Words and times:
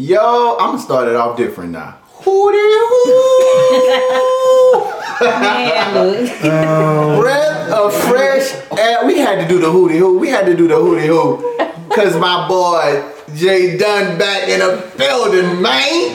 Yo, 0.00 0.56
I'm 0.60 0.70
gonna 0.70 0.78
start 0.78 1.08
it 1.08 1.16
off 1.16 1.36
different 1.36 1.72
now. 1.72 1.98
Hootie 2.20 2.54
hoo! 2.88 3.18
Man, 5.20 5.94
look. 5.94 6.40
Breath 7.20 7.72
of 7.72 7.92
fresh 7.92 8.54
air. 8.78 9.04
We 9.04 9.18
had 9.18 9.40
to 9.42 9.48
do 9.48 9.58
the 9.58 9.66
hootie 9.66 9.98
hoo. 9.98 10.16
We 10.16 10.28
had 10.28 10.46
to 10.46 10.54
do 10.56 10.68
the 10.68 10.74
hootie 10.74 11.08
hoo. 11.08 11.42
Cause 11.92 12.16
my 12.16 12.46
boy 12.46 13.02
Jay 13.34 13.76
Dunn 13.76 14.16
back 14.16 14.48
in 14.48 14.60
the 14.60 14.88
building, 14.96 15.60
man. 15.60 16.14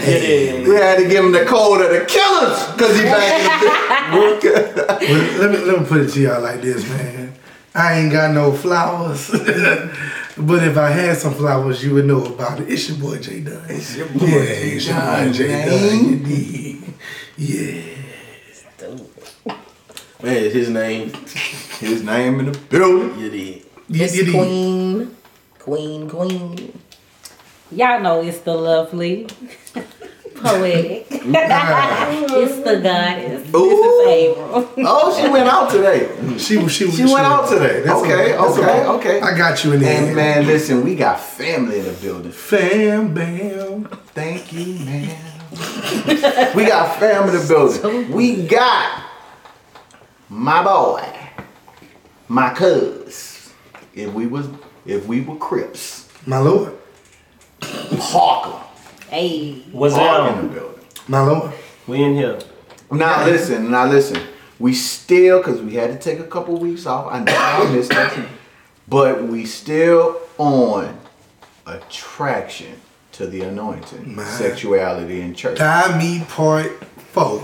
We 0.66 0.76
had 0.76 1.00
to 1.00 1.06
give 1.10 1.26
him 1.26 1.34
the 1.34 1.44
code 1.44 1.82
of 1.82 1.90
the 1.90 2.06
killers. 2.06 2.64
Cause 2.80 2.96
he 2.98 3.04
back 3.04 3.34
in 3.38 4.76
the 4.78 4.86
building. 4.88 5.40
Let 5.42 5.52
me 5.52 5.58
let 5.58 5.82
me 5.82 5.86
put 5.86 6.00
it 6.00 6.12
to 6.14 6.22
y'all 6.22 6.42
like 6.42 6.62
this, 6.62 6.88
man. 6.88 7.34
I 7.76 8.00
ain't 8.00 8.12
got 8.12 8.32
no 8.36 8.52
flowers, 8.54 9.30
but 10.38 10.64
if 10.64 10.78
I 10.78 10.90
had 10.90 11.18
some 11.18 11.34
flowers, 11.34 11.84
you 11.84 11.94
would 11.96 12.06
know 12.06 12.26
about 12.26 12.60
it. 12.60 12.70
It's 12.72 12.90
your 12.90 12.98
boy 12.98 13.18
J 13.20 13.42
Dunn. 13.42 13.66
It's 13.70 13.96
your 13.98 14.08
boy, 14.08 14.26
yeah, 14.26 14.46
J. 14.46 14.72
it's 14.76 14.88
your 14.88 14.96
boy 14.96 15.02
Dunn, 15.05 15.34
J 15.34 15.48
man. 15.48 15.68
Dunn. 15.68 16.26
You? 16.26 16.94
Yeah. 17.38 17.82
Man, 20.22 20.52
his 20.52 20.70
name. 20.70 21.12
His 21.80 22.02
name 22.04 22.40
in 22.40 22.52
the 22.52 22.58
building. 22.58 23.20
You 23.20 23.30
did. 23.30 23.66
You, 23.90 24.04
It's 24.05 24.16
you 24.16 24.32
queen. 24.32 25.16
Queen, 25.60 26.10
queen. 26.10 26.80
Y'all 27.72 28.00
know 28.02 28.22
it's 28.22 28.40
the 28.40 28.54
lovely, 28.55 29.27
poetic. 30.36 31.08
it's 31.12 32.58
the 32.60 32.80
goddess. 32.82 33.54
Ooh. 33.55 34.05
April. 34.08 34.70
Oh, 34.86 35.20
she 35.22 35.30
went 35.30 35.48
out 35.48 35.70
today. 35.72 36.10
She 36.38 36.68
she 36.68 36.91
She 36.91 37.04
went 37.04 37.26
out 37.26 37.50
today. 37.50 37.82
That's 37.82 38.02
Okay, 38.02 38.34
all 38.34 38.48
right. 38.48 38.55
That's 38.55 38.58
okay, 38.60 38.84
all 38.84 38.98
right. 38.98 39.05
okay. 39.05 39.22
I 39.22 39.38
got 39.38 39.64
you 39.64 39.74
in 39.74 39.80
there. 39.82 40.04
And 40.08 40.16
man, 40.16 40.46
listen, 40.46 40.84
we 40.84 40.96
got 40.96 41.20
family 41.20 41.80
in 41.80 41.86
the 41.86 41.94
building. 41.94 42.32
Fam 42.32 43.14
bam. 43.14 43.86
Thank 44.14 44.52
you, 44.54 44.66
man. 44.86 45.18
we 46.55 46.66
got 46.66 47.00
family 47.00 47.35
in 47.35 47.41
the 47.41 47.46
building. 47.48 48.12
We 48.12 48.46
got 48.48 49.04
my 50.29 50.63
boy, 50.63 51.07
my 52.27 52.54
cuz. 52.54 53.52
If 53.94 54.12
we 54.13 54.26
was 54.27 54.48
if 54.85 55.05
we 55.05 55.22
were 55.22 55.35
Crips, 55.38 56.10
My 56.26 56.40
lord. 56.40 56.74
Parker. 57.62 58.60
Hey. 59.14 59.62
What's 59.72 59.94
Parker 59.94 60.28
in 60.30 60.34
down? 60.36 60.48
the 60.48 60.54
building. 60.60 60.86
My 61.08 61.22
lord. 61.22 61.54
We 61.86 62.02
in 62.02 62.16
here. 62.16 62.40
Now 62.92 63.24
listen, 63.26 63.70
now 63.70 63.86
listen. 63.86 64.19
We 64.58 64.74
still, 64.74 65.44
cause 65.44 65.62
we 65.62 65.75
had 65.75 65.92
to 65.92 66.00
take 66.00 66.19
a 66.19 66.28
couple 66.28 66.58
weeks 66.58 66.88
off. 66.88 67.12
I 67.14 67.19
know 67.19 67.31
I 67.36 67.72
missed 67.72 67.91
that, 67.91 68.18
but 68.88 69.22
we 69.24 69.46
still 69.46 70.19
on 70.40 70.97
attraction 71.68 72.74
to 73.12 73.28
the 73.28 73.41
anointing, 73.41 74.16
Man. 74.16 74.25
sexuality 74.25 75.22
in 75.22 75.36
church. 75.36 75.59
Thigh 75.59 75.96
meat 76.00 76.28
part 76.30 76.84
four. 77.12 77.44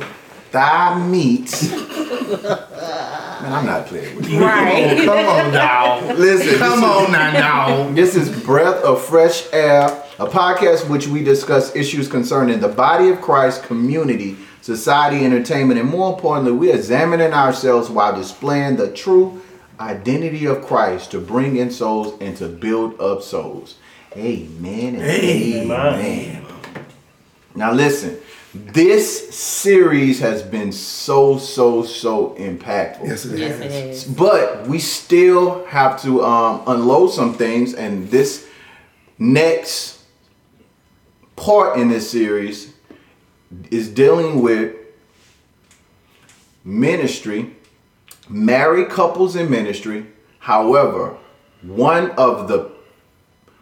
Thigh 0.50 1.06
meats. 1.08 1.72
Man, 1.72 3.54
I'm 3.54 3.66
not 3.68 3.86
playing 3.86 4.16
with 4.16 4.28
you. 4.28 4.40
Right. 4.44 4.98
Come 5.06 5.20
on, 5.20 5.52
now. 5.54 6.00
Listen, 6.16 6.58
Come 6.58 6.80
this 6.82 6.90
is- 6.90 7.06
on 7.06 7.12
now, 7.12 7.32
dog. 7.84 7.96
This 7.96 8.16
is 8.16 8.44
Breath 8.44 8.84
of 8.84 9.04
Fresh 9.04 9.44
Air, 9.54 10.04
a 10.20 10.28
podcast 10.28 10.90
which 10.90 11.08
we 11.08 11.24
discuss 11.24 11.76
issues 11.76 12.08
concerning 12.08 12.60
the 12.60 12.68
body 12.68 13.10
of 13.10 13.22
Christ, 13.22 13.64
community, 13.64 14.38
society, 14.62 15.24
entertainment, 15.26 15.80
and 15.80 15.90
more 15.90 16.14
importantly, 16.14 16.52
we 16.52 16.72
examining 16.72 17.34
ourselves 17.34 17.90
while 17.90 18.16
displaying 18.16 18.76
the 18.76 18.92
true 18.92 19.42
identity 19.80 20.46
of 20.46 20.66
Christ 20.66 21.12
to 21.12 21.20
bring 21.20 21.56
in 21.56 21.72
souls 21.72 22.20
and 22.22 22.36
to 22.38 22.50
build 22.50 23.00
up 23.00 23.22
souls. 23.22 23.76
Amen 24.18 24.96
and 24.96 25.04
Amen. 25.04 25.70
amen. 25.72 26.46
Now 27.56 27.72
listen, 27.72 28.18
this 28.54 29.34
series 29.34 30.20
has 30.20 30.42
been 30.42 30.72
so, 30.72 31.38
so, 31.38 31.84
so 31.84 32.36
impactful. 32.40 33.06
Yes, 33.08 33.26
it 33.26 33.38
Yes, 33.40 33.56
is. 33.56 33.62
it 33.62 33.72
is. 33.72 34.04
But 34.06 34.68
we 34.68 34.80
still 34.80 35.64
have 35.66 36.02
to 36.02 36.24
um, 36.26 36.64
unload 36.68 37.12
some 37.14 37.34
things, 37.36 37.74
and 37.74 38.10
this 38.10 38.48
next 39.18 39.99
part 41.40 41.80
in 41.80 41.88
this 41.90 42.10
series 42.10 42.74
is 43.72 43.90
dealing 43.90 44.42
with 44.42 44.76
ministry, 46.64 47.56
married 48.28 48.90
couples 48.90 49.36
in 49.36 49.50
ministry. 49.50 50.06
However, 50.40 51.18
one 51.62 52.12
of 52.12 52.48
the 52.48 52.72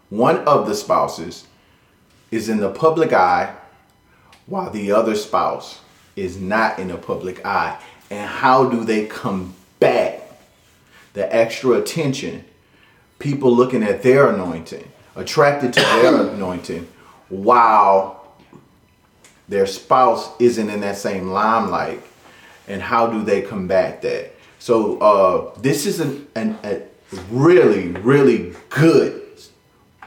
one 0.10 0.38
of 0.48 0.68
the 0.68 0.74
spouses 0.74 1.46
is 2.32 2.50
in 2.50 2.58
the 2.58 2.70
public 2.70 3.14
eye 3.14 3.54
while 4.46 4.70
the 4.70 4.92
other 4.92 5.16
spouse 5.16 5.82
is 6.16 6.40
not 6.40 6.80
in 6.80 6.88
the 6.88 6.98
public 6.98 7.46
eye. 7.46 7.78
And 8.10 8.30
how 8.30 8.70
do 8.70 8.86
they 8.86 9.06
combat 9.06 10.42
the 11.14 11.34
extra 11.36 11.72
attention, 11.72 12.46
people 13.20 13.54
looking 13.54 13.84
at 13.84 14.02
their 14.02 14.34
anointing, 14.34 14.90
attracted 15.16 15.74
to 15.74 15.82
their 15.82 16.30
anointing, 16.34 16.88
while 17.30 18.36
their 19.48 19.66
spouse 19.66 20.30
isn't 20.40 20.70
in 20.70 20.82
that 20.82 20.98
same 20.98 21.30
limelight? 21.30 22.02
And 22.68 22.82
how 22.82 23.08
do 23.08 23.24
they 23.24 23.42
combat 23.42 24.02
that? 24.02 24.34
So 24.60 24.98
uh, 25.00 25.60
this 25.60 25.86
is 25.86 26.00
an, 26.00 26.28
an, 26.36 26.58
a 26.64 26.82
really, 27.30 27.90
really 27.90 28.54
good 28.70 29.24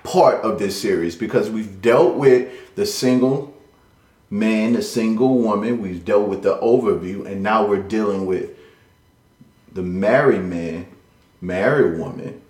part 0.03 0.43
of 0.43 0.59
this 0.59 0.81
series 0.81 1.17
because 1.17 1.51
we've 1.51 1.81
dealt 1.81 2.17
with 2.17 2.75
the 2.75 2.85
single 2.87 3.55
man, 4.29 4.75
the 4.75 4.83
single 4.83 5.39
woman, 5.39 5.81
we've 5.81 6.05
dealt 6.05 6.29
with 6.29 6.43
the 6.43 6.57
overview, 6.59 7.27
and 7.27 7.43
now 7.43 7.67
we're 7.67 7.83
dealing 7.83 8.27
with 8.27 8.51
the 9.73 9.83
married 9.83 10.43
man, 10.45 10.87
married 11.41 11.99
woman 11.99 12.41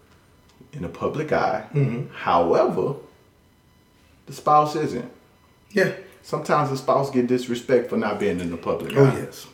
in 0.72 0.82
the 0.82 0.88
public 0.88 1.32
eye. 1.32 1.66
However, 2.14 2.94
the 4.30 4.36
spouse 4.36 4.76
isn't. 4.76 5.10
Yeah. 5.72 5.92
Sometimes 6.22 6.70
the 6.70 6.76
spouse 6.76 7.10
get 7.10 7.26
disrespect 7.26 7.90
for 7.90 7.96
not 7.96 8.20
being 8.20 8.38
in 8.38 8.50
the 8.50 8.56
public 8.56 8.96
Oh 8.96 9.04
eye. 9.04 9.16
yes. 9.16 9.46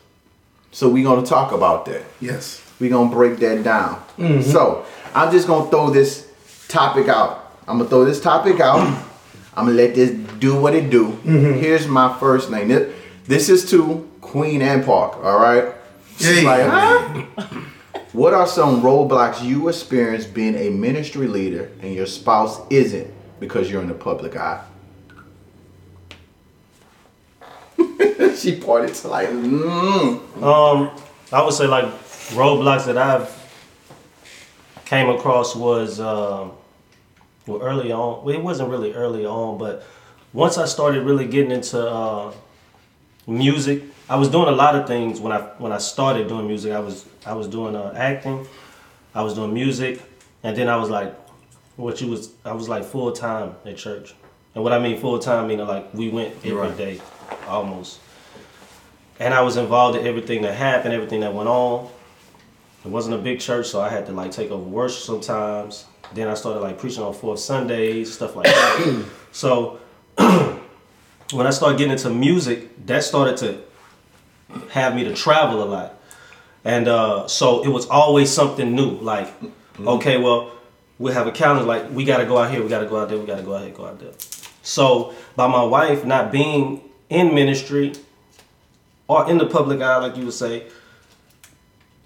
So 0.71 0.87
we're 0.87 1.03
gonna 1.03 1.25
talk 1.25 1.51
about 1.51 1.85
that. 1.85 2.03
Yes. 2.21 2.61
We're 2.79 2.91
gonna 2.91 3.09
break 3.09 3.39
that 3.39 3.63
down. 3.63 3.95
Mm-hmm. 4.19 4.41
So 4.41 4.85
I'm 5.15 5.31
just 5.31 5.47
gonna 5.47 5.69
throw 5.71 5.89
this 5.89 6.31
topic 6.67 7.07
out. 7.07 7.51
I'm 7.67 7.79
gonna 7.79 7.89
throw 7.89 8.05
this 8.05 8.21
topic 8.21 8.59
out. 8.59 8.79
I'm 9.55 9.65
gonna 9.65 9.71
let 9.77 9.95
this 9.95 10.11
do 10.37 10.59
what 10.59 10.75
it 10.75 10.91
do. 10.91 11.07
Mm-hmm. 11.07 11.59
Here's 11.59 11.87
my 11.87 12.15
first 12.19 12.51
name. 12.51 12.67
This, 12.67 12.93
this 13.25 13.49
is 13.49 13.67
to 13.71 14.07
Queen 14.21 14.61
and 14.61 14.85
Park. 14.85 15.17
All 15.23 15.39
right. 15.39 15.73
Hey. 16.17 16.43
like, 16.43 16.67
huh? 16.69 17.61
What 18.13 18.33
are 18.35 18.45
some 18.47 18.81
roadblocks 18.81 19.43
you 19.43 19.67
experience 19.69 20.25
being 20.25 20.55
a 20.55 20.69
ministry 20.69 21.27
leader 21.27 21.71
and 21.81 21.93
your 21.95 22.05
spouse 22.05 22.59
isn't 22.69 23.11
because 23.39 23.69
you're 23.69 23.81
in 23.81 23.87
the 23.87 23.93
public 23.93 24.35
eye? 24.35 24.63
she 28.35 28.59
pointed 28.59 28.93
to 28.95 29.07
like, 29.07 29.29
mm. 29.29 30.43
Um, 30.43 30.91
I 31.31 31.43
would 31.43 31.53
say 31.53 31.67
like 31.67 31.85
roadblocks 32.31 32.85
that 32.85 32.97
I've 32.97 33.33
came 34.85 35.09
across 35.09 35.55
was 35.55 35.99
um, 35.99 36.53
well 37.45 37.61
early 37.61 37.91
on. 37.91 38.23
Well, 38.23 38.33
it 38.33 38.41
wasn't 38.41 38.69
really 38.69 38.93
early 38.93 39.25
on, 39.25 39.57
but 39.57 39.85
once 40.33 40.57
I 40.57 40.65
started 40.65 41.03
really 41.03 41.27
getting 41.27 41.51
into 41.51 41.79
uh, 41.79 42.31
music, 43.27 43.83
I 44.09 44.15
was 44.15 44.29
doing 44.29 44.47
a 44.47 44.51
lot 44.51 44.75
of 44.75 44.87
things 44.87 45.19
when 45.19 45.33
I 45.33 45.41
when 45.57 45.71
I 45.71 45.77
started 45.77 46.27
doing 46.27 46.47
music. 46.47 46.71
I 46.71 46.79
was 46.79 47.05
I 47.25 47.33
was 47.33 47.47
doing 47.47 47.75
uh, 47.75 47.93
acting, 47.95 48.47
I 49.13 49.21
was 49.21 49.33
doing 49.33 49.53
music, 49.53 50.01
and 50.43 50.55
then 50.55 50.69
I 50.69 50.77
was 50.77 50.89
like, 50.89 51.13
what 51.77 52.01
you 52.01 52.07
was 52.09 52.31
I 52.43 52.51
was 52.53 52.67
like 52.67 52.83
full 52.83 53.11
time 53.13 53.55
at 53.65 53.77
church. 53.77 54.13
And 54.55 54.63
what 54.63 54.73
I 54.73 54.79
mean 54.79 54.99
full 54.99 55.19
time 55.19 55.47
meaning 55.47 55.65
like 55.67 55.93
we 55.93 56.09
went 56.09 56.35
every 56.43 56.71
day, 56.75 56.99
Right. 57.29 57.47
almost. 57.47 57.99
And 59.19 59.33
I 59.33 59.41
was 59.41 59.57
involved 59.57 59.97
in 59.97 60.05
everything 60.05 60.41
that 60.43 60.53
happened, 60.55 60.93
everything 60.93 61.21
that 61.21 61.33
went 61.33 61.47
on. 61.49 61.89
It 62.85 62.89
wasn't 62.89 63.15
a 63.15 63.17
big 63.17 63.39
church, 63.39 63.67
so 63.67 63.81
I 63.81 63.89
had 63.89 64.05
to 64.07 64.11
like 64.11 64.31
take 64.31 64.51
over 64.51 64.63
worship 64.63 65.01
sometimes. 65.01 65.85
Then 66.13 66.27
I 66.27 66.35
started 66.35 66.59
like 66.59 66.77
preaching 66.79 67.03
on 67.03 67.13
fourth 67.13 67.39
Sundays, 67.39 68.13
stuff 68.13 68.35
like 68.35 68.45
that. 68.45 69.05
so 69.31 69.79
when 70.17 71.47
I 71.47 71.49
started 71.49 71.77
getting 71.77 71.93
into 71.93 72.09
music, 72.09 72.85
that 72.85 73.03
started 73.03 73.37
to 73.37 73.61
have 74.69 74.95
me 74.95 75.03
to 75.03 75.13
travel 75.13 75.63
a 75.63 75.65
lot. 75.65 75.93
And 76.63 76.87
uh, 76.87 77.27
so 77.27 77.63
it 77.63 77.67
was 77.69 77.87
always 77.87 78.31
something 78.31 78.73
new. 78.75 78.91
Like, 78.91 79.33
okay, 79.79 80.17
well, 80.17 80.51
we 80.99 81.11
have 81.13 81.27
a 81.27 81.31
calendar. 81.31 81.63
Like, 81.65 81.89
we 81.91 82.05
got 82.05 82.17
to 82.17 82.25
go 82.25 82.37
out 82.37 82.51
here, 82.51 82.61
we 82.61 82.69
got 82.69 82.79
to 82.79 82.87
go 82.87 82.99
out 82.99 83.09
there, 83.09 83.17
we 83.17 83.25
got 83.25 83.37
to 83.37 83.43
go 83.43 83.55
out 83.55 83.63
here, 83.63 83.73
go 83.73 83.85
out 83.85 83.99
there. 83.99 84.11
So 84.63 85.13
by 85.35 85.47
my 85.47 85.63
wife 85.63 86.03
not 86.05 86.31
being 86.31 86.81
in 87.09 87.33
ministry 87.33 87.93
or 89.07 89.29
in 89.29 89.37
the 89.37 89.45
public 89.45 89.81
eye, 89.81 89.97
like 89.97 90.17
you 90.17 90.25
would 90.25 90.33
say, 90.33 90.67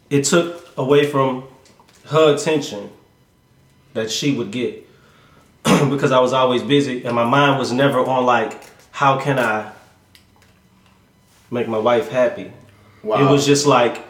it 0.10 0.26
took 0.26 0.68
away 0.78 1.08
from 1.08 1.46
her 2.08 2.36
attention 2.36 2.90
that 3.94 4.12
she 4.12 4.36
would 4.36 4.52
get. 4.52 4.88
because 5.64 6.12
I 6.12 6.20
was 6.20 6.34
always 6.34 6.64
busy 6.64 7.06
and 7.06 7.16
my 7.16 7.24
mind 7.24 7.60
was 7.60 7.72
never 7.72 8.00
on 8.00 8.26
like 8.26 8.60
how 8.92 9.20
can 9.20 9.38
I 9.38 9.72
make 11.52 11.68
my 11.68 11.78
wife 11.78 12.10
happy. 12.10 12.52
Wow. 13.04 13.28
It 13.28 13.32
was 13.32 13.46
just 13.46 13.66
like 13.68 14.04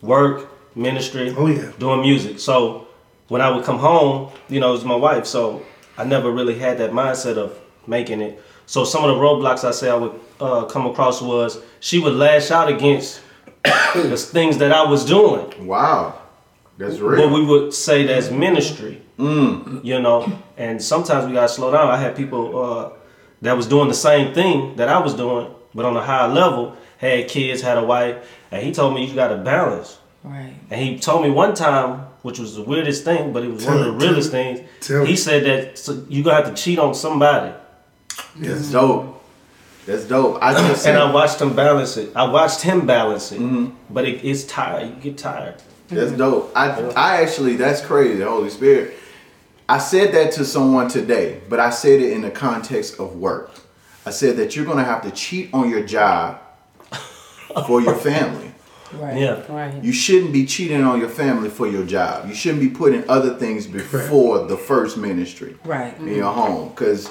work, 0.00 0.48
ministry, 0.74 1.34
Oh, 1.36 1.46
yeah. 1.46 1.72
doing 1.78 2.00
music. 2.00 2.38
So 2.40 2.88
when 3.30 3.40
I 3.40 3.48
would 3.50 3.64
come 3.64 3.78
home, 3.78 4.30
you 4.48 4.60
know, 4.60 4.68
it 4.70 4.72
was 4.72 4.84
my 4.84 4.94
wife. 4.94 5.24
So 5.24 5.62
I 5.96 6.04
never 6.04 6.30
really 6.30 6.58
had 6.58 6.76
that 6.78 6.90
mindset 6.90 7.36
of 7.38 7.58
making 7.86 8.20
it. 8.20 8.42
So 8.66 8.84
some 8.84 9.02
of 9.04 9.08
the 9.14 9.20
roadblocks 9.20 9.64
I 9.64 9.70
say 9.70 9.88
I 9.90 9.94
would 9.94 10.14
uh, 10.40 10.64
come 10.66 10.86
across 10.86 11.22
was 11.22 11.58
she 11.80 11.98
would 11.98 12.14
lash 12.14 12.50
out 12.50 12.68
against 12.68 13.22
the 13.94 14.16
things 14.16 14.58
that 14.58 14.72
I 14.72 14.82
was 14.88 15.04
doing. 15.04 15.66
Wow. 15.66 16.20
That's 16.78 16.94
What 16.94 17.10
real. 17.18 17.30
we 17.32 17.44
would 17.44 17.72
say 17.74 18.04
that's 18.06 18.30
ministry. 18.30 19.02
You 19.18 20.00
know, 20.00 20.32
and 20.56 20.82
sometimes 20.82 21.26
we 21.26 21.34
gotta 21.34 21.48
slow 21.48 21.70
down. 21.70 21.88
I 21.88 21.98
had 21.98 22.16
people 22.16 22.58
uh, 22.58 22.90
that 23.42 23.54
was 23.54 23.66
doing 23.66 23.88
the 23.88 23.94
same 24.08 24.32
thing 24.32 24.76
that 24.76 24.88
I 24.88 24.98
was 24.98 25.12
doing, 25.12 25.46
but 25.74 25.84
on 25.84 25.94
a 25.94 26.00
higher 26.02 26.26
level, 26.28 26.74
had 26.96 27.28
kids, 27.28 27.60
had 27.60 27.76
a 27.76 27.84
wife, 27.84 28.16
and 28.50 28.62
he 28.62 28.72
told 28.72 28.94
me 28.94 29.04
you 29.04 29.14
gotta 29.14 29.36
balance. 29.36 29.98
Right. 30.22 30.54
And 30.70 30.80
he 30.80 30.98
told 30.98 31.22
me 31.22 31.30
one 31.30 31.54
time, 31.54 32.00
which 32.22 32.38
was 32.38 32.54
the 32.56 32.62
weirdest 32.62 33.04
thing, 33.04 33.32
but 33.32 33.42
it 33.42 33.48
was 33.50 33.64
one 33.64 33.78
of 33.78 33.84
the 33.86 33.92
realest 33.92 34.30
tell- 34.30 34.42
things. 34.54 34.68
tell 34.80 35.04
he 35.04 35.12
me. 35.12 35.16
said 35.16 35.44
that 35.44 35.78
so 35.78 36.04
you 36.08 36.22
gonna 36.22 36.36
have 36.44 36.54
to 36.54 36.62
cheat 36.62 36.78
on 36.78 36.94
somebody. 36.94 37.52
That's 38.36 38.70
dope. 38.70 39.16
That's 39.86 40.04
dope. 40.04 40.38
I 40.42 40.52
just 40.52 40.86
And 40.86 40.98
I 40.98 41.10
watched 41.10 41.40
him 41.40 41.56
balance 41.56 41.96
it. 41.96 42.14
I 42.14 42.30
watched 42.30 42.60
him 42.60 42.86
balance 42.86 43.32
it, 43.32 43.40
Mm-hmm. 43.40 43.74
but 43.88 44.04
it, 44.06 44.22
it's 44.24 44.44
tired. 44.44 44.88
You 44.88 44.94
get 45.02 45.16
tired. 45.18 45.54
that's 45.88 46.12
dope. 46.12 46.52
I 46.54 46.70
I 46.90 47.22
actually 47.22 47.56
that's 47.56 47.80
crazy. 47.80 48.22
Holy 48.22 48.50
Spirit. 48.50 48.94
I 49.70 49.78
said 49.78 50.12
that 50.14 50.32
to 50.32 50.44
someone 50.44 50.88
today, 50.88 51.40
but 51.48 51.60
I 51.60 51.70
said 51.70 52.00
it 52.00 52.12
in 52.12 52.22
the 52.22 52.30
context 52.30 52.98
of 53.00 53.16
work. 53.16 53.52
I 54.04 54.10
said 54.10 54.36
that 54.36 54.54
you're 54.54 54.66
gonna 54.66 54.84
have 54.84 55.00
to 55.02 55.10
cheat 55.12 55.48
on 55.54 55.70
your 55.70 55.82
job 55.82 56.40
for 57.66 57.80
your 57.80 57.94
family. 58.10 58.49
Right. 58.94 59.18
Yeah. 59.18 59.42
Right. 59.48 59.82
You 59.84 59.92
shouldn't 59.92 60.32
be 60.32 60.46
cheating 60.46 60.82
on 60.82 60.98
your 61.00 61.08
family 61.08 61.48
for 61.48 61.66
your 61.66 61.84
job. 61.84 62.28
You 62.28 62.34
shouldn't 62.34 62.60
be 62.60 62.68
putting 62.68 63.08
other 63.08 63.34
things 63.34 63.66
before 63.66 64.46
the 64.46 64.56
first 64.56 64.96
ministry 64.96 65.56
Right. 65.64 65.96
in 65.98 66.08
your 66.08 66.32
home. 66.32 66.70
Because 66.70 67.08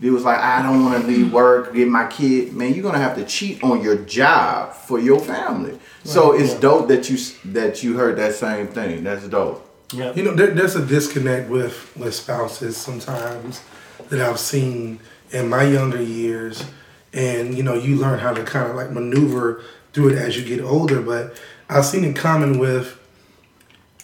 it 0.00 0.10
was 0.10 0.24
like, 0.24 0.38
I 0.38 0.62
don't 0.62 0.84
want 0.84 1.00
to 1.02 1.06
leave 1.08 1.32
work, 1.32 1.74
get 1.74 1.88
my 1.88 2.06
kid. 2.06 2.52
Man, 2.52 2.74
you're 2.74 2.82
gonna 2.82 2.98
have 2.98 3.16
to 3.16 3.24
cheat 3.24 3.62
on 3.62 3.82
your 3.82 3.96
job 3.96 4.72
for 4.74 4.98
your 4.98 5.20
family. 5.20 5.78
So 6.04 6.32
it's 6.32 6.54
dope 6.54 6.88
that 6.88 7.08
you 7.10 7.16
that 7.52 7.82
you 7.82 7.96
heard 7.96 8.16
that 8.16 8.34
same 8.34 8.66
thing. 8.68 9.04
That's 9.04 9.26
dope. 9.28 9.64
Yeah. 9.92 10.12
You 10.14 10.22
know, 10.22 10.34
there, 10.34 10.48
there's 10.48 10.76
a 10.76 10.84
disconnect 10.84 11.48
with 11.48 11.96
with 11.96 12.14
spouses 12.14 12.76
sometimes 12.76 13.62
that 14.10 14.20
I've 14.20 14.38
seen 14.40 15.00
in 15.30 15.48
my 15.48 15.62
younger 15.64 16.02
years, 16.02 16.64
and 17.12 17.54
you 17.56 17.62
know, 17.62 17.74
you 17.74 17.96
learn 17.96 18.18
how 18.18 18.32
to 18.32 18.42
kind 18.44 18.70
of 18.70 18.76
like 18.76 18.90
maneuver 18.90 19.62
through 19.98 20.10
it 20.10 20.18
as 20.18 20.38
you 20.38 20.44
get 20.44 20.64
older. 20.64 21.02
But 21.02 21.36
I've 21.68 21.84
seen 21.84 22.04
in 22.04 22.14
common 22.14 22.58
with 22.60 22.96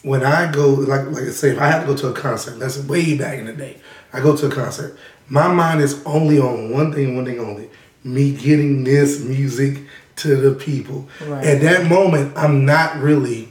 when 0.03 0.25
I 0.25 0.51
go, 0.51 0.71
like 0.71 1.07
like 1.07 1.23
I 1.23 1.31
say, 1.31 1.51
if 1.51 1.59
I 1.61 1.69
have 1.69 1.83
to 1.83 1.87
go 1.87 1.97
to 1.97 2.09
a 2.09 2.13
concert, 2.13 2.59
that's 2.59 2.79
way 2.79 3.17
back 3.17 3.39
in 3.39 3.47
the 3.47 3.53
day. 3.53 3.79
I 4.13 4.21
go 4.21 4.37
to 4.37 4.47
a 4.47 4.51
concert. 4.51 4.99
My 5.29 5.53
mind 5.53 5.81
is 5.81 6.03
only 6.05 6.39
on 6.41 6.71
one 6.71 6.93
thing, 6.93 7.15
one 7.15 7.25
thing 7.25 7.39
only: 7.39 7.71
me 8.03 8.35
getting 8.35 8.83
this 8.83 9.21
music 9.21 9.83
to 10.17 10.37
the 10.37 10.55
people. 10.55 11.09
Right. 11.25 11.47
At 11.47 11.63
that 11.63 11.89
moment, 11.89 12.37
I'm 12.37 12.65
not 12.65 12.99
really 12.99 13.51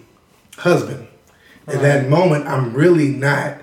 husband. 0.58 1.08
At 1.66 1.82
that 1.82 2.10
moment, 2.10 2.46
I'm 2.46 2.74
really 2.74 3.08
not. 3.08 3.58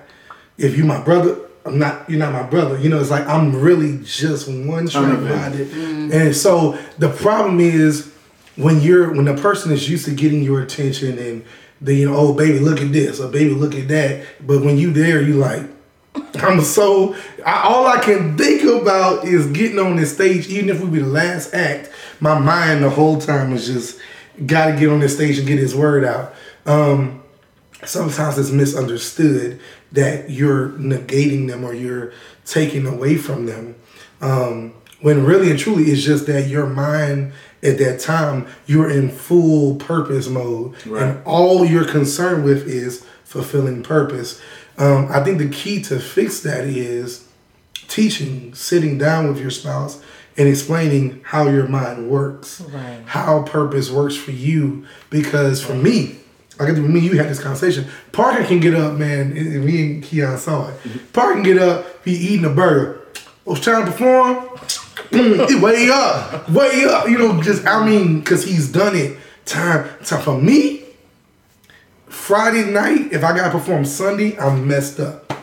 If 0.57 0.75
you 0.75 0.85
my 0.85 0.99
brother, 1.03 1.39
I'm 1.65 1.77
not. 1.77 2.09
You're 2.09 2.17
not 2.17 2.33
my 2.33 2.43
brother. 2.43 2.79
You 2.79 2.89
know, 2.89 2.99
it's 2.99 3.11
like 3.11 3.27
I'm 3.27 3.55
really 3.61 3.99
just 4.03 4.47
one 4.47 4.87
track 4.87 5.03
Son 5.03 5.11
of 5.11 5.23
a- 5.23 5.35
minded. 5.37 5.71
And 6.11 6.35
so 6.35 6.79
the 6.97 7.09
problem 7.09 7.59
is 7.59 8.11
when 8.55 8.81
you're 8.81 9.13
when 9.13 9.25
the 9.25 9.35
person 9.35 9.71
is 9.71 9.89
used 9.89 10.05
to 10.05 10.11
getting 10.11 10.43
your 10.43 10.61
attention 10.61 11.17
and 11.17 11.45
the 11.79 11.95
you 11.95 12.09
know, 12.09 12.15
oh 12.15 12.33
baby, 12.33 12.59
look 12.59 12.79
at 12.79 12.91
this, 12.91 13.19
or 13.19 13.27
baby, 13.27 13.53
look 13.53 13.75
at 13.75 13.87
that. 13.87 14.25
But 14.45 14.63
when 14.63 14.77
you 14.77 14.91
there, 14.91 15.21
you 15.21 15.33
like. 15.33 15.63
I'm 16.35 16.61
so 16.61 17.15
I, 17.45 17.63
all 17.63 17.87
I 17.87 17.99
can 17.99 18.37
think 18.37 18.63
about 18.63 19.25
is 19.25 19.47
getting 19.47 19.79
on 19.79 19.95
this 19.95 20.13
stage, 20.13 20.47
even 20.47 20.69
if 20.69 20.81
we 20.81 20.89
be 20.89 20.99
the 20.99 21.07
last 21.07 21.53
act. 21.53 21.89
My 22.19 22.37
mind 22.37 22.83
the 22.83 22.89
whole 22.89 23.19
time 23.19 23.53
is 23.53 23.67
just 23.67 23.99
got 24.45 24.67
to 24.67 24.77
get 24.77 24.89
on 24.89 24.99
this 24.99 25.15
stage 25.15 25.37
and 25.37 25.47
get 25.47 25.57
his 25.57 25.73
word 25.73 26.05
out. 26.05 26.33
Um, 26.65 27.23
sometimes 27.83 28.37
it's 28.37 28.51
misunderstood 28.51 29.59
that 29.91 30.29
you're 30.29 30.69
negating 30.69 31.47
them 31.47 31.63
or 31.63 31.73
you're 31.73 32.13
taking 32.45 32.85
away 32.85 33.17
from 33.17 33.45
them. 33.45 33.75
Um, 34.21 34.73
when 35.01 35.25
really 35.25 35.49
and 35.49 35.59
truly 35.59 35.85
it's 35.85 36.03
just 36.03 36.27
that 36.27 36.47
your 36.47 36.67
mind 36.67 37.33
at 37.63 37.77
that 37.77 37.99
time 37.99 38.47
you're 38.65 38.89
in 38.89 39.09
full 39.09 39.75
purpose 39.75 40.27
mode 40.27 40.73
Right. 40.85 41.03
and 41.03 41.23
all 41.25 41.63
you're 41.65 41.85
concerned 41.85 42.43
with 42.43 42.67
is 42.67 43.03
fulfilling 43.23 43.83
purpose. 43.83 44.41
Um, 44.77 45.07
I 45.11 45.23
think 45.23 45.37
the 45.37 45.47
key 45.49 45.81
to 45.83 45.99
fix 45.99 46.39
that 46.41 46.65
is 46.65 47.25
teaching, 47.87 48.53
sitting 48.53 48.97
down 48.97 49.27
with 49.27 49.39
your 49.39 49.51
spouse 49.51 50.01
and 50.37 50.47
explaining 50.47 51.21
how 51.23 51.47
your 51.49 51.67
mind 51.67 52.09
works, 52.09 52.61
Right. 52.73 52.99
how 53.05 53.41
purpose 53.43 53.91
works 53.91 54.15
for 54.15 54.31
you. 54.31 54.85
Because 55.09 55.61
for 55.61 55.73
me, 55.73 56.17
like 56.59 56.69
with 56.69 56.79
me, 56.79 56.99
you 57.01 57.17
had 57.17 57.29
this 57.29 57.39
conversation. 57.39 57.85
Parker 58.11 58.43
can 58.43 58.59
get 58.59 58.73
up, 58.75 58.97
man. 58.97 59.33
Me 59.33 59.81
and 59.93 60.03
Keon 60.03 60.37
saw 60.37 60.69
it. 60.69 61.13
Parker 61.13 61.33
can 61.33 61.43
get 61.43 61.57
up, 61.57 62.03
be 62.03 62.11
eating 62.13 62.45
a 62.45 62.49
burger. 62.49 62.99
Was 63.45 63.59
trying 63.59 63.85
to 63.85 63.91
perform. 63.91 64.37
Mm, 65.11 65.61
way 65.61 65.89
up, 65.89 66.49
way 66.49 66.85
up. 66.85 67.07
You 67.09 67.17
know, 67.17 67.41
just 67.41 67.65
I 67.67 67.85
mean, 67.85 68.19
because 68.19 68.45
he's 68.45 68.71
done 68.71 68.95
it 68.95 69.17
time. 69.45 69.89
Time 70.03 70.21
for 70.21 70.39
me. 70.39 70.83
Friday 72.07 72.71
night, 72.71 73.11
if 73.11 73.23
I 73.23 73.35
gotta 73.35 73.51
perform 73.51 73.85
Sunday, 73.85 74.37
I'm 74.37 74.67
messed 74.67 74.99
up. 74.99 75.33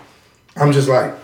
I'm 0.57 0.73
just 0.73 0.89
like, 0.89 1.15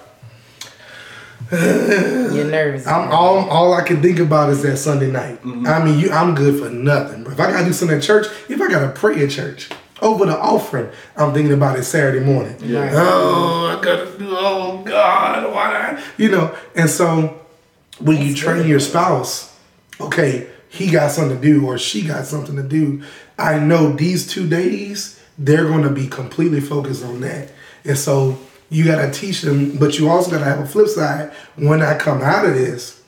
You're 1.53 2.45
nervous. 2.45 2.87
I'm 2.87 3.11
all 3.11 3.49
all 3.49 3.75
I 3.75 3.83
can 3.83 4.01
think 4.01 4.19
about 4.19 4.51
is 4.51 4.63
that 4.63 4.77
Sunday 4.79 5.11
night. 5.11 5.41
I 5.45 5.85
mean, 5.85 5.99
you, 5.99 6.11
I'm 6.11 6.35
good 6.35 6.63
for 6.63 6.71
nothing. 6.71 7.25
But 7.25 7.35
if 7.35 7.41
I 7.41 7.51
gotta 7.51 7.65
do 7.65 7.73
something 7.73 7.97
at 7.99 8.03
church, 8.03 8.27
if 8.49 8.61
I 8.61 8.69
gotta 8.69 8.89
pray 8.91 9.23
at 9.23 9.31
church 9.31 9.69
over 10.01 10.27
the 10.27 10.39
offering, 10.39 10.91
I'm 11.17 11.33
thinking 11.33 11.53
about 11.53 11.79
it 11.79 11.85
Saturday 11.85 12.25
morning. 12.25 12.53
Right. 12.61 12.93
Oh, 12.95 13.79
I 13.79 13.85
gotta 13.85 14.19
do. 14.19 14.27
Oh 14.31 14.83
God, 14.85 15.53
why? 15.53 16.03
You 16.17 16.31
know. 16.31 16.57
And 16.75 16.89
so 16.89 17.44
when 18.01 18.21
you 18.21 18.35
train 18.35 18.67
your 18.69 18.81
spouse, 18.81 19.57
okay, 20.01 20.49
he 20.69 20.91
got 20.91 21.11
something 21.11 21.41
to 21.41 21.43
do 21.43 21.67
or 21.67 21.79
she 21.79 22.03
got 22.07 22.25
something 22.27 22.57
to 22.57 22.63
do. 22.63 23.03
I 23.39 23.59
know 23.59 23.93
these 23.93 24.27
two 24.27 24.49
days 24.49 25.21
they're 25.39 25.65
going 25.67 25.83
to 25.83 25.91
be 25.91 26.07
completely 26.07 26.61
focused 26.61 27.05
on 27.05 27.21
that, 27.21 27.51
and 27.85 27.97
so 27.99 28.39
you 28.71 28.85
got 28.85 29.05
to 29.05 29.11
teach 29.13 29.43
them. 29.43 29.77
But 29.79 29.99
you 29.99 30.09
also 30.09 30.31
got 30.31 30.39
to 30.39 30.45
have 30.45 30.61
a 30.61 30.67
flip 30.67 30.89
side. 30.89 31.33
When 31.57 31.83
I 31.83 31.97
come 31.99 32.23
out 32.23 32.45
of 32.45 32.55
this, 32.55 33.03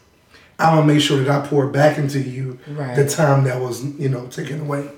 I'm 0.59 0.77
gonna 0.77 0.87
make 0.87 1.03
sure 1.03 1.23
that 1.23 1.29
I 1.29 1.47
pour 1.47 1.67
back 1.67 1.99
into 1.99 2.19
you 2.21 2.59
Right. 2.67 2.97
the 2.97 3.07
time 3.09 3.45
that 3.45 3.61
was 3.61 3.85
you 3.85 4.09
know 4.09 4.27
taken 4.27 4.61
away. 4.63 4.89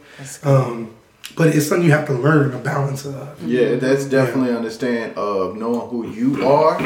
Um, 0.44 0.94
but 1.36 1.48
it's 1.48 1.66
something 1.66 1.84
you 1.84 1.92
have 1.92 2.06
to 2.06 2.12
learn 2.14 2.54
a 2.54 2.58
balance 2.58 3.04
of. 3.04 3.42
Yeah, 3.44 3.74
that's 3.74 4.04
definitely 4.04 4.54
understand 4.54 5.16
of 5.16 5.56
knowing 5.56 5.88
who 5.90 6.08
you 6.10 6.46
are 6.46 6.78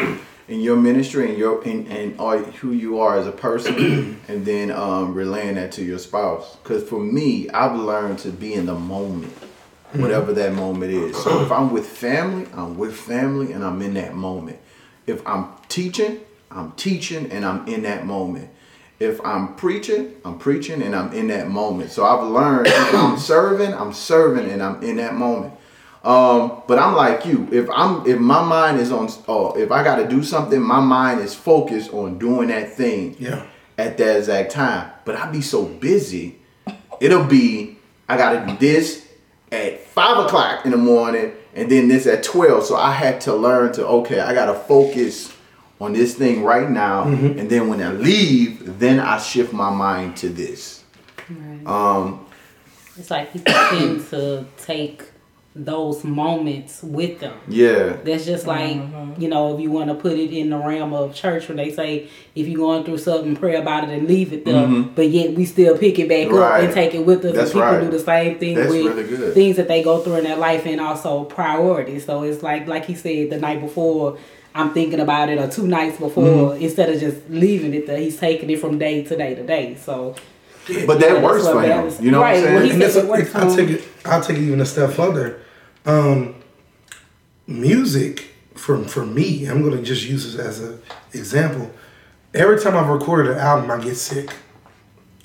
in 0.53 0.61
your 0.61 0.77
ministry 0.77 1.31
and 1.31 1.39
your 1.39 1.63
and, 1.63 1.89
and 1.89 2.21
all, 2.21 2.37
who 2.37 2.73
you 2.73 3.01
are 3.01 3.19
as 3.19 3.27
a 3.27 3.33
person, 3.33 4.21
and 4.29 4.45
then 4.45 4.71
um, 4.71 5.15
relaying 5.15 5.55
that 5.55 5.73
to 5.73 5.83
your 5.83 5.99
spouse. 5.99 6.57
Because 6.57 6.87
for 6.87 7.01
me, 7.01 7.49
I've 7.51 7.75
learned 7.75 8.19
to 8.21 8.31
be 8.31 8.53
in 8.53 8.67
the 8.67 8.75
moment, 8.75 9.33
whatever 9.93 10.35
that 10.35 10.53
moment 10.53 10.93
is. 10.93 11.17
So 11.23 11.41
if 11.43 11.51
I'm 11.51 11.73
with 11.73 11.87
family, 11.87 12.47
I'm 12.53 12.77
with 12.77 12.95
family, 12.95 13.53
and 13.53 13.65
I'm 13.65 13.81
in 13.81 13.95
that 13.95 14.15
moment. 14.15 14.59
If 15.07 15.27
I'm 15.27 15.49
teaching, 15.71 16.21
I'm 16.51 16.73
teaching, 16.73 17.33
and 17.33 17.47
I'm 17.47 17.67
in 17.67 17.83
that 17.85 18.05
moment. 18.05 18.51
If 19.01 19.25
I'm 19.25 19.57
preaching, 19.57 20.15
I'm 20.23 20.39
preaching 20.39 20.81
and 20.81 20.95
I'm 20.95 21.13
in 21.13 21.27
that 21.29 21.49
moment. 21.49 21.91
So 21.91 22.05
I've 22.05 22.25
learned 22.25 22.69
if 22.69 22.95
I'm 22.95 23.19
serving, 23.33 23.75
I'm 23.75 23.93
serving 23.93 24.49
and 24.49 24.63
I'm 24.63 24.81
in 24.81 24.99
that 24.99 25.15
moment. 25.15 25.55
Um, 26.05 26.63
but 26.67 26.79
I'm 26.81 26.95
like 26.97 27.25
you. 27.25 27.49
If 27.53 27.69
I'm 27.71 28.05
if 28.07 28.19
my 28.19 28.43
mind 28.45 28.81
is 28.81 28.91
on 28.91 29.09
oh, 29.29 29.57
if 29.57 29.71
I 29.71 29.85
gotta 29.85 30.09
do 30.09 30.23
something, 30.23 30.61
my 30.61 30.81
mind 30.81 31.21
is 31.21 31.35
focused 31.35 31.93
on 31.95 32.19
doing 32.19 32.49
that 32.49 32.73
thing 32.75 33.15
Yeah. 33.21 33.45
at 33.79 33.97
that 33.99 34.17
exact 34.17 34.51
time. 34.53 34.91
But 35.05 35.15
I 35.17 35.31
be 35.31 35.41
so 35.41 35.65
busy, 35.65 36.39
it'll 37.01 37.25
be 37.25 37.79
I 38.09 38.17
gotta 38.17 38.45
do 38.47 38.57
this 38.59 39.07
at 39.53 39.81
five 39.87 40.19
o'clock 40.27 40.65
in 40.65 40.73
the 40.73 40.77
morning 40.77 41.33
and 41.55 41.71
then 41.71 41.87
this 41.87 42.07
at 42.09 42.25
twelve. 42.25 42.65
So 42.65 42.75
I 42.77 42.91
had 42.91 43.21
to 43.23 43.35
learn 43.37 43.73
to 43.75 43.87
okay, 43.87 44.19
I 44.19 44.35
gotta 44.35 44.55
focus 44.59 45.33
on 45.81 45.93
this 45.93 46.15
thing 46.15 46.43
right 46.45 46.69
now, 46.71 47.03
and 47.05 47.49
then 47.51 47.69
when 47.69 47.81
I 47.83 47.93
leave, 47.93 48.79
then 48.79 48.99
I 49.01 49.19
shift 49.19 49.53
my 49.53 49.69
mind 49.71 50.17
to 50.19 50.29
this. 50.29 50.83
Um, 51.67 52.27
It's 52.97 53.11
like 53.11 53.33
people 53.33 53.53
tend 53.53 54.09
to 54.11 54.47
take 54.59 55.03
those 55.55 56.03
moments 56.03 56.83
with 56.83 57.21
them. 57.21 57.35
Yeah. 57.47 57.97
That's 58.05 58.25
just 58.25 58.47
like, 58.47 58.77
Mm-hmm. 58.77 59.21
you 59.21 59.29
know, 59.29 59.55
if 59.55 59.61
you 59.61 59.71
want 59.71 59.89
to 59.91 59.95
put 59.95 60.13
it 60.15 60.33
in 60.33 60.49
the 60.49 60.57
realm 60.57 60.95
of 60.95 61.15
church 61.15 61.49
when 61.49 61.59
they 61.59 61.71
say 61.71 62.09
if 62.35 62.49
you're 62.49 62.57
going 62.57 62.85
through 62.85 62.97
something, 62.99 63.37
pray 63.37 63.57
about 63.57 63.85
it 63.85 63.91
and 63.91 64.09
leave 64.09 64.33
it 64.33 64.47
there. 64.47 64.67
But 64.67 65.11
yet 65.11 65.35
we 65.35 65.45
still 65.45 65.77
pick 65.77 65.99
it 65.99 66.09
back 66.09 66.29
up 66.29 66.33
Mm-hmm. 66.33 66.65
And 66.65 66.75
take 66.75 66.95
it 66.95 67.05
with 67.05 67.25
us. 67.27 67.35
That's 67.35 67.51
and 67.51 67.61
people 67.61 67.61
right. 67.69 67.81
do 67.83 67.91
the 67.91 67.99
same 67.99 68.39
thing 68.39 68.55
That's 68.55 68.71
with 68.71 68.87
really 68.87 69.05
good. 69.05 69.35
things 69.35 69.57
that 69.57 69.69
they 69.69 69.83
go 69.83 70.01
through 70.01 70.17
in 70.17 70.25
their 70.25 70.37
life 70.39 70.65
and 70.67 70.81
also 70.81 71.25
priorities. 71.25 72.07
So 72.07 72.23
it's 72.23 72.43
like 72.43 72.67
like 72.67 72.87
he 72.87 72.95
said 72.95 73.29
the 73.31 73.39
night 73.39 73.61
before 73.61 74.17
I'm 74.55 74.73
thinking 74.73 75.01
about 75.01 75.29
it 75.29 75.39
or 75.39 75.49
two 75.49 75.67
nights 75.67 75.99
before 75.99 76.25
Mm-hmm. 76.55 76.63
instead 76.63 76.89
of 76.89 76.99
just 76.99 77.29
leaving 77.29 77.75
it 77.75 77.87
there. 77.87 77.99
He's 77.99 78.19
taking 78.19 78.49
it 78.49 78.59
from 78.59 78.79
day 78.79 79.03
to 79.05 79.17
day 79.17 79.35
to 79.35 79.43
day. 79.47 79.75
So 79.77 80.15
But 80.87 80.99
that 81.01 81.01
that's 81.01 81.23
works 81.23 81.47
for 81.47 81.61
him. 81.61 81.93
You 82.03 82.11
know 82.13 82.21
right, 82.23 82.41
what 82.41 82.49
I'm 82.49 82.55
well, 82.55 82.63
saying? 82.63 82.65
he 82.65 82.71
and 82.85 82.93
said 82.93 83.03
this, 83.03 83.05
it 83.05 83.07
works 83.11 83.35
I'll 83.35 83.55
take 83.57 83.69
it. 83.71 83.85
I'll 84.07 84.23
take 84.23 84.37
it 84.39 84.43
even 84.45 84.61
a 84.63 84.67
step 84.67 84.91
further. 84.93 85.42
Um, 85.85 86.37
music 87.47 88.29
for 88.55 88.79
for 88.85 89.05
me, 89.05 89.47
I'm 89.47 89.63
gonna 89.63 89.83
just 89.83 90.05
use 90.05 90.25
this 90.25 90.41
as 90.41 90.61
an 90.61 90.81
example. 91.13 91.71
Every 92.35 92.61
time 92.61 92.77
I've 92.77 92.89
recorded 92.89 93.33
an 93.33 93.39
album, 93.39 93.71
I 93.71 93.83
get 93.83 93.97
sick. 93.97 94.31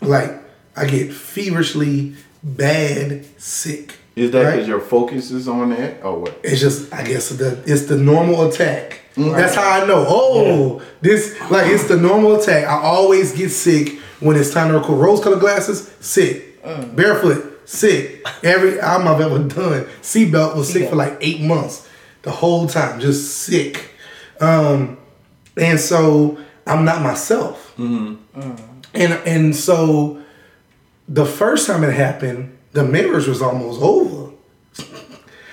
Like 0.02 0.42
I 0.76 0.86
get 0.86 1.14
feverishly 1.14 2.16
bad 2.44 3.26
sick. 3.40 3.96
Is 4.16 4.32
that 4.32 4.44
right? 4.44 4.52
because 4.54 4.68
your 4.68 4.80
focus 4.80 5.30
is 5.30 5.48
on 5.48 5.70
that 5.70 6.04
or 6.04 6.20
what? 6.22 6.40
It's 6.44 6.60
just, 6.60 6.92
I 6.92 7.04
guess, 7.04 7.30
the 7.30 7.64
it's 7.68 7.86
the 7.86 7.98
normal 7.98 8.50
attack. 8.50 9.02
That's 9.16 9.56
how 9.56 9.82
I 9.82 9.86
know. 9.86 10.06
Oh, 10.08 10.82
this 11.02 11.40
like 11.52 11.68
it's 11.68 11.88
the 11.88 11.98
normal 11.98 12.40
attack. 12.40 12.68
I 12.68 12.82
always 12.82 13.32
get 13.36 13.50
sick 13.50 14.00
when 14.20 14.36
it's 14.36 14.52
time 14.52 14.72
to 14.72 14.80
record. 14.80 15.00
Rose-colored 15.00 15.40
glasses, 15.40 15.92
sick. 16.00 16.62
Barefoot, 16.96 17.57
sick. 17.68 18.26
Every 18.44 18.80
album 18.80 19.08
I've 19.10 19.22
ever 19.22 19.40
done. 19.40 19.86
Seatbelt 20.02 20.56
was 20.56 20.72
sick 20.72 20.90
for 20.90 20.96
like 20.96 21.18
eight 21.22 21.42
months, 21.42 21.88
the 22.24 22.32
whole 22.32 22.66
time, 22.68 23.00
just 23.00 23.38
sick. 23.40 23.92
Um, 24.40 24.98
and 25.58 25.80
so 25.80 26.38
I'm 26.66 26.86
not 26.86 27.02
myself. 27.02 27.78
And 27.78 28.18
and 28.94 29.56
so 29.56 30.22
the 31.08 31.26
first 31.26 31.68
time 31.68 31.84
it 31.84 31.94
happened, 31.94 32.58
the 32.72 32.84
marriage 32.84 33.28
was 33.28 33.42
almost 33.42 33.82
over 33.82 34.32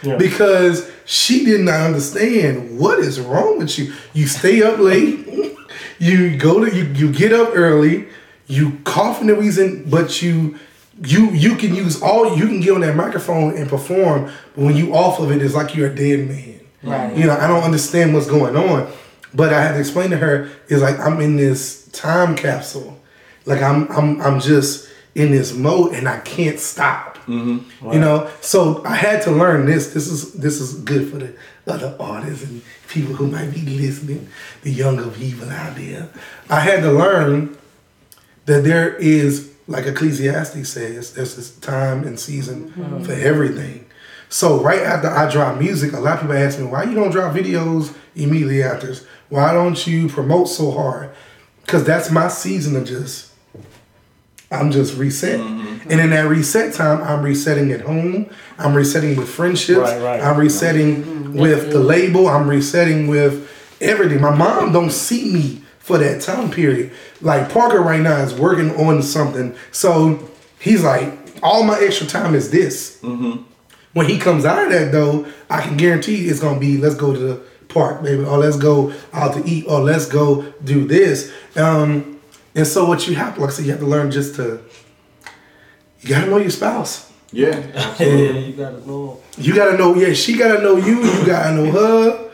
Yeah. 0.03 0.17
because 0.17 0.91
she 1.05 1.45
did 1.45 1.61
not 1.63 1.81
understand 1.81 2.79
what 2.79 2.99
is 2.99 3.21
wrong 3.21 3.59
with 3.59 3.79
you. 3.79 3.93
You 4.13 4.27
stay 4.27 4.63
up 4.63 4.79
late, 4.79 5.27
you 5.99 6.37
go 6.37 6.65
to 6.65 6.75
you 6.75 6.85
you 6.95 7.13
get 7.13 7.33
up 7.33 7.51
early, 7.55 8.07
you 8.47 8.79
cough 8.85 9.21
in 9.21 9.27
the 9.29 9.35
reason, 9.35 9.85
but 9.89 10.23
you 10.23 10.59
you 11.03 11.31
you 11.31 11.57
can 11.57 11.75
use 11.75 12.01
all 12.01 12.37
you 12.37 12.47
can 12.47 12.61
get 12.61 12.75
on 12.75 12.81
that 12.83 12.97
microphone 12.97 13.57
and 13.57 13.69
perform, 13.69 14.31
but 14.55 14.65
when 14.65 14.77
you 14.77 14.95
off 14.95 15.19
of 15.21 15.31
it, 15.33 15.43
it's 15.43 15.55
like 15.55 15.75
you're 15.75 15.91
a 15.91 15.95
dead 15.95 16.29
man. 16.29 16.61
Right. 16.83 17.17
You 17.17 17.27
know, 17.27 17.37
I 17.37 17.47
don't 17.47 17.63
understand 17.63 18.15
what's 18.15 18.27
going 18.27 18.57
on. 18.57 18.93
But 19.33 19.53
I 19.53 19.61
had 19.63 19.73
to 19.73 19.81
explain 19.81 20.11
to 20.11 20.17
her, 20.17 20.49
is 20.69 20.81
like 20.81 20.99
I'm 21.01 21.21
in 21.21 21.37
this 21.37 21.89
time 21.89 22.37
capsule. 22.37 23.01
Like 23.47 23.63
I'm 23.63 23.91
I'm 23.91 24.21
I'm 24.21 24.41
just 24.41 24.89
in 25.15 25.33
this 25.33 25.53
mode 25.55 25.95
and 25.95 26.09
I 26.09 26.21
can't 26.21 26.59
stop. 26.59 27.19
Mm-hmm. 27.27 27.93
You 27.93 27.99
know, 27.99 28.31
so 28.41 28.85
I 28.85 28.95
had 28.95 29.23
to 29.23 29.31
learn 29.31 29.67
this. 29.67 29.93
This 29.93 30.09
is 30.09 30.35
this 30.35 30.61
is 30.61 30.75
good 30.81 31.11
for 31.11 31.17
the 31.17 31.35
other 31.67 31.97
artists 31.99 32.45
and 32.45 32.63
people 32.89 33.15
who 33.15 33.27
might 33.27 33.53
be 33.53 33.63
listening, 33.63 34.29
the 34.63 34.71
younger 34.71 35.09
people 35.09 35.49
out 35.51 35.77
there. 35.77 36.09
I 36.51 36.61
had 36.61 36.83
to 36.83 36.93
learn 36.93 37.57
that 38.47 38.65
there 38.65 38.95
is, 38.97 39.54
like 39.67 39.87
Ecclesiastes 39.87 40.69
says, 40.69 41.15
there's 41.15 41.37
this 41.37 41.57
time 41.57 42.05
and 42.05 42.19
season 42.19 42.71
mm-hmm. 42.71 43.03
for 43.03 43.13
everything. 43.13 43.87
So 44.29 44.61
right 44.61 44.81
after 44.81 45.09
I 45.09 45.31
drop 45.31 45.59
music, 45.59 45.93
a 45.93 46.01
lot 46.01 46.15
of 46.15 46.21
people 46.23 46.37
ask 46.37 46.59
me, 46.59 46.67
why 46.67 46.85
you 46.85 46.95
don't 46.95 47.11
drop 47.11 47.35
videos 47.35 47.95
immediately 48.17 48.63
after? 48.63 48.95
Why 49.29 49.53
don't 49.53 49.87
you 49.87 50.09
promote 50.09 50.49
so 50.49 50.71
hard? 50.71 51.11
Because 51.65 51.85
that's 51.85 52.11
my 52.11 52.29
season 52.29 52.77
of 52.77 52.85
just 52.85 53.33
I'm 54.51 54.71
just 54.71 54.97
resetting. 54.97 55.41
Mm-hmm. 55.41 55.91
And 55.91 56.01
in 56.01 56.11
that 56.11 56.29
reset 56.29 56.75
time, 56.75 57.03
I'm 57.03 57.23
resetting 57.23 57.73
at 57.73 57.81
home. 57.81 58.31
I'm 58.59 58.75
resetting 58.75 59.17
with 59.17 59.29
friendships. 59.29 59.79
Right, 59.79 60.01
right. 60.01 60.21
I'm 60.21 60.39
resetting 60.39 61.03
mm-hmm. 61.03 61.39
with 61.39 61.71
the 61.71 61.81
label. 61.81 62.29
I'm 62.29 62.49
resetting 62.49 63.09
with 63.09 63.51
everything. 63.81 64.21
My 64.21 64.35
mom 64.35 64.73
don't 64.73 64.93
see 64.93 65.33
me 65.33 65.64
for 65.85 65.99
that 65.99 66.23
time 66.23 66.51
period. 66.51 66.91
Like 67.21 67.53
Parker 67.53 67.81
right 67.81 68.01
now 68.01 68.17
is 68.23 68.33
working 68.33 68.71
on 68.77 69.03
something. 69.03 69.55
So 69.71 70.31
he's 70.59 70.83
like, 70.83 71.13
all 71.43 71.63
my 71.63 71.79
extra 71.79 72.07
time 72.07 72.35
is 72.35 72.51
this. 72.51 72.99
When 73.93 74.09
he 74.09 74.19
comes 74.19 74.47
out 74.47 74.65
of 74.65 74.73
that 74.73 74.93
though, 74.93 75.27
I 75.51 75.61
can 75.61 75.77
guarantee 75.77 76.27
it's 76.27 76.41
gonna 76.41 76.59
be 76.59 76.79
let's 76.79 76.95
go 76.95 77.13
to 77.13 77.19
the 77.19 77.43
park, 77.69 78.03
baby, 78.03 78.25
or 78.25 78.39
let's 78.39 78.57
go 78.57 78.95
out 79.13 79.35
to 79.35 79.45
eat, 79.45 79.67
or 79.69 79.81
let's 79.81 80.07
go 80.07 80.43
do 80.65 80.87
this. 80.87 81.33
Um, 81.55 82.19
and 82.55 82.67
so 82.67 82.87
what 82.87 83.07
you 83.07 83.15
have, 83.17 83.37
like 83.37 83.51
I 83.51 83.53
said, 83.53 83.67
you 83.67 83.73
have 83.73 83.81
to 83.81 83.87
learn 83.87 84.11
just 84.11 84.37
to 84.37 84.63
you 86.01 86.09
gotta 86.09 86.31
know 86.31 86.39
your 86.39 86.51
spouse. 86.51 87.13
Yeah. 87.31 87.59
yeah, 87.99 88.07
you 88.07 88.55
gotta 88.55 88.87
know. 88.87 89.21
You 89.37 89.55
gotta 89.55 89.77
know, 89.77 89.95
yeah, 89.95 90.15
she 90.15 90.39
gotta 90.39 90.63
know 90.63 90.77
you, 90.77 91.05
you 91.05 91.27
gotta 91.27 91.55
know 91.55 91.71
her, 91.71 92.31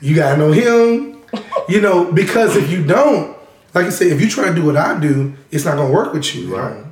you 0.00 0.16
gotta 0.16 0.38
know 0.38 0.50
him. 0.50 1.19
You 1.68 1.80
know, 1.80 2.10
because 2.10 2.56
if 2.56 2.70
you 2.70 2.84
don't, 2.84 3.36
like 3.74 3.86
I 3.86 3.90
said, 3.90 4.08
if 4.08 4.20
you 4.20 4.28
try 4.28 4.48
to 4.48 4.54
do 4.54 4.64
what 4.64 4.76
I 4.76 4.98
do, 4.98 5.34
it's 5.50 5.64
not 5.64 5.76
gonna 5.76 5.92
work 5.92 6.12
with 6.12 6.34
you. 6.34 6.56
Right. 6.56 6.84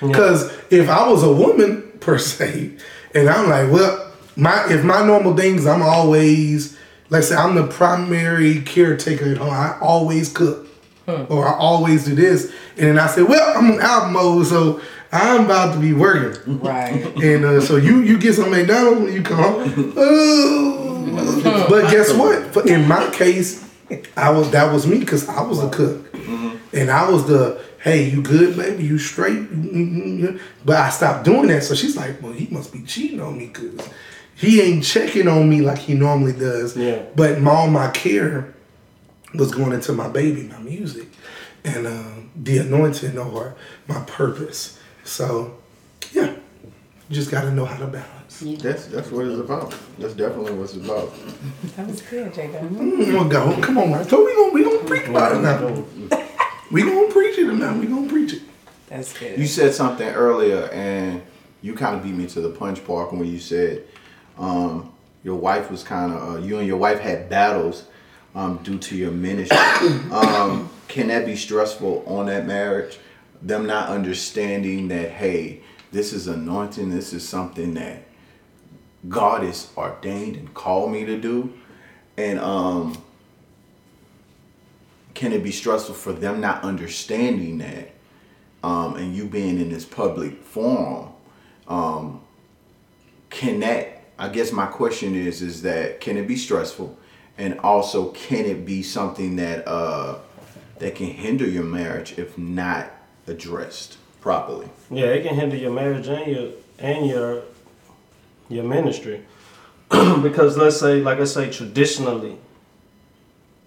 Because 0.00 0.50
if 0.70 0.88
I 0.88 1.08
was 1.08 1.22
a 1.22 1.32
woman 1.32 1.82
per 2.00 2.18
se, 2.18 2.76
and 3.14 3.28
I'm 3.28 3.48
like, 3.48 3.70
well, 3.70 4.12
my 4.36 4.66
if 4.70 4.84
my 4.84 5.04
normal 5.04 5.36
things, 5.36 5.66
I'm 5.66 5.82
always, 5.82 6.76
let's 7.10 7.28
say 7.28 7.36
I'm 7.36 7.54
the 7.54 7.66
primary 7.66 8.62
caretaker 8.62 9.32
at 9.32 9.36
home. 9.38 9.50
I 9.50 9.78
always 9.80 10.32
cook, 10.32 10.66
or 11.06 11.46
I 11.46 11.56
always 11.56 12.04
do 12.06 12.14
this, 12.14 12.52
and 12.76 12.88
then 12.88 12.98
I 12.98 13.06
say, 13.06 13.22
well, 13.22 13.56
I'm 13.56 13.72
on 13.72 13.80
album 13.80 14.12
mode, 14.14 14.46
so 14.46 14.80
I'm 15.12 15.44
about 15.44 15.74
to 15.74 15.80
be 15.80 15.92
working. 15.92 16.60
Right. 16.60 17.04
And 17.22 17.44
uh, 17.44 17.60
so 17.60 17.76
you 17.76 18.00
you 18.00 18.18
get 18.18 18.34
some 18.34 18.50
McDonald's 18.50 19.02
when 19.02 19.12
you 19.12 19.22
come 19.22 19.38
home. 19.38 19.92
Oh. 19.96 20.99
but 21.68 21.90
guess 21.90 22.12
what? 22.12 22.66
In 22.66 22.86
my 22.86 23.10
case, 23.10 23.68
I 24.16 24.30
was 24.30 24.50
that 24.50 24.72
was 24.72 24.86
me 24.86 24.98
because 24.98 25.28
I 25.28 25.42
was 25.42 25.62
a 25.62 25.68
cook, 25.70 26.14
and 26.72 26.90
I 26.90 27.10
was 27.10 27.26
the 27.26 27.60
hey, 27.80 28.10
you 28.10 28.22
good, 28.22 28.56
baby? 28.56 28.84
You 28.84 28.98
straight? 28.98 29.38
Mm-hmm. 29.38 30.36
But 30.64 30.76
I 30.76 30.90
stopped 30.90 31.24
doing 31.24 31.48
that. 31.48 31.64
So 31.64 31.74
she's 31.74 31.96
like, 31.96 32.22
well, 32.22 32.32
he 32.32 32.46
must 32.52 32.72
be 32.72 32.82
cheating 32.82 33.20
on 33.20 33.38
me 33.38 33.46
because 33.46 33.88
he 34.34 34.60
ain't 34.60 34.84
checking 34.84 35.28
on 35.28 35.48
me 35.48 35.60
like 35.60 35.78
he 35.78 35.94
normally 35.94 36.32
does. 36.32 36.76
Yeah. 36.76 37.02
But 37.16 37.40
my, 37.40 37.50
all 37.50 37.68
my 37.68 37.90
care 37.90 38.54
was 39.34 39.52
going 39.52 39.72
into 39.72 39.92
my 39.92 40.08
baby, 40.08 40.42
my 40.44 40.58
music, 40.58 41.08
and 41.64 41.86
um, 41.86 42.30
the 42.36 42.58
anointing 42.58 43.18
or 43.18 43.56
my 43.86 44.00
purpose. 44.04 44.78
So, 45.04 45.58
yeah, 46.12 46.34
you 47.08 47.14
just 47.14 47.30
got 47.30 47.42
to 47.42 47.50
know 47.50 47.64
how 47.64 47.78
to 47.78 47.86
balance. 47.86 48.19
That's 48.40 48.86
that's 48.86 49.10
what 49.10 49.26
it's 49.26 49.38
about. 49.38 49.74
That's 49.98 50.14
definitely 50.14 50.52
what 50.52 50.64
it's 50.64 50.74
about. 50.74 51.12
That 51.76 51.86
was 51.86 52.00
good, 52.02 52.32
Jacob. 52.34 52.70
Mm, 52.70 53.30
go. 53.30 53.60
Come 53.60 53.78
on, 53.78 53.90
man. 53.90 54.08
So 54.08 54.24
we 54.24 54.34
gonna 54.34 54.52
we 54.52 54.64
gonna 54.64 54.88
preach 54.88 55.08
about 55.08 55.36
it 55.36 55.40
now. 55.40 56.18
We 56.70 56.82
gonna 56.82 57.12
preach 57.12 57.38
it 57.38 57.52
now. 57.52 57.76
We 57.76 57.86
gonna 57.86 58.08
preach 58.08 58.32
it. 58.34 58.42
That's 58.88 59.12
good. 59.18 59.38
You 59.38 59.46
said 59.46 59.74
something 59.74 60.08
earlier, 60.08 60.70
and 60.72 61.22
you 61.60 61.74
kind 61.74 61.96
of 61.96 62.02
beat 62.02 62.14
me 62.14 62.26
to 62.28 62.40
the 62.40 62.48
punch 62.50 62.84
part 62.86 63.12
when 63.12 63.26
you 63.26 63.38
said 63.38 63.84
um, 64.38 64.92
your 65.22 65.36
wife 65.36 65.70
was 65.70 65.82
kind 65.82 66.12
of 66.12 66.36
uh, 66.36 66.38
you 66.38 66.58
and 66.58 66.66
your 66.66 66.78
wife 66.78 67.00
had 67.00 67.28
battles 67.28 67.84
um, 68.34 68.58
due 68.62 68.78
to 68.78 68.96
your 68.96 69.10
ministry. 69.10 69.58
um, 70.12 70.70
can 70.88 71.08
that 71.08 71.26
be 71.26 71.36
stressful 71.36 72.04
on 72.06 72.26
that 72.26 72.46
marriage? 72.46 72.98
Them 73.42 73.66
not 73.66 73.88
understanding 73.90 74.88
that 74.88 75.10
hey, 75.10 75.60
this 75.92 76.12
is 76.14 76.26
anointing. 76.26 76.90
This 76.90 77.12
is 77.12 77.28
something 77.28 77.74
that 77.74 78.04
God 79.08 79.42
has 79.42 79.70
ordained 79.76 80.36
and 80.36 80.52
called 80.54 80.92
me 80.92 81.04
to 81.04 81.18
do, 81.18 81.52
and 82.16 82.38
um, 82.38 83.02
can 85.14 85.32
it 85.32 85.42
be 85.42 85.50
stressful 85.50 85.94
for 85.94 86.12
them 86.12 86.40
not 86.40 86.62
understanding 86.62 87.58
that? 87.58 87.92
um, 88.62 88.96
and 88.96 89.14
you 89.14 89.26
being 89.26 89.60
in 89.60 89.70
this 89.70 89.84
public 89.84 90.42
forum, 90.42 91.08
um, 91.68 92.20
can 93.30 93.60
that? 93.60 93.96
I 94.18 94.28
guess 94.28 94.52
my 94.52 94.66
question 94.66 95.14
is: 95.14 95.40
is 95.42 95.62
that 95.62 96.00
can 96.00 96.16
it 96.16 96.28
be 96.28 96.36
stressful, 96.36 96.98
and 97.38 97.58
also 97.60 98.10
can 98.10 98.44
it 98.44 98.66
be 98.66 98.82
something 98.82 99.36
that 99.36 99.66
uh, 99.66 100.18
that 100.78 100.94
can 100.94 101.06
hinder 101.06 101.48
your 101.48 101.64
marriage 101.64 102.18
if 102.18 102.36
not 102.36 102.90
addressed 103.26 103.96
properly? 104.20 104.68
Yeah, 104.90 105.06
it 105.06 105.26
can 105.26 105.36
hinder 105.36 105.56
your 105.56 105.72
marriage 105.72 106.08
and 106.08 106.30
your 106.30 106.50
and 106.78 107.06
your 107.06 107.42
your 108.50 108.64
ministry. 108.64 109.24
because 109.88 110.56
let's 110.56 110.78
say, 110.78 111.00
like 111.00 111.18
I 111.18 111.24
say, 111.24 111.50
traditionally, 111.50 112.36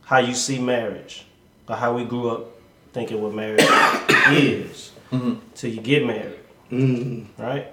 how 0.03 0.19
you 0.19 0.35
see 0.35 0.59
marriage, 0.59 1.25
or 1.67 1.75
how 1.75 1.95
we 1.95 2.05
grew 2.05 2.29
up 2.29 2.47
thinking 2.91 3.21
what 3.21 3.33
marriage 3.33 3.61
is, 4.31 4.91
mm-hmm. 5.11 5.35
till 5.55 5.71
you 5.71 5.81
get 5.81 6.05
married, 6.05 6.39
mm-hmm. 6.71 7.41
right? 7.41 7.67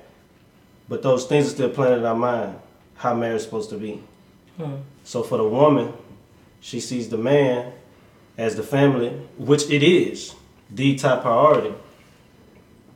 But 0.88 1.02
those 1.02 1.26
things 1.26 1.46
are 1.46 1.50
still 1.50 1.70
planted 1.70 1.98
in 1.98 2.06
our 2.06 2.14
mind 2.14 2.56
how 2.96 3.14
marriage 3.14 3.36
is 3.36 3.44
supposed 3.44 3.70
to 3.70 3.78
be. 3.78 4.02
Hmm. 4.58 4.76
So 5.04 5.22
for 5.22 5.38
the 5.38 5.48
woman, 5.48 5.92
she 6.60 6.80
sees 6.80 7.08
the 7.08 7.16
man 7.16 7.72
as 8.36 8.56
the 8.56 8.62
family, 8.62 9.08
which 9.38 9.70
it 9.70 9.82
is, 9.82 10.34
the 10.70 10.96
top 10.96 11.22
priority. 11.22 11.74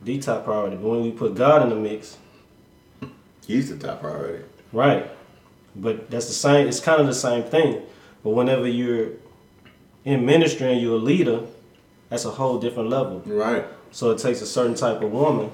The 0.03 0.19
top 0.19 0.45
priority. 0.45 0.75
But 0.75 0.87
when 0.87 1.01
we 1.01 1.11
put 1.11 1.33
God 1.33 1.63
in 1.63 1.69
the 1.69 1.75
mix, 1.75 2.17
He's 3.47 3.69
the 3.69 3.77
top 3.87 4.01
priority. 4.01 4.43
Right. 4.71 5.09
But 5.75 6.09
that's 6.09 6.27
the 6.27 6.33
same 6.33 6.67
it's 6.67 6.79
kind 6.79 6.99
of 7.01 7.07
the 7.07 7.13
same 7.13 7.43
thing. 7.43 7.81
But 8.23 8.31
whenever 8.31 8.67
you're 8.67 9.09
in 10.03 10.25
ministry 10.25 10.71
and 10.71 10.81
you're 10.81 10.95
a 10.95 11.01
leader, 11.01 11.41
that's 12.09 12.25
a 12.25 12.31
whole 12.31 12.59
different 12.59 12.89
level. 12.89 13.21
Right. 13.25 13.65
So 13.91 14.11
it 14.11 14.19
takes 14.19 14.41
a 14.41 14.45
certain 14.45 14.75
type 14.75 15.01
of 15.01 15.11
woman 15.11 15.51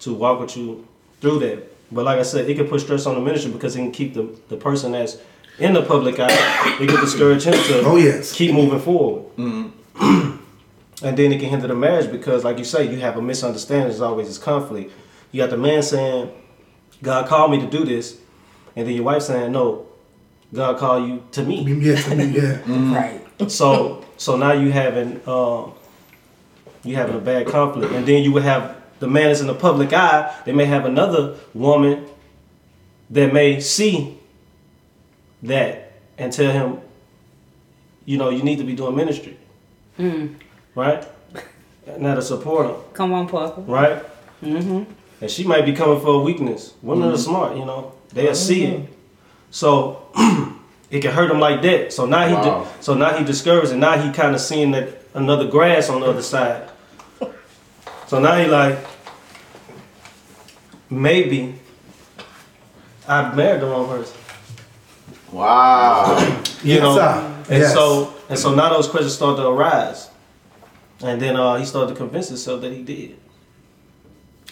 to 0.00 0.14
walk 0.14 0.40
with 0.40 0.56
you 0.56 0.86
through 1.20 1.40
that. 1.40 1.64
But 1.90 2.04
like 2.04 2.18
I 2.18 2.22
said, 2.22 2.48
it 2.48 2.54
can 2.56 2.68
put 2.68 2.80
stress 2.80 3.06
on 3.06 3.14
the 3.14 3.20
ministry 3.20 3.50
because 3.50 3.74
it 3.74 3.78
can 3.80 3.92
keep 3.92 4.14
the, 4.14 4.28
the 4.48 4.56
person 4.56 4.92
that's 4.92 5.16
in 5.58 5.72
the 5.72 5.82
public 5.82 6.20
eye, 6.20 6.76
it 6.80 6.88
can 6.88 7.00
discourage 7.00 7.42
him 7.44 7.54
to 7.54 7.82
Oh, 7.84 7.96
yes. 7.96 8.32
keep 8.32 8.52
moving 8.54 8.78
forward. 8.78 9.24
Mm-hmm. 9.36 10.36
and 11.04 11.16
then 11.18 11.32
it 11.32 11.40
can 11.40 11.48
hinder 11.48 11.66
the 11.66 11.74
marriage 11.74 12.12
because, 12.12 12.44
like 12.44 12.58
you 12.58 12.64
say, 12.64 12.88
you 12.88 13.00
have 13.00 13.16
a 13.16 13.22
misunderstanding. 13.22 13.88
There's 13.88 14.00
always 14.00 14.28
this 14.28 14.38
conflict. 14.38 14.92
You 15.32 15.42
got 15.42 15.50
the 15.50 15.56
man 15.56 15.82
saying, 15.82 16.30
God 17.02 17.28
called 17.28 17.50
me 17.50 17.60
to 17.60 17.66
do 17.66 17.84
this. 17.84 18.18
And 18.76 18.86
then 18.86 18.94
your 18.94 19.04
wife 19.04 19.22
saying, 19.22 19.52
no, 19.52 19.86
God 20.54 20.78
called 20.78 21.08
you 21.08 21.22
to 21.32 21.42
me. 21.42 21.62
Yeah, 21.62 21.96
to 21.96 22.14
me, 22.14 22.24
yeah. 22.26 22.58
Right. 22.94 23.50
So 23.50 24.04
so 24.16 24.36
now 24.36 24.52
you 24.52 24.70
having 24.72 25.20
um, 25.28 25.72
you 26.84 26.96
having 26.96 27.16
a 27.16 27.20
bad 27.20 27.46
conflict, 27.46 27.92
and 27.92 28.06
then 28.06 28.22
you 28.22 28.32
would 28.32 28.42
have 28.42 28.76
the 28.98 29.06
man 29.08 29.28
that's 29.28 29.40
in 29.40 29.46
the 29.46 29.54
public 29.54 29.92
eye. 29.92 30.34
They 30.44 30.52
may 30.52 30.64
have 30.64 30.84
another 30.86 31.36
woman 31.54 32.06
that 33.10 33.32
may 33.32 33.60
see 33.60 34.18
that 35.42 35.92
and 36.18 36.32
tell 36.32 36.50
him, 36.52 36.80
you 38.04 38.16
know, 38.18 38.30
you 38.30 38.42
need 38.42 38.58
to 38.58 38.64
be 38.64 38.74
doing 38.74 38.96
ministry, 38.96 39.36
right? 40.74 41.06
Now 41.98 42.14
to 42.16 42.22
support 42.22 42.66
him, 42.66 42.76
Come 42.92 43.12
on, 43.12 43.28
Parker. 43.28 43.60
right? 43.62 44.02
Mm-hmm. 44.42 44.84
And 45.20 45.30
she 45.30 45.44
might 45.44 45.64
be 45.66 45.72
coming 45.72 46.00
for 46.00 46.14
a 46.14 46.18
weakness. 46.20 46.74
Women 46.82 47.10
are 47.10 47.18
smart, 47.18 47.56
you 47.56 47.64
know. 47.64 47.92
They'll 48.12 48.34
see 48.34 48.64
it. 48.66 48.88
So 49.50 50.06
it 50.90 51.00
can 51.00 51.10
hurt 51.12 51.30
him 51.30 51.40
like 51.40 51.60
that. 51.62 51.92
So 51.92 52.06
now 52.06 52.26
he 52.28 52.34
Wow. 52.34 52.42
di- 52.64 52.66
so 52.80 52.94
now 52.94 53.12
he 53.16 53.24
discouraged 53.24 53.72
and 53.72 53.80
now 53.80 53.98
he 53.98 54.12
kind 54.12 54.34
of 54.34 54.40
seeing 54.40 54.70
that 54.72 55.02
another 55.14 55.46
grass 55.48 55.88
on 55.90 56.00
the 56.00 56.06
other 56.06 56.22
side. 56.22 56.68
So 58.06 58.20
now 58.20 58.36
he 58.38 58.46
like 58.46 58.78
maybe 60.90 61.54
I 63.06 63.34
married 63.34 63.62
the 63.62 63.66
wrong 63.66 63.88
person. 63.88 64.16
Wow. 65.32 66.18
You 66.62 66.74
Yes, 66.74 66.82
know, 66.82 66.94
sir. 66.96 67.34
and 67.50 67.62
Yes. 67.62 67.74
so 67.74 68.14
and 68.28 68.38
so 68.38 68.54
now 68.54 68.70
those 68.70 68.88
questions 68.88 69.14
start 69.14 69.36
to 69.38 69.46
arise, 69.46 70.10
and 71.02 71.20
then 71.20 71.36
uh, 71.36 71.56
he 71.56 71.64
started 71.64 71.92
to 71.92 71.96
convince 71.96 72.28
himself 72.28 72.60
that 72.62 72.72
he 72.72 72.82
did. 72.82 73.16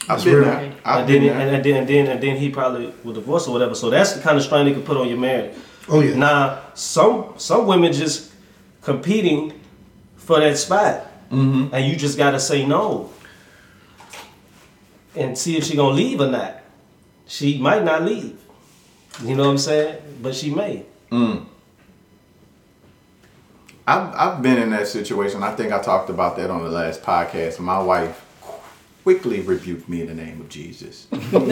I've 0.08 0.24
been 0.24 0.40
there. 0.42 0.72
I've 0.84 1.00
and 1.00 1.08
then, 1.08 1.20
been 1.22 1.30
and, 1.30 1.40
there. 1.40 1.54
and 1.54 1.64
then 1.64 1.76
and 1.76 1.88
then 1.88 2.06
and 2.08 2.22
then 2.22 2.36
he 2.36 2.50
probably 2.50 2.92
will 3.04 3.12
divorce 3.14 3.46
or 3.48 3.52
whatever. 3.52 3.74
So 3.74 3.90
that's 3.90 4.12
the 4.12 4.22
kind 4.22 4.36
of 4.36 4.42
strain 4.44 4.66
they 4.66 4.72
can 4.72 4.82
put 4.82 4.96
on 4.96 5.08
your 5.08 5.18
marriage. 5.18 5.54
Oh, 5.88 6.00
yeah. 6.00 6.16
Now 6.16 6.62
some 6.74 7.34
some 7.36 7.66
women 7.66 7.92
just 7.92 8.32
competing 8.82 9.52
for 10.16 10.40
that 10.40 10.56
spot, 10.58 11.04
Mm-hmm. 11.30 11.74
and 11.74 11.84
you 11.90 11.96
just 11.96 12.16
gotta 12.16 12.38
say 12.38 12.64
no, 12.64 13.10
and 15.16 15.36
see 15.36 15.56
if 15.56 15.64
she 15.64 15.74
gonna 15.76 15.94
leave 15.94 16.20
or 16.20 16.28
not. 16.28 16.60
She 17.26 17.58
might 17.58 17.82
not 17.82 18.02
leave. 18.02 18.38
You 19.24 19.34
know 19.34 19.44
what 19.44 19.50
I'm 19.50 19.58
saying? 19.58 20.02
But 20.22 20.34
she 20.36 20.54
may. 20.54 20.84
I've, 23.88 24.14
I've 24.14 24.42
been 24.42 24.58
in 24.58 24.70
that 24.70 24.88
situation. 24.88 25.42
I 25.42 25.54
think 25.54 25.72
I 25.72 25.80
talked 25.80 26.10
about 26.10 26.36
that 26.36 26.50
on 26.50 26.62
the 26.64 26.70
last 26.70 27.02
podcast. 27.02 27.58
My 27.60 27.78
wife 27.80 28.20
quickly 29.06 29.40
rebuked 29.40 29.88
me 29.88 30.00
in 30.00 30.08
the 30.08 30.14
name 30.14 30.40
of 30.40 30.48
Jesus. 30.48 31.06
she 31.12 31.16
was 31.36 31.46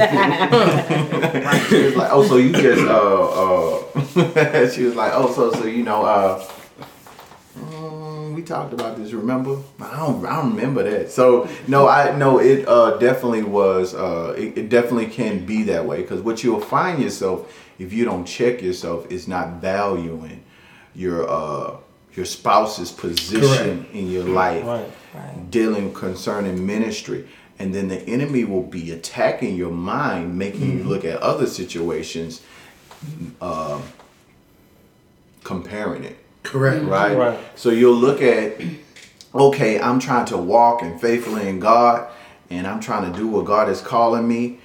like, 1.94 2.10
"Oh, 2.10 2.26
so 2.28 2.36
you 2.36 2.50
just 2.50 2.82
uh 2.82 3.28
uh." 3.44 4.70
she 4.70 4.82
was 4.82 4.96
like, 4.96 5.12
"Oh, 5.14 5.32
so 5.32 5.52
so 5.52 5.64
you 5.64 5.84
know 5.84 6.04
uh." 6.04 6.44
mm, 7.56 8.34
We 8.34 8.42
talked 8.42 8.72
about 8.72 8.96
this, 8.98 9.12
remember? 9.12 9.58
I 9.80 9.96
don't, 9.98 10.26
I 10.26 10.34
don't 10.42 10.56
remember 10.56 10.82
that. 10.82 11.12
So 11.12 11.48
no, 11.68 11.86
I 11.86 12.16
no, 12.16 12.40
it 12.40 12.66
uh, 12.66 12.96
definitely 12.98 13.44
was. 13.44 13.94
Uh, 13.94 14.34
it, 14.36 14.58
it 14.58 14.68
definitely 14.68 15.06
can 15.06 15.46
be 15.46 15.62
that 15.62 15.86
way 15.86 16.02
because 16.02 16.22
what 16.22 16.42
you'll 16.42 16.58
find 16.60 17.00
yourself 17.00 17.56
if 17.78 17.92
you 17.92 18.04
don't 18.04 18.24
check 18.24 18.62
yourself 18.62 19.08
is 19.12 19.28
not 19.28 19.60
valuing 19.60 20.42
your 20.92 21.30
uh, 21.30 21.76
your 22.16 22.26
spouse's 22.26 22.90
position 22.90 23.86
in 23.92 24.10
your 24.10 24.24
life, 24.24 24.64
Right. 24.66 24.90
Right. 25.14 25.50
dealing 25.50 25.92
concerning 25.94 26.64
ministry, 26.66 27.28
and 27.58 27.74
then 27.74 27.88
the 27.88 28.00
enemy 28.02 28.44
will 28.44 28.62
be 28.62 28.90
attacking 28.90 29.56
your 29.56 29.70
mind, 29.70 30.36
making 30.38 30.78
you 30.78 30.84
look 30.84 31.04
at 31.04 31.20
other 31.20 31.46
situations, 31.46 32.42
uh, 33.40 33.80
comparing 35.44 36.04
it 36.04 36.16
Correct. 36.42 36.84
right? 36.84 37.16
Right. 37.16 37.38
So 37.54 37.70
you'll 37.70 37.94
look 37.96 38.22
at, 38.22 38.60
okay, 39.34 39.80
I'm 39.80 39.98
trying 39.98 40.26
to 40.26 40.36
walk 40.36 40.82
and 40.82 41.00
faithfully 41.00 41.48
in 41.48 41.60
God, 41.60 42.08
and 42.50 42.66
I'm 42.66 42.80
trying 42.80 43.10
to 43.12 43.18
do 43.18 43.26
what 43.28 43.44
God 43.44 43.68
is 43.68 43.80
calling 43.80 44.26
me, 44.26 44.58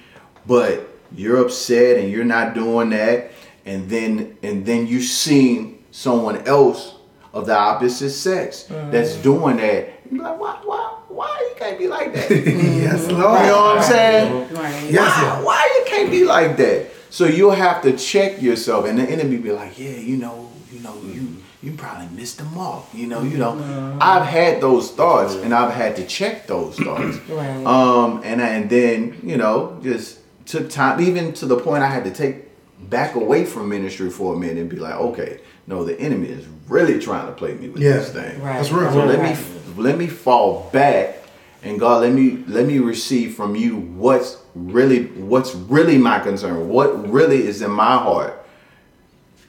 but 0.46 0.88
you're 1.14 1.38
upset 1.38 1.98
and 1.98 2.10
you're 2.10 2.24
not 2.24 2.54
doing 2.54 2.90
that, 2.90 3.32
and 3.64 3.88
then 3.88 4.36
and 4.42 4.64
then 4.64 4.86
you 4.86 5.00
see 5.00 5.78
someone 5.90 6.46
else 6.46 6.94
of 7.32 7.46
the 7.46 7.56
opposite 7.56 8.10
sex 8.10 8.64
that's 8.68 9.16
doing 9.16 9.56
that. 9.58 9.92
You're 10.10 10.22
like, 10.22 10.40
why, 10.40 10.60
why, 10.64 10.99
why 11.20 11.38
you 11.50 11.54
can't 11.58 11.78
be 11.78 11.86
like 11.86 12.14
that? 12.14 12.30
yes, 12.30 13.06
mm-hmm. 13.06 13.20
Lord. 13.20 13.40
you 13.40 13.46
know 13.46 13.60
what 13.60 13.78
I'm 13.78 13.82
saying? 13.82 14.54
Right. 14.54 14.90
Yes, 14.90 15.22
why, 15.22 15.42
why 15.42 15.76
you 15.78 15.84
can't 15.86 16.10
be 16.10 16.24
like 16.24 16.56
that? 16.56 16.86
So 17.10 17.26
you'll 17.26 17.60
have 17.66 17.82
to 17.82 17.96
check 17.96 18.40
yourself, 18.40 18.86
and 18.86 18.98
the 18.98 19.04
enemy 19.04 19.36
be 19.36 19.52
like, 19.52 19.78
yeah, 19.78 19.90
you 19.90 20.16
know, 20.16 20.50
you 20.72 20.80
know, 20.80 20.94
you 20.94 21.20
mm-hmm. 21.20 21.66
you 21.66 21.72
probably 21.72 22.08
missed 22.16 22.38
the 22.38 22.44
mark. 22.44 22.84
You 22.94 23.06
know, 23.06 23.22
you 23.22 23.36
know. 23.36 23.52
Mm-hmm. 23.52 23.98
I've 24.00 24.24
had 24.24 24.62
those 24.62 24.92
thoughts, 24.92 25.34
and 25.34 25.52
I've 25.52 25.74
had 25.74 25.96
to 25.96 26.06
check 26.06 26.46
those 26.46 26.76
thoughts. 26.78 27.18
Right. 27.28 27.66
Um, 27.66 28.22
and 28.24 28.40
and 28.40 28.70
then 28.70 29.20
you 29.22 29.36
know, 29.36 29.78
just 29.82 30.20
took 30.46 30.70
time, 30.70 31.00
even 31.00 31.34
to 31.34 31.46
the 31.46 31.56
point 31.56 31.82
I 31.82 31.88
had 31.88 32.04
to 32.04 32.10
take 32.10 32.48
back 32.88 33.14
away 33.14 33.44
from 33.44 33.68
ministry 33.68 34.10
for 34.10 34.34
a 34.34 34.38
minute 34.38 34.56
and 34.56 34.70
be 34.70 34.76
like, 34.76 34.94
okay, 34.94 35.40
no, 35.66 35.84
the 35.84 36.00
enemy 36.00 36.28
is 36.28 36.46
really 36.66 36.98
trying 36.98 37.26
to 37.26 37.32
play 37.32 37.54
me 37.54 37.68
with 37.68 37.82
Yeah. 37.82 37.98
this 37.98 38.10
thing. 38.10 38.40
Right. 38.40 38.56
That's 38.56 38.72
real. 38.72 38.90
So 38.90 39.04
let 39.04 39.20
me 39.20 39.34
let 39.76 39.98
me 39.98 40.06
fall 40.06 40.68
back 40.72 41.20
and 41.62 41.78
God 41.78 42.02
let 42.02 42.12
me 42.12 42.42
let 42.46 42.66
me 42.66 42.78
receive 42.78 43.34
from 43.34 43.54
you 43.54 43.76
what's 43.76 44.38
really 44.54 45.06
what's 45.06 45.54
really 45.54 45.98
my 45.98 46.18
concern, 46.18 46.68
what 46.68 47.08
really 47.10 47.46
is 47.46 47.62
in 47.62 47.70
my 47.70 47.96
heart 47.96 48.36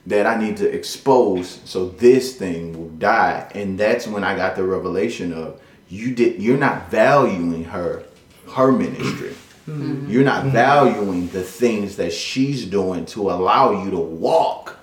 that 0.07 0.25
I 0.25 0.35
need 0.35 0.57
to 0.57 0.67
expose 0.67 1.61
so 1.65 1.89
this 1.89 2.35
thing 2.35 2.77
will 2.77 2.89
die. 2.89 3.49
And 3.53 3.79
that's 3.79 4.07
when 4.07 4.23
I 4.23 4.35
got 4.35 4.55
the 4.55 4.63
revelation 4.63 5.31
of 5.31 5.61
you 5.87 6.13
did 6.13 6.41
you're 6.41 6.57
not 6.57 6.89
valuing 6.89 7.63
her 7.65 8.03
her 8.53 8.71
ministry. 8.71 9.35
Mm-hmm. 9.67 10.09
You're 10.09 10.23
not 10.23 10.45
valuing 10.45 11.27
the 11.29 11.43
things 11.43 11.95
that 11.97 12.11
she's 12.11 12.65
doing 12.65 13.05
to 13.07 13.29
allow 13.29 13.83
you 13.83 13.91
to 13.91 13.99
walk 13.99 14.77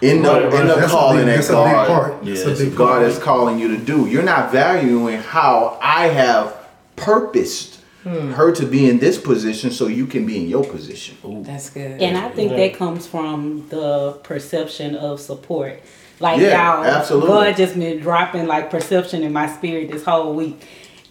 in 0.00 0.22
the 0.22 0.30
Right, 0.30 0.42
in 0.44 0.50
right. 0.50 0.66
the 0.66 0.74
That's 0.74 0.86
a 0.86 0.88
calling 0.88 1.16
big- 1.18 1.26
that 1.26 1.34
that's 1.36 1.48
a 1.48 1.52
big 1.52 1.64
God, 1.72 1.86
part. 1.86 2.24
yes, 2.24 2.44
That's 2.44 2.60
a 2.60 2.66
God 2.66 2.88
part. 2.88 3.02
is 3.02 3.18
calling 3.18 3.58
you 3.58 3.68
to 3.68 3.76
do. 3.76 4.06
You're 4.06 4.22
not 4.22 4.50
valuing 4.52 5.18
how 5.18 5.78
I 5.82 6.06
have 6.08 6.56
purposed 6.96 7.80
hmm. 8.02 8.32
her 8.32 8.50
to 8.52 8.64
be 8.66 8.88
in 8.88 8.98
this 8.98 9.18
position 9.18 9.70
so 9.70 9.86
you 9.86 10.06
can 10.06 10.24
be 10.26 10.36
in 10.38 10.48
your 10.48 10.64
position. 10.64 11.16
That's 11.44 11.70
good. 11.70 12.00
And 12.00 12.16
I 12.16 12.28
think 12.30 12.52
Yeah. 12.52 12.56
that 12.58 12.74
comes 12.74 13.06
from 13.06 13.66
the 13.68 14.12
perception 14.22 14.94
of 14.96 15.20
support. 15.20 15.80
Like 16.18 16.40
Yeah, 16.40 16.76
y'all, 16.76 16.84
absolutely. 16.84 17.28
God 17.28 17.56
just 17.56 17.78
been 17.78 18.00
dropping 18.00 18.46
like 18.46 18.70
perception 18.70 19.22
in 19.22 19.32
my 19.32 19.48
spirit 19.48 19.90
this 19.90 20.04
whole 20.04 20.34
week. 20.34 20.60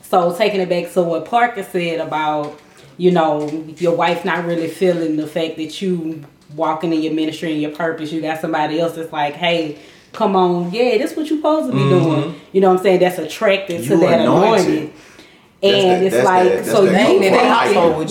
So 0.01 0.35
taking 0.35 0.61
it 0.61 0.69
back 0.69 0.91
to 0.93 1.01
what 1.03 1.25
Parker 1.25 1.63
said 1.63 1.99
about, 1.99 2.59
you 2.97 3.11
know, 3.11 3.47
your 3.77 3.95
wife 3.95 4.25
not 4.25 4.45
really 4.45 4.67
feeling 4.67 5.15
the 5.17 5.27
fact 5.27 5.57
that 5.57 5.81
you 5.81 6.23
walking 6.55 6.93
in 6.93 7.01
your 7.01 7.13
ministry 7.13 7.51
and 7.53 7.61
your 7.61 7.71
purpose. 7.71 8.11
You 8.11 8.21
got 8.21 8.41
somebody 8.41 8.79
else 8.79 8.95
that's 8.95 9.11
like, 9.11 9.35
hey, 9.35 9.77
come 10.13 10.35
on, 10.35 10.71
yeah, 10.71 10.97
this 10.97 11.15
what 11.15 11.29
you 11.29 11.37
supposed 11.37 11.71
to 11.71 11.73
be 11.73 11.83
doing. 11.89 12.39
You 12.51 12.61
know 12.61 12.69
what 12.69 12.77
I'm 12.77 12.83
saying? 12.83 12.99
That's 12.99 13.17
attracted 13.19 13.83
to 13.85 13.89
Mm-hmm. 13.91 14.01
That 14.01 14.21
anointing. 14.21 14.93
And 15.61 15.73
that- 15.73 16.03
it's 16.13 16.25
like 16.25 16.43
that- 16.49 16.65
so 16.65 16.85
that 16.85 17.11
you 17.11 17.19
the 17.19 17.31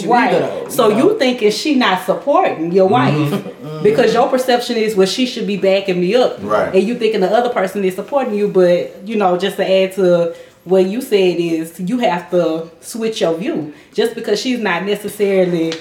Right. 0.07 0.33
you 0.33 0.38
though, 0.38 0.68
so 0.68 0.88
you 0.90 0.94
know? 0.96 1.12
you 1.12 1.18
thinking 1.18 1.51
she 1.51 1.74
not 1.77 2.05
supporting 2.05 2.72
your 2.72 2.87
wife 2.88 3.14
Mm-hmm. 3.14 3.83
because 3.83 4.12
your 4.12 4.29
perception 4.29 4.77
is 4.77 4.94
well 4.94 5.07
she 5.07 5.24
should 5.27 5.46
be 5.46 5.57
backing 5.57 5.98
me 6.01 6.14
up, 6.14 6.37
Right. 6.42 6.74
And 6.74 6.83
you 6.87 6.94
thinking 6.98 7.20
the 7.22 7.31
other 7.35 7.48
person 7.48 7.83
is 7.85 7.94
supporting 7.94 8.35
you, 8.35 8.48
but 8.48 9.07
you 9.09 9.16
know 9.16 9.38
just 9.38 9.57
to 9.57 9.64
add 9.68 9.92
to 9.94 10.35
what 10.64 10.85
you 10.85 11.01
said 11.01 11.37
is 11.40 11.81
you 11.81 11.98
have 12.01 12.31
to 12.33 12.68
switch 12.81 13.22
your 13.22 13.35
view 13.35 13.72
just 13.94 14.14
because 14.14 14.38
she's 14.38 14.59
not 14.59 14.85
necessarily 14.85 15.72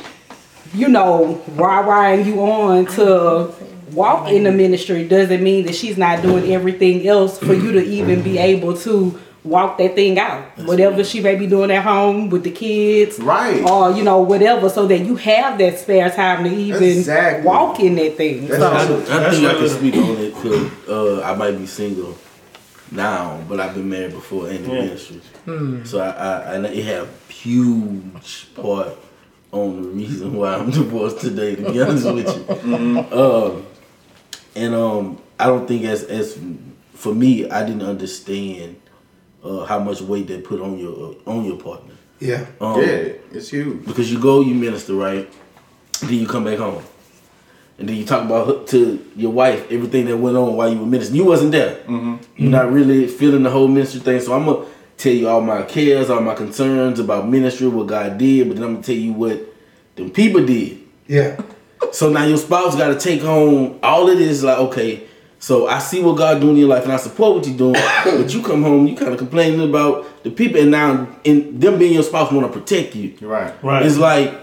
you 0.73 0.88
know, 0.89 1.41
rah 1.49 1.80
rahing 1.80 2.25
you 2.25 2.41
on 2.41 2.86
to 2.88 3.53
walk 3.91 4.30
in 4.30 4.43
the 4.43 4.51
ministry 4.51 5.08
doesn't 5.08 5.41
mean 5.43 5.65
that 5.65 5.73
she's 5.75 5.97
not 5.97 6.21
doing 6.21 6.51
everything 6.51 7.08
else 7.08 7.39
for 7.39 7.53
you 7.53 7.71
to 7.71 7.84
even 7.84 8.21
be 8.21 8.38
able 8.38 8.75
to 8.77 9.19
walk 9.43 9.77
that 9.77 9.95
thing 9.95 10.19
out. 10.19 10.43
Whatever 10.60 11.06
she 11.06 11.21
may 11.21 11.36
be 11.36 11.47
doing 11.47 11.71
at 11.71 11.82
home 11.84 12.30
with 12.30 12.43
the 12.43 12.51
kids. 12.51 13.17
Right. 13.17 13.63
Or, 13.63 13.91
you 13.91 14.03
know, 14.03 14.19
whatever, 14.19 14.67
so 14.69 14.88
that 14.88 14.99
you 14.99 15.15
have 15.15 15.58
that 15.60 15.80
spare 15.80 16.10
time 16.10 16.43
to 16.43 16.53
even 16.53 16.84
Exactly. 16.84 17.45
walk 17.45 17.80
in 17.80 17.95
that 17.95 18.17
thing. 18.17 18.47
That's 18.47 18.62
so, 18.62 18.67
I, 18.69 18.82
I 18.82 19.19
That's 19.19 19.38
think 19.38 19.47
I 19.47 19.53
can 19.53 19.69
speak 19.69 19.95
on 19.95 20.17
it 20.17 20.36
because 20.36 20.89
uh, 20.89 21.21
I 21.23 21.36
might 21.36 21.58
be 21.58 21.65
single 21.65 22.17
now, 22.91 23.41
but 23.47 23.62
I've 23.62 23.73
been 23.73 23.89
married 23.89 24.12
before 24.12 24.49
in 24.49 24.63
the 24.63 24.69
Yeah. 24.69 24.82
ministry. 24.82 25.21
So 25.86 25.99
I, 26.01 26.10
I, 26.10 26.53
and 26.56 26.65
it 26.65 26.84
had 26.84 27.03
a 27.08 27.32
huge 27.32 28.53
part 28.53 28.97
on 29.51 29.81
the 29.81 29.88
reason 29.89 30.33
why 30.36 30.55
I'm 30.55 30.69
divorced 30.81 31.21
today. 31.21 31.55
To 31.55 31.71
be 31.71 31.81
honest 31.81 32.05
with 32.05 32.27
you, 32.49 33.17
um, 33.17 33.65
and 34.55 34.75
um, 34.75 35.21
I 35.39 35.47
don't 35.47 35.67
think 35.67 35.86
as 35.86 36.03
as 36.03 36.38
for 36.93 37.13
me, 37.13 37.49
I 37.49 37.65
didn't 37.65 37.83
understand 37.83 38.75
uh, 39.43 39.65
how 39.65 39.79
much 39.79 40.01
weight 40.01 40.27
they 40.27 40.39
put 40.41 40.62
on 40.62 40.77
your 40.77 41.15
uh, 41.27 41.29
on 41.31 41.45
your 41.45 41.57
partner. 41.57 41.93
Yeah. 42.19 42.45
Um, 42.60 42.81
Yeah, 42.81 43.13
it's 43.31 43.49
huge. 43.49 43.86
because 43.86 44.12
you 44.12 44.19
go, 44.19 44.41
you 44.41 44.55
minister, 44.55 44.93
right? 44.95 45.31
Then 46.01 46.13
you 46.15 46.27
come 46.27 46.43
back 46.45 46.57
home, 46.57 46.83
and 47.77 47.88
then 47.88 47.95
you 47.95 48.05
talk 48.05 48.25
about 48.25 48.67
to 48.69 49.05
your 49.15 49.31
wife 49.31 49.71
everything 49.71 50.05
that 50.05 50.17
went 50.17 50.36
on 50.38 50.55
while 50.55 50.69
you 50.71 50.79
were 50.79 50.86
ministering. 50.86 51.17
You 51.17 51.25
wasn't 51.25 51.51
there. 51.51 51.75
Mm-hmm. 51.86 52.15
You're 52.38 52.51
not 52.51 52.71
really 52.71 53.07
feeling 53.07 53.43
the 53.43 53.49
whole 53.51 53.67
ministry 53.67 53.99
thing. 54.01 54.19
So 54.21 54.33
I'm 54.33 54.45
gonna 54.45 54.65
tell 54.97 55.13
you 55.13 55.27
all 55.29 55.41
my 55.41 55.63
cares, 55.63 56.10
all 56.10 56.21
my 56.21 56.36
concerns 56.36 56.99
about 56.99 57.29
ministry, 57.29 57.67
what 57.67 57.88
God 57.88 58.17
did, 58.17 58.47
but 58.47 58.57
then 58.57 58.63
I'm 58.63 58.73
gonna 58.75 58.83
tell 58.83 58.95
you 58.95 59.13
what 59.13 59.41
them 59.95 60.12
people 60.12 60.45
did. 60.45 60.79
Yeah. 61.07 61.39
So 61.91 62.10
now 62.10 62.25
your 62.25 62.38
spouse 62.38 62.75
got 62.75 62.88
to 62.89 62.99
take 62.99 63.21
home 63.21 63.79
all 63.83 64.10
of 64.10 64.17
this. 64.17 64.43
Like, 64.43 64.57
okay, 64.57 65.07
so 65.39 65.67
I 65.67 65.79
see 65.79 66.01
what 66.01 66.17
God 66.17 66.41
doing 66.41 66.53
in 66.53 66.57
your 66.57 66.69
life, 66.69 66.83
and 66.83 66.91
I 66.91 66.97
support 66.97 67.36
what 67.36 67.47
you're 67.47 67.57
doing. 67.57 67.73
but 68.03 68.33
you 68.33 68.41
come 68.41 68.63
home, 68.63 68.88
you 68.88 68.95
kind 68.95 69.12
of 69.12 69.17
complaining 69.17 69.69
about 69.69 70.23
the 70.23 70.31
people, 70.31 70.60
and 70.60 70.71
now 70.71 71.07
in 71.23 71.60
them 71.60 71.77
being 71.77 71.93
your 71.93 72.03
spouse 72.03 72.31
want 72.31 72.51
to 72.51 72.60
protect 72.60 72.95
you. 72.95 73.15
Right. 73.21 73.53
Right. 73.63 73.86
It's 73.86 73.97
like 73.97 74.33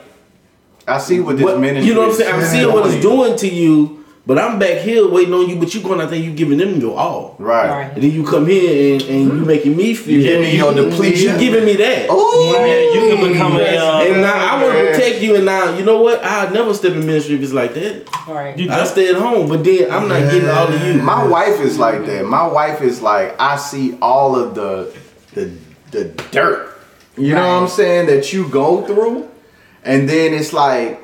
I 0.87 0.99
see 0.99 1.21
what 1.21 1.37
this 1.37 1.45
what, 1.45 1.61
ministry. 1.61 1.89
you 1.89 1.95
know 1.95 2.03
what 2.03 2.11
I'm 2.11 2.17
saying? 2.17 2.35
I 2.35 2.45
see 2.45 2.67
what 2.67 2.87
it's 2.87 3.03
doing. 3.03 3.17
doing 3.17 3.39
to 3.39 3.49
you, 3.49 4.04
but 4.27 4.39
I'm 4.39 4.59
back 4.59 4.79
here 4.79 5.07
waiting 5.09 5.35
on 5.35 5.49
you. 5.49 5.57
But 5.57 5.75
you 5.75 5.83
going 5.83 6.01
out 6.01 6.11
there, 6.11 6.19
you 6.19 6.33
giving 6.33 6.59
them 6.59 6.81
your 6.81 6.97
all, 6.99 7.37
Right. 7.39 7.69
Right. 7.69 7.93
and 7.93 8.03
then 8.03 8.11
you 8.11 8.25
come 8.25 8.47
here 8.47 8.95
and, 8.95 9.03
and 9.03 9.21
you 9.39 9.45
making 9.45 9.77
me 9.77 9.95
feel. 9.95 10.19
You 10.19 10.23
give 10.23 10.41
me 10.41 10.57
your 10.57 10.73
depletion. 10.73 11.33
You 11.35 11.39
giving 11.39 11.65
me 11.65 11.77
that. 11.77 12.07
Oh, 12.09 12.55
Yeah, 12.67 13.01
you 13.01 13.15
can 13.17 13.33
become 13.33 13.53
a. 13.57 13.77
Uh, 13.77 14.01
And 14.05 14.21
now 14.23 14.35
I 14.35 14.63
want 14.63 14.79
to 14.79 14.85
protect 14.93 15.21
you, 15.23 15.37
and 15.37 15.45
now 15.45 15.77
you 15.77 15.85
know 15.85 16.01
what? 16.01 16.25
I'd 16.25 16.53
never 16.53 16.73
step 16.75 16.93
in 16.93 17.05
ministry 17.07 17.35
if 17.37 17.43
it's 17.43 17.53
like 17.53 17.75
that. 17.75 18.09
right. 18.29 18.57
you 18.59 18.71
I 18.71 18.85
stay 18.85 19.11
at 19.11 19.17
home, 19.17 19.49
but 19.49 19.63
then 19.63 19.91
I'm 19.91 20.09
not 20.09 20.21
getting 20.31 20.49
all 20.49 20.69
of 20.73 20.83
you. 20.87 20.95
My 21.03 21.27
wife 21.27 21.61
is 21.61 21.79
like 21.79 22.07
that. 22.07 22.25
My 22.25 22.47
wife 22.47 22.81
is 22.81 23.03
like 23.03 23.39
I 23.41 23.57
see 23.57 23.99
all 24.01 24.37
of 24.37 24.55
the 24.55 24.95
the 25.35 25.53
the 25.91 26.05
dirt. 26.31 26.71
You 27.17 27.35
know 27.35 27.47
what 27.47 27.63
I'm 27.63 27.69
saying 27.69 28.07
that 28.07 28.33
you 28.33 28.49
go 28.49 28.85
through, 28.87 29.29
and 29.85 30.09
then 30.09 30.35
it's 30.35 30.53
like 30.53 31.01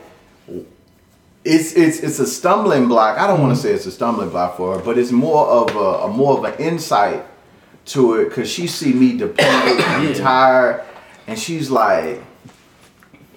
it's 1.44 1.72
it's 1.74 2.00
it's 2.00 2.18
a 2.18 2.26
stumbling 2.26 2.88
block. 2.88 3.18
I 3.18 3.26
don't 3.26 3.40
want 3.40 3.54
to 3.54 3.58
mm-hmm. 3.58 3.68
say 3.68 3.74
it's 3.74 3.86
a 3.86 3.92
stumbling 3.92 4.30
block 4.30 4.56
for 4.56 4.78
her, 4.78 4.84
but 4.84 4.98
it's 4.98 5.10
more 5.10 5.46
of 5.46 5.74
a, 5.74 6.04
a 6.04 6.08
more 6.08 6.38
of 6.38 6.44
an 6.44 6.58
insight 6.60 7.24
to 7.86 8.16
it 8.16 8.28
because 8.28 8.50
she 8.50 8.66
see 8.66 8.92
me 8.92 9.16
depleted 9.16 9.80
and 9.80 10.16
tired, 10.16 10.84
and 11.26 11.38
she's 11.38 11.70
like, 11.70 12.22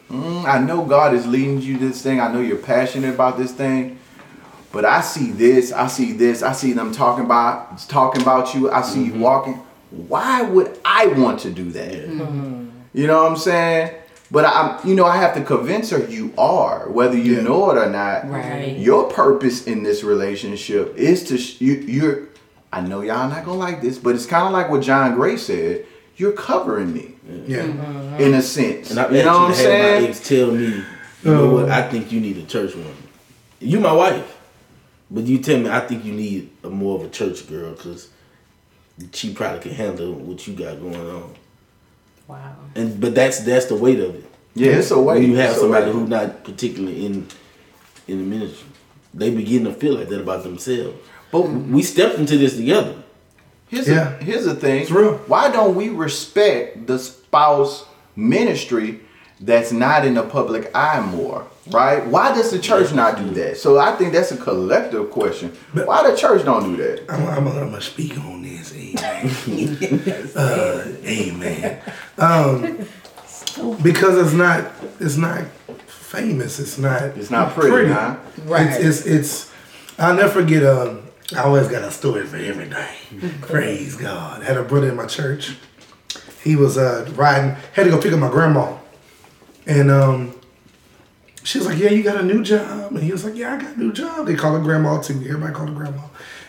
mm, 0.10 0.46
I 0.46 0.60
know 0.60 0.84
God 0.84 1.14
is 1.14 1.26
leading 1.26 1.62
you 1.62 1.78
this 1.78 2.02
thing. 2.02 2.20
I 2.20 2.32
know 2.32 2.42
you're 2.42 2.58
passionate 2.58 3.14
about 3.14 3.38
this 3.38 3.52
thing. 3.52 4.00
But 4.74 4.86
I 4.86 5.02
see 5.02 5.32
this, 5.32 5.72
I 5.72 5.86
see 5.86 6.14
this, 6.14 6.42
I 6.42 6.52
see 6.52 6.74
them 6.74 6.92
talking 6.92 7.24
about 7.24 7.78
talking 7.88 8.24
about 8.24 8.56
you, 8.56 8.72
I 8.72 8.82
see 8.82 9.04
you 9.06 9.12
mm-hmm. 9.12 9.22
walking. 9.22 9.54
Why 9.92 10.42
would 10.42 10.80
I 10.84 11.06
want 11.08 11.42
to 11.42 11.52
do 11.52 11.70
that? 11.72 11.94
Mm-hmm. 11.94 12.70
You 12.96 13.06
know 13.06 13.22
what 13.22 13.32
I'm 13.32 13.38
saying? 13.38 13.96
But 14.34 14.46
I'm 14.46 14.86
you 14.88 14.96
know, 14.96 15.06
I 15.06 15.18
have 15.18 15.36
to 15.36 15.44
convince 15.44 15.92
her 15.92 16.04
you 16.18 16.34
are, 16.40 16.90
whether 16.90 17.16
you 17.16 17.36
Yeah. 17.36 17.42
know 17.44 17.70
it 17.70 17.78
or 17.78 17.88
not. 17.90 18.28
Right. 18.28 18.76
Your 18.80 19.04
purpose 19.08 19.68
in 19.68 19.84
this 19.84 20.04
relationship 20.04 20.96
is 20.98 21.24
to 21.26 21.38
sh- 21.38 21.62
you 21.62 21.74
you're 21.98 22.24
I 22.74 22.82
know 22.82 23.02
y'all 23.02 23.30
not 23.30 23.46
gonna 23.46 23.60
like 23.60 23.80
this, 23.84 24.00
but 24.00 24.16
it's 24.16 24.26
kind 24.26 24.48
of 24.48 24.52
like 24.52 24.72
what 24.72 24.82
John 24.82 25.14
Gray 25.14 25.38
said. 25.38 25.86
You're 26.18 26.32
covering 26.32 26.92
me 26.94 27.06
Yeah. 27.46 27.64
Mm-hmm. 27.68 28.20
in 28.24 28.34
a 28.34 28.42
sense. 28.42 28.90
And 28.90 29.00
I 29.00 29.08
you 29.10 29.24
know 29.24 29.34
what 29.34 29.42
I'm 29.46 29.52
actually 29.52 29.66
had 29.66 29.82
my 29.84 30.00
saying? 30.00 30.10
ex 30.10 30.28
tell 30.28 30.52
me, 30.52 30.66
you 31.24 31.32
know 31.32 31.50
what? 31.52 31.70
I 31.70 31.82
uh. 31.82 31.90
think 31.92 32.12
you 32.12 32.20
need 32.20 32.38
a 32.38 32.44
church 32.54 32.74
woman. 32.76 32.96
You 33.60 33.80
my 33.80 33.94
wife, 33.94 34.30
but 35.12 35.26
you 35.26 35.38
tell 35.48 35.60
me 35.60 35.70
I 35.70 35.82
think 35.82 36.04
you 36.06 36.12
need 36.14 36.50
a 36.64 36.72
more 36.72 36.98
of 37.00 37.06
a 37.06 37.10
church 37.10 37.48
girl 37.48 37.72
because 37.74 38.10
she 39.12 39.32
probably 39.36 39.60
can 39.60 39.74
handle 39.74 40.12
what 40.14 40.48
you 40.48 40.54
got 40.56 40.80
going 40.82 40.96
on. 41.20 41.36
Wow. 42.28 42.56
And 42.76 43.00
but 43.00 43.16
that's 43.16 43.40
that's 43.42 43.66
the 43.66 43.76
weight 43.76 44.00
of 44.00 44.16
it. 44.16 44.26
Yeah, 44.56 44.74
it's 44.74 44.92
a 44.92 45.00
way. 45.00 45.16
when 45.20 45.30
you 45.32 45.36
have 45.38 45.52
It's 45.52 45.60
somebody 45.60 45.88
way. 45.88 45.92
who's 45.94 46.10
not 46.10 46.44
particularly 46.44 47.06
in 47.06 47.28
in 48.08 48.18
the 48.18 48.24
ministry, 48.38 48.68
they 49.14 49.30
begin 49.32 49.64
to 49.66 49.74
feel 49.74 49.96
like 49.96 50.10
that 50.10 50.22
about 50.22 50.44
themselves. 50.44 50.98
But 51.32 51.42
we 51.50 51.82
stepped 51.84 52.20
into 52.20 52.38
this 52.38 52.56
together. 52.56 52.96
Here's 53.68 53.88
Yeah. 53.88 54.14
a, 54.20 54.24
here's 54.24 54.46
the 54.46 54.54
thing. 54.56 54.82
It's 54.82 54.92
real. 54.92 55.16
Why 55.28 55.50
don't 55.52 55.74
we 55.76 55.90
respect 55.90 56.86
the 56.86 57.00
spouse 57.00 57.86
ministry 58.16 59.00
that's 59.40 59.72
not 59.72 60.06
in 60.06 60.14
the 60.14 60.24
public 60.24 60.70
eye 60.76 61.00
more? 61.02 61.48
Right? 61.68 62.06
Why 62.06 62.34
does 62.34 62.52
the 62.52 62.60
church 62.60 62.94
not 62.94 63.18
do 63.18 63.30
that? 63.32 63.58
So 63.58 63.80
I 63.80 63.96
think 63.96 64.12
that's 64.12 64.32
a 64.32 64.38
collective 64.38 65.10
question. 65.12 65.56
But 65.74 65.88
Why 65.88 66.10
the 66.10 66.18
church 66.18 66.44
don't 66.44 66.76
do 66.76 66.78
that? 66.78 67.10
I'm, 67.10 67.26
I'm, 67.28 67.48
I'm 67.48 67.70
gonna 67.70 67.82
speak 67.82 68.18
on 68.18 68.42
this. 68.42 68.76
Amen. 68.76 70.32
uh, 70.36 70.86
amen. 71.06 71.82
Um, 72.18 72.86
because 73.82 74.18
it's 74.18 74.34
not, 74.34 74.72
it's 75.00 75.16
not 75.16 75.46
famous. 76.14 76.60
It's 76.60 76.78
not. 76.78 77.02
It's 77.18 77.32
not 77.32 77.54
pretty, 77.54 77.92
huh? 77.92 78.18
Right. 78.46 78.68
It's, 78.68 79.06
it's, 79.06 79.06
it's. 79.06 79.54
I'll 79.98 80.16
never 80.16 80.30
forget. 80.30 80.64
Um, 80.64 81.04
I 81.36 81.44
always 81.44 81.68
got 81.68 81.84
a 81.84 81.92
story 81.92 82.26
for 82.26 82.38
everything. 82.38 83.40
Praise 83.42 83.96
God. 83.96 84.42
I 84.42 84.46
had 84.46 84.58
a 84.58 84.64
brother 84.64 84.90
in 84.90 84.96
my 84.96 85.08
church. 85.08 85.56
He 86.44 86.56
was 86.56 86.78
uh, 86.78 87.10
riding. 87.16 87.56
Had 87.74 87.86
to 87.86 87.90
go 87.90 88.02
pick 88.02 88.14
up 88.14 88.20
my 88.20 88.30
grandma, 88.30 88.78
and 89.66 89.90
um, 89.90 90.40
she 91.44 91.58
was 91.60 91.68
like, 91.68 91.78
"Yeah, 91.78 91.90
you 91.90 92.04
got 92.04 92.18
a 92.18 92.24
new 92.24 92.44
job," 92.44 92.92
and 92.92 93.04
he 93.04 93.12
was 93.12 93.24
like, 93.24 93.36
"Yeah, 93.36 93.56
I 93.56 93.62
got 93.62 93.76
a 93.76 93.80
new 93.80 93.92
job." 93.92 94.26
They 94.26 94.36
call 94.36 94.54
her 94.54 94.64
grandma 94.64 95.02
too. 95.02 95.16
Everybody 95.16 95.54
call 95.54 95.68
her 95.68 95.74
grandma. 95.74 96.04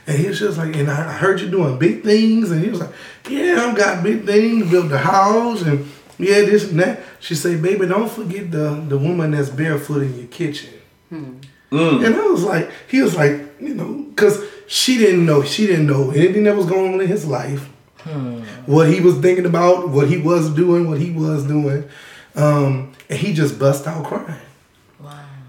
And 0.06 0.18
he 0.18 0.28
was 0.28 0.38
just 0.38 0.58
like, 0.58 0.76
and 0.76 0.90
I 0.90 1.12
heard 1.12 1.40
you 1.40 1.50
doing 1.50 1.78
big 1.78 2.02
things, 2.02 2.50
and 2.50 2.62
he 2.62 2.70
was 2.70 2.80
like, 2.80 2.92
"Yeah, 3.28 3.66
I've 3.66 3.76
got 3.76 4.02
big 4.02 4.24
things, 4.24 4.70
built 4.70 4.88
the 4.88 4.98
house, 4.98 5.62
and 5.62 5.90
yeah, 6.18 6.40
this 6.42 6.70
and 6.70 6.80
that." 6.80 7.00
She 7.20 7.34
said, 7.34 7.62
"Baby, 7.62 7.86
don't 7.86 8.10
forget 8.10 8.50
the 8.50 8.84
the 8.88 8.98
woman 8.98 9.32
that's 9.32 9.50
barefoot 9.50 10.02
in 10.02 10.18
your 10.18 10.26
kitchen." 10.28 10.70
Hmm. 11.08 11.34
Mm. 11.70 12.06
And 12.06 12.14
I 12.14 12.26
was 12.26 12.44
like, 12.44 12.70
he 12.88 13.02
was 13.02 13.16
like, 13.16 13.32
you 13.60 13.74
know, 13.74 14.06
because 14.10 14.40
she 14.68 14.96
didn't 14.96 15.26
know, 15.26 15.42
she 15.42 15.66
didn't 15.66 15.86
know 15.86 16.10
anything 16.10 16.44
that 16.44 16.56
was 16.56 16.66
going 16.66 16.94
on 16.94 17.00
in 17.00 17.08
his 17.08 17.26
life, 17.26 17.68
hmm. 17.98 18.42
what 18.66 18.88
he 18.88 19.00
was 19.00 19.18
thinking 19.18 19.44
about, 19.46 19.88
what 19.88 20.08
he 20.08 20.18
was 20.18 20.50
doing, 20.54 20.88
what 20.88 21.00
he 21.00 21.10
was 21.10 21.44
doing, 21.44 21.88
um, 22.36 22.92
and 23.10 23.18
he 23.18 23.32
just 23.32 23.58
bust 23.58 23.88
out 23.88 24.04
crying. 24.04 24.40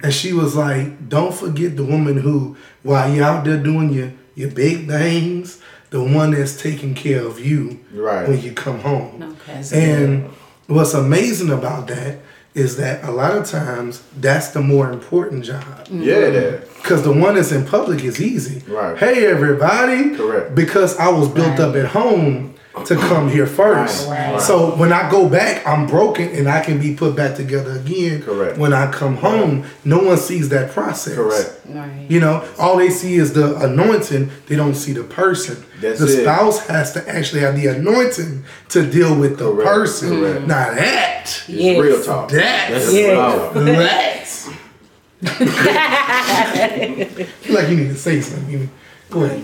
And 0.03 0.13
she 0.13 0.34
was 0.34 0.55
like, 0.55 1.10
don't 1.10 1.34
forget 1.34 1.75
the 1.77 1.84
woman 1.86 2.17
who, 2.17 2.58
while 2.84 3.12
you're 3.13 3.25
out 3.25 3.45
there 3.45 3.62
doing 3.62 3.91
your 3.91 4.12
your 4.36 4.51
big 4.51 4.88
things, 4.88 5.62
the 5.91 6.03
one 6.03 6.31
that's 6.31 6.62
taking 6.62 6.93
care 6.93 7.21
of 7.25 7.39
you 7.39 7.79
Right. 7.93 8.27
when 8.27 8.41
you 8.41 8.51
come 8.51 8.79
home. 8.79 9.38
Okay. 9.47 9.63
And 9.73 10.29
what's 10.67 10.93
amazing 10.93 11.49
about 11.49 11.88
that 11.88 12.19
is 12.53 12.75
that 12.77 13.03
a 13.05 13.12
lot 13.12 13.36
of 13.38 13.45
times 13.45 14.03
that's 14.19 14.49
the 14.49 14.62
more 14.62 14.91
important 14.91 15.45
job. 15.45 15.88
Yeah, 15.89 16.29
that. 16.31 16.67
Because 16.75 17.03
the 17.03 17.13
one 17.13 17.36
that's 17.36 17.51
in 17.53 17.65
public 17.65 18.03
is 18.03 18.21
easy. 18.21 18.62
Right. 18.69 18.97
Hey, 18.97 19.25
everybody. 19.25 20.15
Correct. 20.15 20.53
Because 20.55 20.97
I 20.97 21.08
was 21.10 21.29
built 21.29 21.60
up 21.60 21.75
at 21.75 21.86
home 21.88 22.55
to 22.86 22.96
come 22.96 23.30
here 23.30 23.48
first. 23.48 24.08
Right, 24.08 24.34
right. 24.34 24.42
So 24.42 24.76
when 24.76 24.92
I 24.92 25.10
go 25.10 25.30
back, 25.30 25.66
I'm 25.66 25.88
broken 25.88 26.30
and 26.30 26.50
I 26.50 26.62
can 26.64 26.80
be 26.80 26.94
put 26.96 27.16
back 27.16 27.36
together 27.36 27.72
again. 27.80 28.22
Correct. 28.22 28.58
When 28.58 28.74
I 28.74 28.92
come 28.92 29.16
home, 29.16 29.66
no 29.86 30.00
one 30.00 30.18
sees 30.18 30.50
that 30.50 30.72
process. 30.72 31.16
Correct. 31.16 31.62
Right. 31.70 32.06
You 32.12 32.20
know, 32.20 32.48
all 32.60 32.78
they 32.78 32.90
see 32.90 33.16
is 33.16 33.32
the 33.34 33.56
anointing. 33.66 34.30
They 34.48 34.56
don't 34.56 34.76
see 34.76 34.92
the 34.94 35.04
person. 35.04 35.64
That's 35.80 36.00
the 36.00 36.06
it. 36.08 36.22
spouse 36.24 36.68
has 36.68 36.92
to 36.94 37.08
actually 37.10 37.42
have 37.42 37.56
the 37.56 37.68
anointing 37.68 38.44
to 38.70 38.90
deal 38.90 39.16
with 39.18 39.38
the 39.40 39.52
Correct, 39.52 39.68
person. 39.68 40.10
correct. 40.20 40.42
Now 40.48 40.72
that, 40.74 41.22
It's 41.26 41.50
Yes. 41.50 41.82
real 41.82 42.04
talk. 42.04 42.30
that, 42.30 42.72
That's 42.72 42.94
Yeah. 42.94 43.18
wow. 43.18 43.50
that. 43.54 44.28
feel 47.42 47.56
like 47.56 47.70
you 47.70 47.78
need 47.78 47.88
to 47.90 47.96
say 47.96 48.22
something. 48.22 48.52
You- 48.52 48.70
Go 49.10 49.24
ahead. 49.24 49.42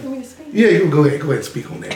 Yeah, 0.51 0.67
you 0.69 0.89
go 0.89 1.05
ahead. 1.05 1.21
Go 1.21 1.27
ahead 1.27 1.37
and 1.37 1.45
speak 1.45 1.71
on 1.71 1.79
that. 1.81 1.95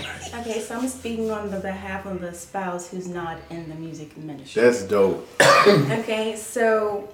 Okay, 0.65 0.73
so 0.73 0.80
I'm 0.80 0.88
speaking 0.89 1.30
on 1.30 1.51
the 1.51 1.60
behalf 1.60 2.08
of 2.08 2.21
the 2.21 2.34
spouse 2.34 2.89
who's 2.89 3.08
not 3.08 3.38
in 3.51 3.69
the 3.69 3.75
music 3.75 4.17
ministry. 4.17 4.63
That's 4.63 4.82
dope. 4.84 5.28
Okay, 5.67 6.36
so 6.36 7.08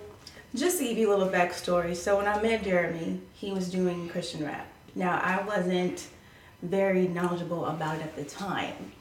Just 0.55 0.79
to 0.79 0.85
give 0.85 0.97
you 0.97 1.09
a 1.09 1.13
little 1.15 1.31
backstory. 1.31 1.93
So 1.95 2.17
when 2.17 2.27
I 2.27 2.41
met 2.41 2.63
Jeremy, 2.63 3.19
he 3.33 3.51
was 3.51 3.69
doing 3.69 4.07
Christian 4.07 4.45
rap. 4.45 4.67
Now 4.95 5.19
I 5.21 5.41
wasn't 5.45 6.07
very 6.61 7.09
knowledgeable 7.09 7.65
about 7.65 7.97
it 7.97 8.03
at 8.03 8.15
the 8.15 8.23
time. 8.23 8.93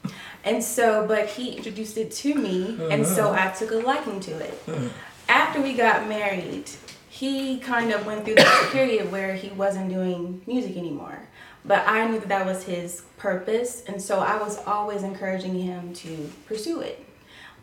And 0.43 0.61
so, 0.61 1.07
but 1.07 1.27
he 1.27 1.51
introduced 1.51 1.97
it 1.97 2.11
to 2.11 2.35
me, 2.35 2.77
and 2.89 3.05
so 3.05 3.29
uh-huh. 3.29 3.49
I 3.49 3.53
took 3.53 3.71
a 3.71 3.75
liking 3.75 4.19
to 4.21 4.31
it. 4.31 4.61
Uh-huh. 4.67 4.89
After 5.29 5.61
we 5.61 5.73
got 5.73 6.09
married, 6.09 6.69
he 7.09 7.59
kind 7.59 7.91
of 7.93 8.05
went 8.05 8.25
through 8.25 8.35
this 8.35 8.69
period 8.71 9.11
where 9.11 9.35
he 9.35 9.49
wasn't 9.49 9.89
doing 9.89 10.41
music 10.45 10.75
anymore. 10.75 11.19
But 11.63 11.87
I 11.87 12.07
knew 12.07 12.19
that 12.19 12.29
that 12.29 12.45
was 12.45 12.63
his 12.63 13.03
purpose, 13.17 13.83
and 13.87 14.01
so 14.01 14.19
I 14.19 14.37
was 14.41 14.57
always 14.65 15.03
encouraging 15.03 15.59
him 15.59 15.93
to 15.95 16.31
pursue 16.47 16.81
it, 16.81 17.05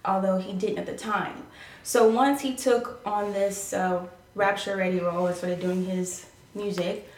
although 0.04 0.38
he 0.38 0.52
didn't 0.52 0.78
at 0.78 0.86
the 0.86 0.96
time. 0.96 1.42
So 1.82 2.08
once 2.08 2.40
he 2.42 2.54
took 2.54 3.00
on 3.04 3.32
this 3.32 3.72
uh, 3.72 4.06
Rapture 4.34 4.76
Ready 4.76 5.00
role 5.00 5.26
and 5.26 5.36
started 5.36 5.60
doing 5.60 5.84
his 5.84 6.26
music, 6.54 7.10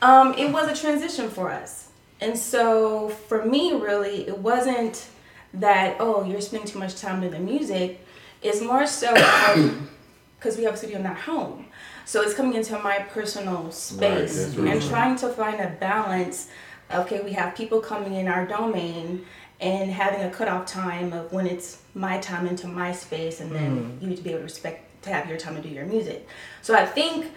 um, 0.00 0.34
it 0.34 0.50
was 0.50 0.68
a 0.68 0.80
transition 0.80 1.28
for 1.28 1.50
us. 1.50 1.88
And 2.20 2.38
so 2.38 3.08
for 3.08 3.44
me, 3.44 3.72
really, 3.72 4.26
it 4.28 4.38
wasn't 4.38 5.08
that, 5.54 5.96
oh, 6.00 6.24
you're 6.24 6.40
spending 6.40 6.68
too 6.68 6.78
much 6.78 7.00
time 7.00 7.20
doing 7.20 7.32
the 7.32 7.38
music. 7.40 8.00
It's 8.42 8.62
more 8.62 8.86
so 8.86 9.12
because 10.38 10.56
we 10.56 10.64
have 10.64 10.74
a 10.74 10.76
studio 10.76 10.98
in 10.98 11.06
our 11.06 11.14
home. 11.14 11.66
So 12.04 12.22
it's 12.22 12.34
coming 12.34 12.54
into 12.54 12.78
my 12.78 12.98
personal 12.98 13.70
space 13.70 14.36
that's 14.36 14.56
and 14.56 14.64
right. 14.66 14.82
trying 14.82 15.16
to 15.16 15.28
find 15.28 15.60
a 15.60 15.68
balance. 15.80 16.48
Okay, 16.92 17.20
we 17.22 17.32
have 17.32 17.54
people 17.54 17.80
coming 17.80 18.14
in 18.14 18.28
our 18.28 18.46
domain 18.46 19.24
and 19.60 19.90
having 19.90 20.22
a 20.22 20.30
cutoff 20.30 20.66
time 20.66 21.12
of 21.12 21.32
when 21.32 21.46
it's 21.46 21.82
my 21.94 22.18
time 22.18 22.46
into 22.46 22.66
my 22.66 22.92
space, 22.92 23.40
and 23.40 23.52
then 23.52 23.98
you 24.00 24.08
need 24.08 24.16
to 24.16 24.22
be 24.22 24.30
able 24.30 24.40
to 24.40 24.44
respect 24.44 25.02
to 25.02 25.10
have 25.10 25.28
your 25.28 25.38
time 25.38 25.54
to 25.54 25.62
do 25.62 25.68
your 25.68 25.86
music. 25.86 26.26
So 26.62 26.74
I 26.74 26.84
think 26.84 27.32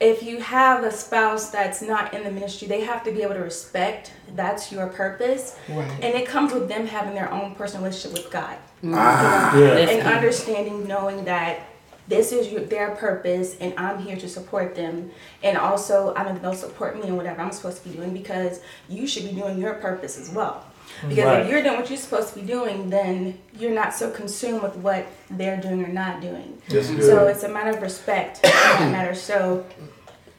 if 0.00 0.22
you 0.22 0.40
have 0.40 0.82
a 0.82 0.90
spouse 0.90 1.50
that's 1.50 1.80
not 1.80 2.12
in 2.12 2.24
the 2.24 2.30
ministry, 2.30 2.66
they 2.68 2.80
have 2.80 3.04
to 3.04 3.12
be 3.12 3.22
able 3.22 3.34
to 3.34 3.40
respect 3.40 4.12
that's 4.34 4.72
your 4.72 4.88
purpose. 4.88 5.56
Right. 5.68 5.90
And 6.02 6.14
it 6.14 6.26
comes 6.26 6.52
with 6.52 6.68
them 6.68 6.86
having 6.86 7.14
their 7.14 7.32
own 7.32 7.54
personal 7.54 7.84
relationship 7.84 8.18
with 8.18 8.32
God. 8.32 8.56
Ah, 8.86 9.56
Yeah. 9.56 9.76
And 9.76 10.06
understanding, 10.08 10.86
knowing 10.88 11.24
that 11.24 11.60
this 12.08 12.32
is 12.32 12.50
your, 12.50 12.62
their 12.62 12.90
purpose 12.92 13.56
and 13.60 13.72
I'm 13.76 13.98
here 13.98 14.16
to 14.16 14.28
support 14.28 14.74
them. 14.74 15.10
And 15.42 15.56
also, 15.56 16.14
I 16.14 16.24
know 16.24 16.32
that 16.32 16.42
they'll 16.42 16.54
support 16.54 17.00
me 17.00 17.06
in 17.08 17.16
whatever 17.16 17.40
I'm 17.40 17.52
supposed 17.52 17.82
to 17.82 17.88
be 17.88 17.94
doing 17.96 18.12
because 18.12 18.60
you 18.88 19.06
should 19.06 19.24
be 19.24 19.32
doing 19.32 19.58
your 19.58 19.74
purpose 19.74 20.18
as 20.18 20.30
well. 20.30 20.64
Because 21.08 21.24
Right. 21.24 21.40
if 21.42 21.48
you're 21.50 21.62
doing 21.62 21.76
what 21.76 21.88
you're 21.88 21.98
supposed 21.98 22.34
to 22.34 22.40
be 22.40 22.46
doing, 22.46 22.90
then 22.90 23.38
you're 23.58 23.70
not 23.72 23.94
so 23.94 24.10
consumed 24.10 24.62
with 24.62 24.76
what 24.76 25.06
they're 25.30 25.56
doing 25.56 25.82
or 25.82 25.88
not 25.88 26.20
doing. 26.20 26.60
So 26.68 27.26
it's 27.28 27.44
a 27.44 27.48
matter 27.48 27.70
of 27.70 27.80
respect 27.80 28.44
in 28.44 28.50
that 28.50 28.92
matter. 28.92 29.14
So 29.14 29.64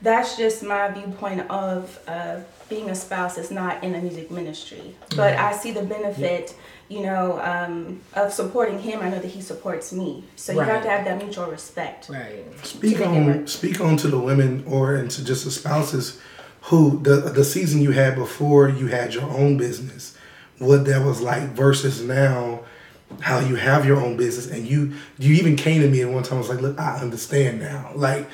that's 0.01 0.35
just 0.37 0.61
my 0.63 0.89
viewpoint 0.89 1.49
of 1.49 1.97
uh, 2.07 2.41
being 2.69 2.89
a 2.89 2.95
spouse 2.95 3.35
that's 3.37 3.51
not 3.51 3.83
in 3.83 3.95
a 3.95 3.99
music 4.01 4.29
ministry. 4.31 4.95
But 5.15 5.37
I 5.37 5.53
see 5.53 5.71
the 5.71 5.83
benefit, 5.83 6.53
you 6.93 7.01
know, 7.01 7.39
um, 7.41 7.99
of 8.13 8.31
supporting 8.31 8.77
him. 8.79 8.99
I 9.01 9.09
know 9.09 9.19
that 9.19 9.31
he 9.31 9.41
supports 9.41 9.91
me. 9.91 10.23
So 10.35 10.53
you 10.53 10.59
have 10.59 10.83
to 10.83 10.89
have 10.89 11.05
that 11.05 11.17
mutual 11.17 11.47
respect. 11.47 12.07
Right. 12.09 12.43
Speak 12.63 12.97
to 12.97 12.99
make 12.99 13.07
it 13.07 13.07
on 13.07 13.25
work. 13.25 13.47
speak 13.49 13.81
on 13.81 13.97
to 13.97 14.07
the 14.07 14.19
women 14.19 14.63
or 14.67 14.95
into 14.95 15.25
just 15.25 15.43
the 15.45 15.51
spouses 15.51 16.19
who 16.67 16.99
the 17.01 17.15
the 17.39 17.43
season 17.43 17.81
you 17.81 17.91
had 17.91 18.15
before 18.15 18.69
you 18.69 18.87
had 18.87 19.13
your 19.13 19.23
own 19.23 19.57
business, 19.57 20.15
what 20.59 20.85
that 20.85 21.03
was 21.03 21.19
like 21.19 21.49
versus 21.49 22.01
now, 22.03 22.61
how 23.21 23.39
you 23.39 23.55
have 23.55 23.85
your 23.85 23.99
own 23.99 24.15
business 24.15 24.47
and 24.55 24.67
you 24.67 24.93
you 25.17 25.33
even 25.33 25.55
came 25.55 25.81
to 25.81 25.89
me 25.89 26.01
at 26.01 26.09
one 26.09 26.23
time 26.23 26.35
I 26.35 26.41
was 26.41 26.49
like, 26.49 26.61
look, 26.61 26.79
I 26.79 26.99
understand 26.99 27.59
now. 27.59 27.91
Like 27.95 28.27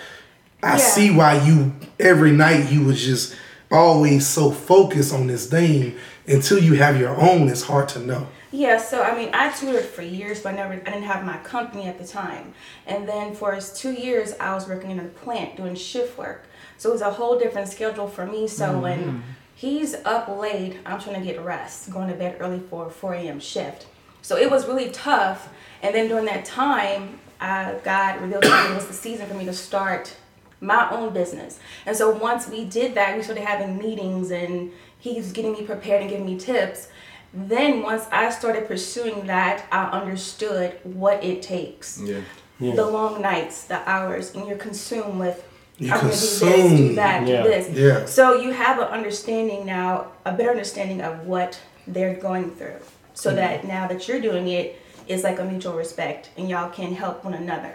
I 0.62 0.74
Yeah. 0.74 0.78
see 0.78 1.12
why 1.12 1.42
you 1.48 1.74
every 1.98 2.32
night 2.34 2.70
you 2.70 2.84
was 2.84 3.02
just 3.02 3.36
always 3.72 4.28
so 4.28 4.52
focused 4.52 5.14
on 5.14 5.28
this 5.28 5.48
thing 5.48 5.96
until 6.28 6.60
you 6.60 6.74
have 6.74 7.00
your 7.00 7.16
own. 7.16 7.48
It's 7.48 7.64
hard 7.64 7.88
to 7.90 8.00
know. 8.00 8.28
Yeah, 8.52 8.78
so 8.78 9.04
I 9.04 9.16
mean, 9.16 9.30
I 9.34 9.52
tutored 9.52 9.86
for 9.86 10.02
years, 10.02 10.42
but 10.42 10.54
I 10.54 10.56
never, 10.56 10.74
I 10.74 10.78
didn't 10.78 11.04
have 11.04 11.24
my 11.24 11.38
company 11.38 11.86
at 11.86 12.00
the 12.00 12.08
time. 12.08 12.54
And 12.88 13.08
then 13.08 13.36
for 13.36 13.60
two 13.60 13.94
years, 13.94 14.34
I 14.40 14.56
was 14.56 14.68
working 14.68 14.90
in 14.92 15.00
a 15.00 15.04
plant 15.04 15.56
doing 15.56 15.76
shift 15.76 16.18
work. 16.18 16.46
So 16.78 16.90
it 16.90 16.94
was 16.94 17.02
a 17.02 17.12
whole 17.12 17.38
different 17.38 17.68
schedule 17.68 18.08
for 18.08 18.26
me. 18.26 18.48
So 18.48 18.80
when 18.80 19.00
mm-hmm. 19.00 19.20
he's 19.54 19.94
up 20.06 20.28
late, 20.30 20.78
I'm 20.86 21.00
trying 21.00 21.20
to 21.20 21.26
get 21.26 21.40
rest, 21.44 21.92
going 21.92 22.10
to 22.10 22.16
bed 22.16 22.38
early 22.40 22.60
for 22.60 22.88
a 22.88 22.90
4 22.90 23.14
a.m. 23.16 23.40
shift. 23.40 23.86
So 24.22 24.38
it 24.38 24.50
was 24.50 24.66
really 24.68 24.90
tough. 24.90 25.50
And 25.84 25.94
then 25.94 26.08
during 26.08 26.26
that 26.26 26.46
time, 26.46 27.20
I, 27.40 27.76
God 27.84 28.20
revealed 28.22 28.44
to 28.44 28.50
me 28.50 28.72
it 28.72 28.76
was 28.76 28.88
the 28.88 28.94
season 28.94 29.28
for 29.28 29.36
me 29.36 29.46
to 29.46 29.54
start 29.54 30.16
my 30.62 30.90
own 30.92 31.14
business. 31.14 31.60
And 31.86 31.96
so 31.96 32.10
once 32.10 32.50
we 32.50 32.66
did 32.66 32.96
that, 32.96 33.16
we 33.16 33.24
started 33.24 33.46
having 33.46 33.78
meetings 33.78 34.32
and 34.32 34.72
he's 35.00 35.32
getting 35.32 35.54
me 35.54 35.64
prepared 35.64 36.02
and 36.02 36.10
giving 36.10 36.26
me 36.26 36.38
tips. 36.38 36.90
Then 37.34 37.84
once 37.84 38.06
I 38.12 38.30
started 38.32 38.68
pursuing 38.68 39.28
that, 39.28 39.66
I 39.72 39.86
understood 39.90 40.74
what 40.84 41.24
it 41.24 41.42
takes. 41.42 42.00
Yeah. 42.02 42.22
Yeah. 42.60 42.76
The 42.76 42.86
long 42.86 43.22
nights, 43.22 43.64
the 43.66 43.88
hours, 43.90 44.34
and 44.36 44.48
you're 44.48 44.58
consumed 44.58 45.20
with 45.20 45.44
You 45.78 45.94
I'm 45.94 46.02
gonna 46.02 46.04
do 46.10 46.10
this, 46.10 46.40
consumed. 46.42 46.78
do 46.78 46.96
that, 46.96 47.28
Yeah. 47.28 47.44
do 47.44 47.50
this. 47.50 47.70
Yeah. 47.70 48.06
So 48.06 48.34
you 48.42 48.52
have 48.52 48.80
an 48.80 48.88
understanding 48.88 49.66
now, 49.66 50.08
a 50.26 50.34
better 50.34 50.50
understanding 50.50 51.02
of 51.02 51.26
what 51.26 51.58
they're 51.88 52.16
going 52.16 52.52
through. 52.52 52.80
So 53.14 53.34
that 53.36 53.66
now 53.66 53.88
that 53.88 54.08
you're 54.08 54.20
doing 54.20 54.48
it, 54.50 54.76
it's 55.08 55.24
like 55.24 55.40
a 55.40 55.46
mutual 55.46 55.74
respect 55.74 56.30
and 56.38 56.50
y'all 56.50 56.70
can 56.70 56.94
help 56.94 57.24
one 57.24 57.34
another. 57.34 57.74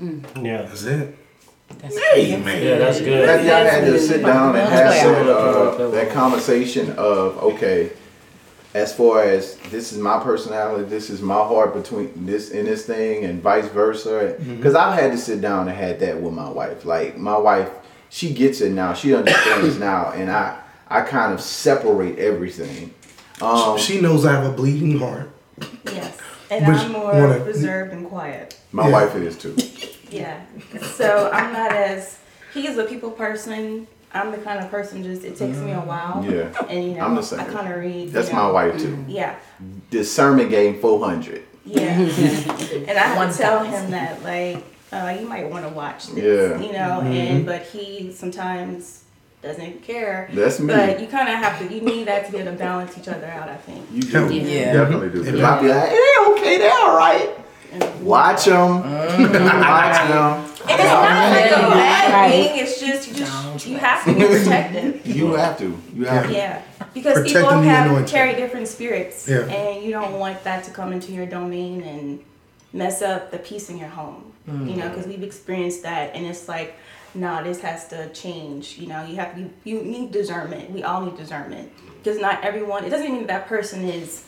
Yeah. 0.00 0.62
That's 0.62 0.82
it. 0.84 1.14
That's 1.78 1.96
Hey 1.98 2.36
man. 2.36 2.62
Yeah, 2.62 2.78
that's 2.78 3.00
good. 3.00 3.28
Have 3.28 3.44
y'all 3.44 3.64
had 3.64 3.84
to 3.84 3.98
sit 3.98 4.24
down 4.24 4.54
and 4.56 4.68
have 4.68 4.90
That's 4.90 5.02
some, 5.02 5.28
uh, 5.86 5.90
that 5.90 6.10
conversation 6.10 6.92
of 6.92 7.38
okay, 7.38 7.90
as 8.76 8.94
far 8.94 9.22
as 9.22 9.56
this 9.70 9.92
is 9.92 9.98
my 9.98 10.18
personality, 10.22 10.84
this 10.84 11.08
is 11.08 11.22
my 11.22 11.34
heart 11.34 11.72
between 11.74 12.26
this 12.26 12.50
and 12.50 12.66
this 12.66 12.84
thing, 12.86 13.24
and 13.24 13.42
vice 13.42 13.66
versa. 13.68 14.36
Because 14.38 14.74
I've 14.74 14.98
had 14.98 15.12
to 15.12 15.18
sit 15.18 15.40
down 15.40 15.66
and 15.68 15.76
had 15.76 15.98
that 16.00 16.20
with 16.20 16.34
my 16.34 16.48
wife. 16.48 16.84
Like 16.84 17.16
my 17.16 17.36
wife, 17.38 17.70
she 18.10 18.34
gets 18.34 18.60
it 18.60 18.72
now. 18.72 18.92
She 18.92 19.14
understands 19.14 19.78
now, 19.90 20.10
and 20.12 20.30
I 20.30 20.60
I 20.88 21.00
kind 21.00 21.32
of 21.32 21.40
separate 21.40 22.18
everything. 22.18 22.92
Um, 23.40 23.78
she 23.78 24.00
knows 24.00 24.24
I 24.26 24.32
have 24.32 24.44
a 24.44 24.52
bleeding 24.54 24.98
heart. 24.98 25.30
Yes. 25.86 26.18
And 26.50 26.66
Which 26.68 26.76
I'm 26.78 26.92
more 26.92 27.12
wanna- 27.12 27.40
reserved 27.44 27.92
and 27.92 28.06
quiet. 28.08 28.58
my 28.72 28.86
Yeah. 28.88 28.92
wife 28.92 29.14
is 29.16 29.36
too. 29.38 29.56
Yeah. 30.08 30.40
So 30.94 31.28
I'm 31.32 31.52
not 31.52 31.72
as 31.72 32.20
he 32.54 32.68
is 32.68 32.78
a 32.78 32.84
people 32.84 33.10
person. 33.10 33.88
I'm 34.12 34.30
the 34.30 34.38
kind 34.38 34.58
of 34.64 34.70
person 34.70 35.02
just 35.02 35.24
it 35.24 35.36
takes 35.36 35.58
me 35.58 35.72
a 35.72 35.80
while. 35.80 36.24
Yeah. 36.24 36.52
And 36.68 36.84
you 36.84 36.94
know, 36.94 37.00
I'm 37.00 37.14
the 37.14 37.22
same. 37.22 37.40
I 37.40 37.44
kind 37.44 37.72
of 37.72 37.78
read. 37.78 38.10
That's 38.12 38.30
know, 38.30 38.44
my 38.44 38.50
wife 38.50 38.78
too. 38.80 39.04
Yeah. 39.08 39.36
Discernment 39.90 40.50
game 40.50 40.80
four 40.80 41.04
hundred. 41.04 41.42
Yeah. 41.64 41.82
and 41.98 42.90
I 42.90 43.02
have 43.02 43.16
One 43.16 43.30
to 43.32 43.36
tell 43.36 43.64
him 43.64 43.90
that 43.90 44.22
like 44.22 44.64
uh, 44.92 45.16
you 45.20 45.26
might 45.28 45.50
want 45.50 45.66
to 45.66 45.72
watch 45.72 46.08
this. 46.08 46.24
Yeah. 46.24 46.60
You 46.64 46.72
know, 46.72 47.00
and 47.02 47.44
but 47.44 47.62
he 47.62 48.12
sometimes 48.12 49.04
doesn't 49.42 49.82
care. 49.82 50.30
That's 50.32 50.60
me. 50.60 50.68
But 50.74 51.00
you 51.00 51.08
kind 51.08 51.28
of 51.28 51.34
have 51.36 51.58
to. 51.58 51.72
You 51.74 51.80
need 51.82 52.06
that 52.08 52.26
to 52.26 52.32
be 52.32 52.38
able 52.38 52.52
to 52.52 52.56
balance 52.58 52.96
each 52.96 53.08
other 53.08 53.26
out. 53.26 53.48
I 53.48 53.56
think. 53.56 53.84
You 53.92 54.02
do. 54.02 54.32
You 54.34 54.40
Yeah. 54.40 54.72
definitely 54.72 55.10
do. 55.10 55.24
'Cause 55.24 55.34
Yeah. 55.34 55.50
I'll 55.50 55.62
be 55.62 55.68
like, 55.68 55.88
hey, 55.90 56.12
okay, 56.30 56.58
they're 56.58 56.72
all 56.72 56.96
right. 56.96 57.30
Watch 58.00 58.44
them. 58.46 58.82
Watch 58.82 60.08
them. 60.08 60.55
And 60.68 60.80
it's 60.80 60.90
not 60.90 61.30
like 61.30 61.50
a 61.50 61.70
bad 61.70 62.12
Right. 62.12 62.30
thing. 62.30 62.58
It's 62.58 62.80
just 62.80 63.08
you 63.08 63.14
just 63.14 63.66
you 63.66 63.78
have 63.78 64.04
to 64.04 64.14
be 64.14 64.26
protective. 64.26 65.06
You 65.16 65.34
have 65.34 65.58
to. 65.58 65.78
You 65.94 66.04
have 66.06 66.26
to. 66.26 66.32
Yeah, 66.32 66.62
because 66.92 67.14
Protecting 67.14 67.42
people 67.42 67.60
have 67.62 68.08
carry 68.08 68.34
different 68.34 68.68
spirits, 68.68 69.28
Yeah. 69.28 69.46
and 69.46 69.84
you 69.84 69.90
don't 69.92 70.18
want 70.18 70.42
that 70.44 70.64
to 70.64 70.70
come 70.70 70.92
into 70.92 71.12
your 71.12 71.26
domain 71.26 71.82
and 71.82 72.20
mess 72.72 73.02
up 73.02 73.30
the 73.30 73.38
peace 73.38 73.70
in 73.70 73.78
your 73.78 73.88
home. 73.88 74.32
You 74.46 74.76
know, 74.76 74.84
mm. 74.84 74.90
because 74.90 75.08
we've 75.08 75.24
experienced 75.24 75.82
that, 75.82 76.14
and 76.14 76.24
it's 76.24 76.48
like, 76.48 76.76
nah, 77.14 77.42
this 77.42 77.60
has 77.62 77.88
to 77.88 78.08
change. 78.10 78.78
You 78.78 78.86
know, 78.86 79.04
you 79.04 79.16
have 79.16 79.34
to 79.34 79.50
you 79.64 79.82
need 79.82 80.12
discernment. 80.12 80.70
We 80.70 80.84
all 80.84 81.04
need 81.04 81.16
discernment 81.16 81.72
because 81.98 82.20
not 82.20 82.44
everyone. 82.44 82.84
It 82.84 82.90
doesn't 82.90 83.10
mean 83.10 83.26
that, 83.26 83.28
that 83.28 83.46
person 83.48 83.84
is 83.84 84.24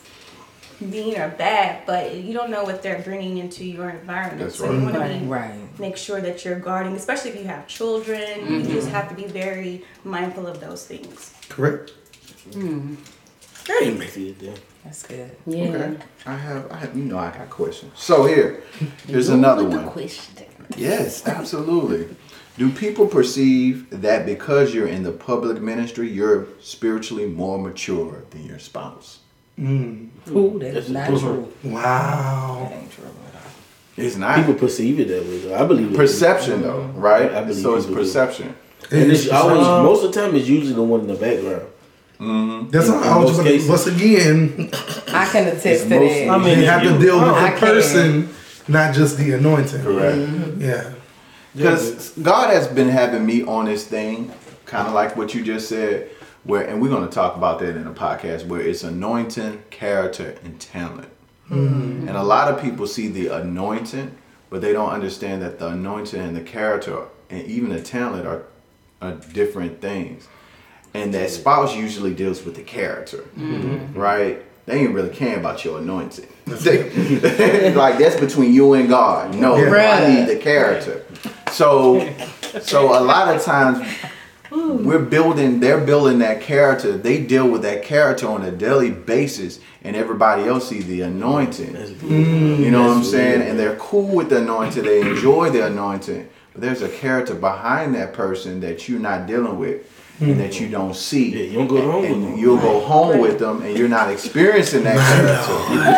mean 0.79 1.19
or 1.19 1.29
bad, 1.29 1.85
but 1.85 2.15
you 2.15 2.33
don't 2.33 2.49
know 2.49 2.63
what 2.63 2.81
they're 2.81 3.01
bringing 3.01 3.37
into 3.37 3.65
your 3.65 3.89
environment. 3.89 4.39
That's 4.39 4.55
so 4.55 4.67
right. 4.67 4.75
you 4.75 4.81
want 4.83 4.95
to 4.95 4.99
Right, 4.99 5.19
be 5.19 5.25
right. 5.25 5.79
make 5.79 5.97
sure 5.97 6.21
that 6.21 6.45
you're 6.45 6.59
guarding, 6.59 6.95
especially 6.95 7.31
if 7.31 7.37
you 7.37 7.45
have 7.45 7.67
children. 7.67 8.21
You 8.21 8.61
mm-hmm. 8.61 8.71
just 8.71 8.89
have 8.89 9.09
to 9.09 9.15
be 9.15 9.25
very 9.25 9.85
mindful 10.03 10.47
of 10.47 10.59
those 10.59 10.85
things. 10.85 11.33
Correct. 11.49 11.91
Hmm. 12.53 12.95
Hey, 13.67 13.91
make 13.93 14.15
it 14.17 14.39
then. 14.39 14.57
That's 14.83 15.03
good. 15.05 15.35
Yeah. 15.45 15.65
Okay. 15.65 15.97
I 16.25 16.35
have, 16.35 16.71
I 16.71 16.77
have, 16.77 16.97
you 16.97 17.03
know, 17.03 17.19
I 17.19 17.29
got 17.29 17.49
questions. 17.49 17.91
So 17.95 18.25
here, 18.25 18.63
here's 19.05 19.29
another 19.29 19.63
one. 19.63 19.87
question. 19.89 20.45
Yes, 20.77 21.27
absolutely. 21.27 22.15
Do 22.57 22.71
people 22.71 23.07
perceive 23.07 23.89
that 24.01 24.25
because 24.25 24.73
you're 24.73 24.87
in 24.87 25.03
the 25.03 25.11
public 25.11 25.61
ministry, 25.61 26.09
you're 26.09 26.47
spiritually 26.61 27.25
more 27.25 27.57
mature 27.57 28.23
than 28.31 28.45
your 28.45 28.59
spouse? 28.59 29.19
Mm. 29.59 30.07
Ooh, 30.29 30.59
that 30.59 30.75
is 30.77 30.89
not 30.89 31.07
That's. 31.09 31.47
Wow. 31.63 32.67
That 32.69 32.77
ain't 32.77 32.91
true. 32.91 33.05
It's 33.97 34.15
not 34.15 34.37
People 34.37 34.53
perceive 34.53 34.99
it 35.01 35.09
that 35.09 35.23
way. 35.23 35.39
Though. 35.39 35.55
I 35.55 35.65
believe 35.65 35.91
it. 35.91 35.97
perception 35.97 36.61
though, 36.61 36.79
mm-hmm. 36.83 36.99
right? 36.99 37.31
I 37.33 37.41
believe 37.43 37.61
so 37.61 37.75
it's 37.75 37.85
people 37.85 38.01
do. 38.03 38.07
perception. 38.07 38.55
And 38.91 39.11
it's 39.11 39.29
always 39.29 39.65
Um, 39.67 39.83
most 39.83 40.05
of 40.05 40.13
the 40.13 40.21
time 40.21 40.35
it's 40.35 40.47
usually 40.47 40.73
the 40.73 40.81
one 40.83 41.01
in 41.01 41.07
the 41.07 41.15
background. 41.15 41.67
Mm-hmm. 42.19 42.69
That's 42.69 42.87
in- 42.87 42.93
all 42.93 43.01
in 43.03 43.07
I 43.09 43.17
was 43.17 43.25
most 43.25 43.37
just 43.37 43.47
cases. 43.47 43.69
once 43.69 43.87
again, 43.87 44.69
I 45.09 45.25
can 45.25 45.47
attest 45.55 45.83
to 45.89 45.99
most- 45.99 46.13
that. 46.13 46.29
I 46.29 46.37
mean, 46.37 46.59
you 46.59 46.65
have 46.65 46.83
to 46.83 46.97
deal 46.97 47.19
with 47.19 47.27
I 47.29 47.51
the 47.51 47.57
can. 47.57 47.67
person, 47.67 48.29
not 48.69 48.93
just 48.95 49.17
the 49.17 49.33
anointing. 49.33 49.81
Correct. 49.81 50.17
Mm-hmm. 50.17 50.61
Yeah. 50.61 50.93
Because 51.55 52.11
God 52.21 52.53
has 52.53 52.67
been 52.67 52.87
having 52.89 53.25
me 53.25 53.43
on 53.43 53.65
this 53.65 53.85
thing, 53.85 54.31
kind 54.65 54.87
of 54.87 54.93
like 54.93 55.17
what 55.17 55.33
you 55.33 55.43
just 55.43 55.67
said, 55.67 56.09
where, 56.43 56.67
and 56.67 56.81
we're 56.81 56.89
going 56.89 57.07
to 57.07 57.13
talk 57.13 57.35
about 57.35 57.59
that 57.59 57.75
in 57.75 57.87
a 57.87 57.93
podcast, 57.93 58.47
where 58.47 58.61
it's 58.61 58.83
anointing, 58.83 59.63
character, 59.69 60.37
and 60.43 60.59
talent. 60.59 61.09
Mm-hmm. 61.49 62.07
And 62.07 62.17
a 62.17 62.23
lot 62.23 62.53
of 62.53 62.61
people 62.61 62.87
see 62.87 63.07
the 63.07 63.27
anointing, 63.27 64.15
but 64.49 64.61
they 64.61 64.73
don't 64.73 64.89
understand 64.89 65.41
that 65.41 65.59
the 65.59 65.69
anointing 65.69 66.19
and 66.19 66.35
the 66.35 66.41
character 66.41 67.05
and 67.29 67.45
even 67.47 67.69
the 67.69 67.81
talent 67.81 68.25
are, 68.25 68.45
are 69.01 69.13
different 69.33 69.81
things. 69.81 70.27
And 70.93 71.13
that 71.13 71.29
spouse 71.29 71.75
usually 71.75 72.13
deals 72.13 72.43
with 72.43 72.55
the 72.55 72.63
character, 72.63 73.25
mm-hmm. 73.37 73.97
right? 73.97 74.43
They 74.65 74.81
ain't 74.81 74.93
really 74.93 75.09
caring 75.09 75.39
about 75.39 75.63
your 75.65 75.79
anointing. 75.79 76.27
Like 77.75 77.99
that's 77.99 78.19
between 78.19 78.53
you 78.53 78.73
and 78.73 78.89
God. 78.89 79.35
No, 79.35 79.55
Yeah. 79.55 79.69
I 80.03 80.13
need 80.13 80.35
the 80.35 80.41
character. 80.41 81.05
So, 81.51 82.11
so 82.61 82.99
a 82.99 83.01
lot 83.01 83.35
of 83.35 83.43
times 83.43 83.87
we're 84.51 84.99
building. 84.99 85.59
They're 85.59 85.79
building 85.83 86.19
that 86.19 86.41
character. 86.41 86.97
They 86.97 87.23
deal 87.23 87.47
with 87.47 87.61
that 87.63 87.83
character 87.83 88.27
on 88.27 88.43
a 88.43 88.51
daily 88.51 88.91
basis, 88.91 89.59
and 89.83 89.95
everybody 89.95 90.43
else 90.43 90.69
see 90.69 90.81
the 90.81 91.01
anointing. 91.01 91.73
That's 91.73 91.91
mm. 91.91 91.99
good. 92.01 92.59
You 92.59 92.71
know 92.71 92.81
what 92.81 92.91
I'm 92.91 92.97
That's 92.97 93.11
saying? 93.11 93.39
good. 93.39 93.47
And 93.49 93.59
they're 93.59 93.75
cool 93.77 94.15
with 94.15 94.29
the 94.29 94.37
anointing. 94.41 94.83
They 94.83 95.01
enjoy 95.01 95.49
the 95.51 95.65
anointing. 95.67 96.29
But 96.53 96.61
there's 96.61 96.81
a 96.81 96.89
character 96.89 97.35
behind 97.35 97.93
that 97.95 98.13
person 98.13 98.59
that 98.61 98.89
you're 98.89 98.99
not 98.99 99.27
dealing 99.27 99.59
with 99.59 99.85
and 100.19 100.39
that 100.39 100.59
you 100.59 100.67
don't 100.67 100.95
see. 100.95 101.29
Yeah, 101.29 101.43
you 101.43 101.57
don't 101.59 101.67
go 101.67 101.91
home 101.91 102.01
with 102.01 102.11
and 102.11 102.23
them. 102.23 102.37
you'll 102.37 102.57
go 102.57 102.81
home 102.81 103.19
with 103.19 103.39
them 103.39 103.61
and 103.61 103.77
you're 103.77 103.87
not 103.87 104.11
experiencing 104.11 104.83
that 104.83 104.97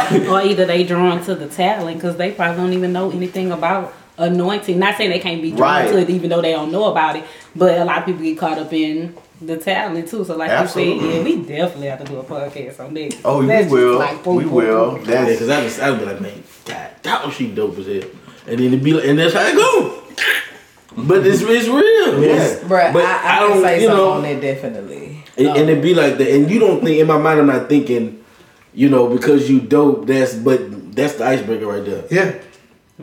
character. 0.09 0.29
or 0.29 0.41
either 0.41 0.65
they 0.65 0.83
drawn 0.83 1.23
to 1.25 1.35
the 1.35 1.47
talent 1.47 1.97
because 1.97 2.17
they 2.17 2.31
probably 2.31 2.57
don't 2.61 2.73
even 2.73 2.93
know 2.93 3.11
anything 3.11 3.51
about 3.51 3.93
anointing. 4.17 4.77
Not 4.77 4.97
saying 4.97 5.09
they 5.09 5.19
can't 5.19 5.41
be 5.41 5.49
drawn 5.51 5.61
Right. 5.61 5.87
to 5.89 5.97
it 5.97 6.09
even 6.09 6.29
though 6.29 6.41
they 6.41 6.51
don't 6.51 6.71
know 6.71 6.85
about 6.91 7.15
it, 7.15 7.23
but 7.55 7.79
a 7.79 7.85
lot 7.85 7.99
of 7.99 8.05
people 8.05 8.21
get 8.23 8.37
caught 8.37 8.57
up 8.57 8.71
in 8.73 9.15
the 9.41 9.57
talent 9.57 10.07
too. 10.07 10.23
So 10.23 10.37
like 10.37 10.49
you 10.49 10.55
Absolutely. 10.55 11.09
said, 11.11 11.17
yeah, 11.17 11.23
we 11.23 11.35
definitely 11.45 11.87
have 11.87 11.99
to 11.99 12.05
do 12.05 12.19
a 12.19 12.23
podcast 12.23 12.79
on 12.79 12.93
that. 12.93 13.17
Oh, 13.25 13.39
we 13.39 13.47
That's 13.47 13.63
just 13.63 13.73
will. 13.73 13.97
like 13.99 14.23
boom, 14.23 14.35
we 14.37 14.43
boom, 14.43 14.53
will. 14.53 14.91
boom. 14.95 15.03
That's 15.05 15.31
because 15.31 15.49
I 15.49 15.61
just 15.61 15.79
I'd 15.81 15.99
be 15.99 16.05
like, 16.05 16.21
man, 16.21 16.43
God, 16.65 16.91
that 17.03 17.25
was 17.25 17.35
she 17.35 17.51
dope 17.51 17.77
as 17.79 17.85
hell. 17.87 18.09
And 18.47 18.59
then 18.59 18.73
it 18.73 18.83
be 18.83 18.93
like, 18.93 19.05
and 19.05 19.17
that's 19.19 19.33
how 19.33 19.41
it 19.45 19.55
go. 19.55 19.97
But 20.97 21.25
it's 21.25 21.41
it's 21.41 21.67
real. 21.67 22.21
Yeah. 22.23 22.57
Bruh, 22.67 22.91
But 22.93 23.05
I, 23.05 23.13
I, 23.13 23.35
I 23.35 23.39
can 23.39 23.49
don't- 23.49 23.63
say 23.63 23.81
you 23.81 23.87
something 23.87 24.05
know- 24.05 24.11
on 24.11 24.21
that 24.23 24.41
definitely. 24.41 25.23
And, 25.37 25.47
and 25.47 25.69
it 25.69 25.81
be 25.81 25.93
like 25.93 26.17
that. 26.17 26.29
And 26.29 26.51
you 26.51 26.59
don't 26.59 26.83
think 26.83 26.99
in 26.99 27.07
my 27.07 27.17
mind 27.17 27.39
I'm 27.39 27.47
not 27.47 27.69
thinking, 27.69 28.23
you 28.73 28.89
know, 28.89 29.07
because 29.07 29.49
you 29.49 29.61
dope, 29.61 30.05
that's 30.05 30.33
but 30.35 30.93
that's 30.93 31.15
the 31.15 31.25
icebreaker 31.25 31.65
right 31.65 31.83
there. 31.85 32.03
Yeah. 32.11 32.35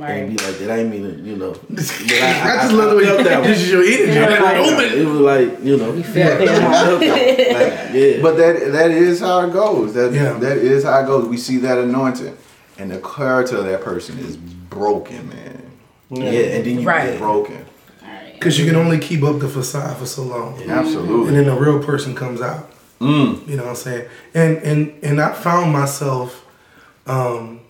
And 0.00 0.28
Right. 0.28 0.28
be 0.38 0.44
like 0.44 0.58
that. 0.58 0.70
I 0.70 0.78
ain't 0.78 0.90
mean 0.90 1.02
to, 1.02 1.20
you 1.22 1.36
know. 1.36 1.52
But 1.70 1.80
I, 1.80 2.56
just 2.62 2.72
love 2.72 2.90
the 2.90 2.96
way 2.96 3.04
felt 3.04 3.24
that 3.24 3.42
you, 3.42 3.48
this 3.48 3.62
is 3.62 3.70
your 3.70 3.82
energy. 3.82 4.12
Yeah, 4.12 4.28
Like, 4.42 4.56
oh. 4.58 4.80
It 4.80 5.06
was 5.06 5.20
like, 5.20 5.64
you 5.64 5.76
know. 5.76 5.90
We 5.90 6.02
felt 6.02 6.38
that. 6.38 6.48
I 6.48 6.84
felt 6.84 7.00
that. 7.00 7.52
Like, 7.52 7.94
yeah. 7.94 8.22
But 8.22 8.36
that 8.36 8.72
that 8.72 8.90
is 8.90 9.20
how 9.20 9.40
it 9.48 9.52
goes. 9.52 9.94
That 9.94 10.12
Yeah. 10.12 10.34
that 10.34 10.58
is 10.58 10.84
how 10.84 11.00
it 11.02 11.06
goes. 11.06 11.26
We 11.28 11.36
see 11.36 11.58
that 11.58 11.78
anointing, 11.78 12.36
and 12.78 12.90
the 12.90 13.00
character 13.00 13.56
of 13.56 13.64
that 13.64 13.80
person 13.82 14.18
is 14.18 14.36
broken, 14.36 15.28
man. 15.28 15.62
yeah, 16.10 16.24
and 16.56 16.64
then 16.64 16.80
you 16.80 16.86
Right. 16.86 17.18
Broken. 17.18 17.64
Because 18.34 18.56
you 18.56 18.66
can 18.66 18.76
only 18.76 18.98
keep 19.00 19.24
up 19.24 19.40
the 19.40 19.48
facade 19.48 19.96
for 19.96 20.06
so 20.06 20.22
long. 20.22 20.62
And 20.62 20.70
Absolutely. 20.70 21.26
And 21.28 21.36
then 21.36 21.46
the 21.46 21.60
real 21.60 21.82
person 21.82 22.14
comes 22.14 22.40
out. 22.40 22.70
Mm. 23.00 23.48
You 23.48 23.56
know 23.56 23.64
what 23.64 23.70
I'm 23.70 23.74
saying? 23.76 24.08
And 24.32 24.58
and 24.58 24.94
and 25.02 25.20
I 25.20 25.32
found 25.32 25.72
myself, 25.72 26.44
um, 27.08 27.60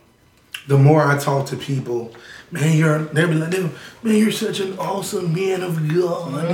the 0.68 0.78
more 0.78 1.02
I 1.02 1.18
talk 1.18 1.46
to 1.48 1.56
people, 1.56 2.14
man, 2.50 2.76
you're 2.76 2.98
they 3.00 3.26
be 3.26 3.34
like, 3.34 3.52
man, 4.02 4.14
you're 4.14 4.30
such 4.30 4.60
an 4.60 4.78
awesome 4.78 5.34
man 5.34 5.62
of 5.62 5.88
God. 5.92 6.44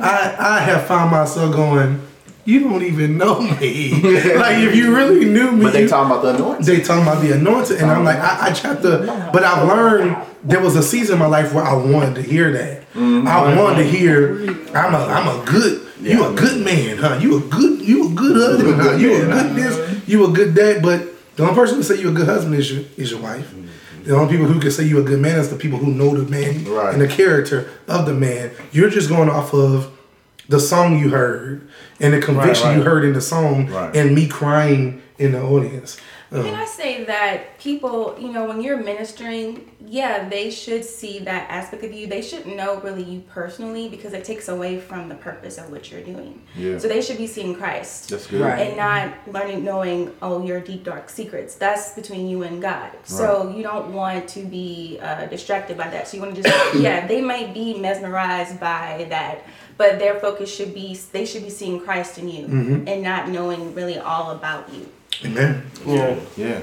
I 0.00 0.36
I 0.38 0.58
have 0.60 0.86
found 0.86 1.10
myself 1.10 1.54
going, 1.54 2.00
you 2.44 2.60
don't 2.60 2.82
even 2.82 3.18
know 3.18 3.40
me. 3.40 3.90
like 4.36 4.58
if 4.58 4.74
you 4.76 4.94
really 4.94 5.24
knew 5.24 5.52
me, 5.52 5.64
But 5.64 5.72
they 5.72 5.86
talking 5.86 6.10
about 6.10 6.22
the 6.22 6.34
anointing. 6.34 6.66
they 6.66 6.80
talking 6.82 7.02
about 7.02 7.22
the 7.22 7.32
anointing, 7.32 7.78
and 7.78 7.90
I'm 7.90 8.04
like, 8.04 8.18
I, 8.18 8.48
I 8.48 8.52
tried 8.52 8.82
to, 8.82 9.30
but 9.32 9.42
I've 9.42 9.66
learned 9.66 10.16
there 10.44 10.60
was 10.60 10.76
a 10.76 10.82
season 10.82 11.14
in 11.14 11.18
my 11.18 11.26
life 11.26 11.52
where 11.54 11.64
I 11.64 11.74
wanted 11.74 12.16
to 12.16 12.22
hear 12.22 12.52
that. 12.52 12.82
Mm-hmm. 12.92 13.26
I 13.26 13.56
wanted 13.56 13.84
to 13.84 13.88
hear, 13.88 14.36
I'm 14.76 14.94
a, 14.94 14.98
I'm 14.98 15.40
a 15.40 15.44
good, 15.44 15.88
you 16.00 16.24
a 16.24 16.34
good 16.34 16.64
man, 16.64 16.98
huh? 16.98 17.18
You 17.20 17.38
a 17.38 17.40
good, 17.40 17.80
you 17.80 18.12
a 18.12 18.14
good 18.14 18.36
husband, 18.36 18.80
huh? 18.80 18.92
You 18.92 19.16
a 19.16 19.26
good 19.26 19.56
this, 19.56 20.08
you 20.08 20.24
a 20.26 20.28
good 20.30 20.54
dad. 20.54 20.82
But 20.82 21.13
the 21.36 21.42
only 21.42 21.54
person 21.54 21.76
who 21.76 21.82
can 21.84 21.96
say 21.96 22.00
you 22.02 22.08
a 22.10 22.12
good 22.12 22.26
husband 22.26 22.54
is 22.54 22.70
your, 22.72 22.84
is 22.96 23.10
your 23.10 23.20
wife. 23.20 23.48
Mm-hmm. 23.50 24.04
The 24.04 24.14
only 24.16 24.30
people 24.30 24.46
who 24.46 24.60
can 24.60 24.70
say 24.70 24.84
you 24.84 24.98
a 25.00 25.02
good 25.02 25.20
man 25.20 25.38
is 25.38 25.48
the 25.50 25.56
people 25.56 25.78
who 25.78 25.90
know 25.90 26.14
the 26.14 26.30
man 26.30 26.64
Right. 26.66 26.92
and 26.92 27.00
the 27.00 27.08
character 27.08 27.70
of 27.88 28.06
the 28.06 28.12
man. 28.12 28.50
You're 28.72 28.90
just 28.90 29.08
going 29.08 29.30
off 29.30 29.54
of 29.54 29.90
the 30.48 30.60
song 30.60 30.98
you 30.98 31.08
heard 31.10 31.66
and 32.00 32.12
the 32.12 32.20
conviction 32.20 32.68
right. 32.68 32.76
you 32.76 32.82
heard 32.82 33.04
in 33.04 33.14
the 33.14 33.20
song 33.22 33.68
Right. 33.70 33.96
and 33.96 34.14
me 34.14 34.28
crying 34.28 35.02
in 35.18 35.32
the 35.32 35.42
audience. 35.42 35.98
Can 36.30 36.54
I 36.54 36.64
say 36.64 37.04
that 37.04 37.58
people, 37.58 38.16
you 38.18 38.32
know, 38.32 38.44
when 38.46 38.60
you're 38.60 38.76
ministering, 38.82 39.70
yeah, 39.86 40.28
they 40.28 40.50
should 40.50 40.84
see 40.84 41.20
that 41.20 41.48
aspect 41.48 41.84
of 41.84 41.92
you. 41.92 42.06
They 42.08 42.22
should 42.22 42.46
know 42.46 42.80
really 42.80 43.04
you 43.04 43.20
personally 43.28 43.88
because 43.88 44.12
it 44.14 44.24
takes 44.24 44.48
away 44.48 44.80
from 44.80 45.08
the 45.08 45.14
purpose 45.14 45.58
of 45.58 45.70
what 45.70 45.92
you're 45.92 46.02
doing. 46.02 46.42
Yeah. 46.56 46.78
So 46.78 46.88
they 46.88 47.02
should 47.02 47.18
be 47.18 47.26
seeing 47.28 47.54
Christ. 47.54 48.08
That's 48.10 48.26
good. 48.26 48.40
Right. 48.40 48.58
and 48.68 48.76
not 48.76 49.12
learning 49.32 49.64
knowing 49.64 50.12
oh 50.22 50.44
your 50.44 50.60
deep 50.60 50.82
dark 50.84 51.08
secrets 51.08 51.54
that's 51.54 51.92
between 51.94 52.28
you 52.28 52.42
and 52.42 52.60
god 52.60 52.90
Right. 52.92 53.06
so 53.06 53.50
you 53.54 53.62
don't 53.62 53.92
want 53.92 54.28
to 54.30 54.44
be 54.44 54.98
uh, 55.00 55.26
distracted 55.26 55.76
by 55.76 55.88
that 55.90 56.08
so 56.08 56.16
you 56.16 56.22
want 56.22 56.34
to 56.36 56.42
just 56.42 56.74
yeah 56.86 57.06
they 57.06 57.20
might 57.20 57.54
be 57.54 57.78
mesmerized 57.78 58.58
by 58.60 59.06
that 59.10 59.44
but 59.78 59.98
their 59.98 60.18
focus 60.20 60.54
should 60.54 60.74
be 60.74 60.94
they 61.12 61.24
should 61.24 61.42
be 61.42 61.50
seeing 61.50 61.80
christ 61.80 62.18
in 62.18 62.28
you 62.28 62.44
and 62.86 63.02
not 63.02 63.28
knowing 63.28 63.74
really 63.74 63.98
all 63.98 64.32
about 64.32 64.72
you 64.74 64.88
Amen. 65.24 65.70
Yeah. 65.86 66.18
Yeah. 66.36 66.60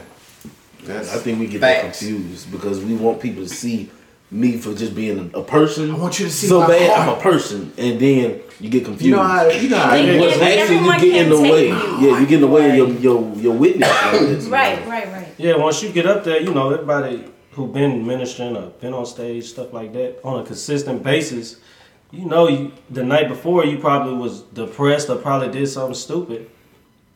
That's 0.84 1.14
I 1.16 1.20
think 1.20 1.40
we 1.40 1.48
get 1.48 1.62
that 1.62 1.82
confused 1.84 2.52
because 2.52 2.84
we 2.84 2.96
want 2.96 3.22
people 3.22 3.44
to 3.44 3.50
see 3.50 3.90
me 4.32 4.58
for 4.58 4.74
just 4.74 4.96
being 4.96 5.32
a, 5.34 5.40
a 5.40 5.44
person. 5.44 5.92
I 5.92 5.98
want 5.98 6.20
you 6.20 6.26
to 6.26 6.32
see 6.32 6.48
so 6.48 6.62
my 6.62 6.68
bad. 6.68 6.90
heart. 6.92 7.10
I'm 7.10 7.20
a 7.20 7.22
person, 7.22 7.72
and 7.78 8.00
then 8.00 8.42
you 8.60 8.70
get 8.70 8.86
confused. 8.86 9.06
you 9.06 9.12
know 9.12 9.22
how 9.22 9.48
you 9.48 9.70
know 9.70 9.78
how 9.78 9.92
They- 9.92 10.16
it 10.16 10.20
What's 10.20 10.34
And 10.34 10.44
actually 10.44 10.78
everyone 10.78 11.00
you 11.04 11.12
get 11.12 11.22
in 11.24 11.30
the 11.30 11.42
way. 11.42 11.68
you. 11.68 11.74
Yeah, 11.76 12.20
you 12.20 12.26
get 12.26 12.36
in 12.36 12.42
the 12.42 12.48
way 12.48 12.80
of 12.80 13.04
your 13.04 13.22
your 13.22 13.36
your 13.36 13.54
witness. 13.54 13.90
Right 14.48 14.86
right 14.88 15.08
right 15.12 15.28
Yeah, 15.38 15.58
once 15.58 15.84
you 15.84 15.90
get 15.92 16.06
up 16.08 16.24
there, 16.24 16.42
you 16.42 16.54
know, 16.54 16.72
everybody 16.72 17.26
who 17.52 17.68
been 17.68 18.08
ministering 18.08 18.56
or 18.58 18.68
been 18.82 18.94
on 18.94 19.06
stage, 19.06 19.46
stuff 19.50 19.74
like 19.74 19.92
that, 19.94 20.20
on 20.24 20.40
a 20.40 20.44
consistent 20.46 21.04
basis, 21.04 21.58
you 22.10 22.26
know, 22.26 22.48
you, 22.48 22.72
the 22.90 23.04
night 23.04 23.28
before 23.28 23.66
you 23.66 23.78
probably 23.78 24.14
was 24.16 24.42
depressed 24.54 25.10
or 25.10 25.18
probably 25.18 25.50
did 25.50 25.68
something 25.68 25.94
stupid, 25.94 26.50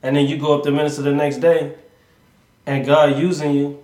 and 0.05 0.15
then 0.15 0.27
you 0.27 0.37
go 0.37 0.53
up 0.55 0.63
to 0.63 0.71
minister 0.71 1.01
the 1.01 1.11
next 1.11 1.37
day, 1.37 1.73
and 2.67 2.85
God 2.85 3.17
using 3.17 3.53
you, 3.53 3.83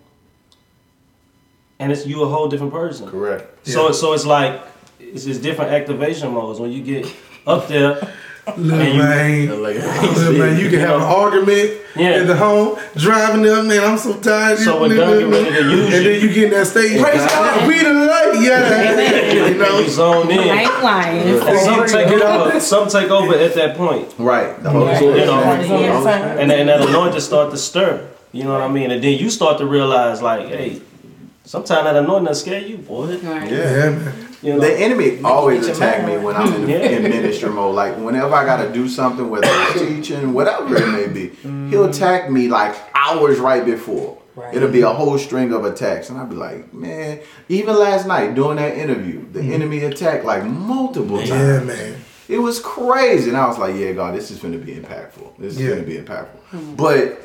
and 1.79 1.91
it's 1.91 2.05
you 2.05 2.21
a 2.21 2.27
whole 2.27 2.47
different 2.47 2.71
person. 2.71 3.09
correct. 3.09 3.67
So 3.67 3.91
so 3.91 4.13
it's 4.13 4.25
like 4.25 4.61
it's 4.99 5.25
just 5.25 5.41
different 5.41 5.71
activation 5.71 6.31
modes 6.31 6.59
when 6.59 6.71
you 6.71 6.83
get 6.83 7.11
up 7.47 7.67
there. 7.67 8.13
Look, 8.57 8.57
And 8.79 8.93
you- 8.93 8.99
man. 9.03 9.61
Like, 9.61 9.75
Look, 9.75 10.37
man, 10.37 10.59
you 10.59 10.69
can 10.69 10.79
have 10.79 10.95
an 10.97 11.01
argument 11.03 11.71
Yeah. 11.95 12.09
at 12.21 12.27
the 12.27 12.35
home, 12.35 12.77
driving 12.97 13.47
up, 13.47 13.65
man, 13.65 13.83
I'm 13.83 13.97
so 13.97 14.13
tired. 14.19 14.57
So 14.59 14.81
when 14.81 14.95
God 14.95 15.19
get 15.19 15.27
ready 15.29 15.51
to 15.51 15.61
use 15.69 15.93
and 15.93 16.03
you- 16.05 16.11
then 16.11 16.21
you 16.21 16.33
get 16.33 16.43
in 16.45 16.51
that 16.51 16.65
stage, 16.67 16.99
praise 17.01 17.17
God, 17.21 17.67
we 17.67 17.79
the 17.83 17.93
light, 17.93 18.39
yeah. 18.41 19.31
you 19.33 19.45
You 19.45 19.57
know, 19.59 19.87
zone 19.87 20.27
I 20.27 20.31
in. 20.31 20.39
ain't 20.39 20.83
lying. 20.83 21.39
Some 21.39 21.87
So, 21.87 21.97
take 21.97 22.11
over. 22.21 22.59
Some 22.59 22.87
take 22.89 23.09
over 23.11 23.35
at 23.35 23.53
that 23.55 23.77
point. 23.77 24.13
Right. 24.17 24.61
The 24.63 24.69
Holy 24.71 24.85
Right. 24.87 24.97
Spirit. 24.97 25.19
You 25.19 25.25
know, 25.25 25.43
and, 26.07 26.51
and 26.51 26.67
that 26.69 26.81
anointing 26.81 27.19
start 27.21 27.51
to 27.51 27.57
stir. 27.57 28.07
You 28.31 28.45
know 28.45 28.53
what 28.53 28.61
I 28.61 28.69
mean? 28.69 28.91
And 28.91 29.03
then 29.03 29.17
you 29.19 29.29
start 29.29 29.57
to 29.59 29.65
realize, 29.65 30.21
like, 30.21 30.47
hey, 30.47 30.81
sometimes 31.43 31.83
that 31.83 31.95
anointing 31.95 32.27
will 32.27 32.35
scare 32.35 32.61
you, 32.61 32.77
boy. 32.77 33.17
Right. 33.17 33.51
Yeah. 33.51 33.57
yeah, 33.57 33.89
man. 33.89 34.27
You 34.41 34.53
know? 34.53 34.59
The 34.59 34.73
enemy 34.73 35.21
always 35.23 35.67
attack 35.67 36.05
me 36.05 36.17
when 36.17 36.35
I'm 36.35 36.63
in, 36.63 36.69
Yeah. 36.69 36.77
in 36.77 37.03
minister 37.03 37.51
mode. 37.51 37.75
Like 37.75 37.95
whenever 37.97 38.33
I 38.33 38.43
gotta 38.45 38.71
do 38.71 38.87
something, 38.87 39.29
whether 39.29 39.47
it's 39.47 39.79
teaching, 39.79 40.33
whatever 40.33 40.75
it 40.75 40.87
may 40.87 41.07
be, 41.07 41.29
he'll 41.69 41.87
mm. 41.87 41.89
attack 41.89 42.31
me 42.31 42.47
like 42.47 42.75
hours 42.95 43.39
right 43.39 43.63
before. 43.63 44.17
Right. 44.35 44.55
It'll 44.55 44.71
be 44.71 44.81
a 44.81 44.89
whole 44.89 45.17
string 45.17 45.51
of 45.51 45.65
attacks, 45.65 46.09
and 46.09 46.17
I'll 46.17 46.25
be 46.25 46.37
like, 46.37 46.73
man. 46.73 47.19
Even 47.49 47.77
last 47.77 48.07
night 48.07 48.33
during 48.33 48.55
that 48.57 48.77
interview, 48.77 49.29
the 49.31 49.41
mm. 49.41 49.51
enemy 49.51 49.83
attacked 49.83 50.23
like 50.23 50.45
multiple 50.45 51.17
times. 51.17 51.29
Yeah, 51.29 51.59
man. 51.63 51.95
It 52.29 52.37
was 52.37 52.61
crazy, 52.61 53.29
and 53.29 53.37
I 53.37 53.45
was 53.47 53.57
like, 53.57 53.75
"Yeah, 53.75 53.91
God, 53.91 54.15
this 54.15 54.31
is 54.31 54.39
going 54.39 54.53
to 54.53 54.65
be 54.65 54.73
impactful. 54.73 55.37
This 55.37 55.55
is 55.55 55.61
Yeah. 55.61 55.69
going 55.71 55.81
to 55.81 55.85
be 55.85 55.97
impactful." 55.97 56.39
Hmm. 56.51 56.75
But 56.75 57.21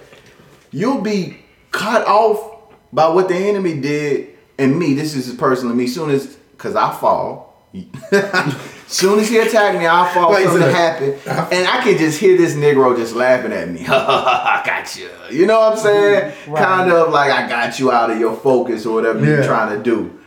you'll 0.72 1.00
be 1.00 1.44
cut 1.70 2.04
off 2.08 2.55
by 2.92 3.08
what 3.08 3.28
the 3.28 3.36
enemy 3.36 3.80
did 3.80 4.36
and 4.58 4.78
me, 4.78 4.94
this 4.94 5.14
is 5.14 5.34
personally 5.34 5.74
me. 5.74 5.86
Soon 5.86 6.10
as, 6.10 6.36
cause 6.58 6.74
I 6.76 6.92
fall. 6.94 7.44
soon 8.86 9.18
as 9.18 9.28
he 9.28 9.38
attacked 9.38 9.78
me, 9.78 9.86
I 9.86 10.10
fall. 10.14 10.30
Like 10.32 10.44
you 10.44 10.50
something 10.50 10.70
said, 10.70 11.18
happen, 11.18 11.48
and 11.52 11.68
I 11.68 11.82
can 11.82 11.98
just 11.98 12.18
hear 12.18 12.36
this 12.36 12.54
Negro 12.54 12.96
just 12.96 13.14
laughing 13.14 13.52
at 13.52 13.68
me. 13.68 13.84
I 13.88 14.62
got 14.64 14.96
you. 14.96 15.10
You 15.30 15.46
know 15.46 15.60
what 15.60 15.72
I'm 15.74 15.78
saying? 15.78 16.32
Right. 16.48 16.62
Kind 16.64 16.90
of 16.90 17.10
like 17.10 17.30
I 17.30 17.46
got 17.48 17.78
you 17.78 17.92
out 17.92 18.10
of 18.10 18.18
your 18.18 18.34
focus 18.34 18.86
or 18.86 18.94
whatever 18.94 19.22
you're 19.24 19.44
trying 19.44 19.76
to 19.76 19.82
do. 19.82 20.18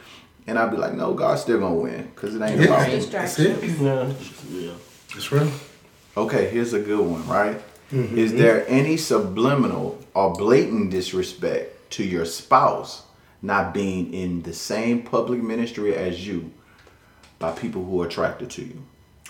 And 0.45 0.59
I'd 0.59 0.71
be 0.71 0.77
like, 0.77 0.93
no, 0.93 1.13
God's 1.13 1.41
still 1.41 1.59
gonna 1.59 1.75
win, 1.75 2.11
cause 2.15 2.35
it 2.35 2.41
ain't 2.41 2.59
Yeah. 2.59 2.65
about 2.67 2.87
me. 2.87 2.99
That's 2.99 3.39
it. 3.39 3.63
Yeah. 3.63 4.13
Yeah. 4.51 4.73
That's 5.13 5.31
real. 5.31 5.51
Okay, 6.17 6.49
here's 6.49 6.73
a 6.73 6.79
good 6.79 6.99
one, 7.05 7.27
right? 7.27 7.59
Mm-hmm. 7.91 8.17
Is 8.17 8.33
there 8.33 8.65
any 8.67 8.97
subliminal 8.97 9.97
or 10.13 10.33
blatant 10.33 10.91
disrespect 10.91 11.75
to 11.91 12.03
your 12.03 12.25
spouse 12.25 13.03
not 13.41 13.73
being 13.73 14.13
in 14.13 14.41
the 14.41 14.53
same 14.53 15.01
public 15.01 15.41
ministry 15.41 15.95
as 15.95 16.27
you 16.27 16.51
by 17.39 17.51
people 17.51 17.83
who 17.85 18.01
are 18.01 18.07
attracted 18.07 18.49
to 18.51 18.63
you? 18.63 18.83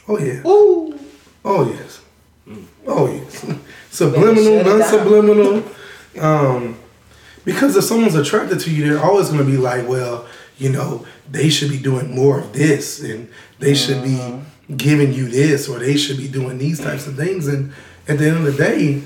Oh 0.08 0.18
yeah. 0.18 0.42
Ooh. 0.48 1.00
Oh 1.46 1.70
yes. 1.72 2.02
Oh 2.88 3.08
yes. 3.08 3.46
Subliminal, 3.92 4.44
shut 4.44 4.54
it 4.54 4.64
down. 4.64 4.80
non-subliminal. 4.80 5.64
Um, 6.20 6.80
because 7.46 7.76
if 7.78 7.84
someone's 7.84 8.16
attracted 8.16 8.60
to 8.62 8.72
you, 8.72 8.90
they're 8.90 9.04
always 9.04 9.28
going 9.28 9.40
to 9.40 9.50
be 9.50 9.58
like, 9.58 9.88
well, 9.88 10.28
you 10.58 10.70
know, 10.70 11.06
they 11.30 11.50
should 11.50 11.70
be 11.70 11.78
doing 11.78 12.14
more 12.14 12.40
of 12.40 12.54
this, 12.54 13.00
and 13.00 13.30
they 13.60 13.74
should 13.74 14.04
be 14.04 14.42
giving 14.76 15.14
you 15.14 15.30
this, 15.30 15.70
or 15.70 15.80
they 15.80 15.96
should 15.96 16.18
be 16.18 16.28
doing 16.28 16.58
these 16.58 16.80
types 16.80 17.08
of 17.08 17.16
things. 17.16 17.48
And 17.48 17.72
at 18.08 18.18
the 18.18 18.28
end 18.28 18.38
of 18.38 18.44
the 18.44 18.52
day, 18.52 19.02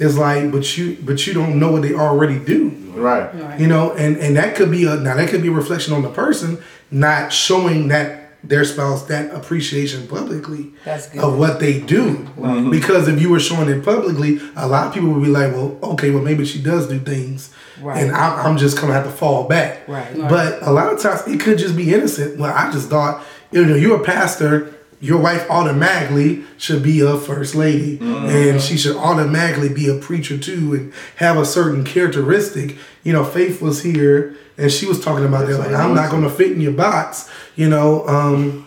it's 0.00 0.16
like, 0.16 0.50
but 0.50 0.76
you, 0.76 0.96
but 1.02 1.26
you 1.26 1.34
don't 1.34 1.58
know 1.58 1.72
what 1.72 1.82
they 1.82 1.94
already 1.94 2.38
do. 2.38 2.70
Right. 2.94 3.58
You 3.60 3.66
know, 3.68 3.92
and 3.92 4.16
and 4.16 4.36
that 4.36 4.56
could 4.56 4.70
be 4.70 4.84
a 4.86 4.96
now 4.96 5.14
that 5.16 5.28
could 5.28 5.42
be 5.42 5.48
a 5.48 5.52
reflection 5.52 5.94
on 5.94 6.02
the 6.02 6.10
person 6.10 6.62
not 6.90 7.32
showing 7.32 7.88
that 7.88 8.16
their 8.42 8.64
spouse 8.64 9.04
that 9.06 9.32
appreciation 9.34 10.08
publicly 10.08 10.72
That's 10.84 11.08
good. 11.10 11.22
of 11.22 11.38
what 11.38 11.60
they 11.60 11.78
do. 11.78 12.16
Mm-hmm. 12.16 12.70
Because 12.70 13.06
if 13.06 13.20
you 13.20 13.28
were 13.30 13.38
showing 13.38 13.68
it 13.68 13.84
publicly, 13.84 14.40
a 14.56 14.66
lot 14.66 14.86
of 14.88 14.94
people 14.94 15.10
would 15.10 15.22
be 15.22 15.28
like, 15.28 15.52
well, 15.52 15.78
okay, 15.82 16.10
well 16.10 16.22
maybe 16.22 16.44
she 16.46 16.60
does 16.62 16.88
do 16.88 16.98
things, 16.98 17.52
Right. 17.82 18.02
and 18.02 18.10
I'm, 18.16 18.46
I'm 18.46 18.56
just 18.58 18.80
gonna 18.80 18.94
have 18.94 19.04
to 19.04 19.10
fall 19.10 19.46
back. 19.46 19.86
Right. 19.86 20.16
But 20.16 20.62
a 20.62 20.72
lot 20.72 20.92
of 20.92 21.00
times 21.00 21.26
it 21.28 21.38
could 21.40 21.58
just 21.58 21.76
be 21.76 21.92
innocent. 21.94 22.38
Well, 22.40 22.52
I 22.52 22.72
just 22.72 22.88
thought, 22.88 23.24
you 23.52 23.64
know, 23.64 23.76
you're 23.76 24.00
a 24.00 24.04
pastor. 24.04 24.74
Your 25.02 25.18
wife 25.18 25.48
automatically 25.48 26.44
should 26.58 26.82
be 26.82 27.00
a 27.00 27.16
first 27.16 27.54
lady, 27.54 27.98
and 28.00 28.60
she 28.60 28.76
should 28.76 28.96
automatically 28.96 29.70
be 29.70 29.88
a 29.88 29.94
preacher 29.96 30.36
too, 30.36 30.74
and 30.74 30.92
have 31.16 31.38
a 31.38 31.44
certain 31.46 31.84
characteristic. 31.84 32.76
You 33.02 33.14
know, 33.14 33.24
Faith 33.24 33.62
was 33.62 33.82
here, 33.82 34.36
and 34.58 34.70
she 34.70 34.84
was 34.86 35.02
talking 35.02 35.24
about 35.24 35.46
that. 35.48 35.58
Like, 35.58 35.72
I'm 35.72 35.94
not 35.94 36.10
going 36.10 36.22
to 36.24 36.28
fit 36.30 36.52
in 36.52 36.60
your 36.60 36.72
box. 36.72 37.30
You 37.56 37.70
know, 37.70 38.06
um, 38.06 38.66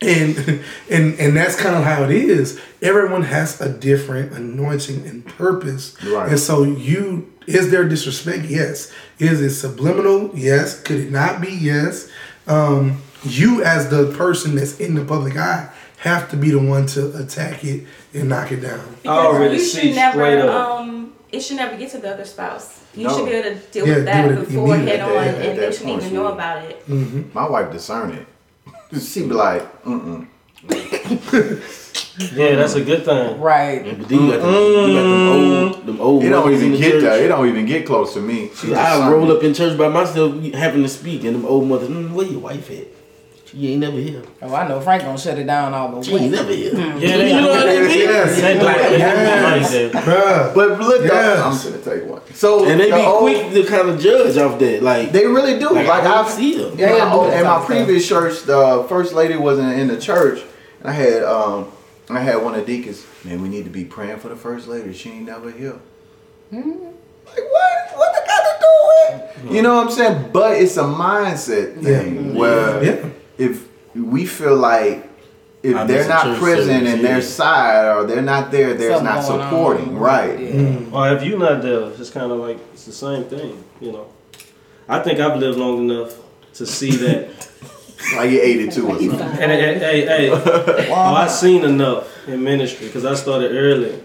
and 0.00 0.36
and 0.90 1.14
and 1.20 1.36
that's 1.36 1.54
kind 1.54 1.76
of 1.76 1.84
how 1.84 2.02
it 2.02 2.10
is. 2.10 2.60
Everyone 2.82 3.22
has 3.22 3.60
a 3.60 3.68
different 3.72 4.32
anointing 4.32 5.06
and 5.06 5.24
purpose, 5.24 5.96
Right. 6.04 6.28
and 6.28 6.40
so 6.40 6.64
you 6.64 7.32
is 7.46 7.70
there 7.70 7.88
disrespect? 7.88 8.46
Yes. 8.46 8.92
Is 9.20 9.40
it 9.40 9.50
subliminal? 9.54 10.30
Yes. 10.34 10.80
Could 10.82 10.98
it 10.98 11.10
not 11.12 11.40
be? 11.40 11.50
Yes. 11.52 12.08
Um, 12.46 13.00
you 13.24 13.62
as 13.64 13.88
the 13.90 14.12
person 14.16 14.54
that's 14.54 14.78
in 14.80 14.94
the 14.94 15.04
public 15.04 15.36
eye 15.36 15.68
have 15.98 16.28
to 16.30 16.36
be 16.36 16.50
the 16.50 16.58
one 16.58 16.86
to 16.86 17.16
attack 17.18 17.64
it 17.64 17.84
and 18.14 18.28
knock 18.28 18.50
it 18.52 18.60
down. 18.60 18.84
I 19.04 19.08
already 19.08 19.54
you 19.56 19.60
see 19.60 19.80
should 19.88 19.94
never, 19.94 20.12
straight 20.18 20.38
up. 20.40 20.80
um, 20.80 21.12
it 21.30 21.40
should 21.40 21.56
never 21.56 21.76
get 21.76 21.90
to 21.92 21.98
the 21.98 22.12
other 22.12 22.24
spouse. 22.24 22.80
You 22.94 23.06
No. 23.06 23.16
should 23.16 23.26
be 23.26 23.32
able 23.32 23.50
to 23.50 23.66
deal 23.72 23.86
Yeah, 23.86 23.94
with 23.96 24.04
that 24.06 24.28
deal 24.28 24.36
with 24.40 24.48
before 24.48 24.74
immediately 24.74 24.90
head 24.90 25.00
on, 25.00 25.08
that- 25.14 25.34
and 25.46 25.58
that 25.58 25.70
they 25.70 25.76
shouldn't 25.76 26.02
even 26.02 26.14
know 26.14 26.26
about 26.26 26.64
it. 26.64 27.34
My 27.34 27.48
wife 27.48 27.70
discern 27.72 28.10
it. 28.12 28.26
She 29.00 29.22
be 29.22 29.28
like, 29.32 29.62
mm-mm. 29.84 30.26
Yeah, 32.34 32.56
that's 32.56 32.74
a 32.74 32.84
good 32.84 33.04
thing. 33.06 33.40
Right. 33.40 33.82
But 33.98 34.06
then 34.08 34.20
you 34.20 34.30
got, 34.32 34.40
them, 34.42 34.52
you 34.54 34.94
got 34.94 35.02
them 35.02 35.28
old, 35.28 35.86
them 35.86 36.00
old. 36.00 36.24
It 36.24 36.28
don't 36.28 36.52
even 36.52 36.72
get 36.72 36.92
church. 36.92 37.02
there. 37.02 37.24
It 37.24 37.28
don't 37.28 37.48
even 37.48 37.64
get 37.64 37.86
close 37.86 38.12
to 38.14 38.20
me. 38.20 38.44
I 38.44 38.48
discern 38.48 39.10
roll 39.12 39.32
up 39.32 39.42
in 39.42 39.54
church 39.54 39.78
by 39.78 39.88
myself, 39.88 40.38
having 40.52 40.82
to 40.82 40.88
speak, 40.90 41.24
and 41.24 41.34
them 41.36 41.46
old 41.46 41.66
mothers, 41.68 41.88
mm, 41.88 42.12
where 42.12 42.26
your 42.26 42.40
wife 42.40 42.70
at? 42.70 42.86
She 43.52 43.68
ain't 43.72 43.80
never 43.80 43.98
here. 43.98 44.22
Oh, 44.40 44.54
I 44.54 44.66
know 44.66 44.80
Frank 44.80 45.02
gonna 45.02 45.18
shut 45.18 45.38
it 45.38 45.44
down 45.46 45.74
all 45.74 45.90
the 45.92 46.02
She 46.02 46.12
ain't 46.12 46.22
way. 46.22 46.28
never 46.30 46.52
here. 46.54 46.74
Yeah, 46.74 47.16
they, 47.18 47.34
you 47.34 47.40
know 47.42 47.48
what 47.48 47.68
I 47.68 47.80
mean? 47.82 47.98
Yes. 47.98 48.40
they 48.40 48.54
do 48.58 48.66
it. 48.66 48.76
They 48.78 48.88
do 48.88 48.94
it 48.94 48.98
Yes. 48.98 49.94
Bruh. 50.06 50.54
But 50.54 50.80
look, 50.80 51.02
Yes. 51.04 51.64
I'm 51.66 51.72
gonna 51.72 51.84
take 51.84 52.08
one. 52.08 52.22
So 52.34 52.64
And 52.64 52.80
they 52.80 52.90
the 52.90 52.96
be 52.96 53.02
old- 53.02 53.20
quick 53.20 53.52
to 53.52 53.64
kind 53.64 53.90
of 53.90 54.00
judge 54.00 54.38
off 54.38 54.58
that. 54.58 54.82
Like, 54.82 55.12
They 55.12 55.26
really 55.26 55.58
do. 55.58 55.68
like, 55.70 55.86
Like, 55.86 56.04
I 56.04 56.20
I've, 56.20 56.30
see 56.30 56.56
them. 56.56 56.72
In 56.72 56.78
my, 56.78 56.96
Yeah, 56.96 57.12
old- 57.14 57.26
yeah, 57.28 57.38
in 57.40 57.44
my 57.44 57.56
stuff. 57.56 57.66
previous 57.66 58.08
church, 58.08 58.42
the 58.44 58.86
first 58.88 59.12
lady 59.12 59.36
wasn't 59.36 59.78
in 59.78 59.88
the 59.88 59.98
church, 59.98 60.40
and 60.80 60.88
I 60.88 60.92
had 60.92 61.22
um, 61.22 61.66
I 62.08 62.20
had 62.20 62.36
one 62.42 62.54
of 62.54 62.64
the 62.64 62.66
deacons. 62.78 63.04
Man, 63.24 63.42
we 63.42 63.48
need 63.50 63.64
to 63.64 63.70
be 63.70 63.84
praying 63.84 64.18
for 64.20 64.28
the 64.30 64.36
first 64.36 64.66
lady. 64.66 64.94
She 64.94 65.10
ain't 65.10 65.26
never 65.26 65.50
here. 65.50 65.76
Hmm. 66.50 66.58
Like 67.26 67.44
what? 67.50 67.96
What 67.96 68.14
they 68.14 68.26
got 68.26 68.42
to 68.42 68.54
do 68.60 69.44
with? 69.46 69.54
You 69.54 69.62
know 69.62 69.76
what 69.76 69.86
I'm 69.88 69.92
saying? 69.92 70.30
But 70.32 70.56
it's 70.56 70.76
a 70.78 70.82
mindset 70.84 71.82
thing 71.82 72.32
Yeah. 72.32 72.38
where 72.38 72.82
Yeah. 72.84 72.96
If 73.38 73.68
we 73.94 74.26
feel 74.26 74.56
like 74.56 75.08
if 75.62 75.76
I 75.76 75.84
they're 75.84 76.08
not 76.08 76.38
present 76.38 76.84
service, 76.84 76.94
in 76.94 77.02
their 77.02 77.18
yeah. 77.18 77.24
side 77.24 77.96
or 77.96 78.04
they're 78.04 78.20
not 78.22 78.50
there, 78.50 78.74
there's 78.74 78.94
Something 78.96 79.04
not 79.14 79.26
going 79.26 79.40
on. 79.40 79.50
supporting. 79.50 79.96
Right. 79.96 80.40
Yeah. 80.40 80.80
Or 80.92 81.12
if 81.14 81.22
you're 81.22 81.38
not 81.38 81.62
there, 81.62 81.88
it's 81.90 82.10
kind 82.10 82.32
of 82.32 82.38
like 82.38 82.58
it's 82.72 82.84
the 82.86 82.92
same 82.92 83.24
thing, 83.24 83.62
you 83.80 83.92
know. 83.92 84.08
I 84.88 84.98
think 85.00 85.20
I've 85.20 85.38
lived 85.38 85.58
long 85.58 85.88
enough 85.90 86.16
to 86.54 86.66
see 86.66 86.90
that. 86.92 87.48
Like 88.16 88.32
you're 88.32 88.42
82 88.42 88.84
or 88.84 88.98
something. 88.98 89.20
and 89.20 89.52
hey, 89.52 89.78
hey, 89.78 90.06
hey, 90.06 90.30
oh, 90.90 90.92
I 90.92 91.28
seen 91.28 91.64
enough 91.64 92.08
in 92.26 92.42
ministry 92.42 92.88
because 92.88 93.04
I 93.04 93.14
started 93.14 93.52
early. 93.52 94.02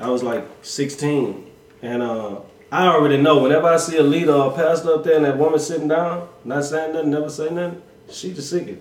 I 0.00 0.08
was 0.10 0.24
like 0.24 0.44
16, 0.62 1.46
and 1.80 2.02
uh, 2.02 2.40
I 2.72 2.88
already 2.88 3.18
know 3.22 3.40
whenever 3.40 3.68
I 3.68 3.76
see 3.76 3.98
a 3.98 4.02
leader 4.02 4.32
or 4.32 4.52
a 4.52 4.54
pastor 4.54 4.94
up 4.94 5.04
there 5.04 5.14
and 5.16 5.24
that 5.24 5.38
woman 5.38 5.60
sitting 5.60 5.86
down, 5.86 6.28
not 6.44 6.64
saying 6.64 6.92
nothing, 6.92 7.10
never 7.10 7.30
say 7.30 7.48
nothing, 7.48 7.80
she 8.10 8.30
the 8.30 8.42
sickest. 8.42 8.80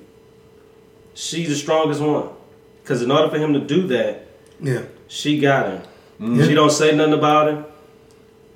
She's 1.13 1.49
the 1.49 1.55
strongest 1.55 2.01
one. 2.01 2.29
Because 2.83 3.01
in 3.01 3.11
order 3.11 3.29
for 3.29 3.37
him 3.37 3.53
to 3.53 3.59
do 3.59 3.87
that, 3.87 4.27
Yeah. 4.61 4.81
she 5.07 5.39
got 5.39 5.67
him. 5.69 5.81
Yeah. 6.19 6.45
She 6.45 6.53
don't 6.53 6.71
say 6.71 6.95
nothing 6.95 7.13
about 7.13 7.49
him. 7.49 7.65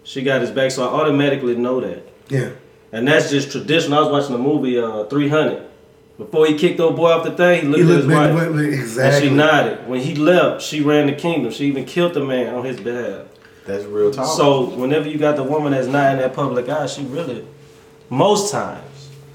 She 0.03 0.21
got 0.21 0.41
his 0.41 0.51
back, 0.51 0.71
so 0.71 0.83
I 0.87 1.01
automatically 1.01 1.55
know 1.55 1.79
that. 1.81 2.03
Yeah. 2.29 2.49
And 2.91 3.07
that's 3.07 3.29
just 3.29 3.51
tradition. 3.51 3.93
I 3.93 3.99
was 4.01 4.09
watching 4.11 4.31
the 4.33 4.41
movie 4.41 4.79
uh, 4.79 5.05
300. 5.05 5.63
Before 6.17 6.45
he 6.47 6.55
kicked 6.57 6.79
old 6.79 6.95
boy 6.97 7.11
off 7.11 7.23
the 7.23 7.31
thing, 7.31 7.61
he 7.61 7.67
looked 7.67 7.79
You 7.83 7.91
at 7.91 7.97
his 7.97 8.07
back, 8.07 8.33
wife. 8.33 8.47
look- 8.47 8.55
look- 8.55 8.99
And 9.05 9.23
she 9.23 9.29
nodded. 9.29 9.87
When 9.87 10.01
he 10.01 10.15
left, 10.15 10.61
she 10.61 10.81
ran 10.81 11.07
the 11.07 11.13
kingdom. 11.13 11.51
She 11.51 11.65
even 11.67 11.85
killed 11.85 12.13
the 12.13 12.21
man 12.25 12.53
on 12.53 12.65
his 12.65 12.79
behalf. 12.79 13.27
That's 13.65 13.85
real 13.85 14.11
talk. 14.11 14.25
So 14.37 14.63
whenever 14.63 15.07
you 15.07 15.17
got 15.17 15.35
the 15.37 15.43
woman 15.43 15.71
that's 15.71 15.87
not 15.87 16.13
in 16.13 16.19
that 16.19 16.33
public 16.33 16.67
eye, 16.67 16.87
she 16.87 17.03
really, 17.03 17.45
most 18.09 18.51
times, 18.51 18.81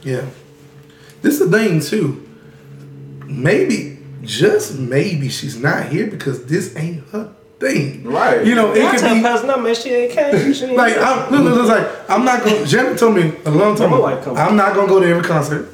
Yeah. 0.02 0.22
This 1.24 1.40
is 1.40 1.50
the 1.50 1.58
thing 1.58 1.80
too. 1.80 2.20
Maybe, 3.26 3.98
just 4.22 4.78
maybe, 4.78 5.30
she's 5.30 5.56
not 5.58 5.88
here 5.88 6.06
because 6.06 6.44
this 6.44 6.76
ain't 6.76 7.02
her 7.08 7.32
thing. 7.58 8.04
Right. 8.04 8.44
You 8.46 8.54
know, 8.54 8.74
it 8.74 8.84
I 8.84 8.90
could 8.90 9.00
tell 9.00 9.14
be 9.14 9.22
Pastor, 9.22 9.46
no 9.46 9.56
man, 9.56 9.74
she 9.74 9.90
ain't 9.90 10.12
came. 10.12 10.52
She 10.52 10.66
ain't 10.66 10.76
like 10.76 10.96
I'm 10.98 11.32
look, 11.32 11.42
look, 11.44 11.54
look, 11.56 11.68
like 11.68 12.10
I'm 12.10 12.26
not 12.26 12.44
going. 12.44 12.66
Janet 12.66 12.98
told 12.98 13.16
me 13.16 13.32
a 13.46 13.50
long 13.50 13.74
time 13.74 13.90
My 13.90 13.96
ago. 13.96 14.02
wife 14.02 14.24
come. 14.24 14.36
I'm 14.36 14.54
not 14.54 14.74
gonna 14.74 14.86
go 14.86 15.00
to 15.00 15.06
every 15.06 15.22
concert. 15.24 15.70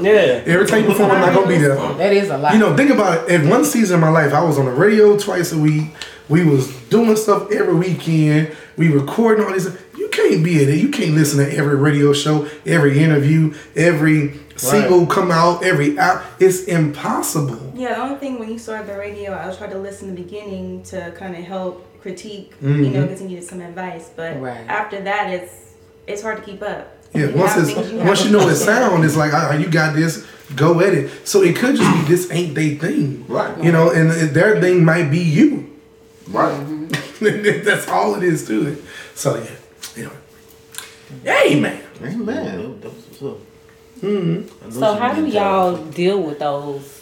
yeah. 0.00 0.42
Every 0.44 0.66
time 0.66 0.86
before, 0.86 1.06
I'm 1.06 1.20
not 1.20 1.34
gonna 1.34 1.46
be 1.46 1.58
there. 1.58 1.76
That 1.76 2.12
is 2.12 2.30
a 2.30 2.36
lot. 2.38 2.52
You 2.52 2.58
know, 2.58 2.76
think 2.76 2.90
about 2.90 3.30
it. 3.30 3.40
At 3.42 3.48
one 3.48 3.64
season 3.64 3.94
of 3.94 4.00
my 4.00 4.10
life, 4.10 4.32
I 4.32 4.42
was 4.42 4.58
on 4.58 4.64
the 4.64 4.72
radio 4.72 5.16
twice 5.16 5.52
a 5.52 5.58
week. 5.58 5.84
We 6.28 6.44
was 6.44 6.74
doing 6.88 7.14
stuff 7.16 7.50
every 7.52 7.74
weekend. 7.74 8.56
We 8.76 8.88
recording 8.88 9.44
all 9.44 9.52
these. 9.52 9.68
You 9.96 10.08
can't 10.08 10.42
be 10.42 10.62
in 10.62 10.68
it. 10.68 10.78
You 10.78 10.88
can't 10.88 11.14
listen 11.14 11.44
to 11.44 11.56
every 11.56 11.76
radio 11.76 12.12
show, 12.12 12.48
every 12.66 12.98
interview, 12.98 13.54
every 13.76 14.40
single 14.60 15.06
come 15.06 15.30
out, 15.30 15.64
every 15.64 15.98
out. 15.98 16.22
It's 16.38 16.64
impossible. 16.64 17.72
Yeah, 17.74 17.94
the 17.94 18.00
only 18.02 18.16
thing 18.18 18.38
when 18.38 18.50
you 18.52 18.58
started 18.58 18.86
the 18.88 18.96
radio, 18.98 19.32
I 19.32 19.46
was 19.46 19.56
trying 19.56 19.70
to 19.70 19.78
listen 19.78 20.08
in 20.10 20.14
the 20.14 20.22
beginning 20.22 20.82
to 20.84 21.12
kind 21.16 21.34
of 21.36 21.42
help 21.44 21.86
critique, 22.02 22.52
you 22.62 22.68
Mhm. 22.68 22.92
know, 22.92 23.02
because 23.02 23.20
you 23.22 23.28
needed 23.28 23.44
some 23.44 23.60
advice. 23.60 24.08
But 24.14 24.40
Right. 24.40 24.60
after 24.68 25.00
that, 25.02 25.30
it's 25.32 25.52
it's 26.06 26.22
hard 26.22 26.38
to 26.38 26.42
keep 26.42 26.62
up. 26.62 26.88
Yeah, 27.14 27.26
You 27.26 27.36
once 27.36 27.56
it's 27.56 27.70
you 27.92 27.98
once 27.98 28.24
you 28.24 28.30
know 28.30 28.48
it 28.48 28.56
sound, 28.56 29.04
it's 29.04 29.16
like, 29.16 29.32
ah, 29.34 29.52
you 29.54 29.66
got 29.66 29.94
this. 29.94 30.24
Go 30.56 30.80
at 30.80 30.92
it. 30.94 31.10
So 31.24 31.42
it 31.42 31.54
could 31.56 31.76
just 31.76 31.92
be 31.94 32.12
this 32.12 32.28
ain't 32.32 32.54
they 32.56 32.74
thing, 32.74 33.24
Right. 33.28 33.52
You 33.62 33.70
know, 33.72 33.90
and 33.90 34.10
it- 34.10 34.34
their 34.34 34.60
thing 34.60 34.84
might 34.84 35.10
be 35.10 35.18
you. 35.20 35.66
Right. 36.28 36.54
That's 37.20 37.86
all 37.88 38.14
it 38.16 38.22
is 38.24 38.46
to 38.48 38.66
it. 38.72 38.78
So 39.14 39.36
yeah, 39.36 40.08
anyway, 41.26 41.50
amen. 41.52 41.80
Amen. 42.02 42.80
That 42.80 42.92
was 42.92 43.04
what's 43.08 43.22
up. 43.22 43.38
Mm-hmm. 44.00 44.70
So 44.70 44.94
how 44.94 45.14
do 45.14 45.26
y'all 45.26 45.76
deal 45.86 46.22
with 46.22 46.38
those 46.38 46.96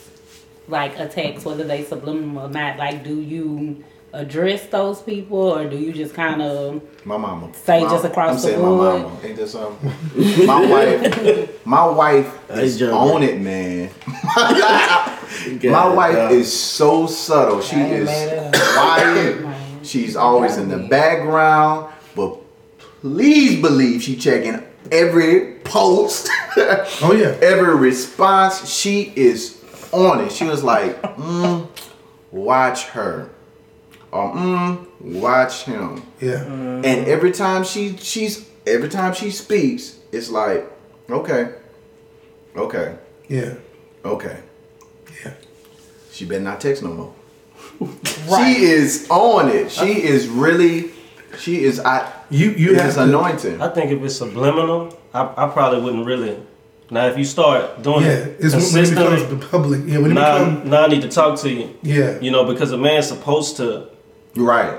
like 0.68 0.98
attacks, 0.98 1.44
whether 1.44 1.64
they 1.64 1.84
subliminal 1.84 2.46
or 2.46 2.50
not? 2.50 2.76
Like, 2.78 3.04
do 3.04 3.20
you 3.20 3.84
address 4.12 4.66
those 4.68 5.02
people, 5.02 5.38
or 5.38 5.68
do 5.68 5.76
you 5.76 5.92
just 5.92 6.14
kind 6.14 6.40
of 6.40 6.80
My 7.04 7.16
mama. 7.18 7.52
Say 7.54 7.84
My- 7.84 7.90
just 7.90 8.04
across 8.06 8.30
I'm 8.30 8.36
the 8.36 8.40
saying 8.42 8.60
board. 8.60 9.02
my 9.02 9.08
mama. 9.08 9.20
Ain't 9.22 9.36
that 9.36 9.48
something? 9.48 10.46
my 10.46 10.66
wife. 10.70 11.66
My 11.66 11.86
wife 11.86 12.38
Hey, 12.48 12.64
is 12.64 12.78
John. 12.78 12.92
on 12.92 13.22
it, 13.22 13.38
man. 13.40 13.90
My 15.64 15.88
wife 15.92 16.30
is 16.32 16.52
so 16.52 17.06
subtle. 17.06 17.60
She 17.60 17.76
I 17.76 17.84
is 17.86 18.06
mad 18.06 18.54
at 18.54 18.54
quiet. 18.74 19.86
She's 19.86 20.16
always 20.16 20.56
in 20.56 20.68
the 20.68 20.78
background, 20.78 21.92
but 22.16 22.38
please 23.00 23.60
believe 23.60 24.02
she 24.02 24.16
checking 24.16 24.62
every 24.92 25.54
post, 25.64 26.28
Oh 27.02 27.12
yeah. 27.16 27.36
every 27.42 27.74
response. 27.76 28.68
She 28.68 29.12
is 29.16 29.62
on 29.92 30.20
it. 30.20 30.32
She 30.32 30.44
was 30.44 30.62
like, 30.64 31.00
mm, 31.02 31.66
"Watch 32.30 32.84
her," 32.88 33.30
or 34.12 34.32
"Mm, 34.34 34.86
watch 35.00 35.64
him." 35.64 36.02
Yeah. 36.20 36.42
And 36.44 37.06
every 37.06 37.32
time 37.32 37.64
she 37.64 37.96
she's 37.96 38.46
every 38.66 38.88
time 38.88 39.14
she 39.14 39.30
speaks, 39.30 39.98
it's 40.12 40.30
like, 40.30 40.68
okay, 41.10 41.52
okay, 42.56 42.96
Yeah. 43.28 43.54
okay. 44.04 44.38
Yeah. 45.24 45.32
She 46.12 46.24
better 46.24 46.42
not 46.44 46.60
text 46.60 46.82
no 46.82 46.92
more. 46.92 47.14
She 48.28 48.64
is 48.64 49.06
on 49.08 49.48
it. 49.48 49.70
She 49.70 50.02
is 50.02 50.28
really. 50.28 50.90
She 51.38 51.62
is. 51.64 51.80
I. 51.80 52.10
You 52.30 52.50
you 52.50 52.72
It 52.74 52.80
have 52.80 52.94
to, 52.94 53.02
anointing. 53.04 53.60
I 53.62 53.68
think 53.68 53.90
if 53.92 54.02
it's 54.02 54.16
subliminal, 54.16 54.96
I, 55.14 55.22
I 55.36 55.48
probably 55.48 55.80
wouldn't 55.80 56.06
really. 56.06 56.36
Now, 56.90 57.06
if 57.06 57.18
you 57.18 57.24
start 57.24 57.82
doing 57.82 58.02
Yeah. 58.04 58.12
it 58.12 58.36
It's 58.40 58.54
when, 58.54 58.64
when 58.72 58.84
it 58.84 58.90
becomes 58.90 59.26
the 59.26 59.46
public. 59.46 59.80
Yeah. 59.86 59.98
When 59.98 60.10
it 60.12 60.14
now, 60.14 60.38
becomes 60.38 60.70
now 60.70 60.84
I 60.84 60.86
need 60.88 61.02
to 61.02 61.08
talk 61.08 61.38
to 61.40 61.50
you. 61.50 61.76
yeah. 61.82 62.18
You 62.20 62.30
know, 62.30 62.44
because 62.50 62.72
a 62.72 62.78
man's 62.78 63.06
supposed 63.08 63.56
to. 63.58 63.88
Right. 64.34 64.78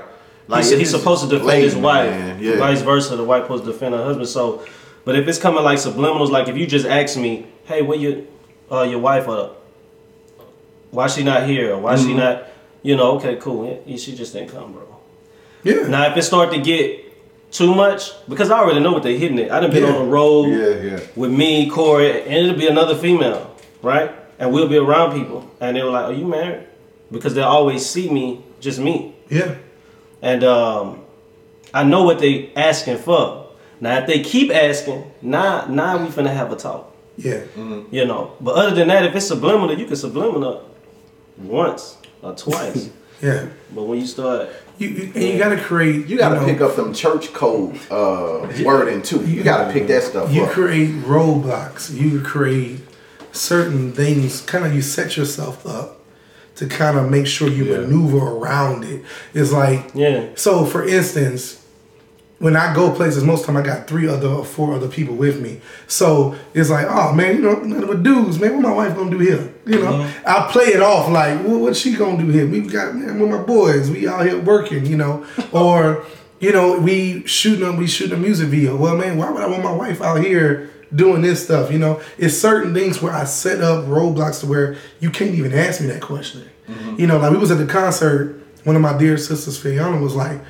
he's, 0.56 0.70
if 0.72 0.78
he's 0.80 0.90
supposed 0.90 1.22
to 1.22 1.28
defend 1.38 1.62
his 1.62 1.76
wife. 1.76 2.10
man, 2.10 2.42
Yeah. 2.42 2.56
Vice 2.58 2.82
versa, 2.82 3.14
the 3.16 3.24
wife 3.24 3.44
supposed 3.44 3.64
to 3.64 3.72
defend 3.72 3.94
her 3.94 4.02
husband. 4.04 4.28
So, 4.28 4.64
but 5.04 5.14
if 5.16 5.28
it's 5.28 5.38
coming 5.38 5.62
like 5.62 5.78
subliminals, 5.78 6.30
like 6.30 6.48
if 6.48 6.56
you 6.56 6.66
just 6.66 6.84
ask 6.86 7.16
me, 7.16 7.46
"Hey, 7.64 7.80
where 7.82 7.96
your 7.98 8.14
uh, 8.70 8.82
your 8.82 8.98
wife? 9.00 9.28
Uh, 9.28 9.50
why 10.90 11.06
she 11.06 11.22
not 11.22 11.46
here? 11.46 11.74
Or 11.74 11.78
why 11.78 11.94
Mm-hmm. 11.94 12.06
she 12.06 12.14
not?" 12.14 12.46
You 12.82 12.96
know, 12.96 13.16
okay, 13.18 13.36
cool. 13.36 13.80
Yeah, 13.86 13.96
she 13.96 14.14
just 14.16 14.32
didn't 14.32 14.50
come, 14.50 14.72
bro. 14.72 14.86
Yeah. 15.62 15.86
Now, 15.88 16.10
if 16.10 16.16
it 16.16 16.22
start 16.22 16.50
to 16.52 16.58
get 16.60 17.06
too 17.52 17.74
much, 17.74 18.12
because 18.28 18.50
I 18.50 18.58
already 18.58 18.80
know 18.80 18.92
what 18.92 19.02
they 19.02 19.18
hitting 19.18 19.38
it. 19.38 19.50
I 19.50 19.60
done 19.60 19.70
been 19.70 19.82
Yeah. 19.82 19.90
on 19.94 20.04
the 20.04 20.10
road 20.10 20.48
Yeah. 20.48 20.90
Yeah. 20.90 21.00
with 21.16 21.30
me, 21.32 21.68
Corey, 21.68 22.22
and 22.22 22.32
it'll 22.32 22.56
be 22.58 22.68
another 22.68 22.94
female, 22.94 23.50
right? 23.82 24.10
And 24.38 24.52
we'll 24.52 24.68
be 24.68 24.78
around 24.78 25.12
people, 25.18 25.44
and 25.60 25.76
they 25.76 25.82
were 25.82 25.90
like, 25.90 26.04
"Are 26.06 26.12
you 26.12 26.24
married?" 26.26 26.60
Because 27.10 27.34
they 27.34 27.42
always 27.42 27.84
see 27.84 28.08
me, 28.08 28.40
just 28.60 28.78
me, 28.78 29.14
Yeah. 29.28 29.54
and 30.22 30.44
um, 30.44 31.00
I 31.74 31.82
know 31.82 32.04
what 32.04 32.20
they 32.20 32.50
asking 32.56 32.98
for. 32.98 33.46
Now, 33.80 33.98
if 33.98 34.06
they 34.06 34.20
keep 34.20 34.54
asking, 34.54 35.04
now 35.20 35.64
now 35.68 35.98
we 35.98 36.06
finna 36.06 36.32
have 36.32 36.52
a 36.52 36.56
talk, 36.56 36.92
Yeah. 37.18 37.40
you 37.90 38.04
know. 38.06 38.30
But 38.40 38.54
other 38.54 38.74
than 38.76 38.88
that, 38.88 39.04
if 39.04 39.14
it's 39.16 39.26
subliminal, 39.26 39.76
you 39.78 39.86
can 39.86 39.96
subliminal 39.96 40.62
once 41.36 41.96
or 42.22 42.32
twice. 42.34 42.90
Yeah. 43.22 43.46
but 43.74 43.82
when 43.84 43.98
you 44.00 44.06
start, 44.06 44.48
You, 44.78 44.88
you, 44.88 45.12
and 45.14 45.24
you 45.24 45.38
gotta 45.38 45.60
create. 45.60 46.06
You 46.06 46.16
gotta 46.16 46.36
know, 46.36 46.46
pick 46.46 46.60
up 46.62 46.74
them 46.76 46.94
church 46.94 47.32
code 47.34 47.78
uh, 47.90 48.48
wording 48.64 49.02
too. 49.02 49.24
You 49.26 49.42
gotta 49.42 49.70
pick 49.72 49.86
that 49.88 50.02
stuff 50.04 50.28
up. 50.28 50.32
You 50.34 50.44
up. 50.44 50.50
create 50.52 50.90
roadblocks. 51.04 51.92
You 51.94 52.20
create 52.22 52.80
certain 53.32 53.92
things. 53.92 54.40
Kind 54.40 54.64
of 54.64 54.74
you 54.74 54.80
set 54.82 55.16
yourself 55.16 55.66
up 55.66 55.98
to 56.56 56.66
kind 56.66 56.98
of 56.98 57.10
make 57.10 57.26
sure 57.26 57.48
you 57.48 57.64
Yeah. 57.64 57.78
maneuver 57.80 58.18
around 58.18 58.84
it. 58.84 59.04
It's 59.34 59.52
like 59.52 59.90
yeah, 59.94 60.28
so. 60.34 60.64
For 60.64 60.86
instance, 60.86 61.59
when 62.40 62.56
I 62.56 62.74
go 62.74 62.90
places, 62.90 63.22
most 63.22 63.44
time 63.44 63.58
I 63.58 63.62
got 63.62 63.86
three 63.86 64.08
other 64.08 64.26
or 64.26 64.44
four 64.46 64.74
other 64.74 64.88
people 64.88 65.14
with 65.14 65.42
me. 65.42 65.60
So 65.86 66.34
it's 66.54 66.70
like, 66.70 66.86
oh 66.88 67.12
man, 67.12 67.36
you 67.36 67.42
know, 67.42 67.60
nothing 67.60 67.86
but 67.86 68.02
dudes, 68.02 68.40
man. 68.40 68.54
What 68.54 68.62
my 68.62 68.72
wife 68.72 68.96
gonna 68.96 69.10
do 69.10 69.18
here? 69.18 69.52
You 69.66 69.78
know, 69.78 69.92
mm-hmm. 69.92 70.26
I 70.26 70.50
play 70.50 70.64
it 70.64 70.80
off 70.80 71.10
like, 71.10 71.44
well, 71.44 71.58
what 71.58 71.76
she 71.76 71.94
gonna 71.94 72.16
do 72.16 72.30
here? 72.30 72.46
We 72.46 72.62
got 72.62 72.96
man, 72.96 73.20
with 73.20 73.30
my 73.30 73.42
boys, 73.42 73.90
we 73.90 74.08
out 74.08 74.24
here 74.24 74.40
working, 74.40 74.86
you 74.86 74.96
know, 74.96 75.26
or 75.52 76.06
you 76.40 76.50
know, 76.50 76.80
we 76.80 77.26
shooting 77.26 77.66
a, 77.66 77.72
we 77.72 77.86
shooting 77.86 78.16
a 78.16 78.20
music 78.20 78.48
video. 78.48 78.74
Well, 78.74 78.96
man, 78.96 79.18
why 79.18 79.30
would 79.30 79.42
I 79.42 79.46
want 79.46 79.62
my 79.62 79.74
wife 79.74 80.00
out 80.00 80.24
here 80.24 80.70
doing 80.94 81.20
this 81.20 81.44
stuff? 81.44 81.70
You 81.70 81.78
know, 81.78 82.00
it's 82.16 82.38
certain 82.38 82.72
things 82.72 83.02
where 83.02 83.12
I 83.12 83.24
set 83.24 83.60
up 83.60 83.84
roadblocks 83.84 84.40
to 84.40 84.46
where 84.46 84.78
you 84.98 85.10
can't 85.10 85.34
even 85.34 85.52
ask 85.52 85.82
me 85.82 85.88
that 85.88 86.00
question. 86.00 86.48
Mm-hmm. 86.66 87.00
You 87.00 87.06
know, 87.06 87.18
like 87.18 87.32
we 87.32 87.36
was 87.36 87.50
at 87.50 87.58
the 87.58 87.66
concert. 87.66 88.38
One 88.64 88.76
of 88.76 88.82
my 88.82 88.96
dear 88.96 89.18
sisters, 89.18 89.58
Fiona, 89.58 90.00
was 90.00 90.14
like, 90.14 90.40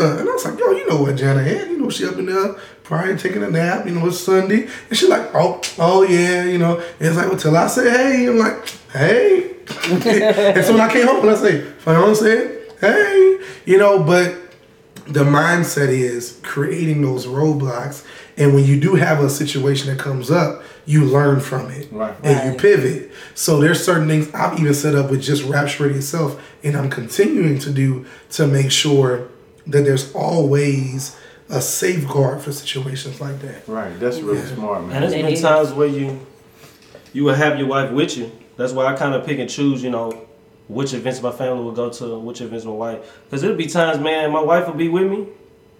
"Oh, 0.00 0.06
where's 0.06 0.16
Jana?" 0.16 0.20
And 0.20 0.28
I 0.28 0.32
was 0.32 0.44
like, 0.44 0.58
"Yo, 0.58 0.70
you 0.72 0.88
know 0.88 1.02
what 1.02 1.16
Jana 1.16 1.42
is? 1.42 1.68
You 1.68 1.78
know 1.78 1.90
she 1.90 2.06
up 2.06 2.16
in 2.18 2.26
there, 2.26 2.54
probably 2.84 3.16
taking 3.16 3.42
a 3.42 3.50
nap. 3.50 3.86
You 3.86 3.94
know 3.94 4.06
it's 4.06 4.18
Sunday." 4.20 4.68
And 4.88 4.98
she's 4.98 5.08
like, 5.08 5.34
"Oh, 5.34 5.60
oh 5.78 6.02
yeah, 6.02 6.44
you 6.44 6.58
know." 6.58 6.76
And 6.78 7.08
it's 7.08 7.16
like, 7.16 7.28
well, 7.28 7.38
till 7.38 7.56
I 7.56 7.66
say 7.66 7.90
hey, 7.90 8.26
I'm 8.28 8.38
like, 8.38 8.68
"Hey," 8.92 9.50
and 9.90 10.64
so 10.64 10.72
when 10.72 10.80
I 10.80 10.92
came 10.92 11.06
home, 11.06 11.20
and 11.20 11.30
I 11.30 11.34
say, 11.34 11.60
Fiona 11.78 12.14
said, 12.14 12.60
"Hey," 12.80 13.38
you 13.66 13.78
know, 13.78 14.02
but 14.02 14.34
the 15.06 15.24
mindset 15.24 15.88
is 15.88 16.38
creating 16.42 17.00
those 17.00 17.26
roadblocks 17.26 18.04
and 18.36 18.54
when 18.54 18.62
you 18.64 18.78
do 18.78 18.94
have 18.94 19.20
a 19.24 19.30
situation 19.30 19.88
that 19.88 19.98
comes 19.98 20.30
up 20.30 20.62
you 20.84 21.02
learn 21.06 21.40
from 21.40 21.70
it 21.70 21.88
Right. 21.90 22.14
and 22.22 22.52
you 22.52 22.58
pivot 22.60 23.10
so 23.34 23.58
there's 23.58 23.82
certain 23.82 24.06
things 24.06 24.28
i've 24.34 24.60
even 24.60 24.74
set 24.74 24.94
up 24.94 25.10
with 25.10 25.22
just 25.22 25.44
rapture 25.44 25.84
ready 25.84 25.96
itself 25.98 26.38
and 26.62 26.76
i'm 26.76 26.90
continuing 26.90 27.58
to 27.60 27.70
do 27.72 28.04
to 28.32 28.46
make 28.46 28.70
sure 28.70 29.28
that 29.68 29.84
there's 29.84 30.14
always 30.14 31.16
a 31.48 31.60
safeguard 31.60 32.40
for 32.42 32.52
situations 32.52 33.20
like 33.20 33.40
that 33.40 33.66
Right. 33.66 33.98
That's 33.98 34.20
really 34.20 34.44
smart, 34.46 34.82
man. 34.82 34.90
And 34.90 34.90
man. 34.90 35.00
there's 35.00 35.12
It 35.14 35.34
been 35.34 35.42
times 35.42 35.72
where 35.72 35.88
you 35.88 36.26
you 37.12 37.24
will 37.24 37.34
have 37.34 37.58
your 37.58 37.68
wife 37.68 37.90
with 37.90 38.16
you. 38.18 38.30
That's 38.56 38.72
why 38.72 38.86
I 38.86 38.96
kind 38.96 39.14
of 39.14 39.24
pick 39.24 39.38
and 39.38 39.48
choose, 39.48 39.82
you 39.82 39.90
know, 39.90 40.26
which 40.68 40.92
events 40.92 41.22
my 41.22 41.32
family 41.32 41.64
will 41.64 41.72
go 41.72 41.88
to, 41.90 42.18
which 42.18 42.40
events 42.40 42.64
my 42.64 42.72
wife. 42.72 43.20
Because 43.24 43.42
it'll 43.42 43.56
be 43.56 43.66
times, 43.66 43.98
man, 43.98 44.30
my 44.30 44.42
wife 44.42 44.66
will 44.66 44.74
be 44.74 44.88
with 44.88 45.10
me, 45.10 45.26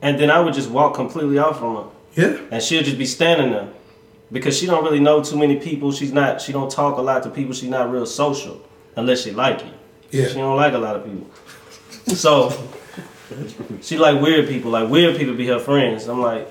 and 0.00 0.18
then 0.18 0.30
I 0.30 0.40
would 0.40 0.54
just 0.54 0.70
walk 0.70 0.94
completely 0.94 1.38
off 1.38 1.58
from 1.58 1.76
her, 1.76 1.90
yeah 2.14 2.38
and 2.50 2.62
she'll 2.62 2.82
just 2.82 2.96
be 2.96 3.04
standing 3.04 3.50
there 3.50 3.68
because 4.32 4.56
she 4.58 4.66
don't 4.66 4.84
really 4.84 5.00
know 5.00 5.22
too 5.22 5.36
many 5.36 5.56
people. 5.56 5.92
She's 5.92 6.12
not. 6.12 6.40
She 6.40 6.52
don't 6.52 6.70
talk 6.70 6.98
a 6.98 7.02
lot 7.02 7.22
to 7.24 7.30
people. 7.30 7.52
She's 7.54 7.68
not 7.68 7.90
real 7.90 8.06
social 8.06 8.60
unless 8.96 9.22
she 9.22 9.32
like 9.32 9.64
you. 9.64 9.72
Yeah. 10.10 10.28
She 10.28 10.34
don't 10.34 10.56
like 10.56 10.72
a 10.72 10.78
lot 10.78 10.96
of 10.96 11.04
people. 11.04 11.28
So 12.14 12.50
she 13.82 13.98
like 13.98 14.20
weird 14.20 14.48
people. 14.48 14.70
Like 14.70 14.88
weird 14.88 15.16
people 15.16 15.34
be 15.34 15.46
her 15.48 15.58
friends. 15.58 16.06
I'm 16.08 16.20
like. 16.20 16.48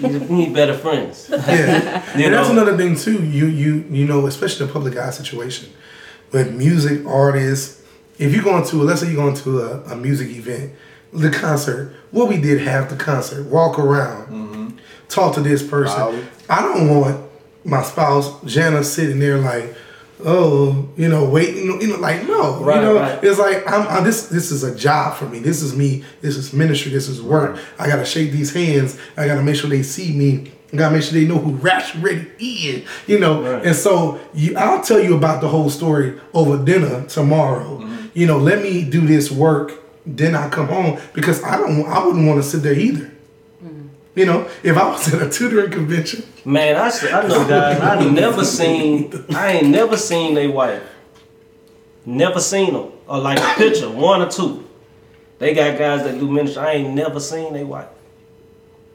You 0.00 0.18
need 0.20 0.54
better 0.54 0.76
friends. 0.76 1.28
yeah 1.30 2.02
You 2.18 2.24
and 2.24 2.34
that's 2.34 2.48
know? 2.48 2.62
another 2.62 2.76
thing 2.76 2.96
too 2.96 3.22
you 3.24 3.46
you 3.46 3.84
you 3.90 4.06
know 4.06 4.26
especially 4.26 4.66
the 4.66 4.72
public 4.72 4.96
eye 4.96 5.10
situation 5.10 5.70
with 6.32 6.54
music 6.54 7.04
artists 7.06 7.82
if 8.18 8.32
you're 8.34 8.42
going 8.42 8.64
to 8.64 8.76
let's 8.82 9.02
say 9.02 9.08
you're 9.08 9.16
going 9.16 9.34
to 9.36 9.60
a, 9.60 9.82
a 9.92 9.96
music 9.96 10.30
event 10.30 10.72
the 11.12 11.30
concert 11.30 11.94
what 12.10 12.28
we 12.28 12.40
did 12.40 12.60
half 12.62 12.88
the 12.88 12.96
concert 12.96 13.44
walk 13.46 13.78
around 13.78 14.26
mm-hmm. 14.28 14.76
talk 15.08 15.34
to 15.34 15.40
this 15.40 15.62
person 15.62 16.00
Wow. 16.00 16.22
i 16.48 16.62
don't 16.62 16.88
want 16.88 17.30
my 17.64 17.82
spouse 17.82 18.40
jana 18.44 18.82
sitting 18.82 19.18
there 19.18 19.38
like 19.38 19.74
oh 20.24 20.88
you 20.96 21.08
know 21.08 21.28
waiting 21.28 21.80
you 21.80 21.88
know 21.88 21.96
like 21.96 22.26
no 22.26 22.62
Right, 22.62 22.76
you 22.76 22.82
know 22.82 22.94
right. 22.94 23.22
it's 23.22 23.38
like 23.38 23.62
I'm, 23.70 23.86
i 23.88 24.00
this 24.02 24.28
this 24.28 24.50
is 24.50 24.62
a 24.62 24.74
job 24.74 25.16
for 25.16 25.26
me 25.26 25.38
this 25.38 25.62
is 25.62 25.76
me 25.76 26.04
this 26.20 26.36
is 26.36 26.52
ministry 26.52 26.90
this 26.92 27.08
is 27.08 27.20
work 27.20 27.58
i 27.78 27.86
gotta 27.86 28.04
shake 28.04 28.32
these 28.32 28.52
hands 28.52 28.98
i 29.16 29.26
gotta 29.26 29.42
make 29.42 29.56
sure 29.56 29.70
they 29.70 29.82
see 29.82 30.12
me 30.12 30.52
I 30.72 30.76
gotta 30.76 30.96
make 30.96 31.04
sure 31.04 31.12
they 31.12 31.24
know 31.24 31.38
who 31.38 31.52
Rapture 31.52 31.98
Ready 32.00 32.26
is, 32.40 32.88
you 33.06 33.20
know. 33.20 33.42
Right. 33.42 33.66
And 33.66 33.76
so 33.76 34.20
you, 34.34 34.56
I'll 34.56 34.82
tell 34.82 34.98
you 34.98 35.16
about 35.16 35.40
the 35.40 35.46
whole 35.46 35.70
story 35.70 36.18
over 36.32 36.62
dinner 36.62 37.06
tomorrow. 37.06 37.78
Mm-hmm. 37.78 38.06
You 38.14 38.26
know, 38.26 38.38
let 38.38 38.60
me 38.60 38.82
do 38.82 39.06
this 39.06 39.30
work, 39.30 39.72
then 40.04 40.34
I 40.34 40.48
come 40.48 40.66
home 40.66 40.98
because 41.12 41.44
I 41.44 41.58
don't, 41.58 41.86
I 41.86 42.04
wouldn't 42.04 42.26
want 42.26 42.42
to 42.42 42.48
sit 42.48 42.64
there 42.64 42.74
either. 42.74 43.13
You 44.14 44.26
know, 44.26 44.48
if 44.62 44.76
I 44.76 44.88
was 44.90 45.12
at 45.12 45.22
a 45.22 45.28
tutoring 45.30 45.70
convention, 45.72 46.22
Man, 46.44 46.76
I, 46.76 46.86
s- 46.86 47.04
I 47.04 47.26
know 47.26 47.48
guys. 47.48 47.80
I 47.80 48.00
ain't 48.02 48.12
never 48.12 48.44
seen. 48.44 49.12
I 49.34 49.52
ain't 49.52 49.68
never 49.68 49.96
seen 49.96 50.34
they 50.34 50.46
wife. 50.46 50.82
Never 52.06 52.38
seen 52.40 52.74
them. 52.74 52.92
Or 53.08 53.18
like 53.18 53.38
a 53.38 53.54
picture, 53.58 53.90
one 53.90 54.22
or 54.22 54.30
two. 54.30 54.68
They 55.38 55.52
got 55.54 55.76
guys 55.78 56.04
that 56.04 56.18
do 56.18 56.30
ministry. 56.30 56.62
I 56.62 56.72
ain't 56.74 56.94
never 56.94 57.18
seen 57.18 57.52
they 57.54 57.64
wife. 57.64 57.88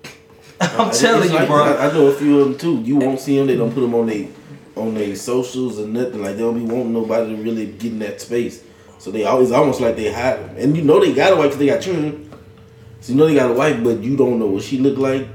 I'm 0.62 0.90
It's 0.90 1.02
telling 1.02 1.30
you, 1.30 1.36
like- 1.36 1.48
bro. 1.48 1.64
I, 1.64 1.90
I 1.90 1.94
know 1.94 2.08
a 2.08 2.14
few 2.16 2.40
of 2.40 2.48
them 2.50 2.58
too. 2.58 2.82
You 2.82 2.98
won't 2.98 3.20
see 3.20 3.38
them. 3.38 3.48
They 3.48 3.58
don't 3.58 3.74
put 3.74 3.82
them 3.82 3.94
on 3.96 4.08
they 4.08 4.30
on 4.76 4.94
their 4.94 5.16
socials 5.16 5.80
or 5.80 5.88
nothing. 5.88 6.22
Like 6.22 6.36
they 6.36 6.42
don't 6.42 6.58
be 6.58 6.64
wanting 6.72 6.94
nobody 6.94 7.36
to 7.36 7.42
really 7.42 7.66
get 7.68 7.92
in 7.92 8.00
that 8.00 8.22
space. 8.22 8.64
So 9.00 9.12
they 9.12 9.26
always 9.26 9.52
almost 9.52 9.82
like 9.82 9.96
they 9.96 10.12
hide 10.14 10.40
them. 10.40 10.56
And 10.58 10.78
you 10.78 10.84
know 10.84 11.00
they 11.00 11.14
got 11.14 11.34
a 11.34 11.36
wife 11.36 11.46
because 11.46 11.58
they 11.60 11.66
got 11.68 11.82
children. 11.82 12.29
So 13.02 13.14
you 13.14 13.18
know 13.18 13.28
they 13.28 13.36
got 13.36 13.52
a 13.52 13.54
wife, 13.54 13.84
but 13.84 14.04
you 14.04 14.16
don't 14.18 14.40
know 14.40 14.48
what 14.48 14.64
she 14.64 14.78
look 14.78 14.98
like. 14.98 15.28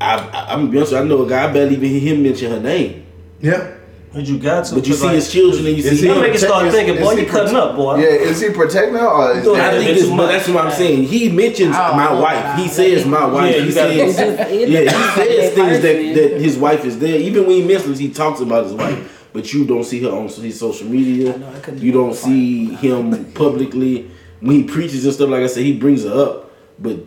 I, 0.00 0.16
I 0.18 0.52
I'm 0.52 0.60
gonna 0.60 0.70
be 0.72 0.78
honest. 0.78 0.92
I 0.92 1.02
know 1.04 1.24
a 1.24 1.28
guy. 1.28 1.48
I 1.48 1.52
barely 1.52 1.74
even 1.76 1.88
hear 1.90 2.14
him 2.14 2.22
mention 2.22 2.50
her 2.52 2.60
name. 2.60 3.06
yeah, 3.40 3.74
But 4.12 4.26
you 4.26 4.38
got 4.38 4.66
to. 4.66 4.74
But 4.74 4.86
you 4.86 4.94
see 4.94 5.06
like, 5.06 5.14
his 5.14 5.32
children 5.32 5.66
and 5.66 5.76
you 5.76 5.82
see 5.82 5.96
he 5.96 6.06
Don't 6.08 6.20
make 6.20 6.34
it 6.34 6.42
him. 6.42 6.48
start 6.48 6.70
thinking, 6.72 7.02
boy, 7.02 7.16
he 7.16 7.22
you 7.22 7.28
cutting 7.28 7.56
up, 7.56 7.76
boy. 7.76 7.96
Yeah, 7.98 8.08
is 8.08 8.40
he 8.40 8.50
protecting 8.50 8.94
her 8.94 9.06
or 9.06 9.32
is 9.38 9.44
Doing 9.44 9.60
I 9.60 9.70
that, 9.70 9.74
it. 9.74 9.78
think 9.78 9.90
It's 9.92 10.00
it's, 10.00 10.10
too 10.10 10.16
but 10.16 10.22
much. 10.24 10.32
that's 10.32 10.48
what 10.48 10.66
I'm 10.66 10.72
saying. 10.72 11.04
He 11.04 11.30
mentions 11.30 11.74
I 11.76 11.96
my 11.96 12.04
know 12.14 12.20
wife. 12.20 12.58
He 12.58 12.68
says 12.68 13.06
my 13.06 13.24
wife. 13.24 13.54
Yeah, 13.56 13.62
he 13.62 13.70
says, 13.72 14.18
It's 14.18 14.70
yeah, 14.70 14.80
he 14.80 14.88
says 14.88 15.54
things 15.54 15.80
that, 15.82 16.30
that 16.30 16.40
his 16.40 16.58
wife 16.58 16.84
is 16.84 16.98
there. 16.98 17.18
Even 17.18 17.46
when 17.46 17.56
he 17.56 17.64
mentions, 17.66 17.98
he 17.98 18.10
talks 18.10 18.40
about 18.40 18.64
his 18.64 18.74
wife. 18.74 19.28
But 19.32 19.52
you 19.52 19.64
don't 19.66 19.84
see 19.84 20.02
her 20.02 20.10
on 20.10 20.28
his 20.28 20.58
social 20.58 20.88
media. 20.88 21.34
I 21.34 21.36
know, 21.38 21.48
I 21.66 21.70
You 21.72 21.92
do 21.92 21.92
don't 21.92 22.14
see 22.14 22.74
him 22.74 23.32
publicly 23.32 24.10
when 24.40 24.56
he 24.56 24.64
preaches 24.64 25.04
and 25.04 25.14
stuff. 25.14 25.28
Like 25.28 25.42
I 25.42 25.46
said, 25.46 25.64
he 25.64 25.78
brings 25.78 26.04
it 26.04 26.12
up, 26.12 26.50
but 26.78 26.98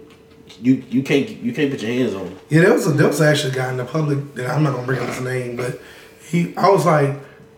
you 0.62 0.84
you 0.90 1.04
can't 1.04 1.30
you 1.30 1.54
can't 1.54 1.72
put 1.72 1.82
your 1.82 1.92
hands 1.92 2.14
on 2.14 2.28
her. 2.28 2.34
Yeah, 2.50 2.62
there 2.62 2.74
was 2.74 2.88
a 2.88 2.92
there 2.92 3.08
was 3.08 3.22
actually 3.22 3.54
a 3.54 3.56
guy 3.56 3.70
in 3.70 3.78
the 3.78 3.86
public 3.86 4.36
that 4.36 4.50
I'm 4.50 4.64
not 4.64 4.74
gonna 4.74 4.86
bring 4.86 5.00
up 5.00 5.10
his 5.10 5.22
name, 5.22 5.56
but 5.56 5.80
he 6.30 6.56
I 6.58 6.70
was 6.70 6.86
like, 6.86 7.16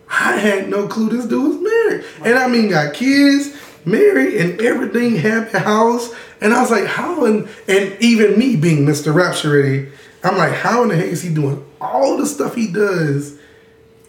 I 0.08 0.36
had 0.36 0.68
no 0.68 0.86
clue 0.86 1.08
this 1.08 1.26
dude 1.26 1.48
was 1.48 1.60
married. 1.60 2.04
And 2.24 2.38
I 2.38 2.48
mean 2.48 2.70
got 2.70 2.94
kids, 2.94 3.56
married, 3.84 4.34
and 4.34 4.60
everything, 4.60 5.16
happy 5.16 5.58
house. 5.58 6.12
And 6.40 6.52
I 6.52 6.60
was 6.60 6.70
like, 6.70 6.86
how 6.86 7.24
and 7.24 7.48
and 7.68 7.96
even 8.00 8.38
me 8.38 8.56
being 8.56 8.86
Mr. 8.86 9.14
Rapture 9.14 9.50
Ready, 9.50 9.88
I'm 10.22 10.36
like, 10.36 10.52
how 10.52 10.82
in 10.82 10.88
the 10.88 10.96
heck 10.96 11.06
is 11.06 11.22
he 11.22 11.32
doing 11.32 11.64
all 11.80 12.16
the 12.16 12.26
stuff 12.26 12.54
he 12.54 12.70
does? 12.70 13.38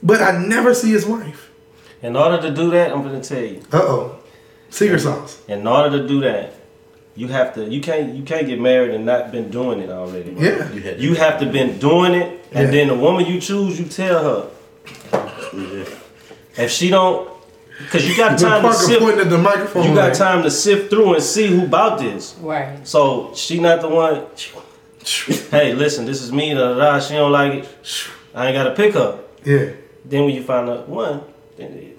But 0.01 0.22
I 0.22 0.38
never 0.45 0.74
see 0.74 0.91
his 0.91 1.05
wife. 1.05 1.49
In 2.01 2.18
order 2.18 2.41
to 2.41 2.53
do 2.53 2.70
that, 2.72 2.91
I'm 2.91 3.01
gonna 3.01 3.24
tell 3.24 3.41
you. 3.43 3.61
Uh 3.72 3.78
oh. 3.78 4.20
Secret 4.74 4.99
sauce. 5.01 5.39
In 5.47 5.67
order 5.67 5.99
to 5.99 6.07
do 6.07 6.19
that, 6.21 6.51
you 7.15 7.28
have 7.28 7.53
to. 7.53 7.69
You 7.69 7.80
can't. 7.80 8.15
You 8.15 8.24
can't 8.24 8.47
get 8.47 8.59
married 8.59 8.91
and 8.95 9.05
not 9.05 9.32
been 9.32 9.51
doing 9.51 9.80
it 9.80 9.91
already. 9.91 10.32
bro. 10.32 10.43
Yeah. 10.43 10.71
You 10.74 10.82
had 10.82 10.99
You 10.99 11.13
have 11.13 11.39
to 11.41 11.45
been 11.45 11.78
doing 11.78 12.13
it, 12.15 12.43
and 12.51 12.65
Yeah. 12.65 12.71
then 12.71 12.88
the 12.88 12.95
woman 12.95 13.28
you 13.28 13.39
choose, 13.39 13.80
you 13.80 13.86
tell 13.86 14.24
her. 14.24 14.49
If 16.57 16.71
she 16.71 16.89
don't, 16.89 17.30
because 17.78 18.07
you 18.09 18.17
got 18.17 18.39
time 18.39 18.61
to 18.63 18.69
Parker 18.69 18.74
sift. 18.78 19.17
at 19.19 19.30
the 19.30 19.38
microphone. 19.38 19.89
You 19.89 19.93
got 19.95 20.09
like, 20.09 20.17
time 20.17 20.41
to 20.41 20.49
sift 20.49 20.89
through 20.89 21.13
and 21.15 21.24
see 21.24 21.47
who 21.47 21.67
bought 21.67 21.99
this. 21.99 22.36
Right. 22.41 22.88
So 22.88 23.32
she 23.36 23.59
not 23.59 23.82
the 23.82 23.89
one. 23.89 24.26
Hey, 25.51 25.74
listen, 25.74 26.05
this 26.05 26.21
is 26.24 26.32
me. 26.32 26.53
Da, 26.55 26.74
da, 26.74 26.76
da. 26.76 26.99
She 26.99 27.13
don't 27.13 27.32
like 27.32 27.53
it. 27.53 27.69
I 28.34 28.47
ain't 28.47 28.55
got 28.55 28.63
to 28.63 28.71
pick 28.76 28.93
her. 28.95 29.19
Yeah. 29.43 29.69
Then 30.05 30.26
when 30.26 30.34
you 30.34 30.41
find 30.43 30.67
out 30.69 30.89
one, 30.89 31.21
then 31.57 31.74
it- 31.74 31.92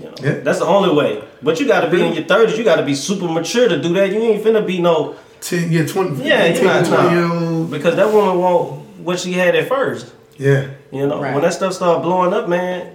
you 0.00 0.06
know, 0.06 0.14
Yeah. 0.22 0.40
that's 0.40 0.58
the 0.58 0.66
only 0.66 0.94
way. 0.94 1.22
But 1.42 1.60
you 1.60 1.66
got 1.66 1.80
to 1.82 1.90
be 1.90 2.02
in 2.04 2.12
your 2.14 2.24
thirties. 2.24 2.56
You 2.58 2.64
got 2.64 2.76
to 2.76 2.82
be 2.84 2.94
super 2.94 3.28
mature 3.28 3.68
to 3.68 3.80
do 3.80 3.92
that. 3.94 4.10
You 4.12 4.20
ain't 4.22 4.42
finna 4.44 4.66
be 4.66 4.80
no 4.80 5.16
10, 5.42 5.70
yeah, 5.72 5.86
20, 5.86 6.22
yeah, 6.22 6.52
10, 6.52 6.56
you're 6.56 6.64
not 6.64 6.84
20 6.86 7.02
nah. 7.02 7.10
year 7.12 7.24
old. 7.32 7.70
because 7.70 7.96
that 7.96 8.12
woman 8.12 8.38
want 8.38 8.72
what 9.00 9.18
she 9.18 9.32
had 9.32 9.54
at 9.54 9.68
first. 9.68 10.12
Yeah. 10.36 10.66
You 10.90 11.06
know, 11.06 11.20
Right. 11.20 11.32
when 11.34 11.42
that 11.42 11.52
stuff 11.54 11.72
start 11.74 12.02
blowing 12.02 12.32
up, 12.32 12.48
man, 12.48 12.88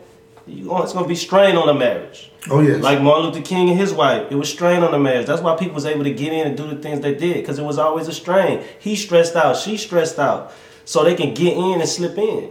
you 0.48 0.70
it's 0.84 0.94
gonna 0.94 1.08
be 1.08 1.16
strain 1.16 1.56
on 1.56 1.68
the 1.68 1.74
marriage. 1.74 2.32
Oh, 2.52 2.62
yes. 2.62 2.84
Like 2.84 3.02
Martin 3.02 3.26
Luther 3.28 3.42
King 3.42 3.70
and 3.70 3.80
his 3.80 3.92
wife, 3.94 4.28
it 4.30 4.36
was 4.36 4.48
strain 4.50 4.84
on 4.84 4.92
the 4.92 5.00
marriage. 5.00 5.26
That's 5.26 5.42
why 5.42 5.56
people 5.56 5.74
was 5.74 5.86
able 5.88 6.04
to 6.04 6.12
get 6.14 6.32
in 6.32 6.46
and 6.46 6.56
do 6.56 6.68
the 6.68 6.76
things 6.76 7.00
they 7.02 7.16
did 7.16 7.38
because 7.38 7.58
it 7.58 7.64
was 7.66 7.80
always 7.80 8.08
a 8.08 8.14
strain. 8.14 8.62
He 8.80 8.96
stressed 8.96 9.36
out, 9.36 9.58
she 9.58 9.78
stressed 9.78 10.20
out, 10.20 10.54
so 10.86 11.04
they 11.04 11.16
can 11.16 11.34
get 11.34 11.58
in 11.58 11.80
and 11.82 11.90
slip 11.90 12.16
in. 12.20 12.50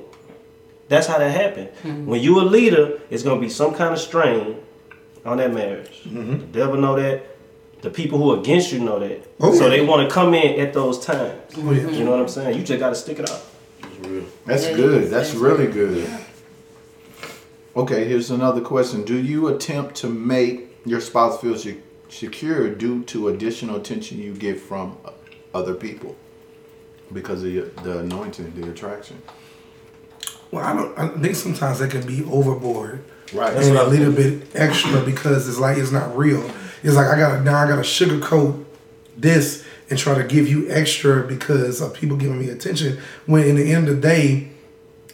That's 0.88 1.06
how 1.06 1.18
that 1.18 1.30
happened. 1.30 1.68
Hmm. 1.82 2.06
When 2.06 2.20
you 2.20 2.40
a 2.40 2.42
leader, 2.42 3.00
it's 3.10 3.22
gonna 3.22 3.40
be 3.40 3.48
some 3.48 3.74
kind 3.74 3.92
of 3.92 3.98
strain 3.98 4.56
on 5.24 5.38
that 5.38 5.52
marriage. 5.52 6.02
Mm-hmm. 6.04 6.38
The 6.38 6.46
devil 6.46 6.76
know 6.76 6.96
that. 6.96 7.26
The 7.80 7.90
people 7.90 8.18
who 8.18 8.32
are 8.32 8.40
against 8.40 8.72
you 8.72 8.78
know 8.78 8.98
that. 8.98 9.26
Oh, 9.40 9.54
so 9.54 9.64
yeah. 9.64 9.70
they 9.70 9.84
want 9.84 10.08
to 10.08 10.14
come 10.14 10.32
in 10.32 10.58
at 10.58 10.72
those 10.72 11.04
times. 11.04 11.52
Oh, 11.58 11.70
yeah. 11.70 11.86
You 11.90 12.04
know 12.04 12.12
what 12.12 12.20
I'm 12.20 12.28
saying? 12.28 12.58
You 12.58 12.64
just 12.64 12.80
gotta 12.80 12.94
stick 12.94 13.18
it 13.18 13.28
out. 13.28 13.42
that's 14.46 14.66
good. 14.68 15.10
That's 15.10 15.34
really 15.34 15.66
good. 15.66 16.08
Okay, 17.76 18.06
here's 18.06 18.30
another 18.30 18.60
question. 18.60 19.04
Do 19.04 19.16
you 19.16 19.48
attempt 19.48 19.96
to 19.96 20.08
make 20.08 20.68
your 20.86 21.00
spouse 21.00 21.40
feel 21.40 21.58
se- 21.58 21.80
secure 22.08 22.72
due 22.72 23.02
to 23.04 23.28
additional 23.28 23.76
attention 23.76 24.18
you 24.18 24.32
get 24.32 24.60
from 24.60 24.96
other 25.52 25.74
people? 25.74 26.16
Because 27.12 27.42
of 27.42 27.52
the 27.82 27.98
anointing, 27.98 28.54
the 28.54 28.70
attraction. 28.70 29.20
Well, 30.54 30.64
I 30.64 30.72
don't. 30.72 30.96
I 30.98 31.08
think 31.20 31.34
sometimes 31.34 31.80
that 31.80 31.90
can 31.90 32.06
be 32.06 32.22
overboard, 32.30 33.02
Right. 33.32 33.52
and 33.56 33.76
a 33.76 33.84
little 33.88 34.12
bit 34.12 34.46
extra 34.54 35.00
because 35.00 35.48
it's 35.48 35.58
like 35.58 35.78
it's 35.78 35.90
not 35.90 36.16
real. 36.16 36.48
It's 36.84 36.94
like 36.94 37.08
I 37.08 37.18
gotta 37.18 37.42
now 37.42 37.56
I 37.58 37.66
gotta 37.66 37.82
sugarcoat 37.82 38.64
this 39.16 39.64
and 39.90 39.98
try 39.98 40.14
to 40.14 40.22
give 40.22 40.46
you 40.48 40.70
extra 40.70 41.26
because 41.26 41.80
of 41.80 41.92
people 41.92 42.16
giving 42.16 42.38
me 42.38 42.50
attention. 42.50 42.98
When 43.26 43.42
in 43.44 43.56
the 43.56 43.72
end 43.72 43.88
of 43.88 43.96
the 43.96 44.00
day, 44.00 44.50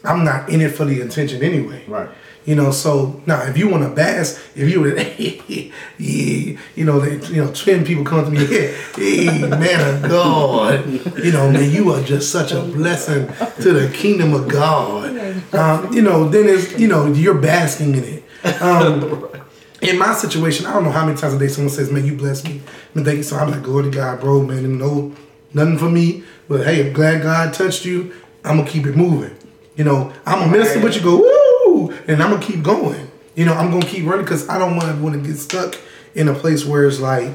I'm 0.04 0.24
not 0.24 0.50
in 0.50 0.60
it 0.60 0.74
for 0.74 0.84
the 0.84 1.00
attention 1.00 1.42
anyway. 1.42 1.84
Right. 1.88 2.10
You 2.50 2.56
know, 2.56 2.72
so 2.72 3.22
now 3.26 3.44
if 3.44 3.56
you 3.56 3.68
want 3.68 3.84
to 3.84 3.90
bask, 3.90 4.42
if 4.56 4.68
you 4.68 4.80
would, 4.80 4.96
yeah, 5.18 6.58
you 6.74 6.84
know, 6.84 6.98
they, 6.98 7.24
you 7.28 7.44
know, 7.44 7.52
twin 7.52 7.84
people 7.84 8.02
come 8.04 8.24
to 8.24 8.30
me, 8.32 8.40
yeah, 8.50 8.72
hey, 8.96 9.48
man 9.48 10.02
of 10.02 10.10
God, 10.10 10.84
you 11.22 11.30
know, 11.30 11.48
man, 11.48 11.70
you 11.70 11.92
are 11.92 12.02
just 12.02 12.32
such 12.32 12.50
a 12.50 12.60
blessing 12.60 13.28
to 13.60 13.72
the 13.72 13.88
kingdom 13.94 14.34
of 14.34 14.48
God. 14.48 15.14
Um, 15.54 15.92
you 15.92 16.02
know, 16.02 16.28
then 16.28 16.48
it's, 16.48 16.76
you 16.76 16.88
know, 16.88 17.06
you're 17.12 17.38
basking 17.40 17.94
in 17.94 18.02
it. 18.02 18.60
Um, 18.60 19.28
in 19.80 19.96
my 19.96 20.12
situation, 20.12 20.66
I 20.66 20.72
don't 20.72 20.82
know 20.82 20.90
how 20.90 21.06
many 21.06 21.16
times 21.16 21.34
a 21.34 21.38
day 21.38 21.46
someone 21.46 21.72
says, 21.72 21.92
"Man, 21.92 22.04
you 22.04 22.16
bless 22.16 22.42
me." 22.42 22.62
Man, 22.94 23.04
thank 23.04 23.18
you. 23.18 23.22
So 23.22 23.36
I'm 23.36 23.52
like, 23.52 23.62
"Glory 23.62 23.84
to 23.84 23.90
God, 23.90 24.18
bro, 24.18 24.42
man." 24.42 24.64
And 24.64 24.76
no, 24.76 25.14
nothing 25.54 25.78
for 25.78 25.88
me, 25.88 26.24
but 26.48 26.66
hey, 26.66 26.88
I'm 26.88 26.92
glad 26.94 27.22
God 27.22 27.54
touched 27.54 27.84
you. 27.84 28.12
I'm 28.44 28.56
gonna 28.56 28.68
keep 28.68 28.86
it 28.86 28.96
moving. 28.96 29.36
You 29.76 29.84
know, 29.84 30.12
I'm 30.26 30.48
a 30.48 30.50
minister, 30.50 30.80
but 30.80 30.96
you 30.96 31.00
go 31.00 31.16
woo, 31.16 31.39
and 32.10 32.22
I'm 32.22 32.30
gonna 32.30 32.42
keep 32.42 32.62
going. 32.62 33.10
You 33.36 33.44
know, 33.44 33.54
I'm 33.54 33.70
gonna 33.70 33.86
keep 33.86 34.04
running 34.04 34.24
because 34.24 34.48
I 34.48 34.58
don't 34.58 34.76
want 34.76 35.00
want 35.00 35.14
to 35.14 35.20
get 35.20 35.38
stuck 35.38 35.78
in 36.14 36.28
a 36.28 36.34
place 36.34 36.64
where 36.64 36.86
it's 36.86 36.98
like 36.98 37.32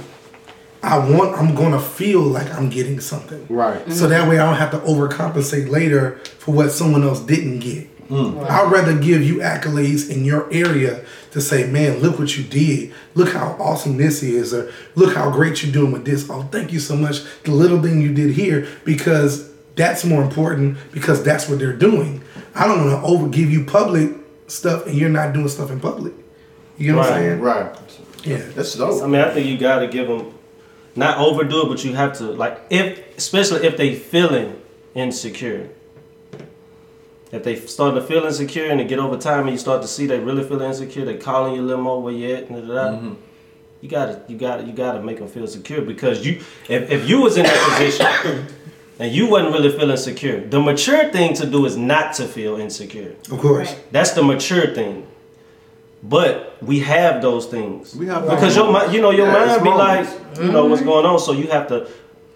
I 0.83 0.97
want. 0.97 1.35
I'm 1.37 1.55
gonna 1.55 1.79
feel 1.79 2.21
like 2.21 2.53
I'm 2.53 2.69
getting 2.69 2.99
something. 2.99 3.45
Right. 3.49 3.89
So 3.91 4.07
that 4.07 4.27
way 4.27 4.37
I 4.37 4.45
don't 4.45 4.57
have 4.57 4.71
to 4.71 4.79
overcompensate 4.79 5.69
later 5.69 6.17
for 6.39 6.53
what 6.53 6.71
someone 6.71 7.03
else 7.03 7.21
didn't 7.21 7.59
get. 7.59 7.89
Mm. 8.09 8.47
I'd 8.47 8.71
rather 8.71 8.95
give 8.95 9.23
you 9.23 9.37
accolades 9.37 10.11
in 10.11 10.25
your 10.25 10.51
area 10.53 11.03
to 11.31 11.41
say, 11.41 11.65
man, 11.65 11.99
look 11.99 12.19
what 12.19 12.37
you 12.37 12.43
did. 12.43 12.93
Look 13.15 13.29
how 13.29 13.55
awesome 13.59 13.97
this 13.97 14.21
is. 14.21 14.53
Or 14.53 14.71
look 14.93 15.15
how 15.15 15.31
great 15.31 15.63
you're 15.63 15.73
doing 15.73 15.91
with 15.91 16.05
this. 16.05 16.29
Oh, 16.29 16.43
thank 16.51 16.71
you 16.71 16.79
so 16.79 16.95
much. 16.95 17.23
The 17.43 17.51
little 17.51 17.81
thing 17.81 18.01
you 18.01 18.13
did 18.13 18.35
here 18.35 18.67
because 18.83 19.51
that's 19.75 20.05
more 20.05 20.21
important 20.21 20.77
because 20.91 21.23
that's 21.23 21.49
what 21.49 21.59
they're 21.59 21.73
doing. 21.73 22.21
I 22.53 22.67
don't 22.67 22.85
want 22.85 23.01
to 23.01 23.07
over 23.07 23.27
give 23.27 23.49
you 23.49 23.65
public 23.65 24.11
stuff 24.47 24.85
and 24.87 24.95
you're 24.95 25.09
not 25.09 25.33
doing 25.33 25.47
stuff 25.47 25.71
in 25.71 25.79
public. 25.79 26.13
You 26.77 26.91
know 26.91 26.99
what 26.99 27.11
I'm 27.11 27.19
saying? 27.19 27.39
Right. 27.39 27.75
Yeah. 28.23 28.37
That's 28.53 28.79
all. 28.79 29.03
I 29.03 29.07
mean, 29.07 29.21
I 29.21 29.31
think 29.33 29.47
you 29.47 29.57
gotta 29.57 29.87
give 29.87 30.07
them, 30.07 30.33
not 30.95 31.17
overdo 31.17 31.65
it, 31.65 31.69
but 31.69 31.83
you 31.83 31.93
have 31.95 32.17
to 32.17 32.25
like 32.25 32.61
if, 32.69 33.17
especially 33.17 33.65
if 33.65 33.77
they 33.77 33.95
feeling 33.95 34.61
insecure. 34.93 35.69
If 37.31 37.43
they 37.43 37.55
start 37.55 37.95
to 37.95 38.01
feel 38.01 38.23
insecure 38.23 38.65
and 38.65 38.79
they 38.79 38.85
get 38.85 38.99
over 38.99 39.17
time 39.17 39.41
and 39.41 39.51
you 39.51 39.57
start 39.57 39.81
to 39.81 39.87
see 39.87 40.05
they 40.05 40.19
really 40.19 40.43
feel 40.43 40.61
insecure, 40.61 41.03
they 41.05 41.17
calling 41.17 41.55
you 41.55 41.61
a 41.61 41.63
little 41.63 41.83
more 41.83 42.01
where 42.01 42.13
you 42.13 42.33
at, 42.33 42.49
and 42.49 42.67
da, 42.67 42.73
da, 42.73 42.91
da. 42.91 42.97
Mm-hmm. 42.97 43.13
you 43.81 43.89
gotta, 43.89 44.21
you 44.27 44.37
gotta, 44.37 44.63
you 44.63 44.71
gotta 44.71 45.01
make 45.01 45.17
them 45.19 45.27
feel 45.27 45.47
secure 45.47 45.81
because 45.81 46.25
you, 46.25 46.41
if, 46.69 46.89
if 46.89 47.09
you 47.09 47.21
was 47.21 47.35
in 47.35 47.43
that 47.43 47.77
position 47.77 48.47
and 48.99 49.11
you 49.11 49.27
wasn't 49.29 49.53
really 49.53 49.71
feeling 49.77 49.97
secure, 49.97 50.41
the 50.41 50.59
mature 50.59 51.11
thing 51.11 51.33
to 51.35 51.45
do 51.45 51.65
is 51.65 51.75
not 51.77 52.13
to 52.15 52.25
feel 52.27 52.57
insecure. 52.57 53.15
Of 53.31 53.39
course. 53.39 53.75
That's 53.91 54.11
the 54.11 54.23
mature 54.23 54.73
thing. 54.73 55.07
But 56.03 56.57
we 56.61 56.79
have 56.81 57.21
those 57.21 57.47
things. 57.47 57.95
We 57.95 58.05
have 58.07 58.23
because 58.29 58.55
your 58.55 58.71
mind, 58.71 58.93
you 58.93 59.01
know, 59.01 59.09
your 59.11 59.25
Yeah, 59.27 59.43
it's 59.43 59.51
mind 59.51 59.63
be 59.63 59.69
moments. 59.71 60.37
like, 60.37 60.45
you 60.45 60.51
know 60.51 60.65
what's 60.65 60.81
going 60.83 61.05
on. 61.05 61.19
So 61.19 61.31
you 61.31 61.47
have 61.47 61.67
to, 61.69 61.89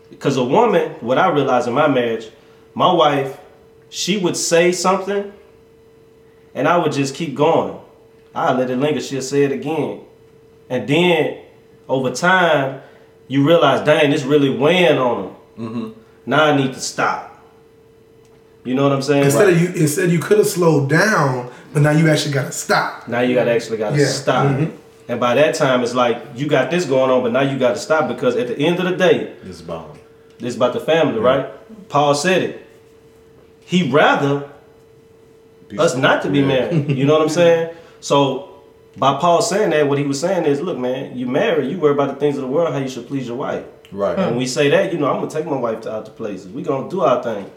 because 0.10 0.38
a 0.38 0.44
woman, 0.44 0.92
what 1.02 1.18
I 1.20 1.30
realized 1.30 1.68
in 1.68 1.74
my 1.76 1.88
marriage, 1.88 2.30
my 2.74 2.92
wife, 2.92 3.40
she 3.90 4.18
would 4.18 4.36
say 4.36 4.72
something, 4.72 5.32
and 6.56 6.68
I 6.68 6.78
would 6.78 6.92
just 6.92 7.14
keep 7.14 7.36
going. 7.36 7.78
I 8.34 8.54
let 8.54 8.70
it 8.70 8.78
linger. 8.78 9.02
She'll 9.02 9.22
say 9.22 9.44
it 9.44 9.52
again, 9.52 10.02
and 10.70 10.88
then 10.88 11.44
over 11.88 12.12
time, 12.12 12.82
you 13.28 13.46
realize, 13.48 13.86
dang, 13.86 14.10
this 14.10 14.24
really 14.24 14.50
weighing 14.50 14.98
on 14.98 15.22
them. 15.24 15.36
Mm-hmm. 15.58 15.99
Now 16.30 16.44
I 16.44 16.56
need 16.56 16.74
to 16.76 16.80
stop. 16.80 17.26
You 18.64 18.76
know 18.76 18.84
what 18.84 18.92
I'm 18.92 19.02
saying? 19.02 19.24
Instead 19.24 19.50
of 19.50 19.60
you, 19.60 19.68
instead 19.70 20.12
you 20.12 20.20
could 20.20 20.38
have 20.38 20.46
slowed 20.48 20.88
down, 20.88 21.50
but 21.74 21.82
now 21.82 21.90
you 21.90 22.08
actually 22.08 22.34
got 22.34 22.46
to 22.46 22.52
stop. 22.52 23.08
Now 23.08 23.22
you 23.22 23.34
gotta 23.34 23.52
actually 23.52 23.78
gotta 23.78 23.98
Yeah. 23.98 24.06
stop. 24.06 24.46
Mhm. 24.46 24.72
And 25.08 25.20
by 25.20 25.34
that 25.34 25.56
time, 25.56 25.82
it's 25.82 25.96
like 25.96 26.22
you 26.36 26.46
got 26.48 26.70
this 26.70 26.86
going 26.86 27.10
on, 27.10 27.24
but 27.24 27.32
now 27.32 27.42
you 27.42 27.58
got 27.58 27.74
to 27.74 27.80
stop 27.82 28.08
because 28.08 28.36
at 28.36 28.48
the 28.48 28.60
end 28.60 28.78
of 28.80 28.86
the 28.86 28.96
day, 28.96 29.32
It's 29.44 29.60
about 29.60 29.96
this 30.40 30.50
is 30.52 30.56
about 30.56 30.74
the 30.74 30.80
family, 30.80 31.20
right? 31.20 31.48
Paul 31.90 32.14
said 32.14 32.44
it. 32.44 32.66
He 33.66 33.90
rather 33.90 34.44
us 35.80 35.96
not 35.96 36.22
to 36.24 36.30
be 36.30 36.44
married. 36.44 36.90
You 36.98 37.06
know 37.06 37.14
what 37.14 37.24
I'm 37.24 37.30
saying? 37.30 37.70
So 38.02 38.50
by 38.98 39.16
Paul 39.16 39.42
saying 39.42 39.72
that, 39.72 39.88
what 39.90 39.98
he 39.98 40.04
was 40.04 40.20
saying 40.20 40.46
is, 40.46 40.62
look, 40.62 40.78
man, 40.78 41.18
you 41.18 41.26
married, 41.26 41.72
you 41.72 41.80
worry 41.80 41.94
about 41.94 42.10
the 42.14 42.20
things 42.20 42.36
of 42.38 42.42
the 42.44 42.48
world, 42.48 42.72
how 42.72 42.80
you 42.80 42.88
should 42.90 43.08
please 43.08 43.28
your 43.28 43.38
wife. 43.38 43.64
Right. 43.92 44.18
And 44.20 44.38
we 44.38 44.46
say 44.46 44.70
that, 44.70 44.92
you 44.94 45.00
know, 45.00 45.08
I'm 45.08 45.16
gonna 45.20 45.32
take 45.32 45.46
my 45.46 45.58
wife 45.58 45.82
to 45.82 45.92
out 45.94 46.06
to 46.06 46.12
places. 46.12 46.48
We 46.50 46.62
gonna 46.62 46.90
do 46.90 47.02
our 47.02 47.22
thing. 47.24 47.50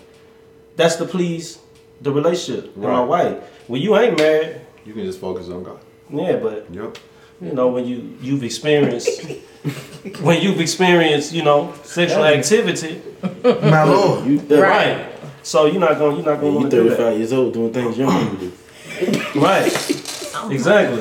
That's 0.76 0.96
to 0.96 1.04
please 1.04 1.58
the 2.00 2.10
relationship 2.12 2.74
and 2.74 2.84
my 2.84 3.00
wife. 3.04 3.36
When 3.68 3.80
you 3.82 3.96
ain't 3.96 4.16
married, 4.18 4.60
You 4.84 4.94
can 4.94 5.04
just 5.04 5.20
focus 5.20 5.48
on 5.48 5.62
God. 5.62 5.78
Yeah, 6.10 6.36
but 6.36 6.66
Yep. 6.72 6.98
you 7.40 7.52
know 7.52 7.68
when 7.68 7.86
you 7.86 8.16
you've 8.20 8.42
experienced 8.44 9.22
when 10.22 10.40
you've 10.42 10.60
experienced 10.60 11.32
you 11.32 11.42
know 11.44 11.72
sexual 11.84 12.24
activity, 12.24 13.00
My 13.44 13.84
lord. 13.84 14.26
You, 14.26 14.38
that, 14.38 14.60
right? 14.60 15.06
So 15.42 15.66
you're 15.66 15.80
not 15.80 15.98
gonna 15.98 16.16
you're 16.16 16.24
not 16.24 16.40
gonna 16.40 16.52
You 16.52 16.58
want 16.58 16.70
to 16.70 16.76
do 16.82 16.88
35 16.90 16.98
that, 16.98 17.16
years 17.18 17.32
old 17.32 17.52
doing 17.52 17.72
things 17.72 17.98
young 17.98 18.30
people 18.30 18.48
do. 18.48 19.40
right? 19.40 19.98
Exactly. 20.50 20.98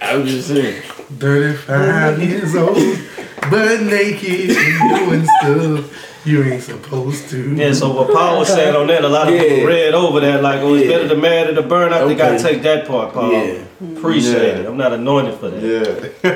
I 0.00 0.16
was 0.16 0.30
just 0.30 0.48
saying. 0.48 0.80
35 1.18 2.22
years 2.22 2.54
old, 2.56 2.78
but 3.50 3.80
naked 3.82 4.50
and 4.56 4.98
doing 5.06 5.26
stuff 5.40 6.08
you 6.24 6.42
ain't 6.44 6.62
supposed 6.62 7.28
to. 7.30 7.54
Yeah, 7.56 7.72
so 7.72 7.90
what 7.92 8.12
Paul 8.14 8.38
was 8.38 8.46
saying 8.48 8.76
on 8.76 8.86
that, 8.86 9.02
a 9.04 9.08
lot 9.08 9.26
of 9.28 9.34
Yeah. 9.34 9.42
people 9.42 9.66
read 9.66 9.92
over 9.94 10.20
that 10.20 10.40
like, 10.42 10.60
oh, 10.60 10.74
it's 10.74 10.86
Yeah. 10.86 10.96
better 10.98 11.08
to 11.08 11.16
marry 11.16 11.46
than 11.46 11.56
to 11.56 11.62
burn. 11.68 11.92
I 11.92 12.06
think 12.06 12.20
I 12.20 12.28
Okay. 12.36 12.42
take 12.42 12.62
that 12.62 12.86
part, 12.86 13.12
Paul. 13.12 13.32
Yeah. 13.32 13.54
Appreciate 13.96 14.36
Yeah. 14.40 14.60
it. 14.60 14.66
I'm 14.66 14.76
not 14.76 14.92
anointed 14.92 15.34
for 15.40 15.48
that. 15.50 15.60
Yeah. 15.60 15.88
I 16.22 16.30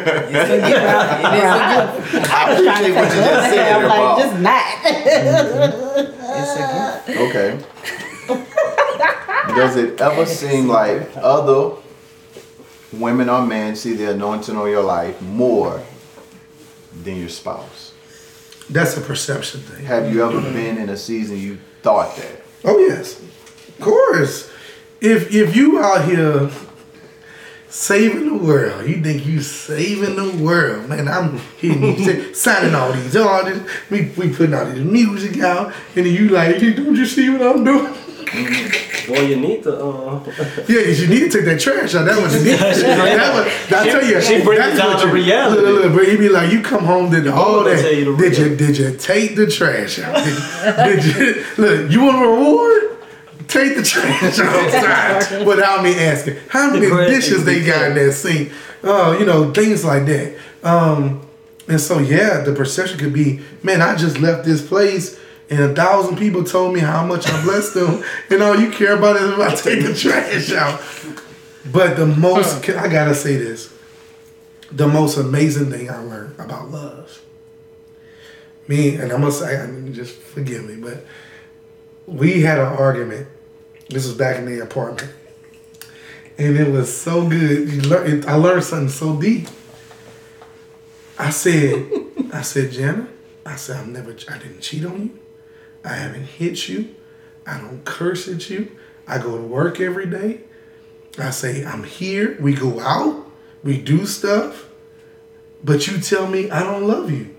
I 2.29 2.53
appreciate 2.53 2.95
what 2.97 3.15
you 3.15 3.21
just 3.23 3.51
said 3.51 3.73
I'm 3.73 3.81
there, 3.83 3.89
like, 3.89 3.99
Bob. 3.99 4.19
just 4.19 4.37
not. 4.41 4.67
Okay. 7.29 7.59
Does 9.55 9.77
it 9.77 10.01
ever 10.01 10.27
seem 10.27 10.67
like 10.69 11.09
other 11.17 11.77
women 12.93 13.29
or 13.29 13.43
men 13.47 13.77
see 13.77 13.95
the 13.95 14.11
anointing 14.11 14.57
on 14.57 14.69
your 14.69 14.83
life 14.83 15.21
more 15.23 15.81
than 17.03 17.19
your 17.19 17.29
spouse? 17.29 17.93
That's 18.69 18.97
a 18.97 19.01
perception 19.01 19.61
thing. 19.61 19.85
Have 19.87 20.13
you 20.13 20.25
ever 20.25 20.41
been 20.41 20.79
in 20.79 20.89
a 20.89 20.97
season 20.97 21.39
you 21.39 21.59
thought 21.83 22.17
that? 22.17 22.43
Oh 22.65 22.79
yes, 22.79 23.21
of 23.21 23.79
course. 23.81 24.51
If 25.01 25.33
if 25.33 25.55
you 25.55 25.79
out 25.79 26.05
here 26.05 26.51
saving 27.69 28.27
the 28.27 28.45
world, 28.45 28.89
you 28.89 29.03
think 29.03 29.25
you 29.25 29.41
saving 29.41 30.17
the 30.17 30.43
world, 30.43 30.89
man. 30.89 31.07
I'm 31.07 31.39
hitting 31.59 32.35
signing 32.35 32.75
all 32.75 32.93
these 32.93 33.17
artists. 33.17 33.69
We 33.91 34.13
we 34.17 34.33
putting 34.33 34.55
all 34.55 34.65
this 34.65 34.79
music 34.79 35.41
out, 35.41 35.73
and 35.95 36.07
you 36.07 36.29
like, 36.31 36.59
don't 36.59 36.97
you 36.97 37.07
see 37.07 37.31
what 37.31 37.43
I'm 37.43 37.63
doing? 37.63 37.93
Mm-hmm. 37.93 38.86
Boy, 39.07 39.21
you 39.21 39.37
need 39.37 39.63
to. 39.65 39.77
Uh, 39.77 40.21
Yeah, 40.69 40.81
you 40.81 41.07
need 41.07 41.31
to 41.31 41.39
take 41.39 41.45
that 41.45 41.61
trash 41.61 41.95
out. 41.95 42.05
That 42.07 42.21
was 42.21 42.35
you 42.45 42.51
need. 42.53 42.59
that 42.59 43.35
was, 43.35 43.73
I 43.73 43.89
tell 43.89 44.05
you, 44.05 44.21
she 44.21 44.43
bring 44.43 44.61
it 44.61 44.77
down 44.77 44.99
to 45.01 45.07
reality. 45.09 45.61
Look, 45.63 45.85
look, 45.85 45.95
but 45.95 46.09
he 46.09 46.17
be 46.17 46.29
like, 46.29 46.53
you 46.53 46.61
come 46.63 46.85
home, 46.85 47.11
did 47.11 47.27
all 47.29 47.63
that. 47.65 47.77
the 47.83 48.17
Did 48.17 48.39
you 48.39 48.57
did 48.57 48.79
you 48.79 48.97
take 48.97 49.37
the 49.37 49.47
trash 49.47 49.99
out? 50.01 50.25
Did, 50.25 51.03
did 51.03 51.05
you 51.05 51.45
look? 51.59 51.91
You 51.91 52.01
want 52.05 52.17
a 52.25 52.29
reward? 52.29 52.83
Take 53.49 53.77
the 53.77 53.83
trash 53.83 54.39
outside 54.41 55.47
without 55.47 55.83
me 55.85 55.95
asking. 55.95 56.37
How 56.49 56.73
many 56.73 56.89
bread 56.89 57.09
dishes 57.09 57.45
they 57.45 57.65
got 57.65 57.91
in 57.91 57.95
that 57.95 58.13
sink? 58.13 58.51
Oh, 58.83 59.17
you 59.19 59.25
know 59.25 59.53
things 59.53 59.85
like 59.85 60.05
that. 60.07 60.37
Um, 60.65 61.23
and 61.69 61.81
so 61.81 61.99
yeah, 62.01 62.41
the 62.41 62.53
perception 62.53 62.99
could 62.99 63.13
be, 63.13 63.41
man, 63.63 63.83
I 63.83 63.95
just 63.95 64.19
left 64.19 64.45
this 64.45 64.67
place. 64.67 65.19
And 65.49 65.61
a 65.61 65.75
thousand 65.75 66.19
people 66.19 66.43
told 66.43 66.75
me 66.75 66.81
how 66.81 67.07
much 67.07 67.29
I 67.29 67.43
blessed 67.45 67.75
them, 67.75 68.03
and 68.31 68.43
all 68.43 68.59
you 68.59 68.71
care 68.71 68.97
about 68.97 69.17
is 69.17 69.31
if 69.31 69.39
I 69.39 69.55
take 69.55 69.85
the 69.85 69.95
trash 69.95 70.53
out. 70.53 70.81
But 71.73 71.97
the 71.97 72.07
most, 72.07 72.69
I 72.69 72.89
gotta 72.89 73.15
say 73.15 73.37
this, 73.37 73.73
the 74.73 74.89
most 74.89 75.17
amazing 75.17 75.71
thing 75.71 75.89
I 75.91 75.99
learned 75.99 76.39
about 76.41 76.71
love. 76.71 77.23
Me, 78.67 78.97
and 78.97 79.13
I'm 79.13 79.21
gonna 79.21 79.31
say, 79.31 79.61
I 79.61 79.67
mean, 79.67 79.95
just 79.95 80.17
forgive 80.17 80.65
me, 80.65 80.77
but 80.77 81.05
we 82.07 82.41
had 82.41 82.59
an 82.59 82.67
argument. 82.67 83.29
This 83.89 84.07
was 84.07 84.17
back 84.17 84.39
in 84.39 84.47
the 84.47 84.61
apartment. 84.61 85.13
And 86.39 86.57
it 86.57 86.71
was 86.71 86.95
so 86.95 87.29
good. 87.29 87.69
You 87.69 87.83
learn, 87.83 88.29
I 88.29 88.35
learned 88.35 88.65
something 88.65 88.89
so 88.89 89.19
deep. 89.19 89.49
I 91.19 91.31
said, 91.31 91.89
I 92.33 92.43
said, 92.43 92.73
Jenna, 92.73 93.09
I 93.45 93.57
said, 93.57 93.77
I'm 93.77 93.93
never, 93.93 94.11
I 94.29 94.39
didn't 94.39 94.61
cheat 94.61 94.85
on 94.85 95.03
you. 95.03 95.19
I 95.87 95.95
haven't 95.95 96.25
hit 96.25 96.69
you. 96.69 96.95
I 97.47 97.59
don't 97.59 97.85
curse 97.85 98.29
at 98.29 98.51
you. 98.51 98.77
I 99.07 99.19
go 99.19 99.37
to 99.37 99.43
work 99.43 99.81
every 99.81 100.07
day. 100.07 100.41
I 101.19 101.31
say, 101.31 101.65
I'm 101.65 101.85
here. 101.85 102.37
We 102.41 102.55
go 102.55 102.81
out. 102.81 103.25
We 103.63 103.81
do 103.81 104.05
stuff. 104.05 104.69
But 105.63 105.87
you 105.87 105.99
tell 106.01 106.27
me 106.27 106.51
I 106.51 106.63
don't 106.63 106.87
love 106.87 107.11
you. 107.11 107.35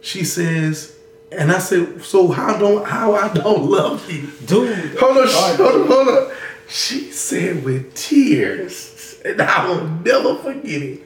She 0.00 0.24
says, 0.24 0.98
and 1.32 1.50
I 1.50 1.58
said, 1.58 2.02
so 2.04 2.28
how 2.28 2.58
don't 2.58 2.86
how 2.86 3.14
I 3.14 3.32
don't 3.32 3.64
love 3.70 4.10
you? 4.10 4.28
dude, 4.46 4.98
Hold 4.98 5.16
on, 5.18 5.26
hold 5.28 5.60
on, 5.60 5.86
hold 5.86 6.08
on. 6.08 6.32
She 6.68 7.10
said 7.10 7.64
with 7.64 7.94
tears, 7.94 9.20
and 9.24 9.40
I 9.40 9.68
will 9.68 9.88
never 9.88 10.36
forget 10.36 10.82
it. 10.82 11.00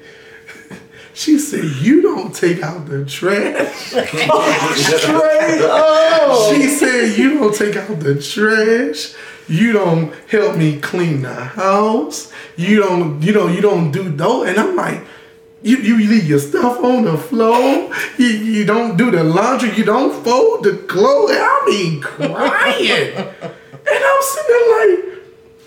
She 1.19 1.37
said, 1.37 1.65
"You 1.83 2.01
don't 2.01 2.33
take 2.33 2.63
out 2.63 2.87
the 2.87 3.05
trash." 3.05 3.75
Straight 3.91 5.63
up. 5.63 6.55
She 6.55 6.69
said, 6.69 7.19
"You 7.19 7.41
don't 7.41 7.53
take 7.53 7.75
out 7.75 7.99
the 7.99 8.23
trash. 8.23 9.15
You 9.49 9.73
don't 9.73 10.15
help 10.31 10.57
me 10.57 10.79
clean 10.79 11.23
the 11.23 11.35
house. 11.35 12.33
You 12.57 12.79
don't, 12.79 13.21
you 13.21 13.33
know, 13.33 13.49
you 13.49 13.61
don't 13.61 13.91
do 13.91 14.05
those." 14.09 14.49
And 14.49 14.59
I'm 14.59 14.77
like. 14.77 15.01
You, 15.61 15.79
you 15.79 15.97
leave 15.97 16.29
your 16.29 16.39
stuff 16.39 16.79
on 16.85 17.03
the 17.03 17.19
floor. 17.19 17.91
You, 18.17 18.27
you 18.27 18.65
don't 18.65 18.97
do 18.97 19.11
the 19.11 19.25
laundry. 19.25 19.75
You 19.75 19.83
don't 19.83 20.15
fold 20.23 20.63
the 20.63 20.77
clothes. 20.87 21.33
I 21.35 21.65
mean, 21.67 22.01
crying. 22.01 23.11
And 23.11 24.05
I'm 24.11 24.23
sitting 24.23 24.55
there 24.55 24.71
like, 24.79 25.19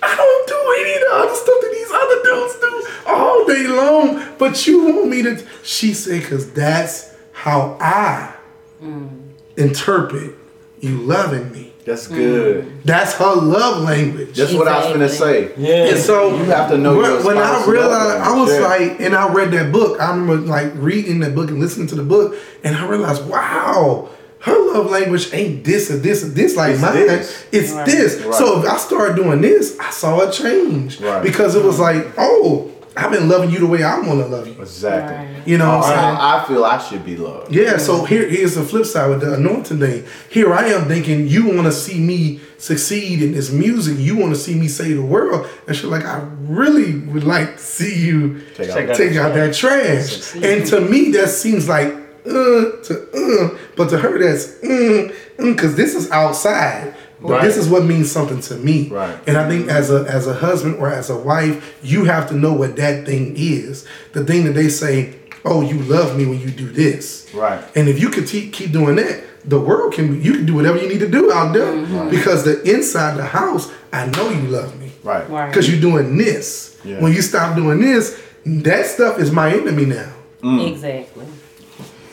I 0.01 0.15
don't 0.15 0.47
do 0.47 0.59
any 0.79 0.93
of 0.95 1.01
the 1.01 1.11
other 1.11 1.35
stuff 1.35 1.59
that 1.59 1.71
these 1.75 1.91
other 1.91 2.23
dudes 2.23 2.55
do 2.63 2.80
all 3.05 3.45
day 3.45 3.67
long. 3.67 4.23
But 4.37 4.65
you 4.67 4.83
want 4.85 5.09
me 5.09 5.21
to. 5.23 5.45
She 5.63 5.93
said, 5.93 6.21
because 6.21 6.51
that's 6.53 7.13
how 7.31 7.77
I 7.79 8.33
mm. 8.81 9.09
interpret 9.57 10.35
you 10.79 10.97
loving 10.97 11.51
me. 11.51 11.73
That's 11.85 12.07
good. 12.07 12.65
Mm. 12.65 12.83
That's 12.83 13.13
her 13.15 13.35
love 13.35 13.83
language. 13.83 14.35
That's 14.37 14.53
what 14.53 14.67
I 14.67 14.83
was 14.83 14.93
gonna 14.93 15.09
say. 15.09 15.51
yeah. 15.57 15.89
And 15.89 15.97
so 15.97 16.35
You 16.37 16.43
have 16.45 16.69
to 16.69 16.77
know 16.77 16.95
when, 16.95 17.05
your 17.05 17.25
when 17.25 17.37
I 17.37 17.65
realized, 17.65 18.21
I 18.21 18.35
was 18.35 18.49
language, 18.49 18.81
yeah. 18.81 18.87
like, 18.89 19.01
and 19.01 19.15
I 19.15 19.33
read 19.33 19.51
that 19.51 19.71
book. 19.71 19.99
I 19.99 20.11
remember 20.11 20.37
like 20.47 20.71
reading 20.75 21.19
that 21.21 21.33
book 21.33 21.49
and 21.49 21.59
listening 21.59 21.87
to 21.87 21.95
the 21.95 22.03
book, 22.03 22.35
and 22.63 22.75
I 22.75 22.87
realized, 22.87 23.25
wow, 23.27 24.09
her 24.41 24.73
love 24.73 24.89
language 24.89 25.33
ain't 25.33 25.63
this 25.63 25.89
or 25.91 25.97
this 25.97 26.23
or 26.23 26.27
this 26.29 26.55
like 26.55 26.73
It's 26.73 26.81
mine. 26.81 26.93
this. 26.93 27.45
It's 27.51 27.73
this. 27.73 28.21
Right. 28.21 28.33
So 28.35 28.59
if 28.61 28.67
I 28.67 28.77
started 28.77 29.15
doing 29.15 29.41
this, 29.41 29.77
I 29.79 29.89
saw 29.91 30.27
a 30.27 30.31
change 30.31 30.99
Right. 30.99 31.21
because 31.23 31.55
it 31.55 31.63
was 31.63 31.77
mm. 31.77 31.81
like, 31.81 32.13
oh, 32.17 32.70
I've 32.95 33.11
been 33.11 33.29
loving 33.29 33.51
you 33.51 33.59
the 33.59 33.67
way 33.67 33.83
I 33.83 33.99
want 33.99 34.19
to 34.19 34.25
love 34.25 34.47
you. 34.47 34.61
Exactly. 34.61 35.51
You 35.51 35.57
know 35.57 35.77
what 35.77 35.85
I'm 35.85 35.89
saying? 35.89 36.15
I, 36.17 36.43
I 36.43 36.47
feel 36.47 36.65
I 36.65 36.77
should 36.77 37.05
be 37.05 37.15
loved. 37.15 37.53
Yeah, 37.53 37.77
so 37.77 38.03
here 38.03 38.27
here's 38.27 38.55
the 38.55 38.63
flip 38.63 38.85
side 38.85 39.09
with 39.09 39.21
the 39.21 39.35
anointing 39.35 39.79
thing. 39.79 40.05
Here 40.29 40.53
I 40.53 40.65
am 40.67 40.87
thinking 40.87 41.27
you 41.27 41.47
want 41.47 41.67
to 41.67 41.71
see 41.71 41.99
me 41.99 42.41
succeed 42.57 43.21
in 43.21 43.31
this 43.31 43.51
music. 43.51 43.97
You 43.97 44.17
want 44.17 44.33
to 44.33 44.39
see 44.39 44.55
me 44.55 44.67
save 44.67 44.97
the 44.97 45.05
world. 45.05 45.47
And 45.67 45.75
she's 45.75 45.85
like, 45.85 46.03
I 46.03 46.19
really 46.41 46.99
would 46.99 47.23
like 47.23 47.55
to 47.57 47.63
see 47.63 48.05
you 48.05 48.41
Take 48.55 48.69
out 48.69 48.75
Check 48.75 48.85
the 48.87 48.91
out 48.91 48.97
take 48.97 49.15
out 49.17 49.33
that 49.35 49.53
trash. 49.53 50.35
And 50.35 50.65
to 50.67 50.81
me, 50.81 51.11
that 51.11 51.29
seems 51.29 51.69
like 51.69 51.93
uh 52.23 52.77
to 52.83 53.09
uh, 53.15 53.57
but 53.75 53.89
to 53.89 53.97
her 53.97 54.19
that's 54.19 54.59
mm, 54.59 55.15
because 55.37 55.75
this 55.75 55.95
is 55.95 56.11
outside. 56.11 56.93
But 57.21 57.29
Right. 57.31 57.43
this 57.43 57.55
is 57.57 57.67
what 57.69 57.85
means 57.85 58.11
something 58.11 58.41
to 58.41 58.55
me. 58.55 58.89
Right. 58.91 59.15
And 59.27 59.37
I 59.37 59.47
think 59.47 59.69
as 59.69 59.91
a 59.91 60.05
as 60.09 60.25
a 60.27 60.33
husband 60.33 60.75
or 60.79 60.89
as 60.89 61.09
a 61.09 61.15
wife, 61.15 61.75
you 61.83 62.05
have 62.05 62.27
to 62.29 62.35
know 62.35 62.53
what 62.53 62.75
that 62.77 63.05
thing 63.05 63.35
is. 63.37 63.85
The 64.13 64.23
thing 64.25 64.43
that 64.45 64.53
they 64.55 64.69
say, 64.69 65.13
"Oh, 65.45 65.61
you 65.61 65.77
love 65.83 66.17
me 66.17 66.25
when 66.25 66.39
you 66.41 66.49
do 66.49 66.67
this." 66.69 67.27
Right. 67.33 67.59
And 67.75 67.87
if 67.87 67.99
you 68.01 68.09
could 68.09 68.27
te- 68.27 68.49
keep 68.49 68.71
doing 68.71 68.95
that, 68.95 69.21
the 69.45 69.59
world 69.59 69.93
can 69.93 70.21
you 70.21 70.33
can 70.33 70.45
do 70.45 70.55
whatever 70.55 70.77
you 70.79 70.87
need 70.89 70.99
to 71.01 71.07
do 71.09 71.31
out 71.31 71.53
there 71.53 71.71
mm-hmm. 71.71 72.09
because 72.09 72.43
the 72.43 72.61
inside 72.63 73.17
the 73.17 73.25
house, 73.25 73.71
I 73.93 74.07
know 74.07 74.29
you 74.29 74.47
love 74.47 74.79
me 74.79 74.91
Right. 75.03 75.27
Right. 75.29 75.47
because 75.49 75.69
you're 75.69 75.81
doing 75.81 76.17
this. 76.17 76.75
Yeah. 76.83 76.99
When 77.01 77.13
you 77.13 77.21
stop 77.21 77.55
doing 77.55 77.79
this, 77.81 78.19
that 78.45 78.85
stuff 78.87 79.19
is 79.19 79.31
my 79.31 79.51
enemy 79.53 79.85
now. 79.85 80.11
Mm. 80.41 80.71
Exactly. 80.71 81.25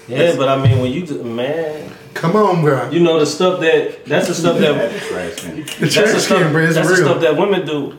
yeah, 0.09 0.37
but 0.37 0.49
I 0.49 0.57
mean, 0.63 0.79
when 0.81 0.93
you 0.93 1.07
do, 1.07 1.23
man, 1.25 1.91
Come 2.19 2.35
on, 2.37 2.63
bro. 2.63 2.91
you 2.91 3.01
know 3.01 3.19
the 3.21 3.27
stuff 3.27 3.61
that 3.61 4.05
that's 4.05 4.29
the 4.29 4.35
stuff 4.35 4.59
that 4.59 4.91
the 5.09 5.63
that's 5.63 5.79
the 5.79 5.89
trash 5.89 6.23
stuff 6.23 6.39
can, 6.43 6.53
bro, 6.53 6.63
is 6.63 6.75
that's 6.75 6.89
the 6.89 6.97
stuff 6.97 7.21
that 7.21 7.37
women 7.37 7.65
do. 7.67 7.97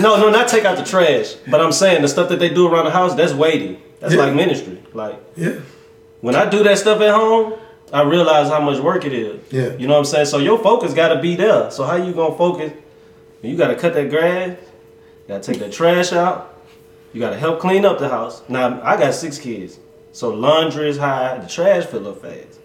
No, 0.00 0.16
no, 0.18 0.30
not 0.30 0.48
take 0.48 0.64
out 0.64 0.76
the 0.78 0.84
trash. 0.84 1.34
But 1.50 1.60
I'm 1.60 1.72
saying 1.72 2.02
the 2.02 2.08
stuff 2.08 2.28
that 2.30 2.38
they 2.38 2.48
do 2.48 2.66
around 2.72 2.84
the 2.86 2.90
house, 2.92 3.14
that's 3.14 3.32
weighty. 3.34 3.78
That's 4.00 4.14
Yeah. 4.14 4.20
like 4.24 4.34
ministry. 4.34 4.82
Like 4.94 5.20
yeah. 5.36 5.56
when 6.20 6.34
I 6.34 6.48
do 6.48 6.62
that 6.62 6.78
stuff 6.78 7.00
at 7.00 7.14
home, 7.14 7.54
I 7.92 8.02
realize 8.02 8.48
how 8.48 8.60
much 8.60 8.78
work 8.80 9.04
it 9.04 9.12
is. 9.12 9.40
Yeah. 9.52 9.76
You 9.76 9.86
know 9.86 9.94
what 9.94 9.98
I'm 10.00 10.04
saying? 10.06 10.26
So 10.26 10.38
your 10.38 10.58
focus 10.58 10.94
gotta 10.94 11.20
be 11.20 11.34
there. 11.36 11.70
So 11.70 11.84
how 11.84 11.96
you 11.96 12.12
gonna 12.12 12.36
focus? 12.36 12.72
You 13.42 13.56
gotta 13.56 13.74
cut 13.74 13.92
that 13.94 14.08
grass, 14.08 14.56
you 14.60 15.28
gotta 15.28 15.42
take 15.42 15.58
that 15.58 15.72
trash 15.72 16.12
out, 16.12 16.56
you 17.12 17.20
gotta 17.20 17.36
help 17.36 17.58
clean 17.60 17.84
up 17.84 17.98
the 17.98 18.08
house. 18.08 18.40
Now 18.48 18.80
I 18.82 18.96
got 18.96 19.14
six 19.14 19.36
kids. 19.38 19.78
So 20.12 20.30
laundry 20.30 20.88
is 20.88 20.96
high, 20.98 21.38
the 21.38 21.48
trash 21.48 21.86
fill 21.86 22.06
up 22.08 22.22
fast. 22.22 22.60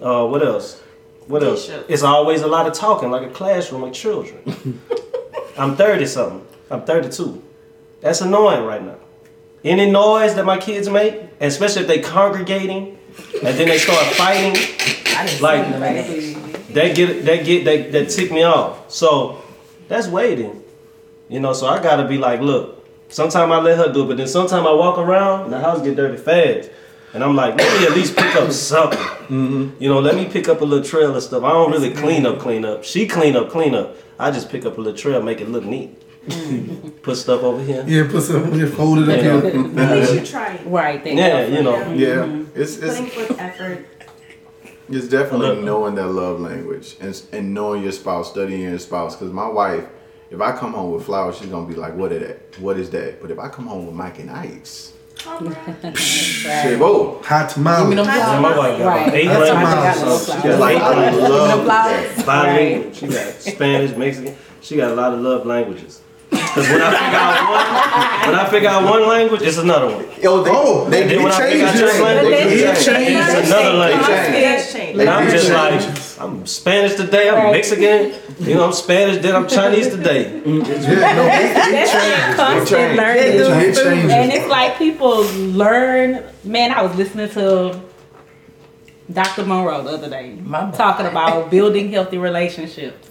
Uh 0.00 0.26
what 0.26 0.42
else? 0.42 0.80
What 1.26 1.42
else? 1.42 1.68
It's 1.88 2.02
always 2.02 2.42
a 2.42 2.46
lot 2.46 2.66
of 2.66 2.72
talking, 2.72 3.10
like 3.10 3.22
a 3.26 3.30
classroom 3.30 3.82
of 3.84 3.92
children. 3.92 4.80
I'm 5.58 5.74
30 5.76 6.06
something. 6.06 6.46
I'm 6.70 6.84
32. 6.84 7.42
That's 8.00 8.20
annoying 8.20 8.64
right 8.64 8.82
now. 8.82 8.96
Any 9.64 9.90
noise 9.90 10.34
that 10.36 10.44
my 10.44 10.58
kids 10.58 10.88
make, 10.88 11.20
especially 11.40 11.82
if 11.82 11.88
they 11.88 12.00
congregating 12.00 12.98
and 13.42 13.56
then 13.58 13.68
they 13.68 13.78
start 13.78 14.04
fighting, 14.14 14.52
Like- 15.40 15.64
see 15.64 15.70
none 15.70 15.74
of 15.74 15.80
that. 15.80 16.74
that 16.74 16.94
get 16.94 17.24
that 17.24 17.44
get 17.44 17.64
that, 17.64 17.92
that 17.92 18.10
tick 18.10 18.30
me 18.30 18.42
off. 18.44 18.90
So 18.92 19.42
that's 19.88 20.06
waiting. 20.06 20.62
You 21.28 21.40
know, 21.40 21.52
so 21.54 21.66
I 21.66 21.82
gotta 21.82 22.06
be 22.06 22.18
like, 22.18 22.40
look, 22.40 22.86
sometime 23.08 23.50
I 23.50 23.58
let 23.60 23.78
her 23.78 23.92
do 23.92 24.04
it, 24.04 24.08
but 24.08 24.16
then 24.18 24.28
sometime 24.28 24.64
I 24.66 24.72
walk 24.72 24.98
around 24.98 25.44
and 25.44 25.52
the 25.52 25.58
house 25.58 25.82
get 25.82 25.96
dirty 25.96 26.18
fast. 26.18 26.70
And 27.16 27.24
I'm 27.24 27.34
like, 27.34 27.56
let 27.56 27.80
me 27.80 27.86
at 27.86 27.94
least 27.94 28.14
pick 28.14 28.36
up 28.36 28.52
something. 28.52 28.98
Mm-hmm. 28.98 29.82
You 29.82 29.88
know, 29.88 30.00
let 30.00 30.16
me 30.16 30.26
pick 30.26 30.48
up 30.50 30.60
a 30.60 30.64
little 30.66 30.84
trail 30.84 31.16
of 31.16 31.22
stuff. 31.22 31.42
I 31.44 31.48
don't 31.48 31.72
really 31.72 31.94
clean 31.94 32.26
up, 32.26 32.38
clean 32.38 32.62
up. 32.62 32.84
She 32.84 33.08
clean 33.08 33.34
up, 33.34 33.48
clean 33.48 33.74
up. 33.74 33.96
I 34.18 34.30
just 34.30 34.50
pick 34.50 34.66
up 34.66 34.76
a 34.76 34.80
little 34.82 34.98
trail, 34.98 35.22
make 35.22 35.40
it 35.40 35.48
look 35.48 35.64
neat. 35.64 35.98
Mm-hmm. 36.28 36.88
Put 36.98 37.16
stuff 37.16 37.42
over 37.42 37.62
here. 37.62 37.82
Yeah, 37.88 38.06
put 38.10 38.20
some 38.22 38.52
yeah, 38.52 38.66
fold 38.66 38.98
it 38.98 39.08
up 39.08 39.24
Yeah. 39.24 39.50
here. 39.50 39.80
At 39.80 39.98
least 39.98 40.14
you 40.14 40.26
tried. 40.26 40.66
Right. 40.66 41.02
That 41.02 41.14
Yeah, 41.14 41.46
you 41.46 41.62
know. 41.62 41.90
Yeah, 41.94 42.44
it's 42.54 42.76
it's 42.76 42.98
Putting 43.00 43.06
forth 43.06 43.40
effort. 43.40 43.86
It's 44.90 45.08
definitely 45.08 45.62
knowing 45.62 45.94
that 45.94 46.08
love 46.08 46.40
language 46.40 46.96
and, 47.00 47.18
and 47.32 47.54
knowing 47.54 47.82
your 47.82 47.92
spouse, 47.92 48.30
studying 48.30 48.60
your 48.60 48.78
spouse. 48.78 49.16
Because 49.16 49.32
my 49.32 49.48
wife, 49.48 49.86
if 50.30 50.42
I 50.42 50.52
come 50.54 50.74
home 50.74 50.92
with 50.92 51.06
flowers, 51.06 51.38
she's 51.38 51.48
gonna 51.48 51.66
be 51.66 51.74
like, 51.76 51.94
"What 51.94 52.12
is 52.12 52.20
that? 52.20 52.60
What 52.60 52.76
is 52.78 52.90
that?" 52.90 53.22
But 53.22 53.30
if 53.30 53.38
I 53.38 53.48
come 53.48 53.66
home 53.66 53.86
with 53.86 53.94
Mike 53.94 54.18
and 54.18 54.30
Ike, 54.30 54.66
she 55.18 56.76
whoa, 56.76 57.20
Hot 57.24 57.48
Give 57.48 57.88
me 57.88 57.96
them 57.96 58.04
flowers. 58.04 58.42
my 58.42 58.58
wife 58.58 58.78
got 58.78 58.86
Right. 58.86 59.14
eight 59.14 59.26
That's 59.28 59.50
languages. 59.50 60.02
amazing. 60.02 60.18
so 60.18 60.32
I 60.32 60.36
She 60.36 60.42
got 60.42 60.50
got 60.50 60.60
like 60.60 60.76
eight 60.76 60.82
I 60.82 61.10
love 61.28 61.64
flowers. 61.64 62.24
She 62.96 63.06
got 63.08 63.34
Spanish, 63.40 63.96
Mexican. 63.96 64.36
She 64.60 64.76
got 64.76 64.90
a 64.90 64.94
lot 64.94 65.12
of 65.14 65.20
love 65.20 65.46
languages. 65.46 66.00
Because 66.56 66.70
when 66.72 66.80
I 66.80 66.90
figure 66.90 67.18
out 67.18 67.50
one, 67.52 68.30
when 68.32 68.40
I 68.40 68.48
figure 68.50 68.68
out 68.70 68.84
one 68.84 69.06
language, 69.06 69.42
it's 69.42 69.58
another 69.58 69.94
one. 69.94 70.06
Yo, 70.22 70.42
they, 70.42 70.50
Oh, 70.54 70.88
they, 70.88 71.02
and 71.02 71.10
they 71.10 71.14
then 71.16 71.24
when 71.24 71.32
I 71.32 71.50
figure 71.50 71.66
out 71.66 71.72
change 71.74 71.80
this 71.84 72.00
language, 72.00 72.32
They 72.32 72.64
change. 72.64 72.84
changes. 72.86 73.34
It's 73.34 73.48
another 73.50 73.72
language. 73.74 74.06
Change. 74.06 74.72
Change. 74.72 74.98
And 75.00 75.08
I'm 75.10 75.28
It 75.28 75.30
just 75.30 75.50
like. 75.50 76.06
I'm 76.18 76.46
Spanish 76.46 76.94
today, 76.94 77.28
I'm 77.28 77.52
Mexican, 77.52 78.14
you 78.40 78.54
know, 78.54 78.64
I'm 78.64 78.72
Spanish, 78.72 79.20
then 79.22 79.36
I'm 79.36 79.46
Chinese 79.46 79.90
today. 79.90 80.32
Yeah, 80.32 80.40
no, 80.44 81.26
it, 81.26 81.56
it 81.74 81.92
changes. 81.92 82.36
Constant 82.36 82.68
change. 82.70 82.98
It 82.98 83.84
changes. 83.84 84.10
And 84.12 84.32
it's 84.32 84.48
like 84.48 84.78
people 84.78 85.24
learn. 85.52 86.24
Man, 86.42 86.72
I 86.72 86.80
was 86.80 86.96
listening 86.96 87.28
to 87.30 87.78
Dr. 89.12 89.44
Munroe 89.44 89.82
the 89.82 89.90
other 89.90 90.08
day 90.08 90.36
My 90.42 90.70
talking 90.70 91.04
about 91.04 91.50
building 91.50 91.90
healthy 91.92 92.16
relationships. 92.16 93.10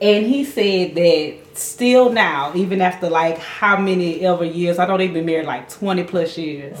And 0.00 0.26
he 0.26 0.44
said 0.44 0.96
that 0.96 1.36
still 1.54 2.10
now, 2.12 2.52
even 2.54 2.80
after 2.80 3.08
like 3.10 3.38
how 3.38 3.76
many 3.78 4.20
ever 4.26 4.44
years, 4.44 4.78
I 4.78 4.86
know 4.86 4.96
they've 4.98 5.12
been 5.12 5.26
married 5.26 5.46
like 5.46 5.68
20 5.70 6.04
plus 6.04 6.36
years, 6.38 6.78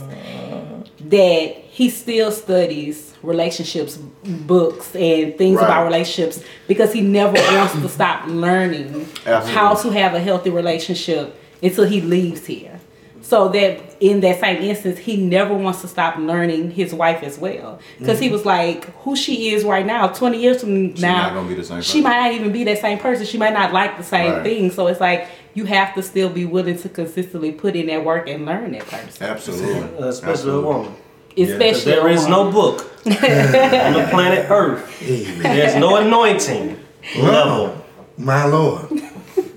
that 1.00 1.54
he 1.56 1.90
still 1.90 2.30
studies 2.30 3.14
relationships 3.22 3.96
books 3.96 4.94
and 4.96 5.36
things 5.38 5.56
Right. 5.58 5.64
about 5.64 5.84
relationships 5.84 6.42
because 6.68 6.92
he 6.92 7.00
never 7.00 7.32
wants 7.56 7.72
to 7.74 7.88
stop 7.88 8.26
learning 8.26 9.06
Absolutely. 9.26 9.52
how 9.52 9.74
to 9.74 9.90
have 9.90 10.14
a 10.14 10.20
healthy 10.20 10.50
relationship 10.50 11.38
until 11.62 11.84
he 11.84 12.00
leaves 12.00 12.46
here. 12.46 12.80
So 13.22 13.48
that 13.50 13.96
in 14.00 14.20
that 14.20 14.40
same 14.40 14.62
instance, 14.62 14.98
he 14.98 15.16
never 15.16 15.54
wants 15.54 15.80
to 15.82 15.88
stop 15.88 16.16
learning 16.18 16.72
his 16.72 16.92
wife 16.92 17.22
as 17.22 17.38
well. 17.38 17.78
Because 17.98 18.18
he 18.18 18.26
mm-hmm. 18.26 18.32
was 18.32 18.44
like, 18.44 18.84
who 19.02 19.14
she 19.14 19.50
is 19.50 19.64
right 19.64 19.86
now, 19.86 20.08
20 20.08 20.40
years 20.40 20.60
from 20.60 20.92
now, 20.94 21.22
not 21.22 21.34
gonna 21.34 21.48
be 21.48 21.54
the 21.54 21.64
same 21.64 21.82
she 21.82 22.00
might 22.00 22.20
not 22.20 22.32
even 22.32 22.52
be 22.52 22.64
that 22.64 22.80
same 22.80 22.98
person. 22.98 23.24
She 23.24 23.38
might 23.38 23.52
not 23.52 23.72
like 23.72 23.96
the 23.96 24.02
same 24.02 24.32
Right. 24.32 24.42
thing. 24.42 24.70
So 24.72 24.88
it's 24.88 25.00
like, 25.00 25.28
you 25.54 25.66
have 25.66 25.94
to 25.94 26.02
still 26.02 26.30
be 26.30 26.44
willing 26.44 26.78
to 26.78 26.88
consistently 26.88 27.52
put 27.52 27.76
in 27.76 27.86
that 27.86 28.04
work 28.04 28.28
and 28.28 28.44
learn 28.44 28.72
that 28.72 28.86
person. 28.86 29.26
Absolutely, 29.26 29.98
uh, 29.98 30.08
Especially 30.08 30.32
Absolutely. 30.32 30.60
a 30.60 30.66
woman. 30.66 30.94
Especially 31.36 31.58
Because 31.58 31.84
there 31.84 32.26
a 32.26 32.28
no 32.28 32.50
book 32.50 32.80
on 33.06 33.12
the 33.12 34.06
planet 34.10 34.50
Earth. 34.50 35.00
There's 35.00 35.76
no 35.76 35.96
anointing 35.96 36.78
level. 37.16 37.84
My 38.18 38.44
lord. 38.44 38.90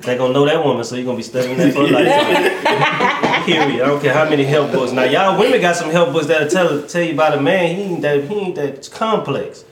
They 0.06 0.18
gonna 0.18 0.34
know 0.34 0.46
that 0.46 0.64
woman, 0.64 0.84
so 0.84 0.96
you're 0.96 1.06
gonna 1.06 1.18
be 1.18 1.24
studying 1.24 1.58
that 1.58 1.74
for 1.74 1.82
a 1.82 1.88
lifetime. 1.88 3.46
Period. 3.46 3.82
I 3.82 3.88
don't 3.88 4.02
care 4.02 4.14
how 4.14 4.30
many 4.30 4.44
help 4.44 4.72
books. 4.72 4.92
Now 4.92 5.04
y'all 5.04 5.40
women 5.40 5.62
got 5.62 5.76
some 5.76 5.90
help 5.92 6.14
books 6.14 6.28
that'll 6.28 6.48
tell 6.48 6.82
tell 6.84 7.02
you 7.02 7.14
about 7.14 7.38
a 7.38 7.42
man. 7.42 7.76
He 7.76 7.82
ain't 7.84 8.02
that 8.02 8.24
he 8.24 8.36
ain't 8.36 8.56
that 8.56 8.90
complex. 8.92 9.66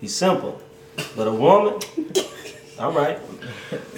He's 0.00 0.14
simple. 0.14 0.60
But 1.16 1.28
a 1.28 1.32
woman, 1.32 1.80
all 2.78 2.92
right. 2.92 3.18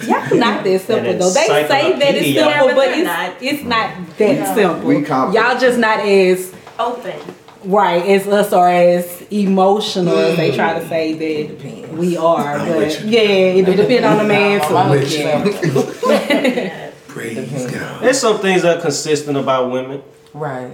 Y'all 0.03 0.37
not 0.37 0.63
that 0.63 0.81
simple 0.81 1.13
though. 1.17 1.29
They 1.31 1.47
say 1.47 1.67
that 1.99 2.15
it's 2.15 2.37
simple, 2.37 2.67
but 2.67 2.75
but 2.75 2.87
it's 2.89 3.03
not. 3.05 3.41
it's 3.41 3.63
not 3.63 4.17
that 4.17 4.55
simple. 4.55 5.33
Y'all 5.33 5.59
just 5.59 5.79
not 5.79 5.99
as 5.99 6.53
Open. 6.81 7.19
Right 7.65 8.03
as 8.05 8.27
us 8.27 8.53
or 8.53 8.67
as 8.69 9.21
emotional 9.31 10.17
as 10.17 10.37
they 10.37 10.55
try 10.55 10.79
to 10.79 10.87
say 10.87 11.13
that 11.13 11.57
Depends. 11.57 11.89
we 11.97 12.17
are. 12.17 12.57
I'm 12.57 12.67
But 12.67 12.77
with 12.77 13.03
you. 13.03 13.09
yeah, 13.09 13.19
it 13.21 13.65
depends 13.65 14.05
on 14.05 14.17
the 14.17 14.23
man 14.23 14.67
too. 14.67 14.75
I'm 14.75 14.89
with 14.89 15.11
you. 15.11 16.09
Yeah. 16.09 16.91
Praise 17.07 17.71
God. 17.71 18.01
There's 18.01 18.19
some 18.19 18.39
things 18.39 18.61
that 18.63 18.77
are 18.77 18.81
consistent 18.81 19.37
about 19.37 19.69
women, 19.71 20.01
Right. 20.33 20.71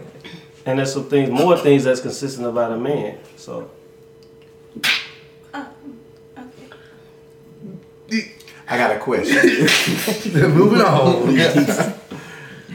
and 0.66 0.78
there's 0.80 0.94
some 0.94 1.10
things, 1.10 1.30
more 1.32 1.58
things 1.58 1.84
that's 1.84 2.00
consistent 2.00 2.48
about 2.48 2.72
a 2.72 2.78
man. 2.78 3.18
So 3.38 3.72
I 8.70 8.78
got 8.78 8.96
a 8.96 9.00
question. 9.00 9.36
Moving 10.54 10.82
on. 10.82 11.36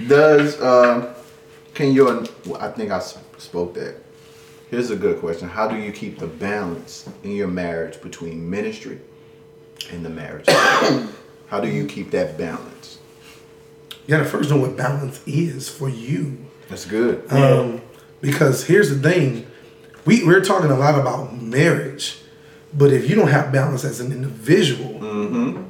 Does 0.08 0.60
uh, 0.60 1.14
can 1.74 1.92
your 1.92 2.24
well, 2.46 2.60
I 2.60 2.70
think 2.72 2.90
I 2.90 2.98
spoke 3.38 3.74
that. 3.74 4.01
Here's 4.72 4.90
a 4.90 4.96
good 4.96 5.20
question. 5.20 5.50
How 5.50 5.68
do 5.68 5.76
you 5.76 5.92
keep 5.92 6.18
the 6.18 6.26
balance 6.26 7.06
in 7.22 7.32
your 7.32 7.48
marriage 7.48 8.00
between 8.00 8.48
ministry 8.48 9.00
and 9.90 10.02
the 10.02 10.08
marriage? 10.08 10.46
How 11.48 11.60
do 11.60 11.68
you 11.68 11.84
keep 11.86 12.10
that 12.12 12.38
balance? 12.38 12.96
You 14.06 14.16
gotta 14.16 14.24
first 14.24 14.48
know 14.48 14.56
what 14.56 14.74
balance 14.74 15.20
is 15.26 15.68
for 15.68 15.90
you. 15.90 16.38
That's 16.70 16.86
good. 16.86 17.30
Um, 17.30 17.82
because 18.22 18.64
here's 18.64 18.88
the 18.88 18.96
thing, 19.10 19.46
we 20.06 20.24
we're 20.24 20.42
talking 20.42 20.70
a 20.70 20.78
lot 20.78 20.98
about 20.98 21.36
marriage, 21.38 22.22
but 22.72 22.94
if 22.94 23.10
you 23.10 23.14
don't 23.14 23.28
have 23.28 23.52
balance 23.52 23.84
as 23.84 24.00
an 24.00 24.10
individual, 24.10 24.98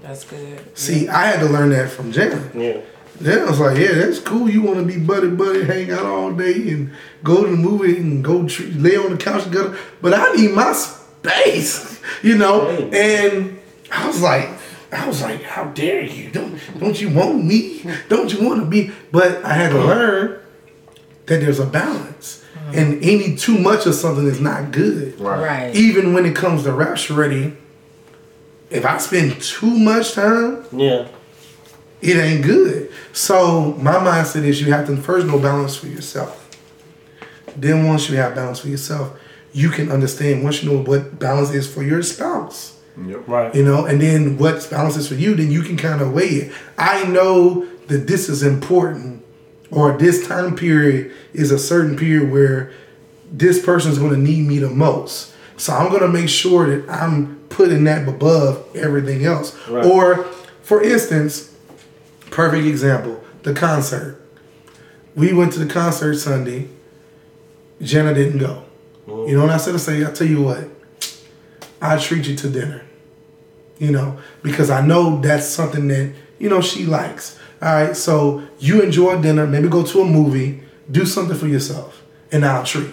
That's 0.01 0.23
good. 0.23 0.79
see, 0.79 1.09
I 1.09 1.27
had 1.27 1.41
to 1.41 1.47
learn 1.47 1.71
that 1.71 1.91
from 1.91 2.13
Jan. 2.13 2.53
yeah, 2.55 2.81
Then 3.21 3.47
I 3.47 3.51
was 3.51 3.61
like, 3.61 3.79
yeah, 3.79 3.93
that's 3.95 4.19
cool. 4.19 4.49
You 4.51 4.63
want 4.63 4.79
to 4.79 4.85
be 4.85 4.99
buddy 4.99 5.29
buddy, 5.29 5.65
hang 5.65 5.91
out 5.91 6.05
all 6.07 6.33
day, 6.33 6.71
and 6.71 6.91
go 7.23 7.45
to 7.45 7.51
the 7.51 7.57
movie 7.57 7.97
and 7.97 8.25
go 8.25 8.47
tr- 8.49 8.65
lay 8.75 8.97
on 8.97 9.11
the 9.13 9.17
couch 9.17 9.45
together. 9.45 9.77
But 10.01 10.15
I 10.15 10.33
need 10.35 10.53
my 10.53 10.73
space, 10.73 12.01
you 12.23 12.37
know. 12.37 12.67
And 12.69 13.59
I 13.93 14.07
was 14.07 14.21
like, 14.21 14.49
I 14.91 15.07
was 15.07 15.23
like, 15.23 15.43
how 15.43 15.65
dare 15.67 16.03
you? 16.03 16.31
Don't 16.31 16.59
don't 16.79 17.01
you 17.01 17.11
want 17.11 17.45
me? 17.45 17.85
Don't 18.09 18.33
you 18.33 18.47
want 18.47 18.61
to 18.61 18.67
be? 18.67 18.91
But 19.11 19.45
I 19.45 19.55
had 19.55 19.71
to 19.71 19.79
learn 19.79 20.41
that 21.27 21.41
there's 21.41 21.61
a 21.61 21.67
balance, 21.67 22.45
and 22.73 23.03
any 23.05 23.37
too 23.37 23.59
much 23.59 23.87
of 23.87 23.95
something 23.95 24.27
is 24.27 24.41
not 24.41 24.73
good. 24.73 25.19
Right. 25.21 25.75
Even 25.75 26.13
when 26.13 26.27
it 26.27 26.35
comes 26.35 26.65
to 26.65 26.73
rapture 26.73 27.15
ready, 27.15 27.57
if 28.71 28.85
I 28.85 28.99
spend 28.99 29.41
too 29.41 29.79
much 29.79 30.13
time 30.15 30.65
yeah. 30.73 31.09
It 32.03 32.17
ain't 32.17 32.45
good. 32.45 32.91
So 33.13 33.75
my 33.75 33.95
mindset 33.95 34.45
is 34.45 34.61
you 34.61 34.73
have 34.73 34.87
to 34.89 34.97
first 34.97 35.27
know 35.27 35.39
balance 35.39 35.77
for 35.77 35.87
yourself. 35.87 36.39
Then 37.57 37.87
once 37.87 38.11
you 38.11 38.17
have 38.17 38.35
balance 38.35 38.61
for 38.61 38.69
yourself, 38.69 39.19
you 39.53 39.69
can 39.69 39.91
understand 39.91 40.43
once 40.43 40.63
you 40.63 40.73
know 40.73 40.83
what 40.83 41.19
balance 41.19 41.51
is 41.51 41.73
for 41.73 41.83
your 41.83 42.03
spouse. 42.03 42.79
Yep. 43.07 43.29
Right. 43.29 43.55
You 43.55 43.65
know, 43.65 43.87
and 43.87 44.01
then 44.01 44.37
what 44.37 44.69
balance 44.71 44.97
is 44.97 45.09
for 45.09 45.15
you, 45.15 45.35
then 45.35 45.51
you 45.51 45.63
can 45.63 45.77
kind 45.77 46.03
of 46.03 46.13
weigh 46.13 46.29
it. 46.29 46.53
I 46.77 47.05
know 47.05 47.67
that 47.87 48.07
this 48.07 48.29
is 48.29 48.43
important, 48.43 49.25
or 49.71 49.97
this 49.97 50.27
time 50.27 50.57
period 50.57 51.13
is 51.33 51.51
a 51.51 51.59
certain 51.59 51.97
period 51.97 52.31
where 52.31 52.73
this 53.31 53.65
person 53.65 53.91
is 53.93 53.99
going 53.99 54.13
to 54.13 54.19
need 54.19 54.47
me 54.47 54.59
the 54.59 54.69
most. 54.69 55.35
So 55.57 55.73
I'm 55.73 55.89
going 55.89 56.03
to 56.03 56.09
make 56.09 56.29
sure 56.29 56.75
that 56.75 56.91
I'm 56.91 57.39
putting 57.49 57.85
that 57.85 58.09
above 58.09 58.65
everything 58.75 59.25
else. 59.25 59.57
Right. 59.69 59.85
Or, 59.85 60.25
for 60.63 60.83
instance, 60.83 61.52
perfect 62.33 62.67
example, 62.67 63.23
the 63.45 63.55
concert. 63.55 64.21
We 65.15 65.33
went 65.33 65.53
to 65.53 65.61
the 65.61 65.73
concert 65.73 66.15
Sunday. 66.15 66.69
Jenna 67.81 68.15
didn't 68.15 68.39
go. 68.39 68.65
You 69.07 69.37
know 69.37 69.43
what 69.43 69.51
I 69.51 69.57
said 69.59 69.73
to 69.73 69.79
say? 69.79 70.05
I 70.05 70.11
tell 70.11 70.27
you 70.27 70.43
what, 70.43 70.69
I 71.81 71.99
treat 71.99 72.27
you 72.27 72.37
to 72.37 72.49
dinner. 72.49 72.83
You 73.79 73.91
know, 73.91 74.19
because 74.43 74.71
I 74.71 74.85
know 74.87 75.21
that's 75.21 75.47
something 75.47 75.89
that, 75.89 76.13
you 76.39 76.49
know, 76.49 76.61
she 76.61 76.87
likes. 76.87 77.37
All 77.61 77.73
right, 77.75 77.97
so 77.97 78.43
you 78.59 78.81
enjoy 78.81 79.21
dinner, 79.21 79.47
maybe 79.47 79.69
go 79.69 79.83
to 79.85 80.01
a 80.03 80.05
movie, 80.05 80.63
do 80.91 81.05
something 81.05 81.37
for 81.37 81.49
yourself, 81.49 82.03
and 82.31 82.45
I'll 82.45 82.65
treat. 82.65 82.91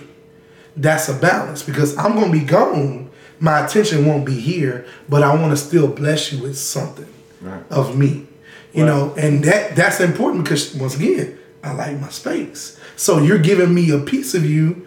That's 0.76 1.08
a 1.10 1.14
balance 1.14 1.62
because 1.64 1.96
I'm 1.98 2.16
gonna 2.16 2.32
be 2.32 2.40
gone. 2.42 3.10
My 3.40 3.66
attention 3.66 4.06
won't 4.06 4.26
be 4.26 4.40
here, 4.40 4.86
but 5.08 5.22
I 5.24 5.34
want 5.36 5.52
to 5.52 5.58
still 5.58 5.88
bless 5.88 6.32
you 6.34 6.42
with 6.42 6.58
something 6.58 7.08
Right. 7.42 7.64
of 7.70 7.98
me. 7.98 8.28
You 8.74 8.84
Right. 8.84 8.90
know, 8.90 9.14
and 9.18 9.44
that 9.46 9.76
that's 9.76 10.00
important 10.00 10.44
because 10.44 10.76
once 10.76 10.96
again, 10.96 11.38
I 11.64 11.74
like 11.74 12.00
my 12.00 12.10
space. 12.10 12.78
So 12.96 13.18
you're 13.20 13.40
giving 13.40 13.74
me 13.74 13.90
a 13.92 13.98
piece 14.00 14.34
of 14.36 14.46
you, 14.46 14.86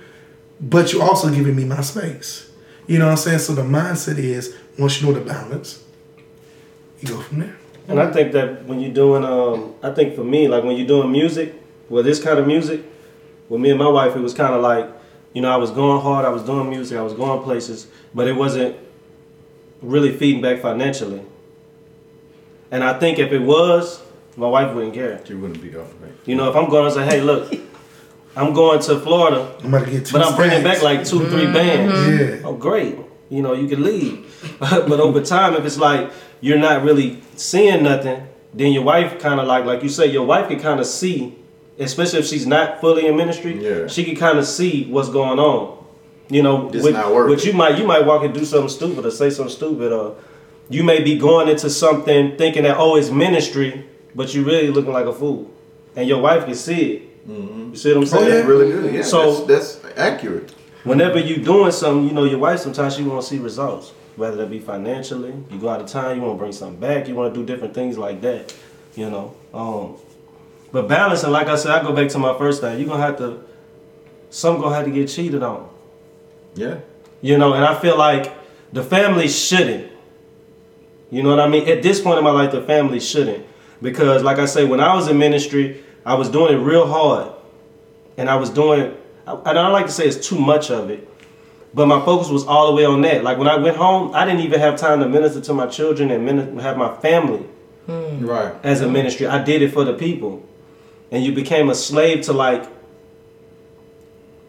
but 0.60 0.92
you're 0.92 1.02
also 1.02 1.30
giving 1.30 1.56
me 1.56 1.64
my 1.64 1.80
space. 1.82 2.46
You 2.86 2.98
know 2.98 3.06
what 3.06 3.12
I'm 3.12 3.16
saying? 3.18 3.38
So 3.40 3.54
the 3.54 3.62
mindset 3.62 4.18
is 4.18 4.54
once 4.78 5.00
you 5.00 5.08
know 5.08 5.14
the 5.14 5.20
balance, 5.24 5.82
you 7.00 7.08
go 7.08 7.20
from 7.20 7.40
there. 7.40 7.56
And 7.88 7.98
I 8.00 8.12
think 8.12 8.32
that 8.32 8.64
when 8.66 8.78
you're 8.80 8.92
doing, 8.94 9.24
um, 9.24 9.74
I 9.82 9.90
think 9.90 10.14
for 10.14 10.22
me, 10.24 10.46
like 10.48 10.62
when 10.62 10.76
you're 10.76 10.86
doing 10.86 11.10
music, 11.10 11.54
well, 11.88 12.02
this 12.04 12.22
kind 12.22 12.38
of 12.38 12.46
music, 12.46 12.82
with 13.48 13.60
me 13.60 13.70
and 13.70 13.78
my 13.78 13.88
wife, 13.88 14.14
it 14.16 14.20
was 14.20 14.32
kind 14.34 14.54
of 14.54 14.62
like, 14.62 14.88
you 15.34 15.42
know, 15.42 15.50
I 15.50 15.56
was 15.56 15.70
going 15.72 16.00
hard, 16.00 16.24
I 16.24 16.28
was 16.30 16.42
doing 16.44 16.70
music, 16.70 16.96
I 16.96 17.02
was 17.02 17.12
going 17.12 17.42
places, 17.42 17.88
but 18.14 18.28
it 18.28 18.34
wasn't 18.34 18.76
really 19.82 20.16
feeding 20.16 20.40
back 20.40 20.60
financially. 20.60 21.22
And 22.72 22.82
I 22.82 22.98
think 22.98 23.18
if 23.18 23.30
it 23.32 23.38
was, 23.38 24.02
my 24.36 24.48
wife 24.48 24.74
wouldn't 24.74 24.94
care. 24.94 25.20
You 25.26 25.38
wouldn't 25.38 25.62
be 25.62 25.76
off, 25.76 25.92
right? 26.00 26.10
You 26.24 26.34
know, 26.34 26.48
if 26.48 26.56
I'm 26.56 26.70
going 26.70 26.86
to 26.86 26.90
say, 26.90 27.04
hey, 27.04 27.20
look, 27.20 27.52
I'm 28.34 28.54
going 28.54 28.80
to 28.80 28.98
Florida, 28.98 29.54
I'm 29.60 29.74
about 29.74 29.84
to 29.84 29.90
get 29.90 30.06
two 30.06 30.14
but 30.14 30.26
I'm 30.26 30.34
bringing 30.34 30.60
stacks. 30.60 30.80
back 30.80 30.82
like 30.82 31.06
two, 31.06 31.28
three 31.28 31.44
mm-hmm. 31.44 31.52
bands. 31.52 32.42
Yeah. 32.42 32.48
Oh, 32.48 32.54
great. 32.56 32.96
You 33.28 33.42
know, 33.42 33.52
you 33.52 33.68
can 33.68 33.82
leave. 33.82 34.26
but 34.58 35.00
over 35.00 35.22
time, 35.22 35.54
if 35.54 35.66
it's 35.66 35.76
like 35.76 36.10
you're 36.40 36.58
not 36.58 36.82
really 36.82 37.22
seeing 37.36 37.82
nothing, 37.82 38.26
then 38.54 38.72
your 38.72 38.84
wife 38.84 39.20
kind 39.20 39.38
of 39.38 39.46
like, 39.46 39.66
like 39.66 39.82
you 39.82 39.90
say, 39.90 40.06
your 40.06 40.24
wife 40.24 40.48
can 40.48 40.58
kind 40.58 40.80
of 40.80 40.86
see, 40.86 41.36
especially 41.78 42.20
if 42.20 42.26
she's 42.26 42.46
not 42.46 42.80
fully 42.80 43.06
in 43.06 43.16
ministry. 43.16 43.62
Yeah. 43.62 43.86
She 43.86 44.02
can 44.02 44.16
kind 44.16 44.38
of 44.38 44.46
see 44.46 44.86
what's 44.86 45.10
going 45.10 45.38
on. 45.38 45.84
You 46.30 46.42
know, 46.42 46.70
It's 46.70 46.82
which, 46.82 46.94
not 46.94 47.12
working. 47.12 47.30
which 47.30 47.44
you 47.44 47.52
might 47.52 47.78
you 47.78 47.86
might 47.86 48.06
walk 48.06 48.22
and 48.22 48.32
do 48.32 48.46
something 48.46 48.70
stupid 48.70 49.04
or 49.04 49.10
say 49.10 49.28
something 49.28 49.54
stupid, 49.54 49.92
or 49.92 50.16
you 50.72 50.82
may 50.82 51.02
be 51.02 51.18
going 51.18 51.48
into 51.48 51.68
something 51.70 52.36
thinking 52.36 52.62
that 52.64 52.76
oh 52.78 52.96
it's 52.96 53.10
ministry, 53.10 53.84
but 54.14 54.34
you 54.34 54.44
really 54.44 54.68
looking 54.68 54.92
like 54.92 55.06
a 55.06 55.12
fool, 55.12 55.50
and 55.96 56.08
your 56.08 56.20
wife 56.22 56.44
can 56.44 56.54
see 56.54 56.80
it. 56.92 57.02
You 57.28 57.76
see 57.76 57.90
what 57.94 57.98
I'm 57.98 58.06
saying? 58.06 58.24
yeah. 58.28 58.34
That's 58.36 58.48
really 58.48 58.70
good. 58.72 58.94
Yeah, 58.94 59.02
So- 59.02 59.44
that's, 59.44 59.76
that's 59.76 59.98
accurate. 59.98 60.52
Whenever 60.84 61.20
you 61.20 61.36
doing 61.36 61.70
something, 61.70 62.08
you 62.08 62.12
know, 62.12 62.24
your 62.24 62.40
wife 62.40 62.58
sometimes 62.58 62.96
she 62.96 63.04
want 63.04 63.22
to 63.22 63.26
see 63.28 63.38
results. 63.38 63.92
Whether 64.16 64.36
that 64.38 64.50
be 64.50 64.58
financially, 64.58 65.32
you 65.50 65.58
go 65.58 65.68
out 65.68 65.80
of 65.80 65.86
town, 65.86 66.16
you 66.16 66.22
want 66.22 66.34
to 66.34 66.38
bring 66.38 66.52
something 66.52 66.80
back, 66.80 67.06
you 67.08 67.14
want 67.14 67.32
to 67.32 67.40
do 67.40 67.46
different 67.46 67.72
things 67.74 67.96
like 67.96 68.20
that, 68.22 68.52
you 68.96 69.08
know. 69.08 69.34
Um, 69.54 69.96
but 70.72 70.88
balancing, 70.88 71.30
like 71.30 71.46
I 71.46 71.54
said, 71.56 71.70
I 71.70 71.82
go 71.82 71.92
back 71.94 72.08
to 72.10 72.18
my 72.18 72.36
first 72.36 72.60
thing. 72.60 72.78
You're 72.80 72.88
gonna 72.88 73.02
have 73.02 73.16
to, 73.18 73.40
some 74.30 74.60
gonna 74.60 74.74
have 74.74 74.84
to 74.86 74.90
get 74.90 75.06
cheated 75.08 75.42
on, 75.44 75.68
Yeah. 76.56 76.78
you 77.20 77.38
know. 77.38 77.54
And 77.54 77.64
I 77.64 77.78
feel 77.78 77.96
like 77.96 78.32
the 78.72 78.82
family 78.82 79.28
shouldn't. 79.28 79.91
You 81.12 81.22
know 81.22 81.28
what 81.28 81.40
I 81.40 81.46
mean? 81.46 81.68
At 81.68 81.82
this 81.82 82.00
point 82.00 82.16
in 82.16 82.24
my 82.24 82.30
life, 82.30 82.52
the 82.52 82.62
family 82.62 82.98
shouldn't, 82.98 83.44
because 83.82 84.22
like 84.22 84.38
I 84.38 84.46
say, 84.46 84.64
when 84.64 84.80
I 84.80 84.94
was 84.94 85.08
in 85.08 85.18
ministry, 85.18 85.84
I 86.06 86.14
was 86.14 86.30
doing 86.30 86.54
it 86.54 86.56
real 86.56 86.86
hard, 86.86 87.32
and 88.16 88.30
I 88.30 88.36
was 88.36 88.48
doing. 88.48 88.96
I, 89.26 89.38
I 89.44 89.52
don't 89.52 89.72
like 89.72 89.84
to 89.86 89.92
say 89.92 90.06
it's 90.06 90.26
too 90.26 90.38
much 90.38 90.70
of 90.70 90.88
it, 90.88 91.06
but 91.74 91.86
my 91.86 92.02
focus 92.02 92.30
was 92.30 92.46
all 92.46 92.68
the 92.68 92.72
way 92.72 92.86
on 92.86 93.02
that. 93.02 93.22
Like 93.22 93.36
when 93.36 93.46
I 93.46 93.56
went 93.56 93.76
home, 93.76 94.14
I 94.14 94.24
didn't 94.24 94.40
even 94.40 94.58
have 94.58 94.78
time 94.78 95.00
to 95.00 95.08
minister 95.08 95.42
to 95.42 95.52
my 95.52 95.66
children 95.66 96.10
and 96.10 96.24
min- 96.24 96.58
have 96.60 96.78
my 96.78 96.96
family 96.96 97.44
hmm. 97.84 98.24
Right. 98.26 98.54
as 98.64 98.80
a 98.80 98.88
ministry. 98.88 99.26
I 99.26 99.44
did 99.44 99.60
it 99.60 99.68
for 99.70 99.84
the 99.84 99.92
people. 99.92 100.48
And 101.10 101.22
you 101.22 101.32
became 101.32 101.68
a 101.68 101.74
slave 101.74 102.22
to 102.22 102.32
like 102.32 102.66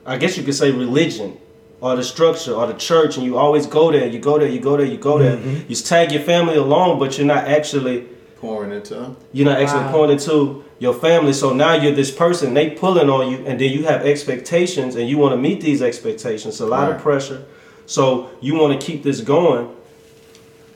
I 0.06 0.18
guess 0.18 0.38
you 0.38 0.44
could 0.44 0.56
say 0.56 0.72
religion 0.72 1.38
or 1.84 1.98
the 1.98 2.04
structure 2.04 2.54
or 2.54 2.66
the 2.66 2.74
church 2.76 3.18
and 3.18 3.26
you 3.26 3.38
always 3.38 3.68
go 3.68 3.92
there, 3.92 4.08
you 4.08 4.18
go 4.18 4.40
there, 4.40 4.48
you 4.48 4.60
go 4.62 4.78
there, 4.78 4.86
you 4.86 4.98
go 4.98 5.18
there. 5.20 5.38
You 5.68 5.76
tag 5.76 6.14
your 6.14 6.22
family 6.22 6.56
along, 6.56 6.98
but 6.98 7.18
you're 7.18 7.28
not 7.28 7.44
actually 7.46 8.08
Pouring 8.40 8.72
into 8.72 9.16
you're 9.34 9.46
not 9.46 9.60
actually 9.62 9.84
Wow. 9.86 9.92
pointing 9.92 10.18
to 10.20 10.64
your 10.80 10.94
family. 10.94 11.34
So 11.34 11.54
now 11.54 11.74
you're 11.74 11.92
this 11.94 12.10
person, 12.12 12.54
they 12.54 12.70
pulling 12.70 13.10
on 13.10 13.30
you, 13.32 13.38
and 13.46 13.60
then 13.60 13.70
you 13.72 13.84
have 13.84 14.02
expectations 14.06 14.96
and 14.96 15.10
you 15.10 15.18
want 15.18 15.34
to 15.34 15.38
meet 15.38 15.60
these 15.62 15.82
expectations. 15.82 16.60
A 16.62 16.66
lot 16.66 16.88
Right. 16.88 16.96
of 16.96 17.02
pressure. 17.02 17.42
So 17.86 18.30
you 18.40 18.56
want 18.56 18.80
to 18.80 18.86
keep 18.86 19.04
this 19.04 19.20
going. 19.20 19.68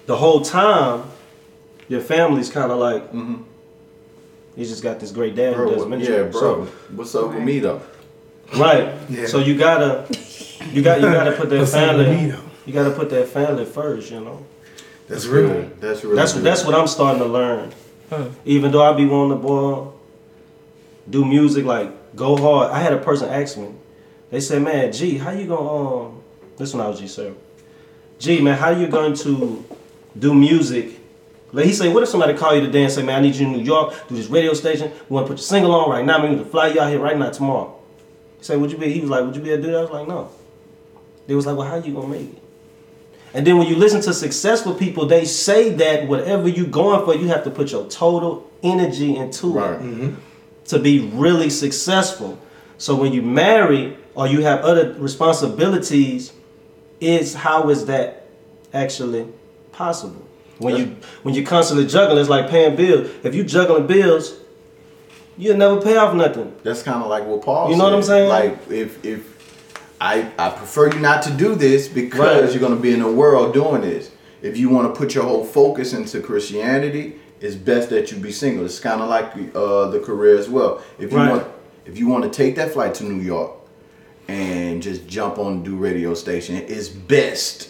The 0.08 0.18
whole 0.18 0.42
time, 0.42 1.04
your 1.88 2.02
family's 2.02 2.50
kind 2.50 2.70
of 2.72 2.80
like, 2.80 3.14
Mhm. 3.14 3.40
you 4.58 4.66
just 4.66 4.84
got 4.84 5.00
this 5.00 5.12
great 5.12 5.36
dad 5.36 5.54
who 5.54 5.70
does 5.72 5.86
ministry. 5.86 6.16
yeah, 6.18 6.24
bro. 6.24 6.40
So- 6.42 6.68
What's 6.96 7.16
up 7.16 7.34
with 7.34 7.44
me 7.44 7.60
though? 7.60 7.80
right. 8.58 8.90
Yeah. 9.10 9.26
So 9.28 9.40
you 9.40 9.56
gotta, 9.56 10.04
you 10.72 10.82
got, 10.82 11.02
you 11.02 11.08
gotta 11.08 11.32
put 11.32 11.50
that 11.50 11.60
What's 11.60 11.74
up 11.74 11.96
with 11.98 12.08
me, 12.08 12.30
family, 12.32 12.40
you 12.66 12.74
gotta 12.74 12.92
put 12.92 13.10
that 13.10 13.28
family 13.28 13.66
first. 13.66 14.12
You 14.12 14.22
know. 14.22 14.46
That's 15.08 15.26
real. 15.26 15.48
good. 15.48 15.82
That's 15.82 16.04
really 16.04 16.16
That's 16.16 16.34
good. 16.34 16.44
that's 16.44 16.66
what 16.66 16.76
I'm 16.76 16.88
starting 16.88 17.22
to 17.22 17.28
learn. 17.28 17.72
Even 18.46 18.72
though 18.72 18.84
I 18.84 18.94
be 18.94 19.06
wanting 19.06 19.38
to 19.38 19.44
boy, 19.44 19.88
do 21.10 21.26
music 21.26 21.66
like 21.66 22.16
go 22.16 22.36
hard. 22.38 22.72
I 22.72 22.80
had 22.80 22.94
a 22.94 22.98
person 22.98 23.30
ask 23.30 23.58
me. 23.58 23.70
They 24.30 24.40
said, 24.42 24.62
"Man, 24.62 24.92
G, 24.92 25.18
how 25.18 25.32
you 25.32 25.48
gonna 25.48 26.06
um?" 26.08 26.22
This 26.58 26.74
one 26.74 26.86
I 26.86 26.90
was 26.90 27.00
G 27.00 27.08
sir. 27.08 27.34
G, 28.20 28.42
man, 28.42 28.58
how 28.58 28.72
you 28.72 28.88
going 28.88 29.14
to 29.16 29.64
do 30.18 30.34
music? 30.34 31.00
Like 31.54 31.66
he 31.66 31.72
say, 31.74 31.88
what 31.88 32.04
if 32.04 32.10
somebody 32.10 32.34
call 32.34 32.56
you 32.56 32.62
today 32.62 32.84
and 32.84 32.92
say, 32.92 33.04
"Man, 33.04 33.16
I 33.20 33.22
need 33.22 33.36
you 33.36 33.46
in 33.46 33.54
New 33.54 33.64
York, 33.64 33.94
do 34.10 34.16
this 34.16 34.28
radio 34.28 34.54
station. 34.54 34.92
We 35.08 35.14
want 35.14 35.28
to 35.28 35.34
put 35.34 35.40
your 35.40 35.46
single 35.46 35.74
on 35.74 35.90
right 35.90 36.04
now. 36.04 36.22
We 36.22 36.30
need 36.30 36.40
to 36.40 36.46
fly 36.46 36.68
you 36.68 36.82
out 36.82 36.90
here 36.90 37.00
right 37.00 37.18
now 37.18 37.30
tomorrow." 37.30 37.74
He 38.40 38.44
said, 38.44 38.60
"Would 38.60 38.72
you 38.72 38.78
be?" 38.78 38.92
He 38.92 39.00
was 39.02 39.10
like, 39.10 39.24
"Would 39.26 39.36
you 39.36 39.42
be 39.42 39.52
able 39.52 39.64
to 39.64 39.68
do 39.68 39.72
that?" 39.74 39.78
I 39.78 39.82
was 39.82 39.92
like, 39.92 40.08
"No." 40.08 40.30
They 41.28 41.36
was 41.36 41.46
like, 41.46 41.58
"Well, 41.58 41.68
how 41.68 41.76
you 41.76 41.94
gonna 41.94 42.08
make 42.08 42.22
it?" 42.22 42.42
And 43.34 43.46
then 43.46 43.58
when 43.58 43.68
you 43.68 43.76
listen 43.76 44.02
to 44.02 44.14
successful 44.14 44.74
people, 44.74 45.06
they 45.06 45.26
say 45.26 45.70
that 45.70 46.08
whatever 46.08 46.48
you're 46.48 46.66
going 46.66 47.04
for, 47.06 47.14
you 47.16 47.28
have 47.28 47.44
to 47.44 47.50
put 47.52 47.72
your 47.72 47.86
total 47.86 48.50
energy 48.64 49.16
into 49.16 49.48
Right. 49.52 49.80
it 49.82 50.14
to 50.66 50.80
be 50.80 51.00
really 51.14 51.50
successful. 51.50 52.38
So 52.78 52.96
when 52.96 53.14
you 53.14 53.22
marry 53.22 53.96
or 54.16 54.28
you 54.28 54.42
have 54.42 54.62
other 54.62 54.96
responsibilities, 54.98 56.32
is 57.00 57.36
how 57.36 57.70
is 57.70 57.86
that 57.86 58.28
actually 58.74 59.26
possible? 59.72 60.22
When 60.60 60.76
you 60.76 60.96
when 61.24 61.36
you're 61.36 61.46
constantly 61.46 61.86
juggling, 61.86 62.20
it's 62.20 62.30
like 62.30 62.50
paying 62.50 62.76
bills. 62.76 63.10
If 63.24 63.36
you 63.36 63.44
juggling 63.44 63.86
bills, 63.86 64.34
you'll 65.38 65.58
never 65.58 65.80
pay 65.80 65.98
off 65.98 66.16
nothing. 66.16 66.54
That's 66.64 66.82
kind 66.82 67.04
of 67.04 67.10
like 67.10 67.26
what 67.28 67.44
Paul. 67.44 67.70
You 67.70 67.78
know 67.78 67.84
what 67.84 67.94
I'm 67.94 68.02
saying? 68.04 68.30
Like 68.30 68.58
if 68.72 69.06
if 69.06 69.37
I 70.00 70.30
I 70.38 70.50
prefer 70.50 70.92
you 70.94 71.00
not 71.00 71.22
to 71.24 71.32
do 71.32 71.56
this 71.56 71.88
because 71.88 72.20
Right. 72.20 72.52
you're 72.52 72.62
gonna 72.62 72.80
be 72.82 72.92
in 72.94 73.02
the 73.02 73.12
world 73.12 73.54
doing 73.54 73.82
this. 73.82 74.12
If 74.42 74.58
you 74.58 74.70
want 74.70 74.94
to 74.94 74.98
put 75.00 75.16
your 75.16 75.24
whole 75.24 75.44
focus 75.44 75.94
into 75.94 76.20
Christianity, 76.22 77.16
it's 77.42 77.56
best 77.56 77.90
that 77.90 78.12
you 78.12 78.18
be 78.18 78.32
single. 78.32 78.66
It's 78.66 78.80
kind 78.80 79.02
of 79.02 79.10
like 79.10 79.32
uh, 79.56 79.88
the 79.90 80.00
career 80.00 80.38
as 80.38 80.48
well. 80.50 80.82
If 81.00 81.12
you 81.12 81.18
Right. 81.18 81.32
want 81.32 81.48
if 81.86 81.98
you 81.98 82.08
want 82.08 82.24
to 82.26 82.30
take 82.30 82.56
that 82.56 82.74
flight 82.74 82.94
to 82.96 83.04
New 83.06 83.22
York 83.24 83.52
and 84.28 84.82
just 84.84 85.08
jump 85.08 85.40
on 85.40 85.64
do 85.64 85.76
radio 85.76 86.14
station, 86.14 86.56
it's 86.68 86.90
best 86.90 87.70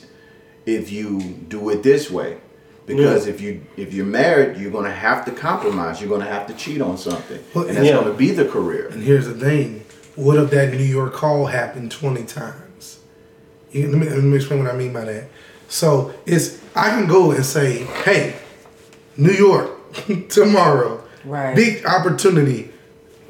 if 0.65 0.91
you 0.91 1.19
do 1.47 1.69
it 1.69 1.83
this 1.83 2.09
way. 2.11 2.37
Because 2.85 3.27
if 3.27 3.41
you 3.41 3.61
if 3.77 3.93
you're 3.93 4.05
married, 4.05 4.57
you're 4.57 4.71
gonna 4.71 4.91
have 4.91 5.23
to 5.25 5.31
compromise. 5.31 6.01
You're 6.01 6.09
gonna 6.09 6.25
have 6.37 6.47
to 6.47 6.53
cheat 6.53 6.81
on 6.81 6.97
something, 6.97 7.39
Well, 7.53 7.65
and 7.67 7.75
that's 7.77 7.87
yeah. 7.87 7.95
gonna 7.95 8.13
be 8.13 8.31
the 8.31 8.45
career. 8.45 8.87
And 8.91 9.03
here's 9.03 9.27
the 9.27 9.33
thing: 9.33 9.81
what 10.17 10.37
if 10.37 10.49
that 10.51 10.71
New 10.73 10.83
York 10.83 11.13
call 11.13 11.45
happened 11.45 11.91
twenty 11.91 12.23
times? 12.25 12.99
You, 13.71 13.87
let, 13.89 13.97
me, 13.97 14.09
let 14.09 14.23
me 14.23 14.35
explain 14.35 14.63
what 14.63 14.73
I 14.73 14.77
mean 14.77 14.91
by 14.93 15.05
that. 15.05 15.29
So 15.69 16.13
it's 16.25 16.59
I 16.75 16.89
can 16.89 17.07
go 17.07 17.31
and 17.31 17.45
say, 17.45 17.83
"Hey, 18.03 18.35
New 19.15 19.31
York, 19.31 19.69
tomorrow, 20.29 21.03
Right. 21.23 21.55
big 21.55 21.85
opportunity, 21.85 22.71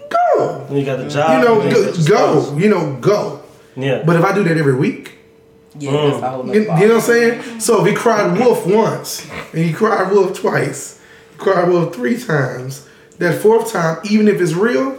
go." 0.09 0.67
You 0.71 0.85
got 0.85 0.97
the 0.97 1.09
job, 1.09 1.39
You 1.39 1.45
know, 1.47 1.61
then 1.61 2.05
go, 2.05 2.05
go. 2.51 2.57
You 2.57 2.69
know, 2.69 2.95
go. 3.01 3.41
Yeah. 3.75 4.03
But 4.05 4.15
if 4.17 4.23
I 4.23 4.33
do 4.33 4.43
that 4.43 4.57
every 4.57 4.75
week, 4.75 5.13
Yeah, 5.79 5.91
Mm. 5.91 6.11
that's 6.11 6.23
a 6.23 6.29
whole 6.29 6.47
you, 6.47 6.61
you 6.61 6.67
know 6.67 6.73
what 6.73 6.91
I'm 6.95 7.01
saying? 7.01 7.59
So 7.59 7.81
if 7.85 7.87
he 7.91 7.93
cried 7.95 8.37
wolf 8.39 8.65
once 8.65 9.27
and 9.53 9.63
he 9.63 9.71
cried 9.73 10.11
wolf 10.11 10.39
twice, 10.39 10.99
he 11.33 11.37
cried 11.37 11.69
wolf 11.69 11.93
three 11.93 12.17
times, 12.19 12.87
that 13.19 13.39
fourth 13.41 13.71
time, 13.71 13.99
even 14.09 14.27
if 14.27 14.41
it's 14.41 14.53
real, 14.53 14.97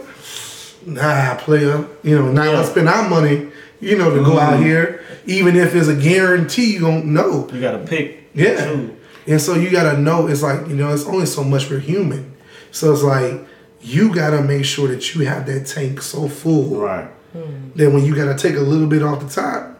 nah, 0.93 1.35
player, 1.35 1.85
you 2.03 2.17
know, 2.17 2.31
now 2.31 2.43
Yeah. 2.45 2.57
let's 2.57 2.69
spend 2.69 2.89
our 2.89 3.07
money, 3.09 3.47
you 3.79 3.97
know, 3.97 4.13
to 4.13 4.23
go 4.23 4.39
out 4.39 4.55
mm-hmm. 4.55 4.63
here, 4.63 5.01
even 5.25 5.55
if 5.55 5.75
it's 5.75 5.87
a 5.87 5.95
guarantee 5.95 6.73
you 6.73 6.79
don't 6.79 7.07
know. 7.07 7.47
You 7.53 7.61
gotta 7.61 7.79
pick. 7.79 8.29
Yeah. 8.33 8.65
choose. 8.65 8.91
And 9.27 9.41
so 9.41 9.55
you 9.55 9.69
gotta 9.69 9.99
know 9.99 10.27
it's 10.27 10.41
like, 10.41 10.67
you 10.67 10.75
know, 10.75 10.91
it's 10.93 11.05
only 11.05 11.25
so 11.25 11.43
much 11.43 11.69
we're 11.69 11.79
human. 11.79 12.33
So 12.71 12.91
it's 12.93 13.03
like 13.03 13.45
you 13.81 14.13
gotta 14.13 14.41
make 14.41 14.65
sure 14.65 14.87
that 14.87 15.13
you 15.15 15.25
have 15.25 15.45
that 15.45 15.65
tank 15.67 16.01
so 16.01 16.27
full 16.27 16.81
Right. 16.81 17.09
Hmm. 17.33 17.69
that 17.75 17.91
when 17.91 18.03
you 18.05 18.15
gotta 18.15 18.35
take 18.35 18.55
a 18.55 18.61
little 18.61 18.87
bit 18.87 19.03
off 19.03 19.19
the 19.21 19.29
top, 19.29 19.79